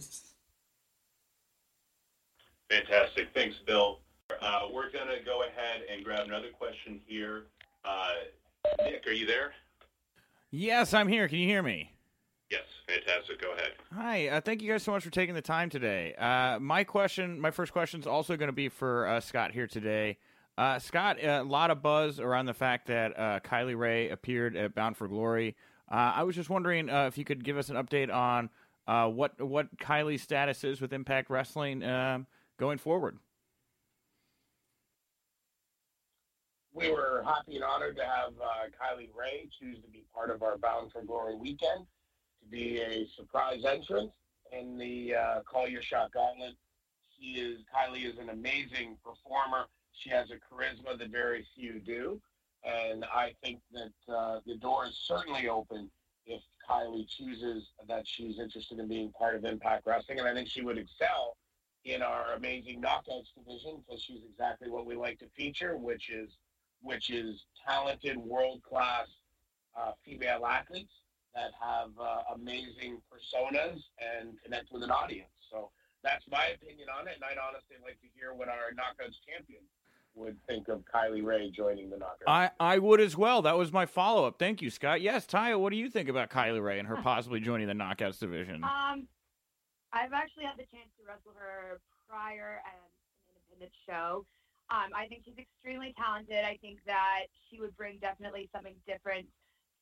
[2.69, 3.29] Fantastic.
[3.33, 3.99] Thanks, Bill.
[4.41, 7.43] Uh, we're going to go ahead and grab another question here.
[7.85, 8.09] Uh,
[8.83, 9.53] Nick, are you there?
[10.51, 11.29] Yes, I'm here.
[11.29, 11.91] Can you hear me?
[12.49, 13.41] Yes, fantastic.
[13.41, 13.71] Go ahead.
[13.93, 16.13] Hi, uh, thank you guys so much for taking the time today.
[16.15, 19.67] Uh, my question, my first question is also going to be for uh, Scott here
[19.67, 20.17] today.
[20.57, 24.73] Uh, Scott, a lot of buzz around the fact that uh, Kylie Rae appeared at
[24.73, 25.55] Bound for Glory.
[25.89, 28.49] Uh, I was just wondering uh, if you could give us an update on
[28.87, 32.25] uh, what what Kylie's status is with Impact Wrestling um,
[32.57, 33.19] going forward.
[36.73, 40.43] We were happy and honored to have uh, Kylie Rae choose to be part of
[40.43, 41.96] our Bound for Glory weekend, to
[42.49, 44.11] be a surprise entrance
[44.51, 45.13] in the
[45.45, 46.55] Call Your Shot Gauntlet.
[47.19, 49.65] She is Kylie is an amazing performer
[49.97, 52.21] she has a charisma that very few do.
[52.63, 55.89] And I think that uh, the door is certainly open
[56.25, 60.19] if Kylie chooses that she's interested in being part of Impact Wrestling.
[60.19, 61.37] And I think she would excel
[61.85, 66.29] in our amazing knockouts division because she's exactly what we like to feature, which is
[66.81, 69.07] which is talented, world class
[69.75, 70.93] uh, female athletes
[71.38, 75.30] that have uh, amazing personas and connect with an audience.
[75.51, 75.69] So
[76.03, 79.61] that's my opinion on it, and I'd honestly like to hear what our knockouts champion
[80.15, 82.26] would think of Kylie Rae joining the Knockouts.
[82.26, 83.43] I, I would as well.
[83.43, 84.39] That was my follow up.
[84.39, 84.99] Thank you, Scott.
[84.99, 88.18] Yes, Taya, what do you think about Kylie Rae and her possibly joining the Knockouts
[88.18, 88.64] division?
[88.64, 89.07] Um,
[89.93, 92.89] I've actually had the chance to wrestle her prior at an
[93.30, 94.26] independent show.
[94.73, 96.43] Um, I think she's extremely talented.
[96.43, 99.27] I think that she would bring definitely something different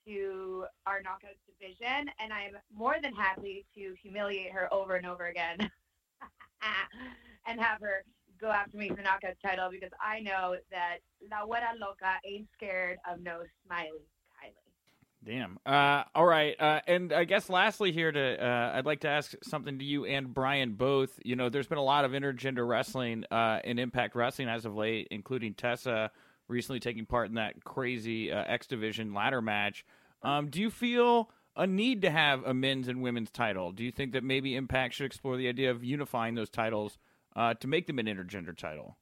[0.06, 5.28] to our knockouts division, and I'm more than happy to humiliate her over and over
[5.28, 5.58] again
[7.48, 8.04] and have her
[8.40, 10.98] go after me for knockouts title because I know that
[11.32, 14.08] La Wera Loca ain't scared of no Smiley
[14.44, 14.66] Kylie.
[15.26, 15.58] Damn.
[15.66, 16.56] Uh, all right.
[16.60, 20.06] Uh, and I guess lastly here to uh, I'd like to ask something to you
[20.06, 21.20] and Brian both.
[21.24, 24.76] You know, there's been a lot of intergender wrestling uh, in Impact Wrestling as of
[24.76, 26.12] late, including Tessa
[26.48, 29.86] recently taking part in that crazy uh, X Division ladder match.
[30.22, 33.72] Um, do you feel a need to have a men's and women's title?
[33.72, 36.98] Do you think that maybe Impact should explore the idea of unifying those titles
[37.36, 38.98] uh, to make them an intergender title?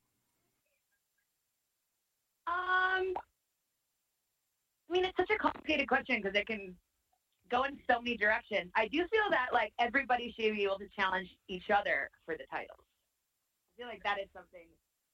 [2.47, 3.13] Um,
[4.89, 6.75] I mean, it's such a complicated question because it can
[7.49, 8.71] go in so many directions.
[8.75, 12.45] I do feel that like everybody should be able to challenge each other for the
[12.51, 12.85] titles.
[13.73, 14.67] I feel like that is something,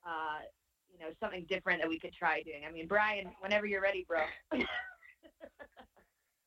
[0.05, 0.39] uh,
[0.91, 2.63] you know, something different that we could try doing.
[2.67, 4.21] I mean, Brian, whenever you're ready, bro.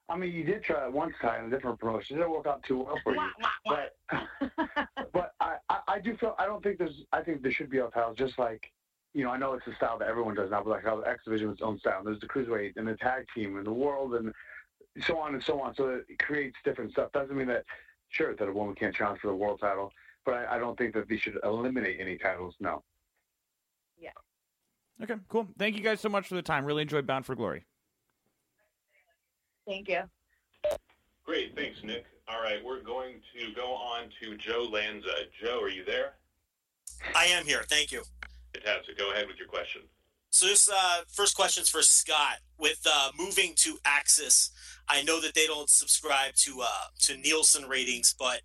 [0.09, 2.16] I mean, you did try it one time in a different promotion.
[2.16, 3.31] It didn't work out too well for you.
[3.64, 3.97] But,
[5.12, 7.78] but I, I, I do feel I don't think there's I think there should be
[7.78, 8.70] a title just like
[9.14, 11.09] you know I know it's a style that everyone does now, but like how the
[11.09, 12.02] X Division has its own style.
[12.05, 14.35] There's the cruiserweight and the tag team and the world and
[15.06, 15.74] so on and so on.
[15.74, 17.10] So it creates different stuff.
[17.12, 17.64] Doesn't mean that
[18.10, 19.90] sure that a woman can't challenge for the world title,
[20.27, 22.55] but I, I don't think that they should eliminate any titles.
[22.60, 22.82] No.
[24.98, 25.05] Yeah.
[25.05, 25.48] Okay, cool.
[25.59, 26.64] Thank you guys so much for the time.
[26.64, 27.64] Really enjoyed Bound for Glory.
[29.66, 30.02] Thank you.
[31.24, 32.05] Great, thanks, Nick.
[32.28, 35.09] All right, we're going to go on to Joe Lanza.
[35.40, 36.14] Joe, are you there?
[37.14, 37.64] I am here.
[37.69, 38.02] Thank you.
[38.55, 38.98] Fantastic.
[38.98, 39.82] Go ahead with your question.
[40.31, 42.39] So this uh, first question is for Scott.
[42.59, 44.51] With uh, moving to AXS,
[44.89, 48.40] I know that they don't subscribe to uh, to Nielsen ratings, but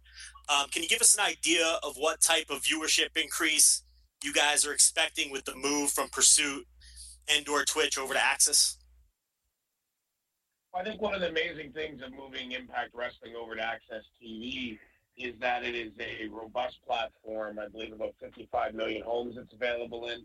[0.49, 3.83] um, can you give us an idea of what type of viewership increase
[4.23, 6.65] you guys are expecting with the move from Pursuit
[7.29, 8.75] and or Twitch over to AXS?
[10.73, 14.77] I think one of the amazing things of moving Impact Wrestling over to AXS TV
[15.17, 17.57] is that it is a robust platform.
[17.59, 20.23] I believe about 55 million homes it's available in.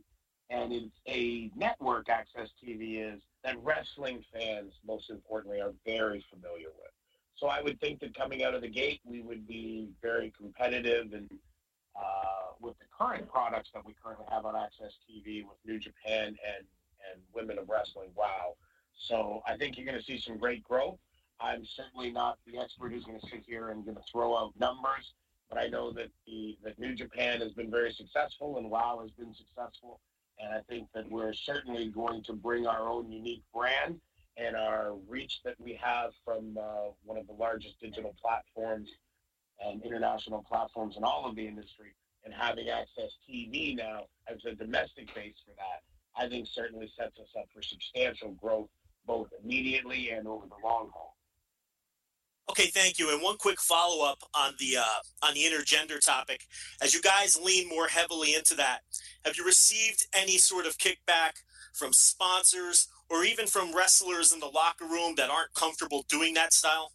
[0.51, 6.69] And it's a network, AXS TV is, that wrestling fans, most importantly, are very familiar
[6.79, 6.91] with.
[7.37, 11.15] So I would think that coming out of the gate, we would be very competitive
[11.15, 11.31] and
[11.97, 16.29] uh, with the current products that we currently have on AXS TV with New Japan
[16.29, 16.67] and,
[17.13, 18.11] and Women of Wrestling.
[18.15, 18.55] Wow.
[18.97, 20.99] So I think you're going to see some great growth.
[21.41, 24.53] I'm certainly not the expert who's going to sit here and going to throw out
[24.59, 25.15] numbers,
[25.49, 29.11] but I know that the that New Japan has been very successful and WoW has
[29.11, 30.01] been successful,
[30.39, 34.01] and I think that we're certainly going to bring our own unique brand
[34.37, 38.89] and our reach that we have from uh, one of the largest digital platforms
[39.65, 41.95] and international platforms in all of the industry,
[42.25, 45.83] and having AXS TV now as a domestic base for that,
[46.17, 48.69] I think certainly sets us up for substantial growth
[49.07, 51.17] both immediately and over the long haul.
[52.51, 53.13] Okay, thank you.
[53.13, 56.43] And one quick follow up on the uh, on the intergender topic.
[56.83, 58.81] As you guys lean more heavily into that,
[59.25, 61.33] have you received any sort of kickback
[61.73, 66.53] from sponsors or even from wrestlers in the locker room that aren't comfortable doing that
[66.53, 66.93] style?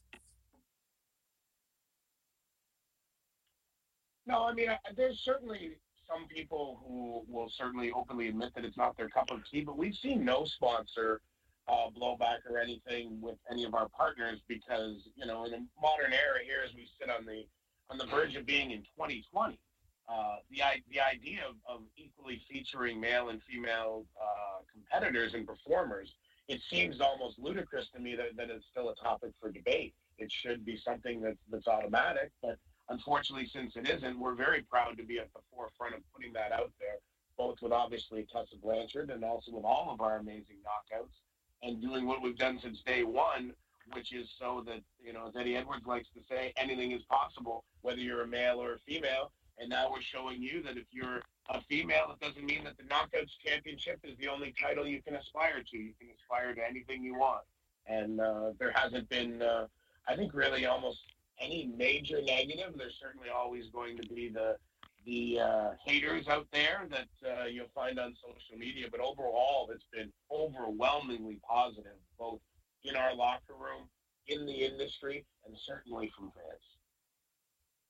[4.28, 5.78] No, I mean, there's certainly
[6.08, 9.78] some people who will certainly openly admit that it's not their cup of tea, but
[9.78, 11.22] we've seen no sponsor
[11.68, 16.14] uh, blowback or anything with any of our partners because you know in a modern
[16.14, 17.46] era here as we sit on the
[17.90, 19.60] on the verge of being in 2020
[20.08, 26.14] uh, the the idea of, of, equally featuring male and female uh, competitors and performers
[26.48, 29.94] it seems almost ludicrous to me that, that it's still a topic for debate.
[30.18, 32.58] It should be something that's that's automatic but
[32.90, 36.52] unfortunately since it isn't we're very proud to be at the forefront of putting that
[36.52, 36.98] out there
[37.38, 41.14] both with obviously Tessa Blanchard and also with all of our amazing knockouts
[41.62, 43.54] and doing what we've done since day one,
[43.94, 47.64] which is so that, you know, as Eddie Edwards likes to say, anything is possible,
[47.82, 49.32] whether you're a male or a female.
[49.60, 52.84] And now we're showing you that if you're a female, it doesn't mean that the
[52.84, 55.78] Knockouts Championship is the only title you can aspire to.
[55.78, 57.42] You can aspire to anything you want.
[57.88, 59.66] And uh, there hasn't been, uh,
[60.08, 61.00] I think, really almost
[61.40, 62.74] any major negative.
[62.78, 64.58] There's certainly always going to be the
[65.06, 69.86] the uh, haters out there that uh, you'll find on social media, but overall, it's
[69.94, 72.42] been overwhelmingly positive, both
[72.84, 73.88] in our locker room,
[74.28, 76.62] in the industry, and certainly from fans.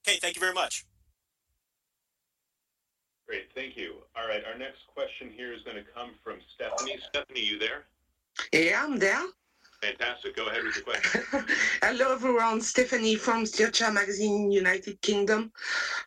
[0.08, 0.86] Okay, thank you very much.
[3.28, 3.96] Great, thank you.
[4.16, 6.98] All right, our next question here is going to come from Stephanie.
[7.10, 7.86] Stephanie, you there?
[8.54, 9.24] Yeah, I'm there.
[9.82, 10.36] Fantastic.
[10.36, 11.24] Go ahead with your question.
[11.82, 12.62] Hello, everyone.
[12.62, 15.52] Stephanie from Stircha Magazine, United Kingdom.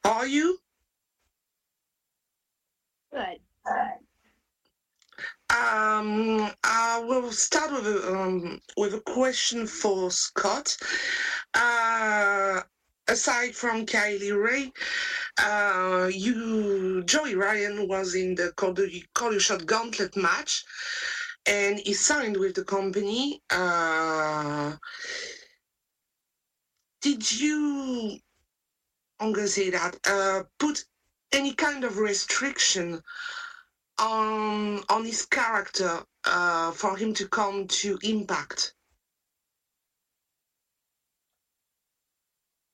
[0.05, 0.59] How are you?
[3.13, 3.39] Good.
[5.51, 10.77] Um, I will start with a, um, with a question for Scott.
[11.55, 12.61] Uh,
[13.09, 14.73] aside from Kylie Rae,
[15.43, 18.77] uh, you Joey Ryan was in the Call,
[19.15, 20.65] Call Shot Gauntlet match,
[21.47, 23.43] and he signed with the company.
[23.51, 24.77] Uh,
[27.03, 28.19] did you,
[29.19, 30.85] I'm gonna say that, uh, put
[31.33, 33.01] any kind of restriction
[33.99, 38.75] on on his character uh, for him to come to Impact?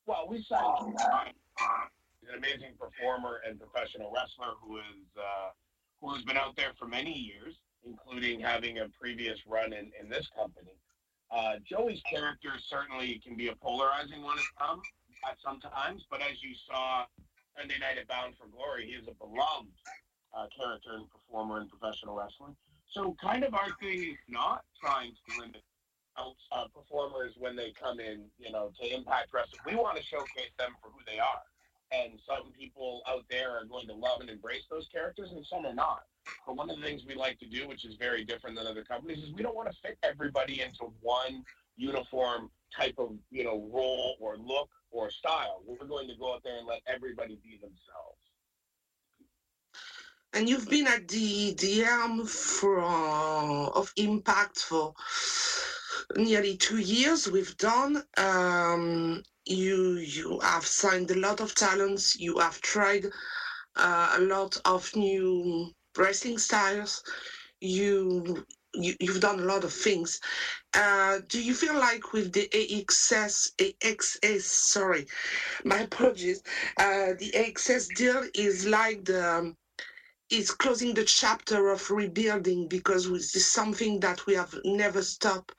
[0.07, 0.95] Well, we signed
[2.29, 5.51] an amazing performer and professional wrestler who is uh,
[6.01, 7.57] who has been out there for many years,
[7.87, 10.73] including having a previous run in, in this company.
[11.31, 14.45] Uh, Joey's character certainly can be a polarizing one at
[15.43, 17.05] some at but as you saw
[17.59, 19.73] Sunday night at Bound for Glory, he is a beloved
[20.37, 22.55] uh, character and performer in professional wrestling.
[22.91, 25.63] So, kind of our thing is not trying to limit
[26.17, 29.61] uh, performers when they come in, you know, to Impact Wrestling.
[29.67, 31.43] We want to showcase them for who they are.
[31.93, 35.67] And some people out there are going to love and embrace those characters, and some
[35.67, 36.03] are not.
[36.47, 38.85] But one of the things we like to do, which is very different than other
[38.85, 41.45] companies, is we don't want to fit everybody into one
[41.77, 45.63] uniform type of, you know, role or look or style.
[45.67, 48.19] We're going to go out there and let everybody be themselves.
[50.33, 54.95] And you've been at the helm for, uh, of Impact for
[56.17, 58.03] nearly two years we've done.
[58.17, 62.19] Um, you you have signed a lot of talents.
[62.19, 63.07] You have tried
[63.77, 67.03] uh, a lot of new wrestling styles.
[67.61, 68.45] You,
[68.75, 70.21] you you've done a lot of things.
[70.75, 75.07] Uh, do you feel like with the AXS AXS sorry,
[75.65, 76.43] my apologies.
[76.79, 79.55] Uh, the AXS deal is like the
[80.31, 85.53] is closing the chapter of rebuilding because this is something that we have never stopped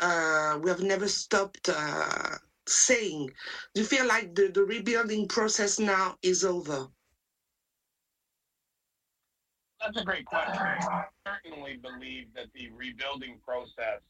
[0.00, 3.30] uh, we have never stopped uh, saying.
[3.74, 6.88] Do you feel like the, the rebuilding process now is over?
[9.86, 10.58] That's a great question.
[10.58, 14.00] I certainly believe that the rebuilding process,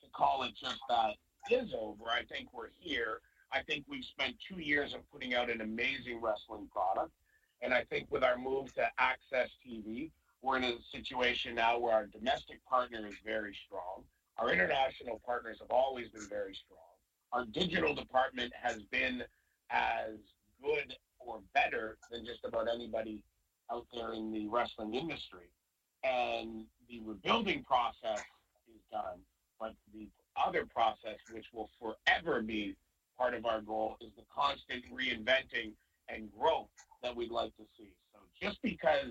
[0.00, 1.16] to call it just that,
[1.50, 2.04] is over.
[2.08, 3.20] I think we're here.
[3.52, 7.12] I think we've spent two years of putting out an amazing wrestling product.
[7.60, 10.10] And I think with our move to AXS TV,
[10.40, 14.04] we're in a situation now where our domestic partner is very strong.
[14.38, 16.80] Our international partners have always been very strong.
[17.32, 19.22] Our digital department has been
[19.68, 20.14] as
[20.62, 23.22] good or better than just about anybody
[23.70, 25.50] out there in the wrestling industry.
[26.04, 28.22] And the rebuilding process
[28.68, 29.18] is done,
[29.58, 32.76] but the other process, which will forever be
[33.18, 35.72] part of our goal, is the constant reinventing
[36.08, 36.68] and growth
[37.02, 37.90] that we'd like to see.
[38.12, 39.10] So just because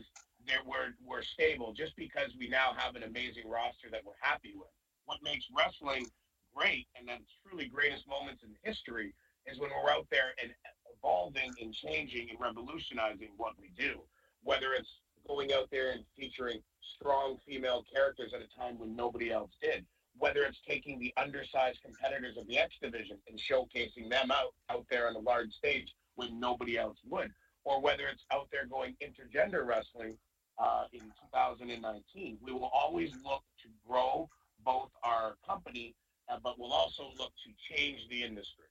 [0.66, 4.70] we're, we're stable, just because we now have an amazing roster that we're happy with,
[5.06, 6.10] what makes wrestling
[6.56, 9.14] great and then truly greatest moments in history
[9.46, 10.52] is when we're out there and
[10.98, 14.02] evolving and changing and revolutionizing what we do.
[14.46, 16.62] Whether it's going out there and featuring
[17.00, 19.86] strong female characters at a time when nobody else did,
[20.18, 24.86] whether it's taking the undersized competitors of the X division and showcasing them out out
[24.90, 27.32] there on a large stage when nobody else would,
[27.64, 30.16] or whether it's out there going intergender wrestling
[30.60, 31.02] uh, in
[31.34, 34.30] 2019, we will always look to grow
[34.64, 35.96] both our company,
[36.30, 38.66] uh, but we'll also look to change the industry.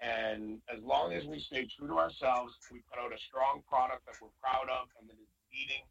[0.00, 4.04] And as long as we stay true to ourselves, we put out a strong product
[4.06, 5.84] that we're proud of and that is meeting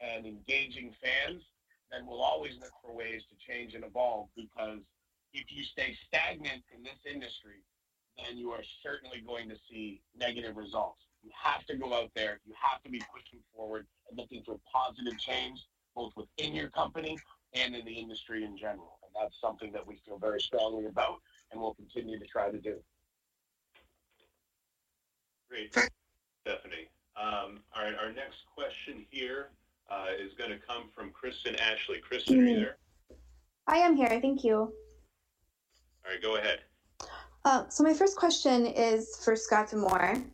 [0.00, 1.42] and engaging fans,
[1.90, 4.80] then we'll always look for ways to change and evolve because
[5.32, 7.62] if you stay stagnant in this industry,
[8.18, 11.00] then you are certainly going to see negative results.
[11.22, 14.58] You have to go out there, you have to be pushing forward and looking for
[14.70, 15.64] positive change,
[15.94, 17.16] both within your company
[17.54, 21.20] and in the industry in general And that's something that we feel very strongly about
[21.50, 22.78] and we'll continue to try to do.
[25.52, 25.70] Great,
[26.46, 26.88] Stephanie.
[27.14, 29.50] Um, all right, our next question here
[29.90, 31.98] uh, is going to come from Kristen Ashley.
[31.98, 32.78] Kristen, are you there?
[33.66, 34.18] I am here.
[34.22, 34.56] Thank you.
[34.56, 34.72] All
[36.10, 36.60] right, go ahead.
[37.44, 40.24] Uh, so my first question is for Scott D'Amore.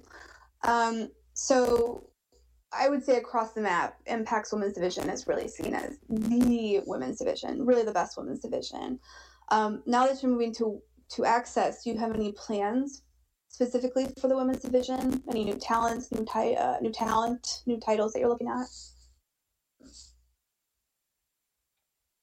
[0.62, 2.08] Um, so
[2.72, 7.18] I would say across the map, Impact's women's division is really seen as the women's
[7.18, 9.00] division, really the best women's division.
[9.48, 10.80] Um, now that you're moving to
[11.10, 13.02] to AXS, do you have any plans
[13.58, 15.20] specifically for the women's division?
[15.28, 18.68] Any new talents, new ti- uh, new talent, new titles that you're looking at?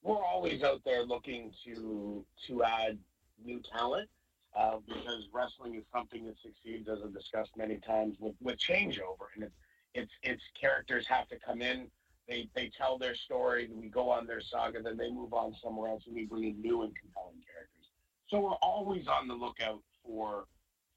[0.02, 2.98] We're always out there looking to to add
[3.44, 4.08] new talent
[4.56, 9.28] uh, because wrestling is something that succeeds, as I've discussed many times, with with changeover,
[9.36, 9.56] and it's
[9.94, 11.88] it's it's characters have to come in
[12.30, 15.90] they they tell their story, we go on their saga, then they move on somewhere
[15.90, 17.90] else, and we bring in new and compelling characters.
[18.30, 20.46] So we're always on the lookout for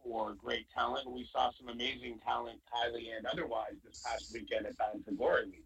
[0.09, 4.76] for great talent, we saw some amazing talent, Kylie and otherwise, this past weekend at
[4.78, 5.64] Bound for Glory weekend.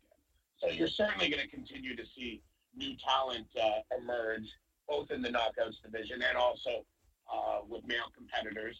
[0.59, 2.43] So you're certainly going to continue to see
[2.77, 4.48] new talent uh, emerge,
[4.89, 6.85] both in the knockouts division and also
[7.32, 8.77] uh, with male competitors.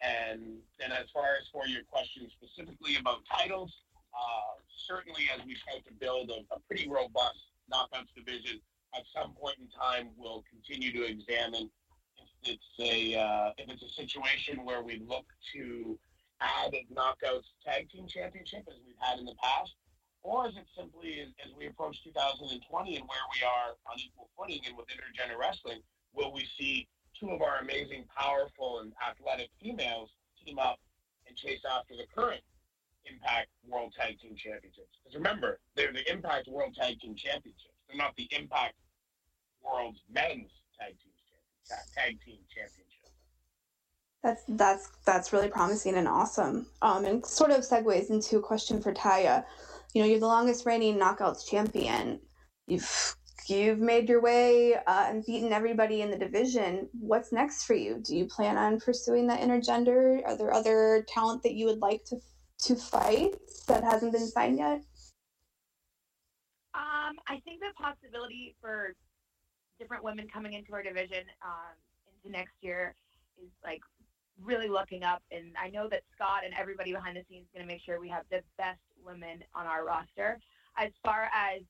[0.00, 3.72] And then, as far as for your question specifically about titles,
[4.14, 4.58] uh,
[4.88, 7.38] certainly as we try to build a, a pretty robust
[7.72, 8.60] knockouts division,
[8.94, 11.70] at some point in time, we'll continue to examine
[12.44, 15.98] it's a uh, if it's a situation where we look to
[16.40, 19.72] add a knockouts tag team championship as we've had in the past,
[20.22, 24.28] or is it simply as, as we approach 2020 and where we are on equal
[24.36, 25.80] footing and with intergender wrestling,
[26.14, 26.88] will we see
[27.18, 30.10] two of our amazing, powerful, and athletic females
[30.44, 30.78] team up
[31.26, 32.42] and chase after the current
[33.04, 34.98] Impact World Tag Team Championships.
[35.02, 37.74] Because remember, they're the Impact World Tag Team Championships.
[37.88, 38.74] They're not the Impact
[39.62, 41.11] World Men's Tag Team
[41.68, 42.92] Tag Team championship.
[44.22, 46.66] That's that's that's really promising and awesome.
[46.80, 49.44] Um, and sort of segues into a question for Taya.
[49.94, 52.20] You know, you're the longest reigning knockouts champion.
[52.66, 53.16] You've
[53.48, 56.88] you've made your way uh, and beaten everybody in the division.
[56.92, 58.00] What's next for you?
[58.04, 60.22] Do you plan on pursuing that intergender?
[60.24, 62.16] Are there other talent that you would like to
[62.64, 63.34] to fight
[63.66, 64.82] that hasn't been signed yet?
[66.74, 68.94] Um, I think the possibility for
[69.82, 71.74] different women coming into our division um,
[72.06, 72.94] into next year
[73.42, 73.80] is like
[74.42, 75.22] really looking up.
[75.32, 78.00] And I know that Scott and everybody behind the scenes is going to make sure
[78.00, 80.38] we have the best women on our roster.
[80.78, 81.62] As far as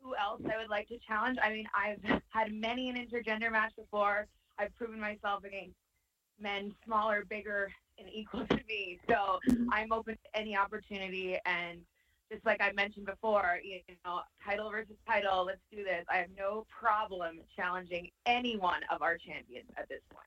[0.00, 3.72] who else I would like to challenge, I mean, I've had many an intergender match
[3.76, 4.26] before.
[4.58, 5.74] I've proven myself against
[6.40, 8.98] men smaller, bigger, and equal to me.
[9.08, 9.40] So
[9.72, 11.36] I'm open to any opportunity.
[11.44, 11.80] And
[12.30, 16.04] just like I mentioned before, you know, title versus title, let's do this.
[16.08, 20.26] I have no problem challenging any one of our champions at this point.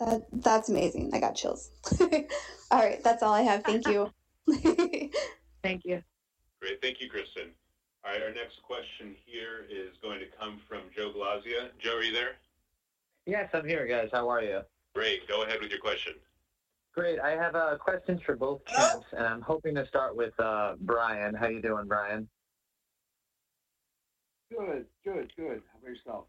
[0.00, 1.10] That, that's amazing.
[1.14, 1.70] I got chills.
[2.00, 3.62] all right, that's all I have.
[3.62, 4.10] Thank you.
[5.62, 6.02] Thank you.
[6.60, 6.82] Great.
[6.82, 7.50] Thank you, Kristen.
[8.04, 11.68] All right, our next question here is going to come from Joe Glazia.
[11.78, 12.32] Joe, are you there?
[13.26, 14.08] Yes, I'm here, guys.
[14.12, 14.62] How are you?
[14.94, 15.28] Great.
[15.28, 16.14] Go ahead with your question.
[16.94, 17.18] Great.
[17.20, 21.34] I have uh, questions for both teams, and I'm hoping to start with uh, Brian.
[21.34, 22.28] How you doing, Brian?
[24.50, 25.62] Good, good, good.
[25.72, 26.24] How about yourself?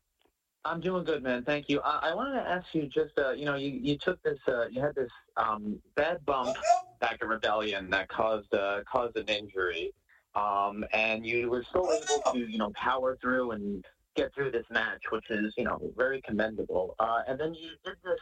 [0.64, 1.44] I'm doing good, man.
[1.44, 1.82] Thank you.
[1.82, 4.68] I, I wanted to ask you just, uh, you know, you, you took this, uh,
[4.68, 6.56] you had this um, bad bump
[7.02, 9.92] back at Rebellion that caused uh, caused an injury,
[10.36, 13.84] um, and you were still able to, you know, power through and
[14.16, 16.96] get through this match, which is, you know, very commendable.
[17.00, 18.20] Uh, and then you did this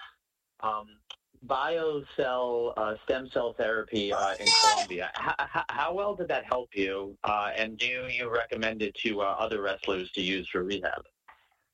[0.62, 0.88] um,
[1.48, 5.12] biocell uh, stem cell therapy uh, in Colombia.
[5.18, 7.18] H- how well did that help you?
[7.24, 11.04] Uh, and do you recommend it to uh, other wrestlers to use for rehab?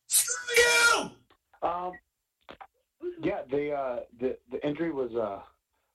[0.08, 1.10] Screw
[1.62, 1.92] Um,
[3.22, 5.42] yeah, the uh, the the injury was uh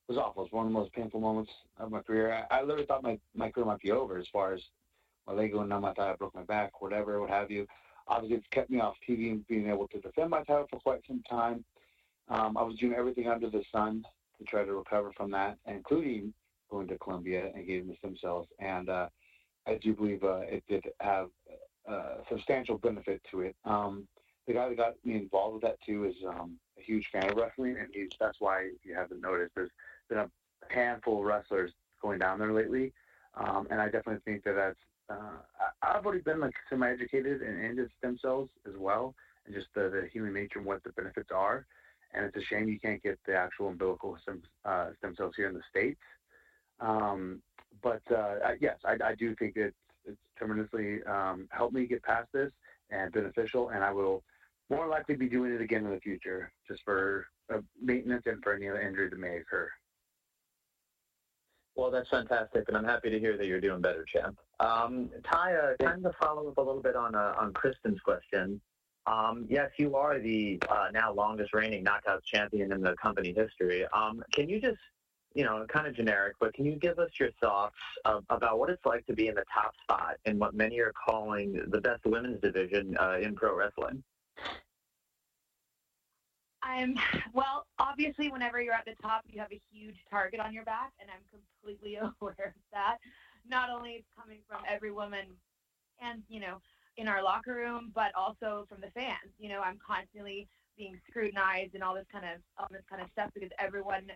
[0.08, 0.44] was awful.
[0.44, 2.46] It's one of the most painful moments of my career.
[2.50, 4.60] I, I literally thought my my career might be over as far as
[5.26, 5.84] my leg going numb.
[5.84, 7.66] I thought I broke my back, whatever, what have you.
[8.08, 11.00] Obviously, it's kept me off TV and being able to defend my title for quite
[11.06, 11.64] some time.
[12.28, 14.04] Um, I was doing everything under the sun
[14.38, 16.32] to try to recover from that, including
[16.70, 18.46] going to Colombia and getting the stem cells.
[18.58, 19.08] And uh,
[19.66, 21.28] I do believe uh, it did have
[21.86, 23.56] a substantial benefit to it.
[23.64, 24.06] Um,
[24.46, 27.36] the guy that got me involved with that too is um, a huge fan of
[27.36, 29.70] wrestling, and he's that's why if you haven't noticed, there's
[30.08, 30.30] been a
[30.68, 32.92] handful of wrestlers going down there lately,
[33.34, 34.78] um, and I definitely think that that's.
[35.10, 35.38] Uh,
[35.82, 39.14] I've already been like semi-educated and into stem cells as well,
[39.46, 41.66] and just the, the human nature and what the benefits are.
[42.14, 45.48] And it's a shame you can't get the actual umbilical stem, uh, stem cells here
[45.48, 46.00] in the states.
[46.80, 47.40] Um,
[47.82, 52.28] but uh, yes, I, I do think it's it's tremendously um, helped me get past
[52.32, 52.50] this
[52.90, 54.22] and beneficial, and I will
[54.68, 58.54] more likely be doing it again in the future, just for uh, maintenance and for
[58.54, 59.70] any other injury that may occur.
[61.74, 64.38] Well, that's fantastic, and I'm happy to hear that you're doing better, champ.
[64.60, 68.60] Um, Taya, kind to follow up a little bit on uh, on Kristen's question.
[69.06, 73.84] Um, yes, you are the uh, now longest reigning knockouts champion in the company history.
[73.92, 74.78] Um, can you just,
[75.34, 77.74] you know, kind of generic, but can you give us your thoughts
[78.04, 80.92] of, about what it's like to be in the top spot in what many are
[80.92, 84.02] calling the best women's division uh, in pro wrestling?
[86.62, 86.94] I'm
[87.32, 87.66] well.
[87.80, 91.10] Obviously, whenever you're at the top, you have a huge target on your back, and
[91.10, 92.98] I'm completely aware of that.
[93.48, 95.26] Not only coming from every woman,
[96.00, 96.60] and you know,
[96.96, 99.32] in our locker room, but also from the fans.
[99.38, 103.08] You know, I'm constantly being scrutinized and all this kind of all this kind of
[103.12, 104.10] stuff because everyone,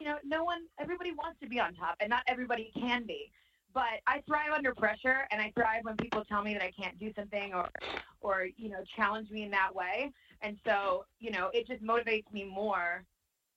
[0.00, 3.30] you know, no one, everybody wants to be on top, and not everybody can be.
[3.74, 6.98] but I thrive under pressure, and I thrive when people tell me that I can't
[6.98, 7.68] do something or,
[8.20, 10.12] or you know, challenge me in that way.
[10.42, 13.04] And so, you know, it just motivates me more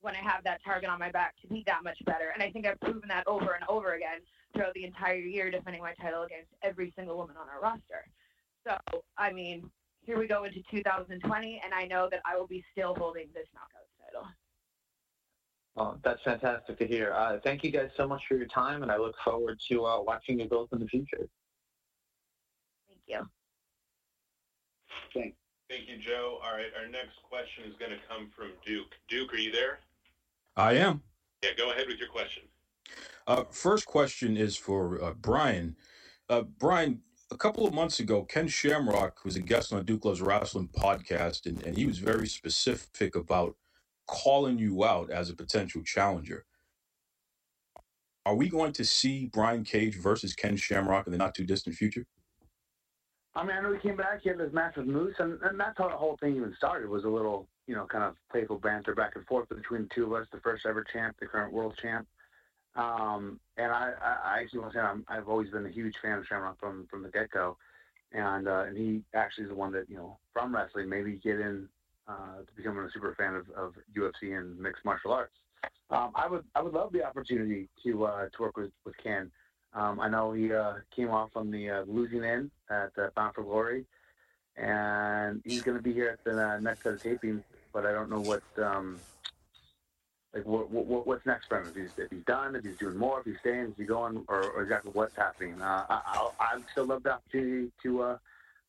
[0.01, 2.31] when I have that target on my back to be that much better.
[2.33, 4.19] And I think I've proven that over and over again
[4.53, 8.07] throughout the entire year, defending my title against every single woman on our roster.
[8.67, 9.69] So, I mean,
[10.01, 13.47] here we go into 2020, and I know that I will be still holding this
[13.53, 14.27] knockout title.
[15.75, 17.13] Well, that's fantastic to hear.
[17.13, 20.01] Uh, thank you guys so much for your time, and I look forward to uh,
[20.01, 21.27] watching you both in the future.
[22.87, 23.29] Thank you.
[25.13, 25.35] Thank,
[25.69, 26.39] thank you, Joe.
[26.43, 28.95] All right, our next question is going to come from Duke.
[29.07, 29.79] Duke, are you there?
[30.57, 31.03] I am.
[31.41, 32.43] Yeah, go ahead with your question.
[33.27, 35.75] Uh, first question is for uh, Brian.
[36.29, 37.01] Uh, Brian,
[37.31, 41.45] a couple of months ago, Ken Shamrock was a guest on Duke Loves Wrestling podcast,
[41.45, 43.55] and, and he was very specific about
[44.07, 46.45] calling you out as a potential challenger.
[48.25, 51.75] Are we going to see Brian Cage versus Ken Shamrock in the not too distant
[51.75, 52.05] future?
[53.35, 55.59] I mean, I know he came back, he had this match with Moose, and, and
[55.59, 58.57] that's how the whole thing even started, was a little, you know, kind of playful
[58.57, 61.53] banter back and forth between the two of us, the first ever champ, the current
[61.53, 62.07] world champ.
[62.77, 63.91] Um, and I,
[64.23, 66.85] I, actually want to say I'm, I've always been a huge fan of Shamrock from,
[66.91, 67.57] from the get-go.
[68.11, 71.39] And, uh, and he actually is the one that, you know, from wrestling, maybe get
[71.39, 71.67] in
[72.07, 75.33] uh, to becoming a super fan of, of UFC and mixed martial arts.
[75.89, 79.31] Um, I would I would love the opportunity to uh, to work with with Ken.
[79.73, 83.35] Um, I know he uh, came off on the uh, losing end at uh, Bound
[83.35, 83.85] for Glory,
[84.57, 87.43] and he's going to be here at the uh, next set of taping.
[87.73, 88.99] But I don't know what um,
[90.33, 91.67] like what, what what's next for him.
[91.67, 94.23] If he's if he's done, if he's doing more, if he's staying, is he going,
[94.27, 95.61] or, or exactly what's happening.
[95.61, 98.17] Uh, I I'd still love the opportunity to uh,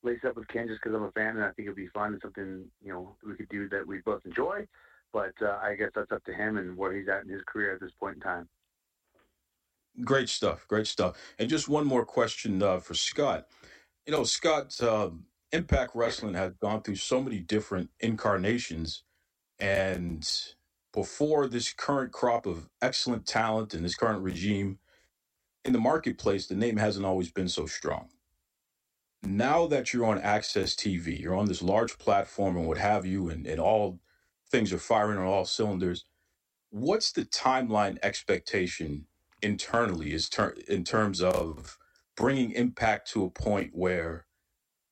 [0.02, 2.12] lace up with Ken just because I'm a fan and I think it'd be fun
[2.12, 4.66] and something you know we could do that we both enjoy.
[5.12, 7.74] But uh, I guess that's up to him and where he's at in his career
[7.74, 8.48] at this point in time.
[10.05, 10.66] Great stuff.
[10.68, 11.16] Great stuff.
[11.39, 13.47] And just one more question uh, for Scott.
[14.06, 15.10] You know, Scott, uh,
[15.52, 19.02] Impact Wrestling has gone through so many different incarnations.
[19.59, 20.28] And
[21.00, 24.78] before this current crop of excellent talent and this current regime
[25.64, 28.08] in the marketplace, the name hasn't always been so strong.
[29.22, 33.30] Now that you're on AXS TV, you're on this large platform and what have you,
[33.30, 34.00] and, and all
[34.50, 36.06] things are firing on all cylinders.
[36.70, 39.06] What's the timeline expectation
[39.42, 41.78] internally is ter- in terms of
[42.16, 44.26] bringing impact to a point where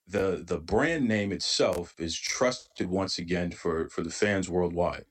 [0.09, 5.07] the the brand name itself is trusted once again for for the fans worldwide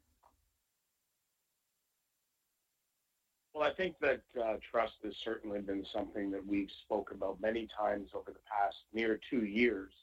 [3.55, 7.69] Well, I think that uh, trust has certainly been something that we've spoke about many
[7.79, 9.93] times over the past near two years.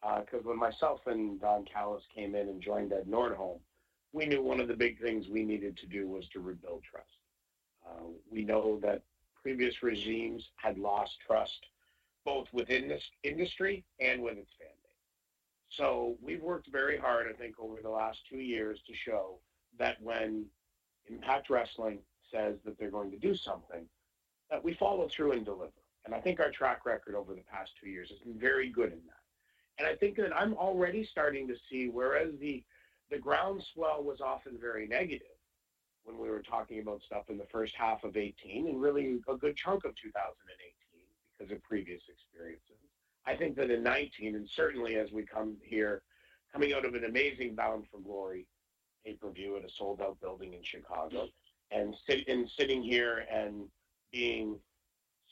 [0.00, 3.58] Because uh, when myself and Don Callis came in and joined Ed Nordholm,
[4.14, 7.06] we knew one of the big things we needed to do was to rebuild trust.
[7.86, 9.02] Uh, we know that
[9.42, 11.66] previous regimes had lost trust
[12.24, 15.68] both within this industry and with its fan base.
[15.68, 19.40] So we've worked very hard, I think, over the last two years to show
[19.78, 20.46] that when
[21.06, 21.98] Impact Wrestling
[22.32, 23.86] says that they're going to do something,
[24.50, 25.72] that we follow through and deliver.
[26.04, 28.92] And I think our track record over the past two years has been very good
[28.92, 29.22] in that.
[29.78, 32.62] And I think that I'm already starting to see, whereas the
[33.10, 35.36] the groundswell was often very negative
[36.04, 39.36] when we were talking about stuff in the first half of 18 and really a
[39.36, 40.32] good chunk of 2018
[41.36, 42.78] because of previous experiences.
[43.26, 46.02] I think that in 19, and certainly as we come here,
[46.52, 48.46] coming out of an amazing Bound for Glory
[49.04, 51.28] pay per view at a sold out building in Chicago,
[51.74, 53.68] and, sit, sitting here and
[54.12, 54.56] being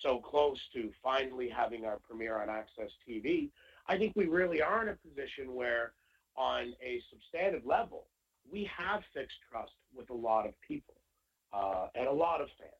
[0.02, 3.50] so close to finally having our premiere on AXS TV,
[3.86, 5.92] I think we really are in a position where,
[6.36, 8.06] on a substantive level,
[8.50, 10.94] we have fixed trust with a lot of people
[11.52, 12.72] uh, and a lot of fans.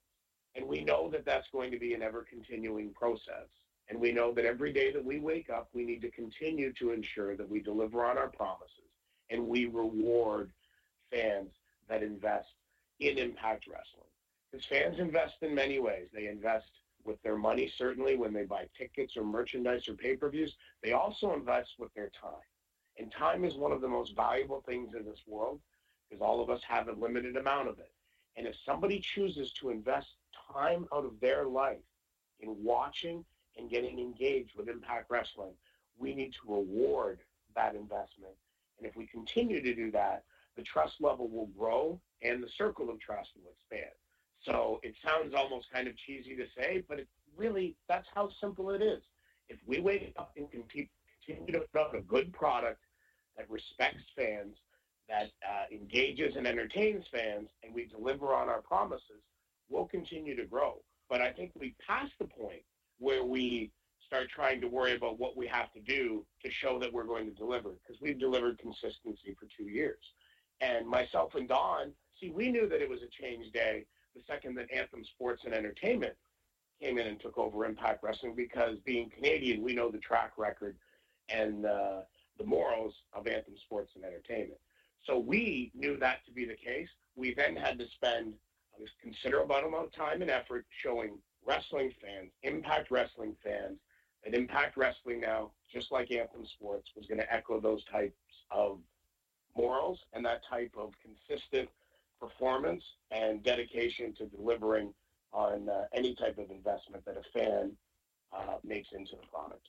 [0.55, 3.47] And we know that that's going to be an ever continuing process.
[3.89, 6.93] And we know that every day that we wake up, we need to continue to
[6.93, 8.91] ensure that we deliver on our promises
[9.31, 10.51] and we reward
[11.13, 11.51] fans
[11.89, 12.49] that invest
[13.01, 14.09] in Impact Wrestling.
[14.51, 16.09] Because fans invest in many ways.
[16.13, 16.71] They invest
[17.05, 20.55] with their money, certainly, when they buy tickets or merchandise or pay per views.
[20.83, 22.33] They also invest with their time.
[22.99, 25.61] And time is one of the most valuable things in this world
[26.09, 27.93] because all of us have a limited amount of it.
[28.37, 30.09] And if somebody chooses to invest
[30.53, 31.79] time out of their life
[32.41, 33.25] in watching
[33.57, 35.53] and getting engaged with Impact Wrestling,
[35.99, 37.21] we need to reward
[37.55, 38.35] that investment.
[38.79, 40.25] And if we continue to do that,
[40.57, 43.93] the trust level will grow and the circle of trust will expand.
[44.45, 48.71] So it sounds almost kind of cheesy to say, but it really, that's how simple
[48.71, 49.03] it is.
[49.49, 52.81] If we wake up and continue to put out a good product
[53.37, 54.57] that respects fans,
[55.09, 59.23] that uh, engages and entertains fans, and we deliver on our promises,
[59.69, 60.81] we'll continue to grow.
[61.09, 62.63] But I think we passed the point
[62.99, 63.73] where we
[64.07, 67.27] start trying to worry about what we have to do to show that we're going
[67.27, 70.03] to deliver because we've delivered consistency for two years.
[70.61, 73.85] And myself and Don, see, we knew that it was a change day
[74.15, 76.15] the second that Anthem Sports and Entertainment
[76.81, 80.77] came in and took over Impact Wrestling because being Canadian, we know the track record
[81.29, 82.01] and uh,
[82.39, 84.59] the morals of Anthem Sports and Entertainment.
[85.05, 86.89] So we knew that to be the case.
[87.17, 88.35] We then had to spend
[88.77, 93.79] a considerable amount of time and effort showing wrestling fans, Impact Wrestling fans,
[94.25, 98.15] that Impact Wrestling now, just like Anthem Sports, was going to echo those types
[98.51, 98.79] of
[99.57, 101.69] morals and that type of consistent
[102.21, 104.93] performance and dedication to delivering
[105.33, 107.73] on uh, any type of investment that a fan
[108.33, 109.67] uh, makes into the product.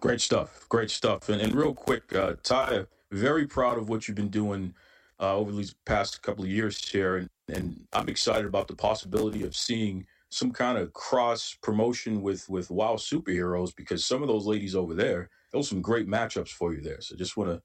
[0.00, 0.66] Great stuff.
[0.68, 1.28] Great stuff.
[1.28, 4.74] And, and real quick, uh, Ty, very proud of what you've been doing
[5.20, 7.16] uh, over these past couple of years here.
[7.16, 12.48] And, and I'm excited about the possibility of seeing some kind of cross promotion with,
[12.48, 16.74] with WoW superheroes because some of those ladies over there, those some great matchups for
[16.74, 17.00] you there.
[17.00, 17.62] So just want to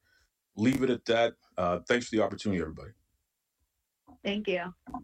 [0.60, 1.34] leave it at that.
[1.58, 2.92] Uh, thanks for the opportunity, everybody.
[4.24, 4.62] Thank you.
[4.94, 5.04] All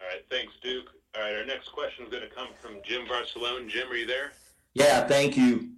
[0.00, 0.90] right, thanks, Duke.
[1.16, 3.68] All right, our next question is going to come from Jim Barcelone.
[3.68, 4.32] Jim, are you there?
[4.74, 5.70] Yeah, thank you.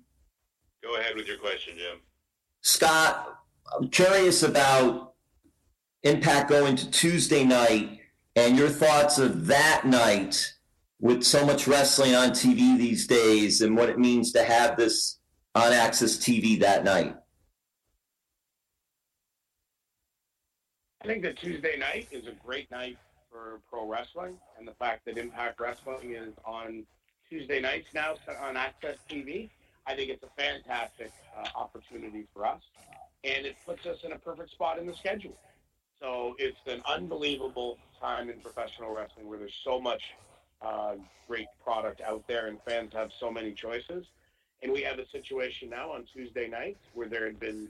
[0.82, 1.98] Go ahead with your question, Jim.
[2.62, 3.38] Scott,
[3.76, 5.14] I'm curious about
[6.02, 8.00] Impact going to Tuesday night
[8.36, 10.52] and your thoughts of that night
[11.00, 15.18] with so much wrestling on TV these days and what it means to have this
[15.54, 17.16] on AXS TV that night.
[21.06, 22.98] I think that Tuesday night is a great night
[23.30, 26.84] for pro wrestling, and the fact that Impact Wrestling is on
[27.30, 29.48] Tuesday nights now on AXS TV
[29.86, 32.60] I think it's a fantastic uh, opportunity for us,
[33.22, 35.36] and it puts us in a perfect spot in the schedule.
[36.00, 40.02] So it's an unbelievable time in professional wrestling where there's so much
[40.60, 40.96] uh,
[41.28, 44.06] great product out there, and fans have so many choices.
[44.60, 47.68] And we have a situation now on Tuesday nights where there had been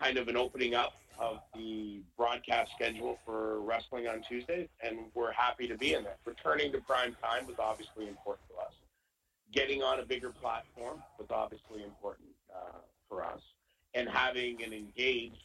[0.00, 5.32] kind of an opening up of the broadcast schedule for wrestling on Tuesdays, and we're
[5.32, 6.16] happy to be in there.
[6.24, 8.72] Returning to prime time was obviously important to us
[9.52, 12.78] getting on a bigger platform was obviously important uh,
[13.08, 13.40] for us,
[13.94, 15.44] and having an engaged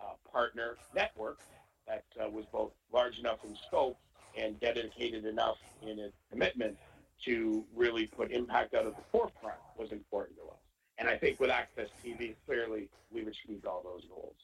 [0.00, 1.38] uh, partner network
[1.86, 3.98] that uh, was both large enough in scope
[4.36, 6.76] and dedicated enough in its commitment
[7.24, 10.58] to really put impact out of the forefront was important to us.
[10.98, 14.34] And I think with AXS TV, clearly we've achieved all those goals.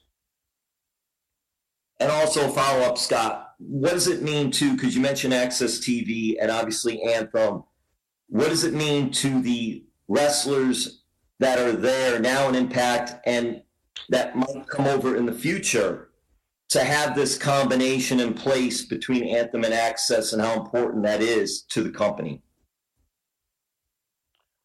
[2.00, 3.54] And also follow up, Scott.
[3.58, 4.74] What does it mean to?
[4.74, 7.64] Because you mentioned AXS TV and obviously Anthem
[8.30, 11.02] what does it mean to the wrestlers
[11.40, 13.62] that are there now in Impact and
[14.08, 16.10] that might come over in the future
[16.68, 21.62] to have this combination in place between Anthem and AXS and how important that is
[21.62, 22.40] to the company?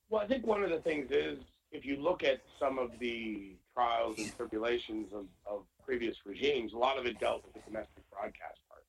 [0.10, 1.40] Well, I think one of the things is
[1.72, 6.78] if you look at some of the trials and tribulations of, of previous regimes, a
[6.78, 8.86] lot of it dealt with the domestic broadcast partner.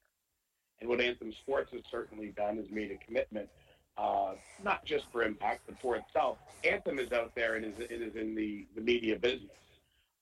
[0.81, 3.48] And what Anthem Sports has certainly done is made a commitment–
[3.98, 6.39] uh, not just for Impact, but for itself.
[6.64, 9.51] Anthem is out there and is, it is in the, the media business.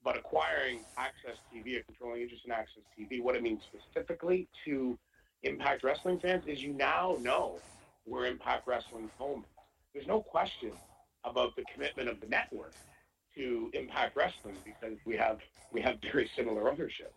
[0.04, 4.98] But acquiring AXS TV, a controlling interest in AXS TV, what it means specifically to
[5.42, 7.58] Impact Wrestling fans is you now know
[8.04, 9.64] where Impact Wrestling's home is.
[9.94, 10.72] There's no question
[11.24, 12.74] about the commitment of the network
[13.36, 15.38] to Impact Wrestling because we have
[15.72, 17.12] we have very similar ownership.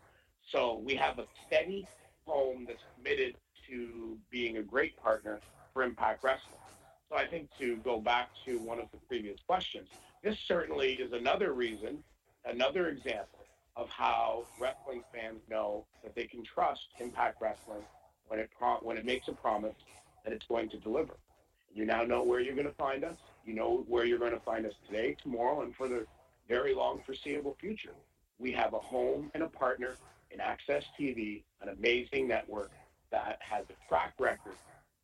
[0.51, 1.87] So we have a steady
[2.25, 3.35] home that's committed
[3.69, 5.39] to being a great partner
[5.73, 6.59] for Impact Wrestling.
[7.09, 9.87] So I think to go back to one of the previous questions,
[10.23, 12.03] this certainly is another reason,
[12.45, 13.39] another example
[13.75, 17.83] of how wrestling fans know that they can trust Impact Wrestling
[18.27, 19.75] when it pro- when it makes a promise
[20.23, 21.13] that it's going to deliver.
[21.73, 23.17] You now know where you're going to find us.
[23.47, 26.05] You know where you're going to find us today, tomorrow, and for the
[26.49, 27.93] very long foreseeable future.
[28.39, 29.95] We have a home and a partner
[30.31, 32.71] in AXS TV, an amazing network
[33.09, 34.57] that has a track record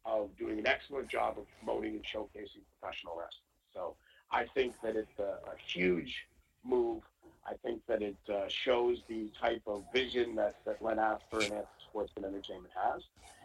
[0.03, 3.53] of doing an excellent job of promoting and showcasing professional wrestling.
[3.73, 3.95] So
[4.29, 6.27] I think that it's a, a huge
[6.65, 7.01] move.
[7.47, 11.43] I think that it uh, shows the type of vision that, that Len Asper and
[11.43, 13.03] Anthem Sports and Entertainment has.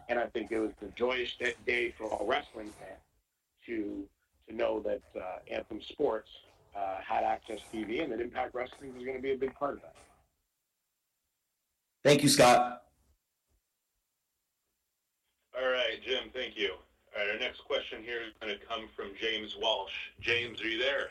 [0.09, 2.99] And I think it was a joyous day for all wrestling fans
[3.67, 4.09] to
[4.49, 6.29] to know that uh, Anthem Sports
[6.77, 9.75] uh, had AXS TV and that Impact Wrestling was going to be a big part
[9.75, 9.95] of that.
[12.05, 12.83] Thank you, Scott.
[15.61, 16.73] All right, Jim, thank you.
[17.17, 19.93] All right, our next question here is going to come from James Walsh.
[20.21, 21.09] James, are you there?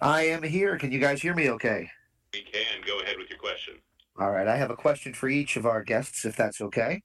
[0.00, 0.78] I am here.
[0.78, 1.90] Can you guys hear me okay?
[2.32, 2.82] We can.
[2.86, 3.74] Go ahead with your question.
[4.18, 7.02] All right, I have a question for each of our guests, if that's okay.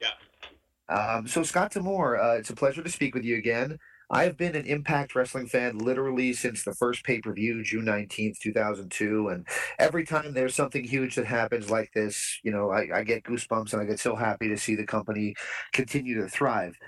[0.00, 0.94] Yeah.
[0.94, 3.78] Um, so, Scott D'Amore, uh, it's a pleasure to speak with you again.
[4.08, 8.38] I've been an Impact Wrestling fan literally since the first pay per view, June 19th,
[8.38, 9.28] 2002.
[9.28, 9.46] And
[9.78, 13.72] every time there's something huge that happens like this, you know, I, I get goosebumps
[13.72, 15.34] and I get so happy to see the company
[15.72, 16.78] continue to thrive.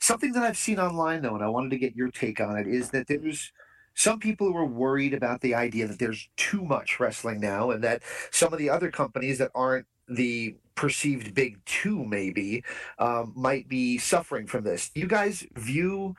[0.00, 2.68] Something that I've seen online, though, and I wanted to get your take on it,
[2.68, 3.52] is that there's
[3.94, 7.82] some people who are worried about the idea that there's too much wrestling now and
[7.82, 12.62] that some of the other companies that aren't the perceived big two maybe
[13.00, 14.92] um, might be suffering from this.
[14.94, 16.14] You guys view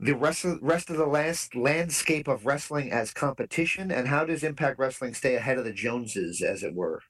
[0.00, 4.44] the rest of, rest of the last landscape of wrestling as competition, and how does
[4.44, 7.02] Impact Wrestling stay ahead of the Joneses, as it were?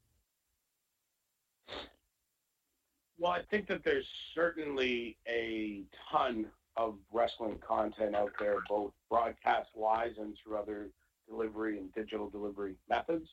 [3.19, 6.47] Well, I think that there's certainly a ton
[6.77, 10.89] of wrestling content out there, both broadcast wise and through other
[11.29, 13.29] delivery and digital delivery methods.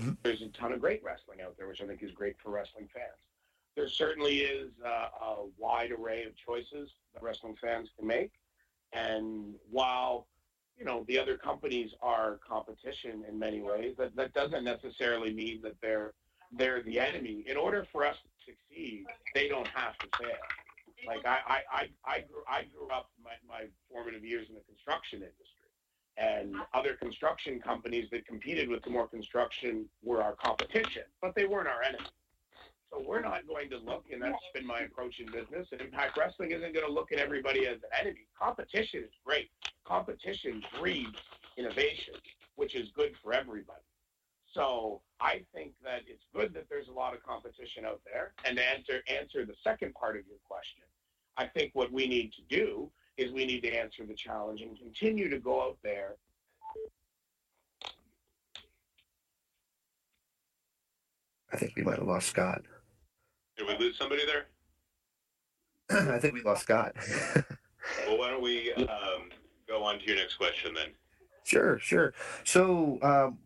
[0.00, 0.12] Mm-hmm.
[0.22, 2.88] There's a ton of great wrestling out there, which I think is great for wrestling
[2.94, 3.18] fans.
[3.74, 8.32] There certainly is uh, a wide array of choices that wrestling fans can make.
[8.96, 10.26] And while
[10.78, 15.60] you know the other companies are competition in many ways, that, that doesn't necessarily mean
[15.62, 16.12] that they're
[16.52, 17.44] they're the enemy.
[17.46, 19.04] In order for us to succeed,
[19.34, 20.30] they don't have to fail.
[21.06, 24.62] Like I I, I, I grew I grew up my, my formative years in the
[24.62, 25.52] construction industry.
[26.18, 31.68] And other construction companies that competed with D'Amore construction were our competition, but they weren't
[31.68, 32.08] our enemy.
[32.96, 35.68] So we're not going to look, and that's been my approach in business.
[35.72, 38.26] And Impact Wrestling isn't going to look at everybody as an enemy.
[38.40, 39.50] Competition is great.
[39.84, 41.18] Competition breeds
[41.58, 42.14] innovation,
[42.54, 43.80] which is good for everybody.
[44.54, 48.32] So I think that it's good that there's a lot of competition out there.
[48.46, 50.84] And to answer answer the second part of your question,
[51.36, 54.78] I think what we need to do is we need to answer the challenge and
[54.78, 56.16] continue to go out there
[61.52, 62.62] I think we might have lost Scott.
[63.56, 64.46] Did we lose somebody there?
[66.14, 66.94] I think we lost Scott.
[68.06, 69.30] well, why don't we um,
[69.68, 70.88] go on to your next question then?
[71.44, 72.12] Sure, sure.
[72.44, 73.38] So, um,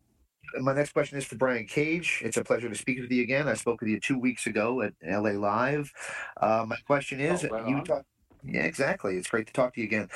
[0.60, 2.22] my next question is for Brian Cage.
[2.24, 3.46] It's a pleasure to speak with you again.
[3.46, 5.92] I spoke with you two weeks ago at LA Live.
[6.40, 8.04] Uh, my question is, oh, right you talk.
[8.42, 9.16] Yeah, exactly.
[9.16, 10.08] It's great to talk to you again.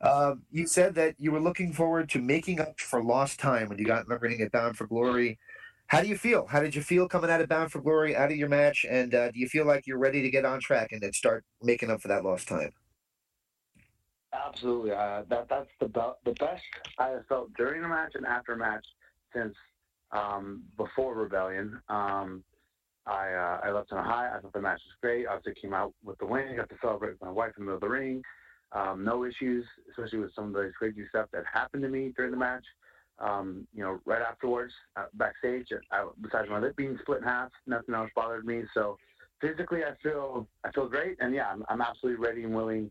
[0.00, 3.78] Uh, you said that you were looking forward to making up for lost time when
[3.78, 5.38] you got in the ring at Bound for Glory.
[5.92, 6.46] How do you feel?
[6.46, 9.14] How did you feel coming out of Bound for Glory, out of your match, and
[9.14, 11.90] uh, do you feel like you're ready to get on track and then start making
[11.90, 12.70] up for that lost time?
[14.32, 14.92] Absolutely.
[14.92, 16.62] Uh, that that's the be- the best
[16.98, 18.86] I have felt during the match and after match
[19.34, 19.54] since
[20.12, 21.78] um, before Rebellion.
[21.90, 22.42] Um,
[23.06, 24.34] I uh, I left on a high.
[24.34, 25.26] I thought the match was great.
[25.26, 26.56] Obviously, came out with the win.
[26.56, 28.22] Got to celebrate with my wife in the middle of the ring.
[28.74, 32.30] Um, no issues, especially with some of the crazy stuff that happened to me during
[32.30, 32.64] the match
[33.18, 37.50] um, you know, right afterwards, uh, backstage, I, besides my lip being split in half,
[37.66, 38.62] nothing else bothered me.
[38.74, 38.96] So
[39.40, 42.90] physically, I feel I feel great, and yeah, I'm, I'm absolutely ready and willing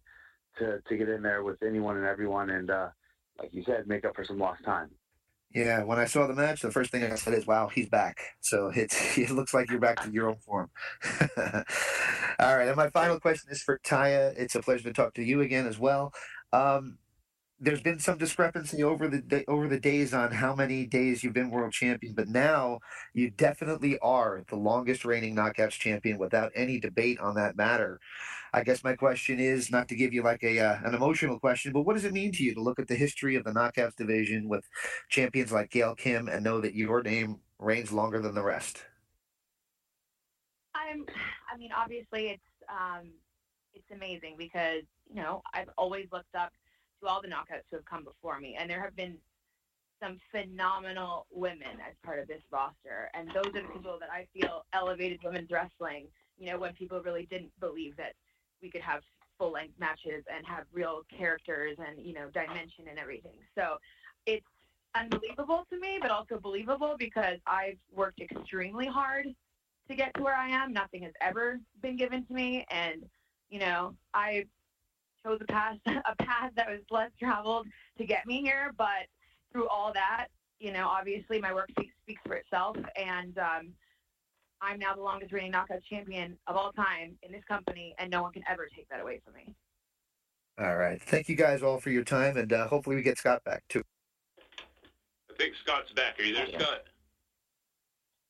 [0.60, 2.90] to to get in there with anyone and everyone, and uh,
[3.40, 4.90] like you said, make up for some lost time.
[5.54, 8.20] Yeah, when I saw the match, the first thing I said is, "Wow, he's back."
[8.40, 10.70] So it's it looks like you're back to your own form.
[11.38, 14.34] All right, and my final question is for Taya.
[14.38, 16.14] It's a pleasure to talk to you again as well.
[16.54, 16.98] Um,
[17.64, 21.52] there's been some discrepancy over the over the days on how many days you've been
[21.52, 22.80] world champion, but now
[23.14, 28.00] you definitely are the longest reigning knockouts champion without any debate on that matter.
[28.52, 31.72] I guess my question is not to give you like a uh, an emotional question,
[31.72, 33.96] but what does it mean to you to look at the history of the knockouts
[33.96, 34.66] division with
[35.10, 38.84] champions like Gail Kim and know that your name reigns longer than the rest?
[40.74, 41.06] I'm.
[41.54, 43.12] I mean, obviously, it's um,
[43.76, 46.52] it's amazing because you know I've always looked up
[47.02, 49.18] to all the knockouts who have come before me, and there have been
[50.02, 54.28] some phenomenal women as part of this roster, and those are the people that I
[54.34, 56.08] feel elevated women's wrestling.
[56.38, 58.14] You know, when people really didn't believe that
[58.62, 59.02] we could have
[59.38, 63.38] full length matches and have real characters and you know dimension and everything.
[63.58, 63.78] So
[64.26, 64.46] it's
[64.96, 69.28] unbelievable to me, but also believable because I've worked extremely hard
[69.88, 70.74] to get to where I am.
[70.74, 73.04] Nothing has ever been given to me, and
[73.50, 74.46] you know I
[75.26, 77.68] chose a path a path that was less traveled
[77.98, 78.72] to get me here.
[78.78, 79.08] But
[79.52, 80.28] through all that,
[80.60, 83.74] you know, obviously my work speaks, speaks for itself, and um,
[84.62, 88.22] I'm now the longest reigning knockout champion of all time in this company, and no
[88.22, 89.54] one can ever take that away from me.
[90.60, 91.02] All right.
[91.02, 93.84] Thank you guys all for your time, and uh, hopefully we get Scott back too.
[95.30, 96.20] I think Scott's back.
[96.20, 96.84] Are you there, Scott?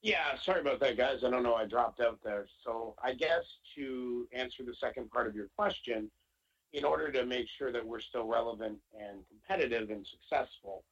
[0.02, 1.18] Yeah, sorry about that, guys.
[1.26, 1.54] I don't know.
[1.54, 2.48] I dropped out there.
[2.64, 3.44] So I guess
[3.76, 6.10] to answer the second part of your question,
[6.74, 10.84] in order to make sure that we're still relevant and competitive and successful,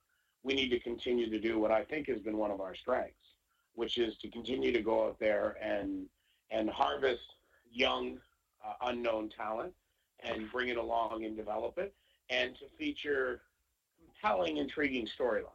[0.43, 3.15] we need to continue to do what I think has been one of our strengths,
[3.75, 6.07] which is to continue to go out there and
[6.51, 7.21] and harvest
[7.71, 8.17] young
[8.65, 9.73] uh, unknown talent
[10.21, 11.93] and bring it along and develop it,
[12.29, 13.41] and to feature
[14.03, 15.45] compelling, intriguing storylines.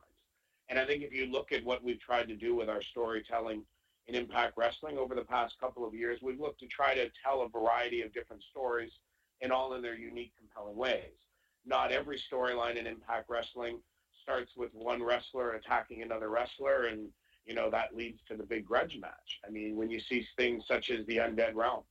[0.69, 3.63] And I think if you look at what we've tried to do with our storytelling
[4.07, 7.43] in Impact Wrestling over the past couple of years, we've looked to try to tell
[7.43, 8.93] a variety of different stories
[9.41, 11.13] and all in their unique, compelling ways.
[11.67, 13.81] Not every storyline in Impact Wrestling
[14.23, 17.09] starts with one wrestler attacking another wrestler, and
[17.47, 19.41] you know that leads to the big grudge match.
[19.47, 21.83] I mean, when you see things such as the Undead Realm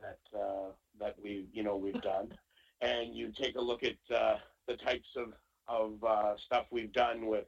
[0.00, 0.70] that uh,
[1.00, 2.32] that we you know we've done,
[2.80, 4.36] and you take a look at uh,
[4.66, 5.32] the types of
[5.66, 7.44] of uh, stuff we've done with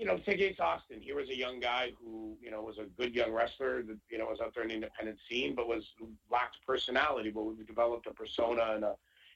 [0.00, 1.02] you know, take Ace Austin.
[1.02, 4.16] He was a young guy who, you know, was a good young wrestler that, you
[4.16, 5.84] know, was out there in the independent scene, but was
[6.32, 7.30] lacked personality.
[7.30, 8.94] But we developed a persona and a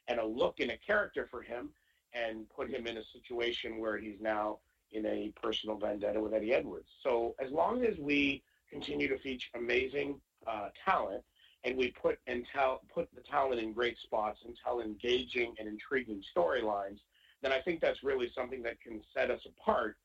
[0.08, 1.68] and a look and a character for him
[2.14, 4.60] and put him in a situation where he's now
[4.92, 6.88] in a personal vendetta with Eddie Edwards.
[7.02, 11.22] So as long as we continue to feature amazing uh, talent
[11.64, 15.68] and we put and tell put the talent in great spots and tell engaging and
[15.68, 17.00] intriguing storylines,
[17.42, 19.98] then I think that's really something that can set us apart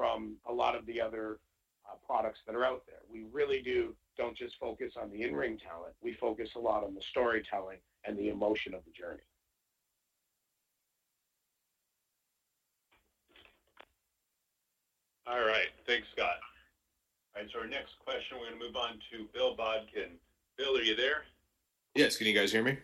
[0.00, 1.40] from a lot of the other
[1.84, 3.00] uh, products that are out there.
[3.12, 5.92] We really do don't just focus on the in-ring talent.
[6.02, 9.20] We focus a lot on the storytelling and the emotion of the journey.
[15.26, 15.68] All right.
[15.86, 16.36] Thanks, Scott.
[17.36, 20.12] All right, so our next question, we're going to move on to Bill Bodkin.
[20.56, 21.24] Bill, are you there?
[21.94, 22.78] Yes, can you guys hear me?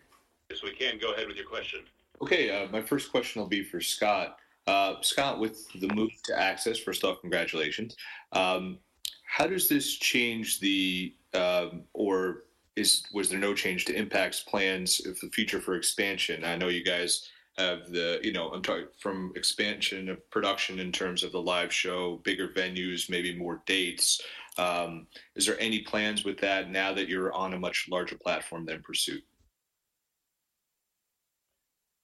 [0.51, 0.99] Yes, we can.
[0.99, 1.79] Go ahead with your question.
[2.21, 4.37] Okay, uh, my first question will be for Scott.
[4.67, 7.95] Uh, Scott, with the move to AXS, first off, congratulations.
[8.33, 8.79] Um,
[9.25, 12.43] how does this change the, um, or
[12.75, 16.43] is was there no change to Impact's plans for the future for expansion?
[16.43, 20.91] I know you guys have the, you know, I'm talking from expansion of production in
[20.91, 24.21] terms of the live show, bigger venues, maybe more dates.
[24.57, 28.65] Um, is there any plans with that now that you're on a much larger platform
[28.65, 29.23] than Pursuit?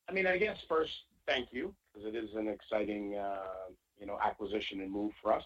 [0.09, 0.93] I mean, I guess first,
[1.27, 5.43] thank you because it is an exciting, uh, you know, acquisition and move for us.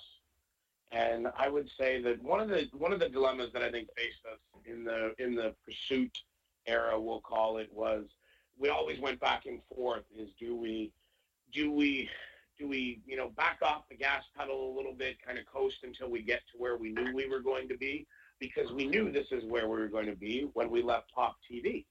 [0.91, 3.89] And I would say that one of the one of the dilemmas that I think
[3.95, 6.17] faced us in the in the pursuit
[6.65, 8.05] era, we'll call it, was
[8.57, 10.03] we always went back and forth.
[10.17, 10.91] Is do we
[11.51, 12.09] do we
[12.57, 15.77] do we you know back off the gas pedal a little bit, kind of coast
[15.83, 18.07] until we get to where we knew we were going to be,
[18.39, 21.35] because we knew this is where we were going to be when we left Pop
[21.51, 21.85] TV.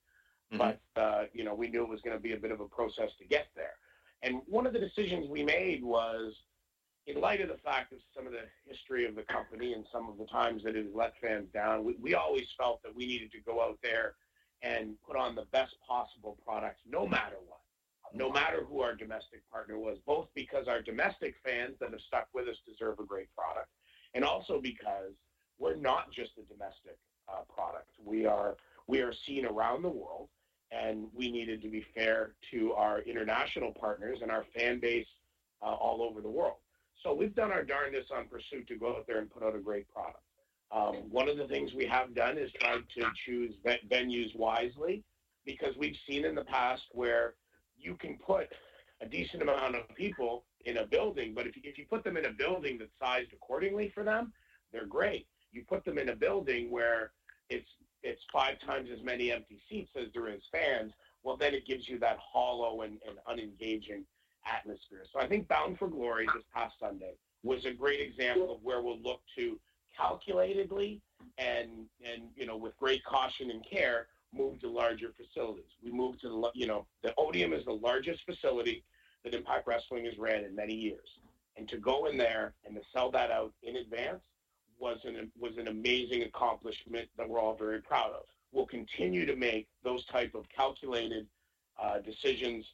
[0.53, 0.59] Mm-hmm.
[0.59, 2.69] But uh, you know we knew it was going to be a bit of a
[2.69, 3.75] process to get there.
[4.23, 6.35] And one of the decisions we made was,
[7.07, 10.09] in light of the fact of some of the history of the company and some
[10.09, 13.07] of the times that it has let fans down, we, we always felt that we
[13.07, 14.15] needed to go out there
[14.63, 17.61] and put on the best possible product no matter what,
[18.15, 22.27] no matter who our domestic partner was, both because our domestic fans that have stuck
[22.35, 23.69] with us deserve a great product,
[24.15, 25.13] and also because
[25.59, 27.91] we're not just a domestic uh, product.
[28.05, 28.57] We are
[28.89, 30.29] we are seen around the world
[30.71, 35.07] and we needed to be fair to our international partners and our fan base
[35.63, 36.57] uh, all over the world.
[37.03, 39.61] So we've done our darndest on Pursuit to go out there and put out a
[39.61, 40.23] great product.
[40.73, 43.55] Um, one of the things we have done is tried to choose
[43.91, 45.05] venues wisely
[45.45, 47.35] because we've seen in the past where
[47.79, 48.49] you can put
[49.01, 52.17] a decent amount of people in a building, but if you, if you put them
[52.17, 54.33] in a building that's sized accordingly for them,
[54.73, 55.27] they're great.
[55.53, 57.13] You put them in a building where
[57.49, 57.69] it's
[58.07, 61.89] it's five times as many empty seats as there is fans, well, then it gives
[61.89, 64.05] you that hollow and, and unengaging
[64.47, 65.05] atmosphere.
[65.13, 68.81] So I think Bound for Glory this past Sunday was a great example of where
[68.81, 69.59] we'll look to
[69.99, 71.01] calculatedly
[71.39, 75.65] and and you know with great caution and care move to larger facilities.
[75.83, 78.85] We moved to the you know the Odeum is the largest facility
[79.25, 81.09] that Impact Wrestling has ran in many years,
[81.57, 84.23] and to go in there and to sell that out in advance
[84.79, 88.25] was an was an amazing accomplishment that we're all very proud of.
[88.53, 91.27] We'll continue to make those type of calculated
[91.83, 92.65] uh, decisions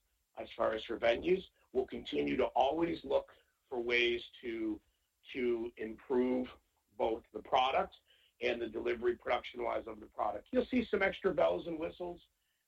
[0.41, 1.43] as far as for venues.
[1.73, 3.31] We'll continue to always look
[3.69, 4.81] for ways to
[5.33, 6.49] to improve
[6.99, 7.95] both the product
[8.43, 10.47] and the delivery production wise of the product.
[10.51, 12.21] You'll see some extra bells and whistles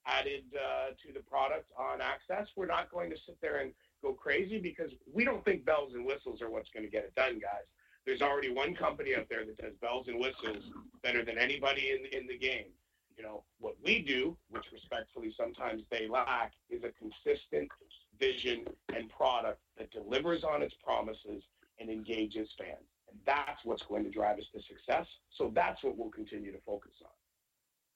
[0.07, 2.47] added uh, to the product on AXS.
[2.57, 3.73] We're not going to sit there and
[4.03, 7.15] go crazy because we don't think bells and whistles are what's going to get it
[7.15, 7.65] done, guys
[8.07, 10.65] there's already one company out there that does bells and whistles
[11.03, 12.67] better than anybody in in the game.
[13.17, 17.71] You know what we do, which respectfully sometimes they lack, is a consistent
[18.19, 21.43] vision and product that delivers on its promises
[21.79, 22.87] and engages fans.
[23.09, 25.07] And that's what's going to drive us to success.
[25.37, 27.11] So that's what we'll continue to focus on.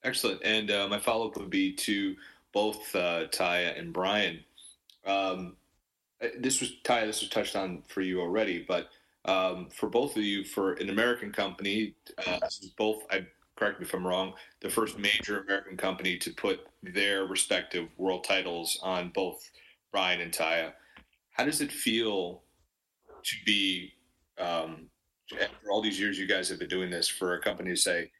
[0.03, 0.41] Excellent.
[0.43, 2.15] And uh, my follow up would be to
[2.53, 4.39] both uh, Taya and Brian.
[5.05, 5.57] Um,
[6.21, 7.05] uh, this was Taya.
[7.05, 8.89] This was touched on for you already, but
[9.25, 11.95] um, for both of you for an American company.
[12.25, 12.39] Uh,
[12.77, 13.25] both, I
[13.55, 18.23] correct me if I'm wrong, the first major American company to put their respective world
[18.23, 19.49] titles on both
[19.91, 20.73] Brian and Taya.
[21.31, 22.43] How does it feel
[23.23, 23.93] to be,
[24.37, 24.87] um,
[25.33, 28.11] after all these years you guys have been doing this, for a company to say,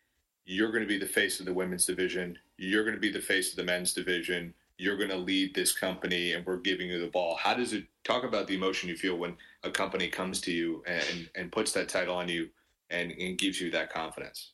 [0.45, 3.21] you're going to be the face of the women's division, you're going to be the
[3.21, 6.99] face of the men's division, you're going to lead this company, and we're giving you
[6.99, 7.35] the ball?
[7.35, 10.81] How does it talk about the emotion you feel when a company comes to you
[10.87, 12.49] and, and puts that title on you
[12.89, 14.53] and, and gives you that confidence?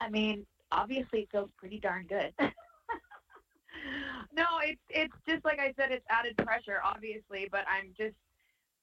[0.00, 2.32] I mean, obviously it feels pretty darn good.
[4.32, 8.14] no, it's it's just like I said, it's added pressure, obviously, but I'm just,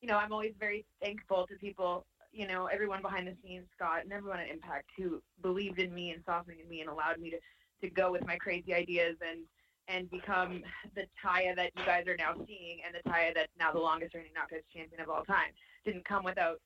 [0.01, 4.03] you know, I'm always very thankful to people, you know, everyone behind the scenes, Scott,
[4.03, 7.19] and everyone at Impact who believed in me and saw something in me and allowed
[7.19, 7.37] me to
[7.81, 9.41] to go with my crazy ideas and
[9.87, 10.61] and become
[10.95, 14.13] the Taya that you guys are now seeing and the Taya that's now the longest
[14.13, 15.49] reigning knockouts champion of all time.
[15.83, 16.59] Didn't come without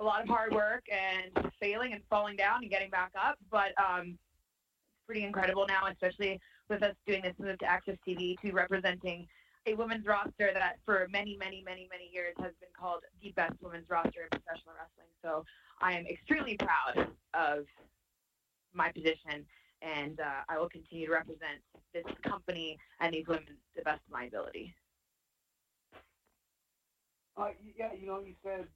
[0.00, 3.72] a lot of hard work and failing and falling down and getting back up, but
[3.78, 8.52] um, it's pretty incredible now, especially with us doing this move to AXS TV to
[8.52, 9.28] representing
[9.66, 13.52] a women's roster that for many, many, many, many years has been called the best
[13.60, 15.12] women's roster in professional wrestling.
[15.22, 15.44] So
[15.82, 17.66] I am extremely proud of
[18.72, 19.44] my position,
[19.82, 21.60] and uh, I will continue to represent
[21.92, 24.74] this company and these women to the best of my ability.
[27.36, 28.66] Uh, yeah, you know, you said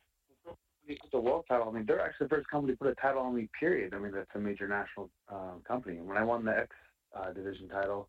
[1.12, 1.68] the world title.
[1.68, 3.48] I mean, they're actually the first company to put a title on me.
[3.58, 3.94] Period.
[3.94, 5.98] I mean, that's a major national uh, company.
[6.00, 6.68] When I won the X
[7.18, 8.08] uh, division title,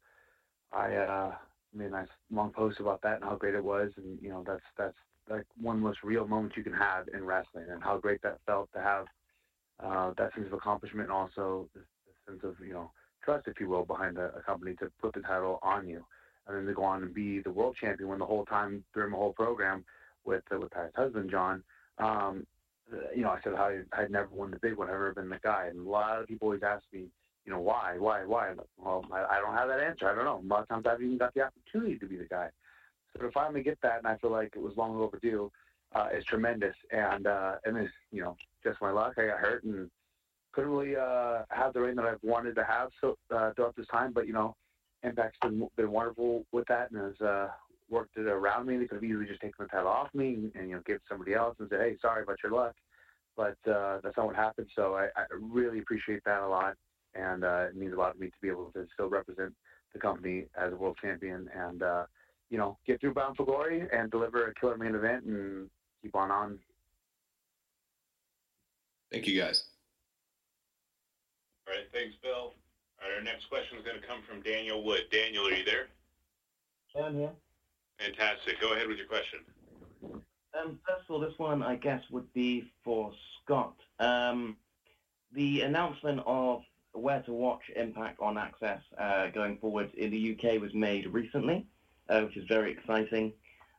[0.73, 1.35] I uh,
[1.73, 3.91] made a nice long post about that and how great it was.
[3.97, 4.95] And you know, that's that's
[5.29, 8.21] like one of the most real moments you can have in wrestling, and how great
[8.23, 9.05] that felt to have
[9.83, 11.67] uh, that sense of accomplishment and also
[12.27, 12.91] sense of you know
[13.23, 16.05] trust, if you will, behind a, a company to put the title on you,
[16.47, 19.11] and then to go on and be the world champion when the whole time during
[19.11, 19.83] the whole program
[20.25, 21.63] with uh, with Pat's husband John.
[21.97, 22.45] Um,
[23.15, 25.39] you know, I said I I'd never won the big one, I've never been the
[25.43, 27.07] guy, and a lot of people always ask me,
[27.45, 28.53] you know, why, why, why?
[28.77, 30.09] Well, I, I don't have that answer.
[30.09, 30.41] I don't know.
[30.43, 32.49] A lot of times I've even got the opportunity to be the guy.
[33.13, 35.51] So to finally get that, and I feel like it was long overdue,
[35.93, 36.75] uh, is tremendous.
[36.91, 39.13] And uh, and it's you know just my luck.
[39.17, 39.89] I got hurt and
[40.55, 43.87] couldn't really uh, have the reign that I've wanted to have so uh, throughout this
[43.87, 44.13] time.
[44.13, 44.55] But you know,
[45.03, 47.49] Impact's been been wonderful with that and has uh,
[47.89, 48.77] worked it around me.
[48.77, 51.01] They could have easily just taken the title off me and, and you know give
[51.09, 52.73] somebody else and say, hey, sorry about your luck.
[53.35, 54.67] But uh, that's not what happened.
[54.75, 56.75] So I, I really appreciate that a lot,
[57.13, 59.53] and uh, it means a lot to me to be able to still represent
[59.93, 62.03] the company as a world champion and uh,
[62.49, 65.69] you know get through Bound for Glory and deliver a killer main event and
[66.01, 66.59] keep on on.
[69.11, 69.63] Thank you, guys.
[71.67, 72.53] All right, thanks, Bill.
[73.01, 75.05] All right, our next question is going to come from Daniel Wood.
[75.11, 75.87] Daniel, are you there?
[77.03, 77.31] I'm here.
[77.99, 78.61] Fantastic.
[78.61, 79.39] Go ahead with your question.
[80.53, 83.11] Um, first of all, this one I guess would be for
[83.43, 83.75] Scott.
[83.99, 84.57] Um,
[85.33, 86.61] the announcement of
[86.93, 91.65] where to watch Impact on AXS uh, going forward in the UK was made recently,
[92.09, 93.33] uh, which is very exciting.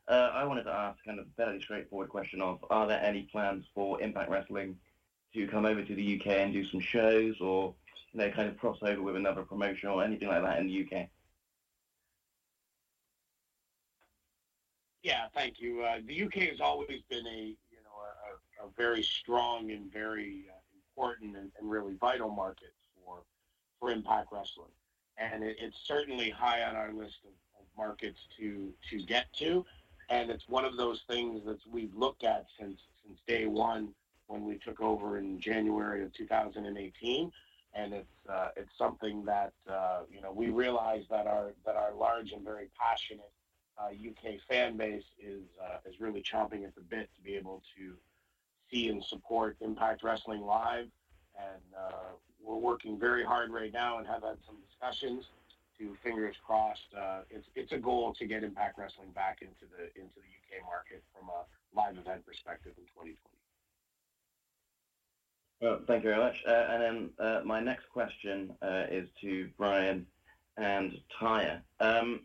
[0.07, 3.23] Uh, I wanted to ask kind of a fairly straightforward question of, are there any
[3.31, 4.75] plans for Impact Wrestling
[5.33, 7.73] to come over to the UK and do some shows or,
[8.13, 10.85] you know, kind of cross over with another promotion or anything like that in the
[10.85, 11.09] UK?
[15.07, 15.83] Yeah, thank you.
[15.83, 17.95] Uh, the UK has always been a you know
[18.61, 20.59] a, a very strong and very uh,
[20.91, 23.19] important and, and, really vital market for
[23.79, 24.71] for Impact Wrestling,
[25.17, 29.65] and it, it's certainly high on our list of, of, markets to to get to,
[30.09, 33.93] and it's one of those things that we've looked at since since day one
[34.27, 37.31] when we took over in January of 2018,
[37.73, 41.93] and it's uh, it's something that uh, you know we realize that our that our
[41.93, 43.31] large and very passionate
[43.77, 47.61] uh, UK fan base is uh, is really chomping at the bit to be able
[47.77, 47.93] to
[48.69, 50.87] see and support Impact Wrestling live,
[51.37, 52.11] and uh,
[52.43, 55.25] we're working very hard right now and have had some discussions.
[55.77, 59.85] To fingers crossed, uh, it's it's a goal to get Impact Wrestling back into the
[59.93, 61.45] into the UK market from a
[61.77, 63.36] live event perspective in 2020.
[65.61, 66.43] Well, thank you very much.
[66.47, 68.53] Uh, and then uh, my next question
[68.91, 70.05] is to Brian
[70.57, 71.61] and Taya.
[71.79, 72.21] Um,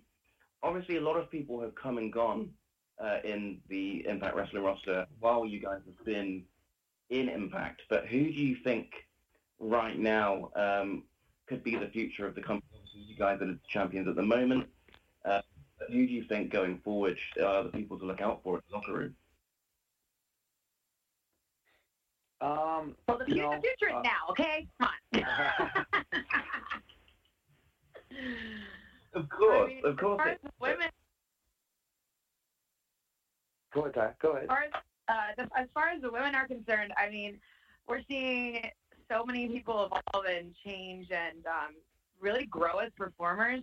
[0.62, 2.51] obviously a lot of people have come and gone
[3.02, 6.44] uh, in the Impact Wrestling roster while you guys have been
[7.11, 7.83] in Impact.
[7.89, 8.93] But who do you think
[9.59, 11.05] right now um,
[11.47, 12.70] could be the future of the company?
[12.75, 14.67] Obviously you guys are the champions at the moment.
[15.25, 15.41] Uh,
[15.89, 18.77] who do you think going forward are the people to look out for in the
[18.77, 19.15] locker room?
[22.43, 24.67] Um, well, the, future, know, the future uh, is now, okay?
[24.81, 25.25] Come on.
[29.15, 30.21] Of course, I mean, of course.
[30.21, 30.89] As far as women,
[33.75, 34.11] Go ahead, Ty.
[34.21, 34.45] Go ahead.
[34.45, 34.71] as far as,
[35.09, 37.39] uh, the, as far as the women are concerned, I mean,
[37.87, 38.71] we're seeing
[39.11, 41.75] so many people evolve and change and um,
[42.21, 43.61] really grow as performers,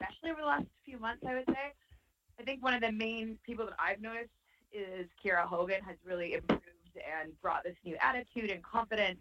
[0.00, 1.72] especially over the last few months, I would say.
[2.38, 4.30] I think one of the main people that I've noticed
[4.72, 6.65] is Kiera Hogan has really improved
[6.96, 9.18] and brought this new attitude and confidence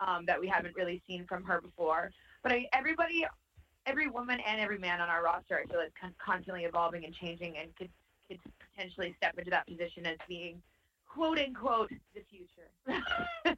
[0.00, 2.10] um, that we haven't really seen from her before.
[2.42, 3.24] But I, everybody,
[3.86, 7.14] every woman and every man on our roster, I feel is con- constantly evolving and
[7.14, 7.90] changing and could,
[8.28, 8.38] could
[8.70, 10.60] potentially step into that position as being
[11.12, 12.68] quote unquote the future.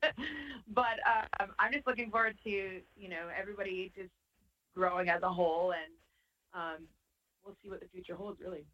[0.75, 0.99] but
[1.41, 4.11] um, I'm just looking forward to you know everybody just
[4.75, 5.93] growing as a whole, and
[6.53, 6.85] um,
[7.45, 8.41] we'll see what the future holds.
[8.41, 8.65] Really.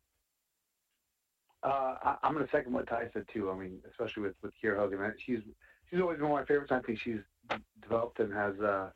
[1.62, 3.50] Uh, I, I'm going to second what Ty said too.
[3.50, 5.40] I mean, especially with with Kiera Hogan, she's
[5.90, 6.72] she's always been one of my favorites.
[6.72, 7.20] I think she's
[7.82, 8.90] developed and has uh,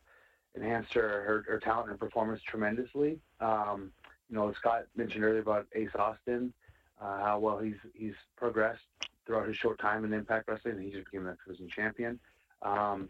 [0.55, 3.19] enhanced her, her, her talent and performance tremendously.
[3.39, 3.91] Um,
[4.29, 6.53] you know, Scott mentioned earlier about Ace Austin,
[7.01, 8.81] uh, how well he's he's progressed
[9.25, 10.75] throughout his short time in Impact Wrestling.
[10.75, 12.19] And he just became an X champion.
[12.61, 13.09] Um,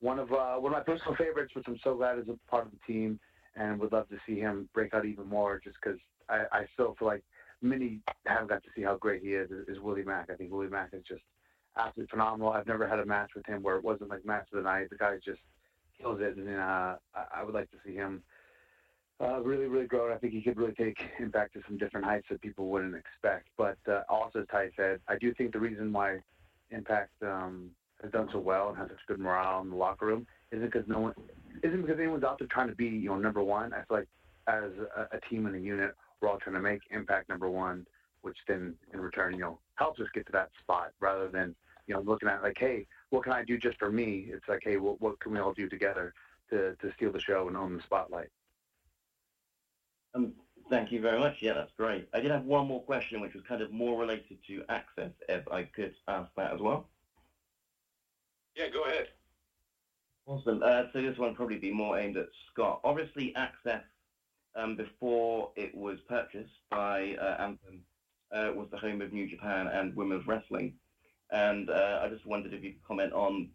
[0.00, 2.66] one of uh, one of my personal favorites, which I'm so glad is a part
[2.66, 3.18] of the team,
[3.56, 5.60] and would love to see him break out even more.
[5.62, 7.22] Just because I, I still feel like
[7.64, 9.50] many haven't got to see how great he is.
[9.68, 10.28] Is Willie Mack?
[10.30, 11.22] I think Willie Mack is just
[11.76, 12.52] absolutely phenomenal.
[12.52, 14.90] I've never had a match with him where it wasn't like match of the night.
[14.90, 15.40] The guy just
[16.00, 18.22] kills it, and uh, I, would like to see him
[19.20, 20.12] uh, really, really grow.
[20.12, 23.48] I think he could really take Impact to some different heights that people wouldn't expect.
[23.56, 26.18] But uh, also, as Ty said, I do think the reason why
[26.70, 27.70] Impact um,
[28.02, 30.86] has done so well and has such good morale in the locker room isn't because
[30.88, 31.14] no one
[31.62, 33.72] isn't because anyone's out there trying to be you know number one.
[33.72, 34.08] I feel like
[34.46, 35.94] as a, a team and a unit,
[36.24, 37.86] we're all trying to make Impact number one,
[38.22, 41.54] which then in return you know helps us get to that spot rather than
[41.86, 44.28] you know looking at like hey what can I do just for me?
[44.30, 46.14] It's like hey what, what can we all do together
[46.50, 48.28] to to steal the show and own the spotlight.
[50.14, 50.32] Um,
[50.70, 51.36] thank you very much.
[51.40, 52.08] Yeah, that's great.
[52.14, 55.46] I did have one more question, which was kind of more related to access, if
[55.50, 56.88] I could ask that as well.
[58.56, 59.08] Yeah, go ahead.
[60.26, 60.62] Awesome.
[60.64, 62.80] Uh, so this one probably be more aimed at Scott.
[62.84, 63.82] Obviously, AXS,
[64.56, 67.80] um, before it was purchased by uh, Anthem,
[68.32, 70.74] uh, was the home of New Japan and women's wrestling.
[71.30, 73.48] And uh, I just wondered if you could comment on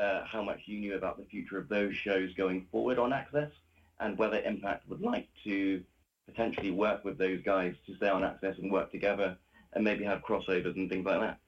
[0.00, 3.50] uh, how much you knew about the future of those shows going forward on AXS,
[4.00, 5.82] and whether Impact would like to
[6.26, 9.36] potentially work with those guys to stay on AXS and work together,
[9.74, 11.38] and maybe have crossovers and things like that.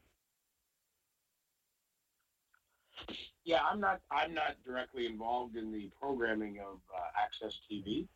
[3.44, 4.00] Yeah, I'm not.
[4.10, 8.08] I'm not directly involved in the programming of uh, AXS TV,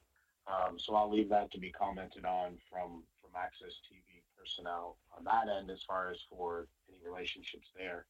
[0.46, 5.24] um, so I'll leave that to be commented on from from AXS TV personnel on
[5.24, 8.06] that end, as far as for any relationships there.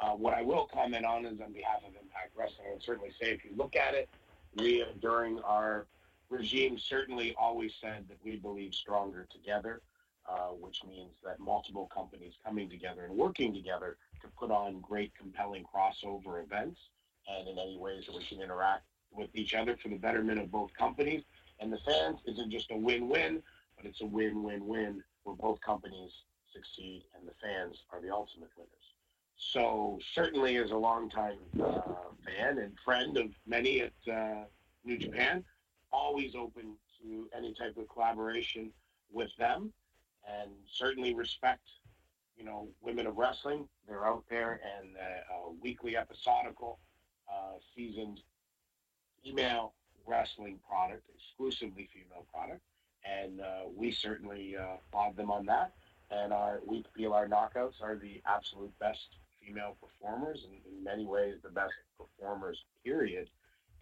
[0.00, 2.68] Uh, what I will comment on is on behalf of Impact Wrestling.
[2.68, 4.08] I would certainly say, if you look at it,
[4.56, 5.86] we during our
[6.30, 9.80] regime certainly always said that we believe stronger together,
[10.28, 15.12] uh, which means that multiple companies coming together and working together to put on great,
[15.16, 16.80] compelling crossover events,
[17.28, 20.50] and in any ways that we can interact with each other for the betterment of
[20.50, 21.22] both companies
[21.60, 23.42] and the fans isn't just a win-win,
[23.76, 26.12] but it's a win-win-win where both companies
[26.52, 28.72] succeed and the fans are the ultimate winners.
[29.36, 31.80] So certainly, as a longtime uh,
[32.26, 34.44] fan and friend of many at uh,
[34.84, 35.44] New Japan,
[35.92, 38.72] always open to any type of collaboration
[39.12, 39.72] with them,
[40.26, 41.62] and certainly respect
[42.38, 43.68] you know, women of wrestling.
[43.86, 46.78] They're out there and uh, a weekly episodical,
[47.28, 48.20] uh, seasoned
[49.22, 49.74] female
[50.06, 52.62] wrestling product, exclusively female product,
[53.04, 55.72] and uh, we certainly uh, applaud them on that.
[56.10, 61.04] And our we feel our knockouts are the absolute best female performers, and in many
[61.04, 63.28] ways the best performers, period,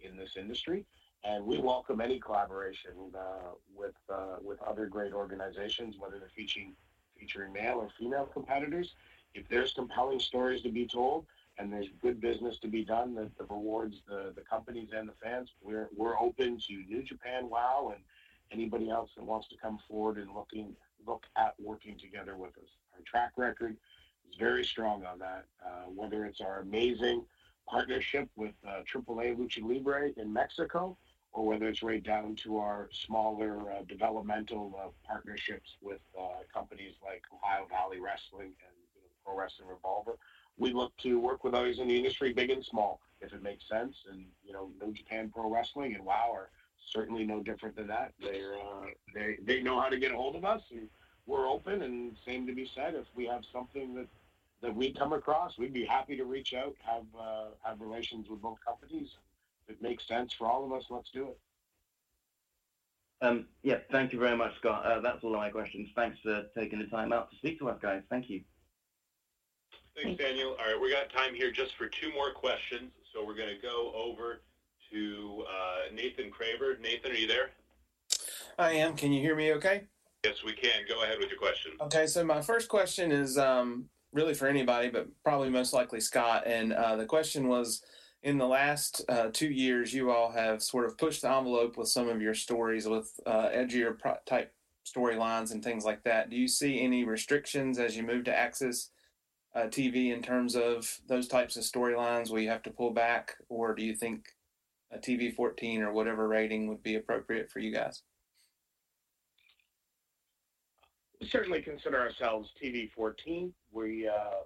[0.01, 0.85] in this industry.
[1.23, 6.75] And we welcome any collaboration uh, with uh, with other great organizations, whether they're featuring
[7.19, 8.93] featuring male or female competitors.
[9.33, 11.25] If there's compelling stories to be told
[11.57, 15.49] and there's good business to be done that, rewards the, the companies and the fans,
[15.61, 18.03] we're, we're open to New Japan WOW and
[18.51, 22.69] anybody else that wants to come forward and looking look at working together with us.
[22.93, 23.77] Our track record
[24.29, 27.23] is very strong on that, uh, whether it's our amazing
[27.67, 30.97] partnership with uh, AAA Lucha Libre in Mexico
[31.33, 36.93] or whether it's right down to our smaller uh, developmental uh, partnerships with uh, companies
[37.03, 40.17] like Ohio Valley Wrestling and you know, Pro Wrestling Revolver.
[40.57, 43.67] We look to work with others in the industry, big and small, if it makes
[43.69, 43.95] sense.
[44.11, 46.49] And you know, New Japan Pro Wrestling and WOW are
[46.91, 48.13] certainly no different than that.
[48.19, 50.89] They're uh, they they know how to get a hold of us, and
[51.25, 51.83] we're open.
[51.83, 54.07] And same to be said, if we have something that
[54.61, 58.41] that we come across, we'd be happy to reach out, have uh, have relations with
[58.41, 59.09] both companies
[59.67, 61.39] If it makes sense for all of us, let's do it.
[63.21, 64.85] Um, yeah, thank you very much, Scott.
[64.85, 65.89] Uh, that's all of my questions.
[65.95, 68.03] Thanks for taking the time out to speak to us, guys.
[68.09, 68.41] Thank you.
[70.01, 70.49] Thanks, Daniel.
[70.59, 73.59] All right, we got time here just for two more questions, so we're going to
[73.59, 74.41] go over
[74.91, 76.79] to uh, Nathan Craver.
[76.79, 77.49] Nathan, are you there?
[78.59, 78.95] I am.
[78.95, 79.85] Can you hear me okay?
[80.23, 80.83] Yes, we can.
[80.87, 81.71] Go ahead with your question.
[81.81, 86.43] Okay, so my first question is um, really for anybody, but probably most likely Scott.
[86.45, 87.81] And uh, the question was
[88.21, 91.87] in the last uh, two years, you all have sort of pushed the envelope with
[91.87, 94.53] some of your stories with uh, edgier pro- type
[94.85, 96.29] storylines and things like that.
[96.29, 98.89] Do you see any restrictions as you move to AXS
[99.57, 103.33] uh, TV in terms of those types of storylines where you have to pull back,
[103.49, 104.25] or do you think
[104.91, 108.03] a TV 14 or whatever rating would be appropriate for you guys?
[111.19, 113.51] We certainly consider ourselves TV 14.
[113.71, 114.41] We uh,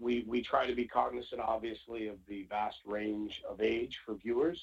[0.00, 4.60] we we try to be cognizant, obviously, of the vast range of age for viewers,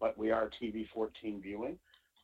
[0.00, 1.78] but we are TV 14 viewing.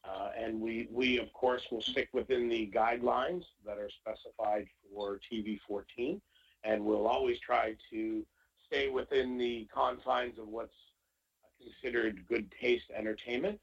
[0.04, 5.18] Uh, and we, we, of course, will stick within the guidelines that are specified for
[5.32, 6.20] TV 14,
[6.64, 8.24] and we'll always try to
[8.66, 10.74] stay within the confines of what's
[11.62, 13.58] considered good taste entertainment.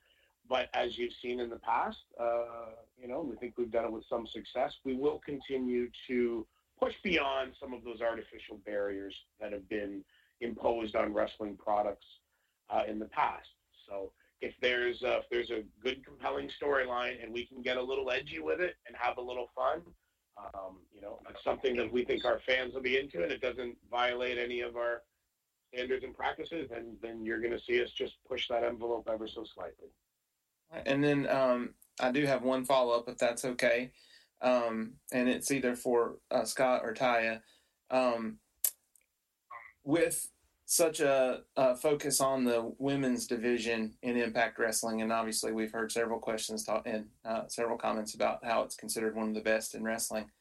[0.47, 2.71] But as you've seen in the past, uh,
[3.01, 4.73] you know, we think we've done it with some success.
[4.83, 6.45] We will continue to
[6.80, 10.03] push beyond some of those artificial barriers that have been
[10.41, 12.05] imposed on wrestling products
[12.69, 13.47] uh, in the past.
[13.88, 17.81] So if there's a, if there's a good compelling storyline and we can get a
[17.81, 19.81] little edgy with it and have a little fun
[20.53, 23.41] um, you know it's something that we think our fans will be into and it
[23.41, 25.03] doesn't violate any of our
[25.73, 29.27] standards and practices then then you're going to see us just push that envelope ever
[29.27, 29.89] so slightly.
[30.85, 33.91] And then um, i do have one follow-up if that's okay.
[34.41, 37.41] Um, and it's either for uh, scott or taya.
[37.91, 38.37] Um,
[39.83, 40.29] with
[40.72, 45.91] such a, a, focus on the women's division in Impact Wrestling, and obviously we've heard
[45.91, 49.75] several questions talk, and uh, several comments about how it's considered one of the best
[49.75, 50.32] in wrestling.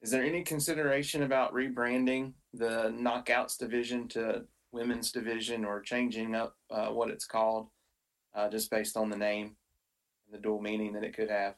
[0.00, 6.54] Is there any consideration about rebranding the Knockouts division to Women's Division or changing up
[6.70, 7.66] uh, what it's called,
[8.36, 9.56] uh, just based on the name
[10.26, 11.56] and the dual meaning that it could have?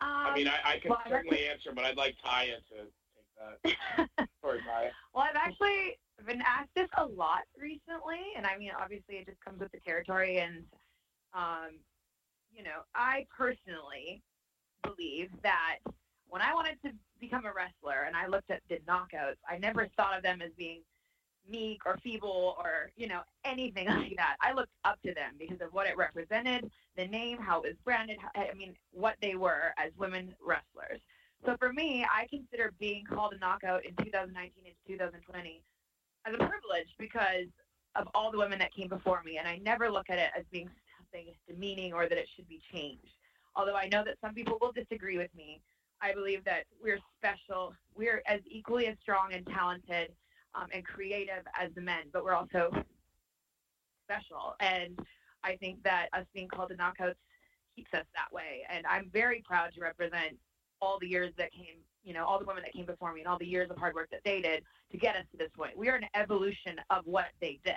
[0.00, 4.60] Um, I mean, I, I can well, certainly answer, but I'd like Taya to Sorry,
[4.66, 4.90] Maya.
[5.14, 9.40] well, I've actually been asked this a lot recently, and I mean, obviously, it just
[9.40, 10.38] comes with the territory.
[10.38, 10.64] And,
[11.32, 11.78] um,
[12.52, 14.22] you know, I personally
[14.82, 15.78] believe that
[16.28, 16.90] when I wanted to
[17.20, 20.50] become a wrestler and I looked at the knockouts, I never thought of them as
[20.58, 20.82] being
[21.48, 24.36] meek or feeble or you know anything like that.
[24.40, 27.76] I looked up to them because of what it represented, the name, how it was
[27.84, 28.18] branded.
[28.20, 31.00] How, I mean, what they were as women wrestlers.
[31.44, 35.62] So for me, I consider being called a knockout in 2019 and 2020
[36.26, 37.46] as a privilege because
[37.96, 40.44] of all the women that came before me, and I never look at it as
[40.50, 43.12] being something demeaning or that it should be changed.
[43.56, 45.60] Although I know that some people will disagree with me,
[46.00, 47.74] I believe that we're special.
[47.94, 50.12] We're as equally as strong and talented
[50.54, 52.70] um, and creative as the men, but we're also
[54.06, 54.54] special.
[54.60, 54.98] And
[55.44, 57.14] I think that us being called the knockouts
[57.76, 58.62] keeps us that way.
[58.68, 60.36] And I'm very proud to represent
[60.84, 63.28] all the years that came, you know, all the women that came before me and
[63.28, 65.76] all the years of hard work that they did to get us to this point.
[65.76, 67.74] We are an evolution of what they did.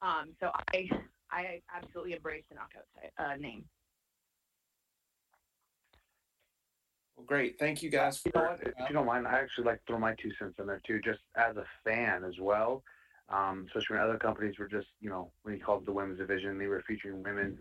[0.00, 0.88] Um, so I,
[1.30, 2.84] I absolutely embrace the knockout
[3.18, 3.64] uh, name.
[7.16, 7.58] Well, great.
[7.58, 8.18] Thank you guys.
[8.18, 10.54] For, you know if you don't mind, I actually like to throw my two cents
[10.60, 12.84] in there too, just as a fan as well.
[13.28, 16.18] Um, especially when other companies were just, you know, when you called it the women's
[16.18, 17.58] division, they were featuring women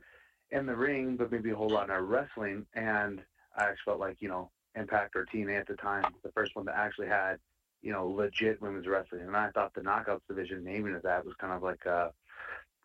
[0.51, 2.65] in the ring, but maybe a whole lot in our wrestling.
[2.73, 3.22] And
[3.57, 6.65] I actually felt like, you know, Impact or TNA at the time, the first one
[6.65, 7.38] that actually had,
[7.81, 9.22] you know, legit women's wrestling.
[9.22, 12.11] And I thought the Knockouts division naming of that was kind of like a,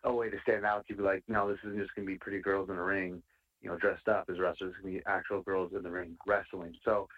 [0.05, 0.87] a way to stand out.
[0.89, 3.23] To be like, no, this isn't just going to be pretty girls in the ring,
[3.61, 4.73] you know, dressed up as wrestlers.
[4.73, 6.75] It's going to be actual girls in the ring wrestling.
[6.85, 7.09] So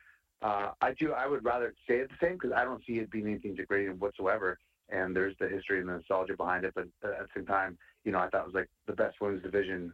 [0.43, 1.13] uh, I do.
[1.13, 3.99] I would rather say it the same because I don't see it being anything degrading
[3.99, 4.59] whatsoever.
[4.91, 6.75] And there's the history and the nostalgia behind it.
[6.75, 9.43] But at the same time, you know, I thought it was like the best women's
[9.43, 9.93] division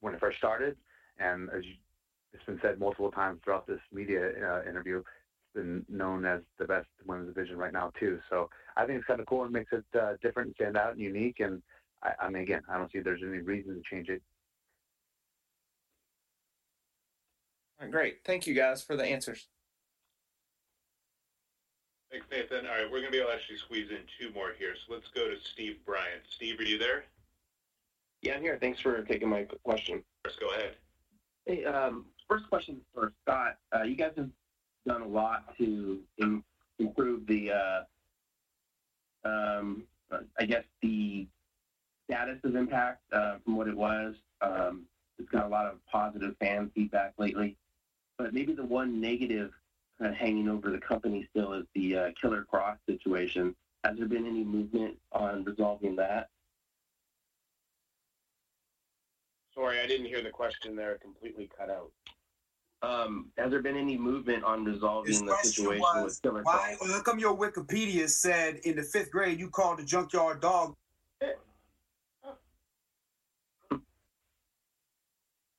[0.00, 0.76] when it first started.
[1.18, 1.74] And as you
[2.34, 4.98] it's been said multiple times throughout this media uh, interview.
[4.98, 8.18] It's been known as the best women's division right now too.
[8.28, 11.00] So I think it's kind of cool and makes it uh, different, stand out, and
[11.00, 11.40] unique.
[11.40, 11.62] And
[12.02, 14.20] I, I mean, again, I don't see there's any reason to change it.
[17.80, 18.18] All right, great.
[18.24, 19.46] Thank you guys for the answers.
[22.10, 22.66] Thanks, Nathan.
[22.66, 24.74] All right, we're going to be able to actually squeeze in two more here.
[24.86, 26.22] So let's go to Steve Bryant.
[26.30, 27.04] Steve, are you there?
[28.22, 28.56] Yeah, I'm here.
[28.60, 30.02] Thanks for taking my question.
[30.24, 30.76] Let's go ahead.
[31.46, 33.58] Hey, um, first question for Scott.
[33.74, 34.30] Uh, you guys have
[34.86, 36.44] done a lot to Im-
[36.78, 37.82] improve the, uh,
[39.24, 39.84] um,
[40.38, 41.26] I guess, the
[42.08, 44.14] status of Impact uh, from what it was.
[44.40, 44.82] Um,
[45.18, 47.56] it's got a lot of positive fan feedback lately.
[48.18, 49.52] But maybe the one negative
[49.98, 53.54] kind of hanging over the company still is the uh, Killer Kross situation.
[53.84, 56.28] Has there been any movement on resolving that?
[59.54, 60.96] Sorry, I didn't hear the question there.
[60.96, 61.92] Completely cut out.
[62.82, 66.76] Um, has there been any movement on resolving His the situation was, with Killer why,
[66.80, 66.92] Kross?
[66.92, 70.74] how come your Wikipedia said in the fifth grade you called the junkyard dog?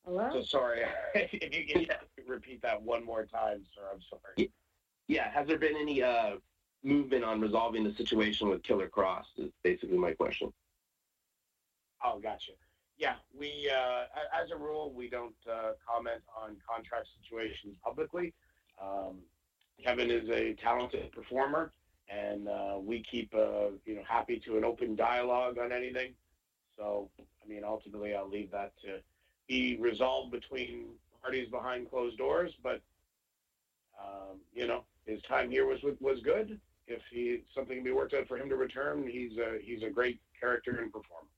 [0.04, 0.30] Hello?
[0.32, 0.82] So sorry.
[1.14, 1.86] if you can
[2.28, 4.52] repeat that one more time, sir, I'm sorry.
[5.08, 6.36] Yeah, has there been any uh,
[6.84, 9.24] movement on resolving the situation with Killer Kross?
[9.36, 10.52] Is basically my question.
[12.04, 12.52] Oh, gotcha.
[12.98, 14.04] Yeah, we, uh,
[14.42, 18.32] as a rule, we don't uh, comment on contract situations publicly.
[18.80, 19.18] Um,
[19.82, 21.72] Kevin is a talented performer,
[22.08, 26.12] and uh, we keep, uh, you know, happy to an open dialogue on anything.
[26.78, 29.00] So, I mean, ultimately, I'll leave that to
[29.46, 30.86] be resolved between
[31.22, 32.52] parties behind closed doors.
[32.62, 32.80] But,
[34.00, 36.58] um, you know, his time here was was good.
[36.86, 39.90] If he something can be worked out for him to return, he's a he's a
[39.90, 41.28] great character and performer.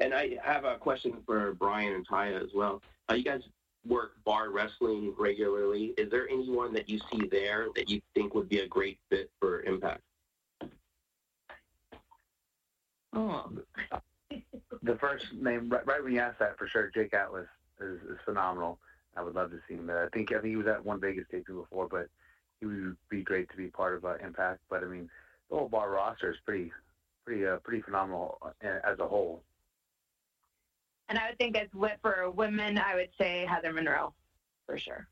[0.00, 2.82] And I have a question for Brian and Taya as well.
[3.10, 3.42] Uh, you guys
[3.86, 5.94] work bar wrestling regularly.
[5.96, 9.30] Is there anyone that you see there that you think would be a great fit
[9.40, 10.00] for Impact?
[13.12, 13.50] Oh.
[14.82, 17.48] the first name, right, right when you asked that, for sure, Jake Atlas
[17.80, 18.78] is, is phenomenal.
[19.16, 20.04] I would love to see him there.
[20.04, 22.08] I think I think he was at one Vegas taping before, but
[22.60, 24.60] he would be great to be part of uh, Impact.
[24.70, 25.10] But I mean,
[25.50, 26.70] the whole bar roster is pretty,
[27.28, 29.42] pretty, uh, pretty phenomenal uh, as a whole.
[31.10, 34.14] And I would think as wi- for women, I would say Heather Monroe
[34.66, 35.06] for sure.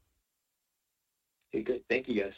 [1.54, 1.82] Okay, good.
[1.88, 2.32] Thank you, guys.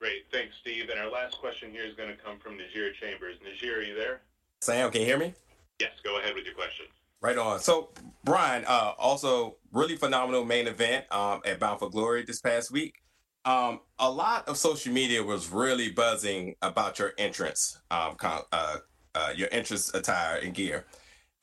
[0.00, 0.24] Great.
[0.32, 0.88] Thanks, Steve.
[0.90, 3.36] And our last question here is going to come from Najir Chambers.
[3.44, 4.22] Najir, are you there?
[4.60, 5.34] Sam, can you hear me?
[5.80, 6.86] Yes, go ahead with your question.
[7.20, 7.60] Right on.
[7.60, 7.90] So,
[8.24, 13.02] Brian, uh, also really phenomenal main event um, at Bound for Glory this past week.
[13.44, 18.76] Um, a lot of social media was really buzzing about your entrance, um, uh,
[19.14, 20.86] uh, your entrance attire and gear.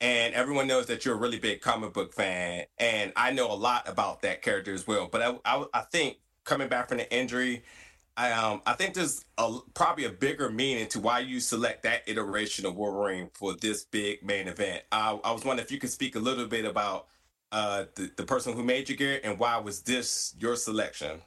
[0.00, 3.54] And everyone knows that you're a really big comic book fan, and I know a
[3.54, 5.08] lot about that character as well.
[5.10, 7.64] But I, I, I think coming back from the injury,
[8.16, 12.02] I um I think there's a probably a bigger meaning to why you select that
[12.08, 14.84] iteration of Wolverine for this big main event.
[14.92, 17.08] I, I was wondering if you could speak a little bit about
[17.52, 21.22] uh the, the person who made your gear and why was this your selection?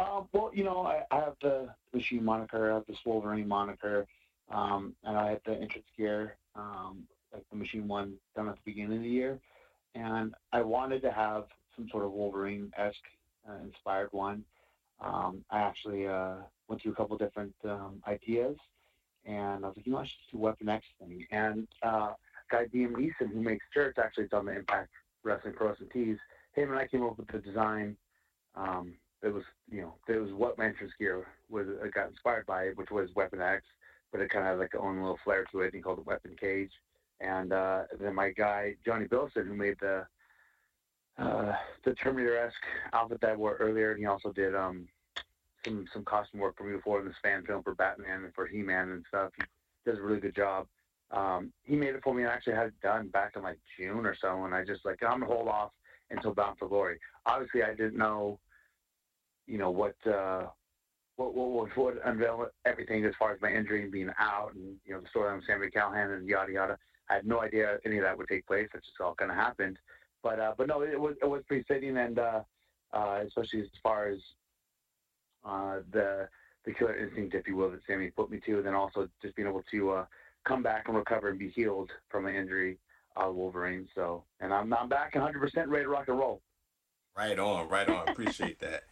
[0.00, 4.06] Uh, well, you know, I, I have the machine moniker, I have the Wolverine moniker,
[4.50, 7.02] um, and I had the entrance gear, um,
[7.34, 9.38] like the machine one done at the beginning of the year,
[9.94, 11.44] and I wanted to have
[11.76, 12.96] some sort of Wolverine esque
[13.46, 14.42] uh, inspired one.
[15.02, 16.36] Um, I actually uh,
[16.68, 18.56] went through a couple different um, ideas,
[19.26, 21.26] and I was like, you know, I should do Weapon X thing.
[21.30, 22.14] And uh,
[22.50, 24.88] guy DM Neeson, who makes shirts, actually done the Impact
[25.24, 26.16] Wrestling Pros and Tees.
[26.54, 27.98] Him and I came up with the design.
[28.56, 31.66] Um, it was, you know, it was what my gear was.
[31.68, 33.64] It got inspired by, it, which was Weapon X,
[34.12, 35.66] but it kind of had like own little flair to it.
[35.66, 36.72] And he called it Weapon Cage.
[37.20, 40.06] And uh, then my guy Johnny Bilson, who made the
[41.18, 41.52] uh,
[41.84, 42.54] the Terminator-esque
[42.94, 44.88] outfit that I wore earlier, and he also did um,
[45.64, 48.46] some some costume work for me before in this fan film for Batman and for
[48.46, 49.30] He-Man and stuff.
[49.36, 49.44] He
[49.84, 50.66] does a really good job.
[51.10, 53.58] Um, he made it for me and I actually had it done back in like
[53.76, 55.72] June or so, and I just like I'm gonna hold off
[56.10, 56.98] until Bound for Glory.
[57.26, 58.38] Obviously, I didn't know,
[59.46, 59.94] you know what.
[60.06, 60.46] Uh,
[61.16, 65.00] what, what, what everything as far as my injury and being out and you know
[65.02, 66.78] the story on Sami Callihan and yada yada.
[67.10, 68.68] I had no idea any of that would take place.
[68.72, 69.78] That just all kind of happened.
[70.22, 72.40] But uh, but no, it was it was pretty fitting, and uh,
[72.92, 74.18] uh, especially as far as
[75.44, 76.28] uh, the
[76.64, 79.34] the killer instinct, if you will, that Sammy put me to, and then also just
[79.34, 80.04] being able to uh,
[80.44, 82.78] come back and recover and be healed from an injury,
[83.16, 83.88] uh, Wolverine.
[83.94, 86.42] So, and I'm I'm back 100 percent ready to rock and roll.
[87.16, 88.08] Right on, right on.
[88.08, 88.84] Appreciate that.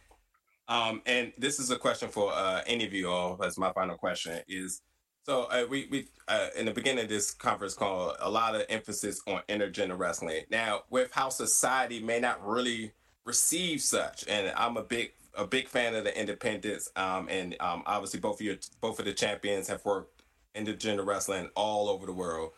[0.69, 3.43] Um, and this is a question for uh, any of you all.
[3.43, 4.81] As my final question is,
[5.25, 8.65] so uh, we we uh, in the beginning of this conference call, a lot of
[8.69, 10.43] emphasis on intergender wrestling.
[10.51, 12.93] Now, with how society may not really
[13.25, 17.83] receive such, and I'm a big a big fan of the independents, um, and um,
[17.85, 20.21] obviously both of your both of the champions have worked
[20.55, 22.51] intergender wrestling all over the world.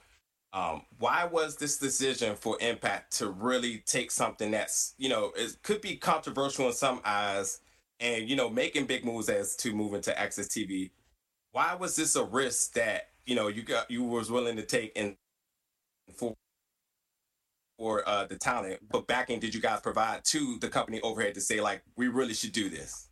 [0.54, 5.56] Um, why was this decision for Impact to really take something that's you know it
[5.64, 7.62] could be controversial in some eyes,
[8.02, 10.92] and you know making big moves as to move into AXS TV?
[11.52, 14.92] Why was this a risk that you know you got you was willing to take
[14.96, 15.16] in
[16.16, 16.36] for
[17.78, 21.42] for uh, the talent, but backing did you guys provide to the company overhead to
[21.42, 23.08] say like we really should do this?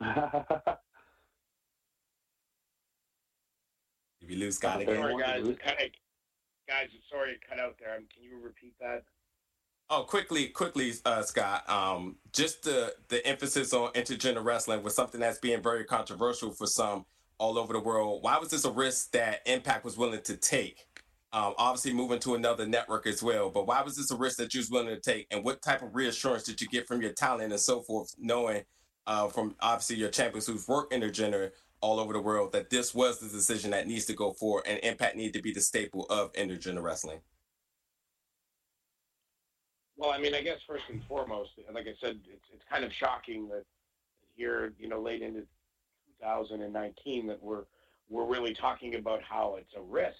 [0.00, 0.78] God.
[4.28, 4.96] We lose Scott again.
[4.96, 5.46] Sorry, guys.
[5.46, 5.74] It cut,
[6.66, 7.94] guys, sorry it cut out there.
[7.94, 9.04] Um, can you repeat that?
[9.90, 11.68] Oh, quickly, quickly, uh, Scott.
[11.68, 16.66] Um, just the the emphasis on intergender wrestling was something that's being very controversial for
[16.66, 17.04] some
[17.38, 18.22] all over the world.
[18.22, 20.86] Why was this a risk that Impact was willing to take?
[21.32, 23.50] Um, obviously, moving to another network as well.
[23.50, 25.26] But why was this a risk that you was willing to take?
[25.30, 28.62] And what type of reassurance did you get from your talent and so forth, knowing
[29.06, 31.50] uh, from obviously your champions who've worked intergender
[31.84, 34.80] all over the world that this was the decision that needs to go forward and
[34.82, 37.20] Impact need to be the staple of intergender wrestling?
[39.98, 42.92] Well, I mean, I guess first and foremost, like I said, it's it's kind of
[42.92, 43.64] shocking that
[44.34, 45.42] here, you know, late into
[46.20, 47.64] 2019, that we're
[48.08, 50.16] we're really talking about how it's a risk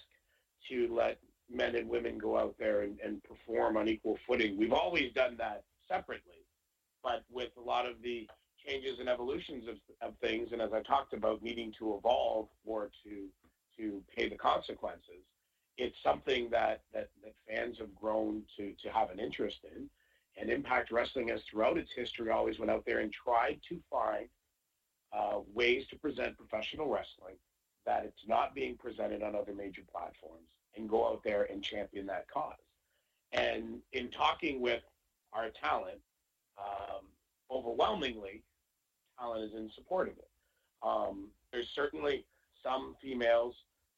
[0.69, 1.17] to let
[1.51, 4.55] men and women go out there and, and perform on equal footing.
[4.55, 6.45] We've always done that separately,
[7.03, 8.27] but with a lot of the
[8.65, 12.89] changes and evolutions of, of things, and as I talked about, needing to evolve or
[13.03, 13.27] to
[13.77, 15.23] to pay the consequences,
[15.77, 19.89] it's something that, that, that fans have grown to, to have an interest in.
[20.37, 24.27] And Impact Wrestling has, throughout its history, always went out there and tried to find
[25.13, 27.35] uh, ways to present professional wrestling
[27.85, 32.05] that it's not being presented on other major platforms and go out there and champion
[32.07, 32.53] that cause.
[33.31, 34.81] And in talking with
[35.33, 35.99] our talent,
[36.57, 37.05] um,
[37.51, 38.41] overwhelmingly,
[39.17, 40.29] talent is in support of it.
[40.83, 42.25] Um, there's certainly
[42.63, 43.55] some females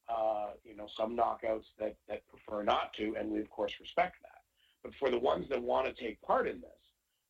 [0.10, 4.16] uh, you know, some knockouts that, that prefer not to, and we of course respect
[4.22, 4.42] that.
[4.84, 6.70] But for the ones that want to take part in this,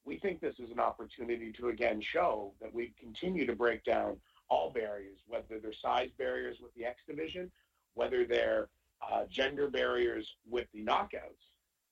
[0.06, 4.18] we think this is an opportunity to again show that we continue to break down
[4.50, 7.52] all barriers, whether they're size barriers with the X division,
[7.96, 8.70] whether they're
[9.02, 11.50] uh, gender barriers with the knockouts.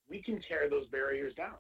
[0.08, 1.56] We can tear those barriers down.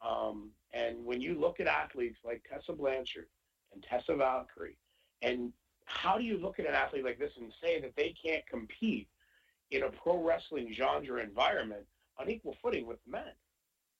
[0.00, 3.26] Um, and when you look at athletes like Tessa Blanchard
[3.72, 4.76] and Tessa Valkyrie,
[5.22, 5.52] and
[5.84, 9.08] how do you look at an athlete like this and say that they can't compete
[9.70, 11.84] in a pro wrestling genre environment
[12.18, 13.32] on equal footing with men?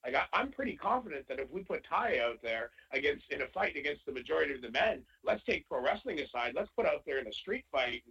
[0.05, 3.47] Like I, am pretty confident that if we put Ty out there against in a
[3.47, 6.55] fight against the majority of the men, let's take pro wrestling aside.
[6.57, 8.03] Let's put out there in a street fight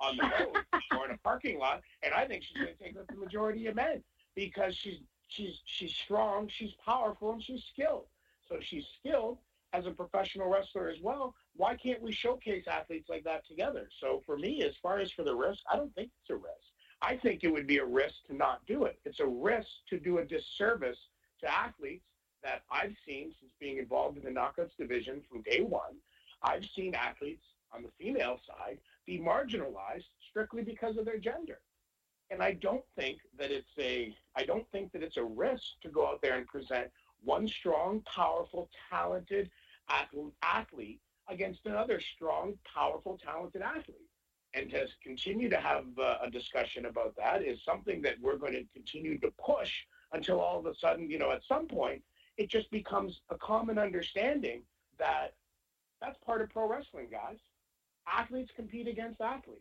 [0.00, 0.64] on the road
[0.96, 3.66] or in a parking lot, and I think she's going to take out the majority
[3.66, 4.02] of men
[4.36, 8.06] because she's she's she's strong, she's powerful, and she's skilled.
[8.48, 9.38] So she's skilled
[9.72, 13.88] as a professional wrestler as well why can't we showcase athletes like that together?
[14.00, 16.70] So for me, as far as for the risk, I don't think it's a risk.
[17.02, 18.98] I think it would be a risk to not do it.
[19.04, 20.98] It's a risk to do a disservice
[21.40, 22.04] to athletes
[22.42, 25.96] that I've seen since being involved in the knockouts division from day one.
[26.42, 31.58] I've seen athletes on the female side be marginalized strictly because of their gender.
[32.30, 35.88] And I don't think that it's a I don't think that it's a risk to
[35.88, 36.90] go out there and present
[37.22, 39.50] one strong, powerful, talented
[40.42, 44.08] athlete against another strong, powerful, talented athlete.
[44.54, 48.54] And to continue to have uh, a discussion about that is something that we're going
[48.54, 49.72] to continue to push
[50.12, 52.02] until all of a sudden, you know, at some point,
[52.36, 54.62] it just becomes a common understanding
[54.98, 55.34] that
[56.00, 57.36] that's part of pro wrestling, guys.
[58.08, 59.60] Athletes compete against athletes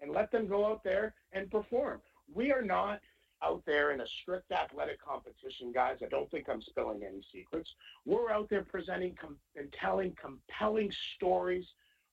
[0.00, 2.00] and let them go out there and perform.
[2.32, 3.00] We are not
[3.42, 5.96] out there in a strict athletic competition, guys.
[6.02, 7.74] I don't think I'm spilling any secrets.
[8.04, 11.66] We're out there presenting com- and telling compelling stories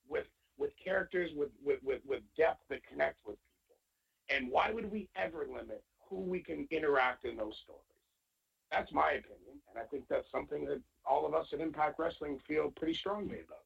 [0.09, 4.35] with with characters with, with, with, with depth that connect with people.
[4.35, 7.83] And why would we ever limit who we can interact in those stories?
[8.71, 12.39] That's my opinion, and I think that's something that all of us at Impact Wrestling
[12.45, 13.63] feel pretty strongly about.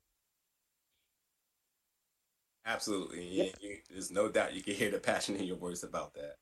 [2.66, 3.26] Absolutely.
[3.26, 6.36] You, you, there's no doubt you can hear the passion in your voice about that.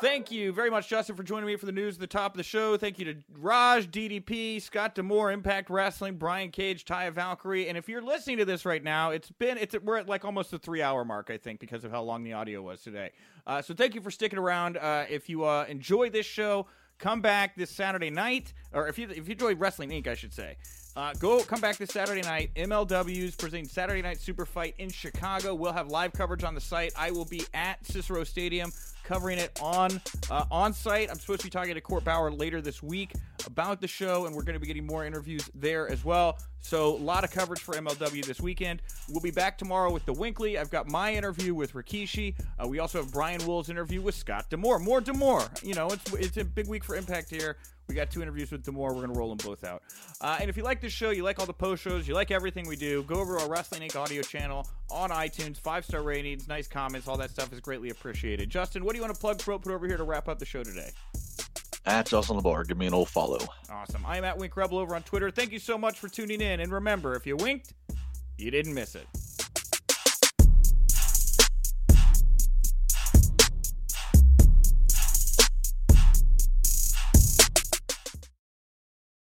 [0.00, 2.36] Thank you very much, Justin, for joining me for the news at the top of
[2.36, 2.76] the show.
[2.76, 7.68] Thank you to Raj, DDP, Scott D'Amore, Impact Wrestling, Brian Cage, Taya Valkyrie.
[7.68, 10.50] And if you're listening to this right now, it's been it's we're at like almost
[10.50, 13.12] the three hour mark, I think, because of how long the audio was today.
[13.46, 14.76] Uh, so thank you for sticking around.
[14.76, 16.66] Uh, if you uh, enjoy this show,
[16.98, 20.34] come back this Saturday night, or if you if you enjoy Wrestling Inc., I should
[20.34, 20.56] say.
[20.96, 22.50] Uh, go come back this Saturday night.
[22.54, 25.54] MLW's presenting Saturday Night Super Fight in Chicago.
[25.54, 26.92] We'll have live coverage on the site.
[26.96, 28.72] I will be at Cicero Stadium
[29.04, 30.00] covering it on
[30.30, 31.10] uh, on site.
[31.10, 33.12] I'm supposed to be talking to Court Bauer later this week
[33.46, 36.38] about the show, and we're going to be getting more interviews there as well.
[36.60, 38.80] So a lot of coverage for MLW this weekend.
[39.10, 40.58] We'll be back tomorrow with the Wincly.
[40.58, 42.34] I've got my interview with Rikishi.
[42.58, 44.80] Uh, we also have Brian Wool's interview with Scott Demore.
[44.80, 45.46] More D'Amore.
[45.62, 47.58] You know, it's it's a big week for Impact here.
[47.86, 48.94] We got two interviews with Demore.
[48.94, 49.82] We're going to roll them both out.
[50.20, 52.30] Uh, and if you like this show, you like all the post shows, you like
[52.30, 53.94] everything we do, go over to our Wrestling Inc.
[53.94, 55.58] audio channel on iTunes.
[55.58, 58.50] Five star ratings, nice comments, all that stuff is greatly appreciated.
[58.50, 60.62] Justin, what do you want to plug, put over here to wrap up the show
[60.62, 60.90] today?
[61.86, 62.66] At Justin LaBar.
[62.66, 63.38] Give me an old follow.
[63.70, 64.04] Awesome.
[64.06, 65.30] I'm at Wink Rebel over on Twitter.
[65.30, 66.60] Thank you so much for tuning in.
[66.60, 67.74] And remember, if you winked,
[68.38, 69.06] you didn't miss it.